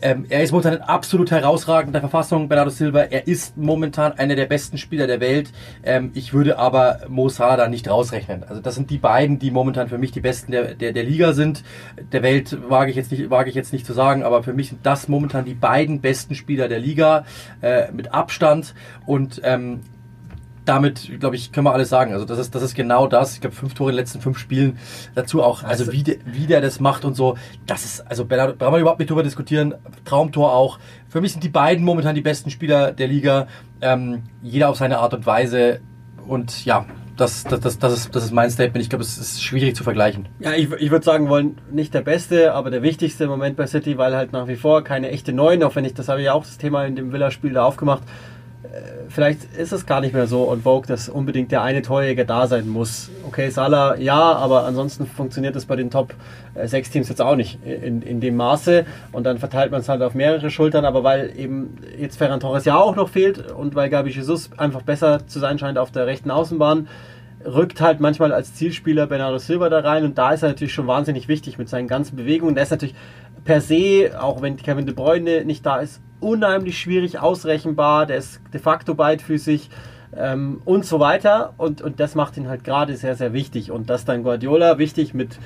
Ähm, 0.02 0.26
er 0.30 0.41
ist 0.41 0.52
momentan 0.52 0.74
in 0.74 0.82
absolut 0.82 1.30
herausragender 1.32 1.99
Verfassung, 1.99 2.49
Bernardo 2.49 2.72
Silva. 2.72 3.02
Er 3.02 3.28
ist 3.28 3.56
momentan 3.58 4.14
einer 4.14 4.36
der 4.36 4.47
besten 4.47 4.78
Spieler 4.78 5.06
der 5.06 5.20
Welt. 5.20 5.52
Ähm, 5.84 6.12
ich 6.16 6.34
würde 6.34 6.58
aber 6.58 7.02
Mo 7.08 7.30
Salah 7.30 7.56
da 7.56 7.68
nicht 7.68 7.89
rausrechnen. 7.89 8.43
Also 8.43 8.62
das 8.62 8.76
sind 8.76 8.89
die 8.89 8.97
beiden, 8.97 9.38
die 9.38 9.52
momentan 9.52 9.89
für 9.89 9.97
mich 9.99 10.12
die 10.12 10.22
besten 10.22 10.52
der, 10.52 10.74
der, 10.74 10.91
der 10.93 11.04
Liga 11.04 11.34
sind. 11.34 11.64
Der 12.12 12.24
Welt 12.24 12.58
wage 12.70 12.89
ich 12.89 12.97
jetzt 12.97 13.12
nicht, 13.12 13.30
wage 13.30 13.49
ich 13.49 13.56
jetzt 13.56 13.74
nicht 13.74 13.86
zu 13.86 13.93
sagen, 13.93 14.24
aber 14.24 14.41
für 14.43 14.54
mich 14.54 14.70
sind 14.70 14.86
das 14.86 15.08
momentan 15.08 15.45
die 15.45 15.54
beiden 15.54 16.02
besten 16.02 16.34
Spieler 16.34 16.68
der 16.68 16.80
Liga 16.80 17.26
äh, 17.62 17.91
mit 17.91 18.14
Abstand. 18.14 18.74
Und 19.06 19.41
ähm, 19.43 19.82
damit, 20.66 21.20
glaube 21.20 21.36
ich, 21.36 21.51
können 21.51 21.66
wir 21.66 21.74
alles 21.74 21.89
sagen. 21.89 22.14
Also 22.14 22.26
das 22.26 22.38
ist, 22.38 22.53
das 22.53 22.62
ist 22.62 22.76
genau 22.76 23.07
das. 23.07 23.36
Ich 23.36 23.41
glaube, 23.41 23.55
fünf 23.55 23.74
Tore 23.74 23.89
in 23.89 23.95
den 23.95 24.01
letzten 24.01 24.22
fünf 24.22 24.38
Spielen. 24.38 24.78
Dazu 25.16 25.41
auch, 25.41 25.64
also 25.64 25.91
wie, 25.91 26.03
de, 26.03 26.20
wie 26.26 26.45
der 26.45 26.62
das 26.62 26.80
macht 26.80 27.05
und 27.05 27.16
so. 27.16 27.38
Das 27.66 27.84
ist, 27.84 28.01
also 28.01 28.24
da 28.24 28.47
brauchen 28.47 28.74
wir 28.74 28.80
überhaupt 28.80 28.99
nicht 28.99 29.09
drüber 29.09 29.24
diskutieren. 29.24 29.76
Traumtor 30.05 30.53
auch. 30.53 30.80
Für 31.09 31.22
mich 31.22 31.32
sind 31.32 31.43
die 31.43 31.49
beiden 31.49 31.84
momentan 31.84 32.16
die 32.16 32.22
besten 32.22 32.51
Spieler 32.51 32.91
der 32.91 33.07
Liga. 33.07 33.47
Ähm, 33.82 34.24
jeder 34.41 34.70
auf 34.70 34.78
seine 34.78 34.99
Art 34.99 35.14
und 35.14 35.26
Weise. 35.26 35.82
Und 36.28 36.66
ja, 36.66 36.86
das, 37.18 37.43
das, 37.43 37.59
das, 37.59 37.80
das, 37.80 37.93
ist, 37.93 38.16
das 38.16 38.24
ist 38.24 38.32
mein 38.32 38.49
Statement. 38.49 38.84
Ich 38.84 38.89
glaube, 38.89 39.03
es 39.03 39.18
ist 39.18 39.43
schwierig 39.43 39.76
zu 39.76 39.84
vergleichen. 39.84 40.28
Ja, 40.39 40.53
ich, 40.53 40.72
ich 40.72 40.91
würde 40.91 41.05
sagen 41.05 41.30
wollen, 41.30 41.59
nicht 41.72 41.93
der 41.93 42.01
beste, 42.01 42.53
aber 42.53 42.72
der 42.72 42.82
wichtigste 42.82 43.28
Moment 43.28 43.57
bei 43.57 43.68
City, 43.68 43.97
weil 43.97 44.16
halt 44.16 44.32
nach 44.32 44.47
wie 44.47 44.55
vor 44.55 44.84
keine 44.84 45.09
echte 45.09 45.34
Neuen, 45.34 45.64
auch 45.64 45.76
wenn 45.76 45.86
ich, 45.86 45.93
das 45.93 46.07
habe 46.07 46.20
ich 46.20 46.26
ja 46.26 46.34
auch 46.34 46.43
das 46.43 46.57
Thema 46.57 46.86
in 46.86 46.95
dem 46.95 47.12
Villa-Spiel 47.12 47.53
da 47.53 47.64
aufgemacht, 47.64 48.03
vielleicht 49.09 49.55
ist 49.57 49.72
es 49.72 49.86
gar 49.86 50.01
nicht 50.01 50.14
mehr 50.14 50.28
so 50.28 50.43
und 50.43 50.64
Vogue, 50.64 50.88
dass 50.88 51.09
unbedingt 51.09 51.51
der 51.51 51.64
eine 51.64 51.82
Torjäger 51.82 52.26
da 52.26 52.47
sein 52.47 52.68
muss. 52.70 53.09
Okay, 53.28 53.49
Salah 53.49 53.97
ja, 53.97 54.34
aber 54.34 54.66
ansonsten 54.66 55.05
funktioniert 55.05 55.55
das 55.55 55.66
bei 55.66 55.76
den 55.76 55.89
Top 55.89 56.14
6 56.55 56.88
äh, 56.88 56.91
Teams 56.91 57.09
jetzt 57.09 57.22
auch 57.22 57.36
nicht 57.36 57.64
in, 57.66 58.01
in 58.01 58.22
dem 58.22 58.36
Maße 58.36 58.86
und 59.12 59.26
dann 59.26 59.39
verteilt 59.39 59.72
man 59.72 59.82
es 59.82 59.89
halt 59.89 60.01
auf 60.01 60.14
mehrere 60.14 60.51
Schultern, 60.51 60.86
aber 60.86 61.03
weil 61.03 61.34
eben 61.38 61.78
jetzt 61.97 62.18
Ferran 62.18 62.39
Torres 62.39 62.66
ja 62.66 62.78
auch 62.78 62.95
noch 62.95 63.09
fehlt 63.09 63.51
und 63.51 63.76
weil 63.76 63.89
Gabi 63.89 64.12
Jesus 64.12 64.51
einfach 64.57 64.84
besser 64.84 65.28
zu 65.28 65.39
sein 65.39 65.57
scheint 65.59 65.78
auf 65.78 65.91
der 65.91 66.05
rechten 66.05 66.32
Außenbahn, 66.32 66.88
rückt 67.43 67.82
halt 67.82 67.99
manchmal 67.99 68.32
als 68.32 68.53
Zielspieler 68.53 69.07
Bernardo 69.07 69.39
Silva 69.39 69.70
da 69.70 69.80
rein 69.80 70.05
und 70.05 70.18
da 70.18 70.32
ist 70.32 70.43
er 70.43 70.49
natürlich 70.49 70.74
schon 70.74 70.88
wahnsinnig 70.88 71.28
wichtig 71.28 71.57
mit 71.57 71.68
seinen 71.68 71.88
ganzen 71.88 72.16
Bewegungen. 72.16 72.53
Der 72.53 72.64
ist 72.64 72.72
natürlich 72.72 72.95
per 73.43 73.59
se, 73.59 74.12
auch 74.20 74.41
wenn 74.41 74.57
Kevin 74.57 74.86
De 74.86 74.93
Bruyne 74.93 75.45
nicht 75.45 75.66
da 75.66 75.78
ist, 75.78 76.01
unheimlich 76.22 76.80
schwierig 76.80 77.20
ausrechenbar, 77.20 78.06
der 78.06 78.18
ist 78.18 78.40
de 78.54 78.62
facto 78.62 78.96
beidfüßig 78.96 79.70
ähm, 80.16 80.62
und 80.66 80.86
so 80.86 81.00
weiter. 81.00 81.54
Und, 81.58 81.82
und 81.82 82.00
das 82.00 82.16
macht 82.16 82.38
ihn 82.38 82.48
halt 82.48 82.64
gerade 82.64 82.96
sehr, 82.96 83.16
sehr 83.16 83.34
wichtig. 83.34 83.72
Und 83.72 83.90
das 83.90 84.06
dann 84.06 84.24
Guardiola 84.24 84.78
wichtig 84.78 85.14
mit 85.14 85.38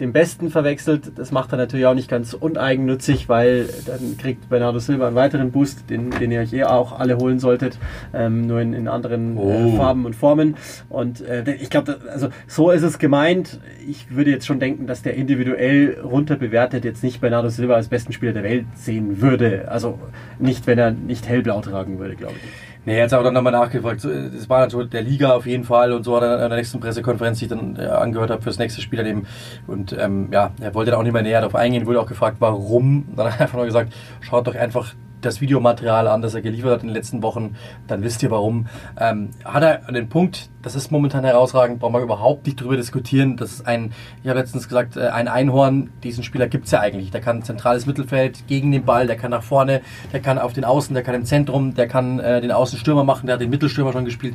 dem 0.00 0.12
Besten 0.12 0.50
verwechselt. 0.50 1.12
Das 1.16 1.32
macht 1.32 1.52
er 1.52 1.58
natürlich 1.58 1.86
auch 1.86 1.94
nicht 1.94 2.08
ganz 2.08 2.34
uneigennützig, 2.34 3.28
weil 3.28 3.68
dann 3.86 4.16
kriegt 4.16 4.48
Bernardo 4.48 4.78
Silva 4.78 5.06
einen 5.06 5.16
weiteren 5.16 5.50
Boost, 5.50 5.90
den, 5.90 6.10
den 6.10 6.30
ihr 6.30 6.40
euch 6.40 6.52
eh 6.52 6.64
auch 6.64 6.98
alle 6.98 7.18
holen 7.18 7.38
solltet, 7.38 7.78
ähm, 8.14 8.46
nur 8.46 8.60
in, 8.60 8.72
in 8.72 8.88
anderen 8.88 9.36
äh, 9.36 9.40
oh. 9.40 9.50
äh, 9.50 9.76
Farben 9.76 10.06
und 10.06 10.14
Formen. 10.14 10.56
Und 10.88 11.20
äh, 11.20 11.54
ich 11.54 11.70
glaube, 11.70 11.98
also 12.10 12.28
so 12.46 12.70
ist 12.70 12.82
es 12.82 12.98
gemeint. 12.98 13.60
Ich 13.86 14.14
würde 14.14 14.30
jetzt 14.30 14.46
schon 14.46 14.60
denken, 14.60 14.86
dass 14.86 15.02
der 15.02 15.14
individuell 15.14 15.98
runterbewertet 16.02 16.84
jetzt 16.84 17.02
nicht 17.02 17.20
Bernardo 17.20 17.48
Silva 17.48 17.74
als 17.74 17.88
besten 17.88 18.12
Spieler 18.12 18.32
der 18.32 18.44
Welt 18.44 18.66
sehen 18.74 19.20
würde. 19.20 19.68
Also 19.68 19.98
nicht, 20.38 20.66
wenn 20.66 20.78
er 20.78 20.90
nicht 20.90 21.28
hellblau 21.28 21.60
tragen 21.60 21.98
würde, 21.98 22.16
glaube 22.16 22.34
ich. 22.36 22.67
Nee, 22.84 22.96
jetzt 22.96 23.12
auch 23.12 23.22
dann 23.22 23.34
nochmal 23.34 23.52
nachgefragt. 23.52 24.04
Es 24.04 24.48
war 24.48 24.60
natürlich 24.60 24.90
der 24.90 25.02
Liga 25.02 25.34
auf 25.34 25.46
jeden 25.46 25.64
Fall 25.64 25.92
und 25.92 26.04
so 26.04 26.16
hat 26.16 26.22
er 26.22 26.42
an 26.42 26.48
der 26.48 26.58
nächsten 26.58 26.80
Pressekonferenz, 26.80 27.38
die 27.38 27.44
ich 27.44 27.50
dann 27.50 27.76
äh, 27.76 27.86
angehört 27.86 28.30
habe, 28.30 28.40
fürs 28.40 28.58
nächste 28.58 28.80
Spiel 28.80 28.98
daneben. 28.98 29.26
Und 29.66 29.92
ähm, 29.98 30.28
ja, 30.32 30.52
er 30.60 30.74
wollte 30.74 30.92
da 30.92 30.96
auch 30.96 31.02
nicht 31.02 31.12
mehr 31.12 31.22
näher 31.22 31.40
darauf 31.40 31.54
eingehen, 31.54 31.86
wurde 31.86 32.00
auch 32.00 32.06
gefragt, 32.06 32.36
warum. 32.40 33.08
Dann 33.14 33.26
hat 33.26 33.40
er 33.40 33.42
einfach 33.42 33.56
nur 33.56 33.66
gesagt, 33.66 33.92
schaut 34.20 34.46
doch 34.46 34.54
einfach 34.54 34.94
das 35.20 35.40
Videomaterial 35.40 36.08
an, 36.08 36.22
das 36.22 36.34
er 36.34 36.42
geliefert 36.42 36.72
hat 36.72 36.82
in 36.82 36.88
den 36.88 36.94
letzten 36.94 37.22
Wochen, 37.22 37.56
dann 37.86 38.02
wisst 38.02 38.22
ihr 38.22 38.30
warum. 38.30 38.66
Ähm, 38.98 39.30
hat 39.44 39.62
er 39.62 39.92
den 39.92 40.08
Punkt, 40.08 40.50
das 40.62 40.74
ist 40.74 40.90
momentan 40.90 41.24
herausragend, 41.24 41.78
brauchen 41.80 41.94
wir 41.94 42.00
überhaupt 42.00 42.46
nicht 42.46 42.60
drüber 42.60 42.76
diskutieren. 42.76 43.36
Das 43.36 43.52
ist 43.52 43.66
ein, 43.66 43.92
ich 44.22 44.28
habe 44.28 44.38
letztens 44.38 44.68
gesagt, 44.68 44.96
äh, 44.96 45.08
ein 45.08 45.28
Einhorn, 45.28 45.90
diesen 46.02 46.24
Spieler 46.24 46.48
gibt 46.48 46.66
es 46.66 46.72
ja 46.72 46.80
eigentlich. 46.80 47.10
Der 47.10 47.20
kann 47.20 47.42
zentrales 47.42 47.86
Mittelfeld 47.86 48.46
gegen 48.48 48.72
den 48.72 48.84
Ball, 48.84 49.06
der 49.06 49.16
kann 49.16 49.30
nach 49.30 49.42
vorne, 49.42 49.80
der 50.12 50.20
kann 50.20 50.38
auf 50.38 50.52
den 50.52 50.64
Außen, 50.64 50.94
der 50.94 51.02
kann 51.02 51.14
im 51.14 51.24
Zentrum, 51.24 51.74
der 51.74 51.88
kann 51.88 52.18
äh, 52.18 52.40
den 52.40 52.52
Außenstürmer 52.52 53.04
machen, 53.04 53.26
der 53.26 53.34
hat 53.34 53.40
den 53.40 53.50
Mittelstürmer 53.50 53.92
schon 53.92 54.04
gespielt. 54.04 54.34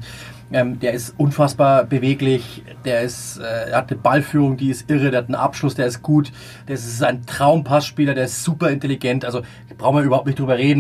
Ähm, 0.52 0.80
der 0.80 0.94
ist 0.94 1.16
unfassbar 1.18 1.84
beweglich, 1.86 2.64
der 2.86 3.02
ist, 3.02 3.40
äh, 3.40 3.74
hat 3.74 3.90
eine 3.92 4.00
Ballführung, 4.00 4.58
die 4.58 4.70
ist 4.70 4.90
irre, 4.90 5.10
der 5.10 5.22
hat 5.22 5.28
einen 5.28 5.36
Abschluss, 5.36 5.76
der 5.76 5.88
ist 5.88 6.02
gut, 6.02 6.32
der 6.68 6.76
ist 6.76 7.04
ein 7.04 7.26
Traumpassspieler, 7.26 8.14
der 8.14 8.26
ist 8.26 8.44
super 8.44 8.70
intelligent, 8.70 9.26
also 9.26 9.42
brauchen 9.78 9.98
wir 9.98 10.04
überhaupt 10.04 10.28
nicht 10.28 10.40
drüber 10.40 10.58
reden. 10.58 10.73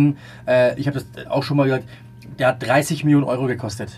Äh, 0.48 0.80
ich 0.80 0.88
habe 0.88 1.00
das 1.00 1.28
auch 1.28 1.44
schon 1.44 1.58
mal 1.58 1.66
gesagt, 1.66 1.86
der 2.40 2.48
hat 2.48 2.66
30 2.66 3.04
Millionen 3.04 3.26
Euro 3.26 3.46
gekostet. 3.46 3.92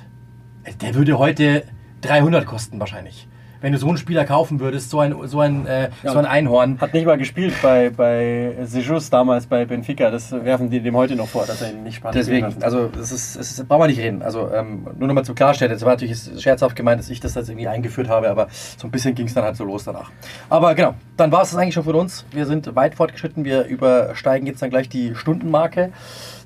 Der 0.82 0.96
würde 0.96 1.18
heute 1.18 1.64
300 2.02 2.46
kosten 2.46 2.80
wahrscheinlich 2.80 3.28
wenn 3.66 3.72
du 3.72 3.80
so 3.80 3.88
einen 3.88 3.98
Spieler 3.98 4.26
kaufen 4.26 4.60
würdest, 4.60 4.92
so 4.92 5.00
ein, 5.00 5.16
so 5.28 5.40
ein, 5.40 5.66
äh, 5.66 5.90
ja, 6.04 6.12
so 6.12 6.20
ein 6.20 6.28
Einhorn. 6.28 6.80
Hat 6.80 6.94
nicht 6.94 7.08
mal 7.08 7.18
gespielt 7.18 7.52
bei, 7.64 7.90
bei 7.90 8.54
Sejus 8.62 9.10
damals 9.10 9.48
bei 9.48 9.66
Benfica. 9.66 10.12
Das 10.12 10.32
werfen 10.32 10.70
die 10.70 10.82
dem 10.82 10.96
heute 10.96 11.16
noch 11.16 11.28
vor, 11.28 11.48
dass 11.48 11.64
er 11.64 11.72
ihn 11.72 11.82
nicht 11.82 11.96
spannend 11.96 12.16
Deswegen, 12.16 12.62
also 12.62 12.92
es 13.02 13.12
ist, 13.12 13.36
es 13.36 13.58
ist, 13.58 13.68
brauchen 13.68 13.82
wir 13.82 13.88
nicht 13.88 14.00
reden. 14.00 14.22
Also 14.22 14.52
ähm, 14.54 14.86
nur 15.00 15.08
nochmal 15.08 15.26
zum 15.26 15.34
Klarstellen, 15.34 15.74
es 15.74 15.82
war 15.82 15.94
natürlich 15.94 16.16
scherzhaft 16.40 16.76
gemeint, 16.76 17.00
dass 17.00 17.10
ich 17.10 17.20
das 17.20 17.34
jetzt 17.34 17.50
irgendwie 17.50 17.68
eingeführt 17.68 18.08
habe, 18.08 18.30
aber 18.30 18.50
so 18.78 18.88
ein 18.88 18.92
bisschen 18.92 19.16
ging 19.16 19.26
es 19.26 19.34
dann 19.34 19.44
halt 19.44 19.56
so 19.56 19.64
los 19.64 19.84
danach. 19.84 20.12
Aber 20.48 20.76
genau, 20.76 20.94
dann 21.18 21.32
war 21.32 21.42
es 21.42 21.50
das 21.50 21.60
eigentlich 21.60 21.74
schon 21.74 21.86
von 21.86 21.96
uns. 21.96 22.24
Wir 22.30 22.46
sind 22.46 22.76
weit 22.76 22.94
fortgeschritten, 22.94 23.46
wir 23.46 23.66
übersteigen 23.66 24.46
jetzt 24.46 24.62
dann 24.62 24.70
gleich 24.70 24.90
die 24.90 25.16
Stundenmarke. 25.16 25.92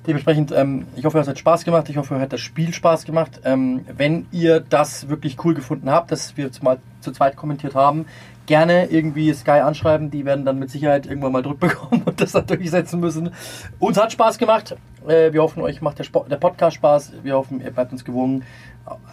Dementsprechend, 0.06 0.50
ähm, 0.52 0.86
ich 0.96 1.04
hoffe, 1.04 1.18
es 1.18 1.28
hat 1.28 1.38
Spaß 1.38 1.64
gemacht. 1.64 1.88
Ich 1.90 1.96
hoffe, 1.96 2.14
es 2.14 2.20
hat 2.20 2.32
das 2.32 2.40
Spiel 2.40 2.72
Spaß 2.72 3.04
gemacht. 3.04 3.40
Ähm, 3.44 3.84
wenn 3.94 4.26
ihr 4.32 4.60
das 4.60 5.08
wirklich 5.08 5.36
cool 5.44 5.54
gefunden 5.54 5.90
habt, 5.90 6.10
dass 6.10 6.36
wir 6.36 6.50
mal 6.62 6.78
zu 7.00 7.12
zweit 7.12 7.36
kommentiert 7.36 7.74
haben, 7.74 8.06
gerne 8.46 8.86
irgendwie 8.86 9.32
Sky 9.34 9.60
anschreiben. 9.60 10.10
Die 10.10 10.24
werden 10.24 10.44
dann 10.44 10.58
mit 10.58 10.70
Sicherheit 10.70 11.06
irgendwann 11.06 11.32
mal 11.32 11.42
Druck 11.42 11.60
bekommen 11.60 12.02
und 12.04 12.20
das 12.20 12.32
dann 12.32 12.46
durchsetzen 12.46 12.98
müssen. 12.98 13.30
Uns 13.78 14.00
hat 14.00 14.12
Spaß 14.12 14.38
gemacht. 14.38 14.74
Äh, 15.06 15.32
wir 15.32 15.42
hoffen, 15.42 15.62
euch 15.62 15.82
macht 15.82 15.98
der, 15.98 16.04
Sport, 16.04 16.30
der 16.30 16.36
Podcast 16.36 16.76
Spaß. 16.76 17.12
Wir 17.22 17.34
hoffen, 17.34 17.60
ihr 17.60 17.70
bleibt 17.70 17.92
uns 17.92 18.04
gewogen. 18.04 18.44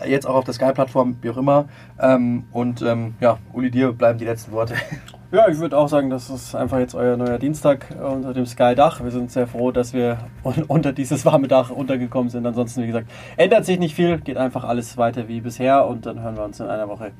Jetzt 0.07 0.25
auch 0.25 0.35
auf 0.35 0.45
der 0.45 0.53
Sky-Plattform, 0.53 1.17
wie 1.21 1.29
auch 1.29 1.38
immer. 1.38 1.65
Ähm, 1.99 2.45
und 2.51 2.81
ähm, 2.81 3.15
ja, 3.19 3.38
Uli, 3.53 3.69
dir 3.69 3.91
bleiben 3.91 4.17
die 4.17 4.25
letzten 4.25 4.53
Worte. 4.53 4.75
Ja, 5.30 5.49
ich 5.49 5.57
würde 5.57 5.78
auch 5.78 5.89
sagen, 5.89 6.09
das 6.09 6.30
ist 6.30 6.55
einfach 6.55 6.80
jetzt 6.80 6.95
euer 6.95 7.17
neuer 7.17 7.38
Dienstag 7.38 7.88
unter 8.01 8.34
dem 8.34 8.45
Sky-Dach. 8.45 9.03
Wir 9.03 9.11
sind 9.11 9.30
sehr 9.30 9.45
froh, 9.45 9.71
dass 9.71 9.91
wir 9.91 10.19
unter 10.69 10.93
dieses 10.93 11.25
warme 11.25 11.49
Dach 11.49 11.69
untergekommen 11.69 12.30
sind. 12.30 12.45
Ansonsten, 12.45 12.84
wie 12.84 12.88
gesagt, 12.88 13.09
ändert 13.36 13.65
sich 13.65 13.78
nicht 13.78 13.93
viel, 13.93 14.19
geht 14.19 14.38
einfach 14.38 14.63
alles 14.63 14.95
weiter 14.95 15.28
wie 15.28 15.41
bisher 15.41 15.86
und 15.86 16.05
dann 16.05 16.21
hören 16.21 16.38
wir 16.38 16.45
uns 16.45 16.61
in 16.61 16.67
einer 16.67 16.88
Woche 16.88 17.11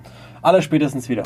aller 0.42 0.62
spätestens 0.62 1.10
wieder. 1.10 1.24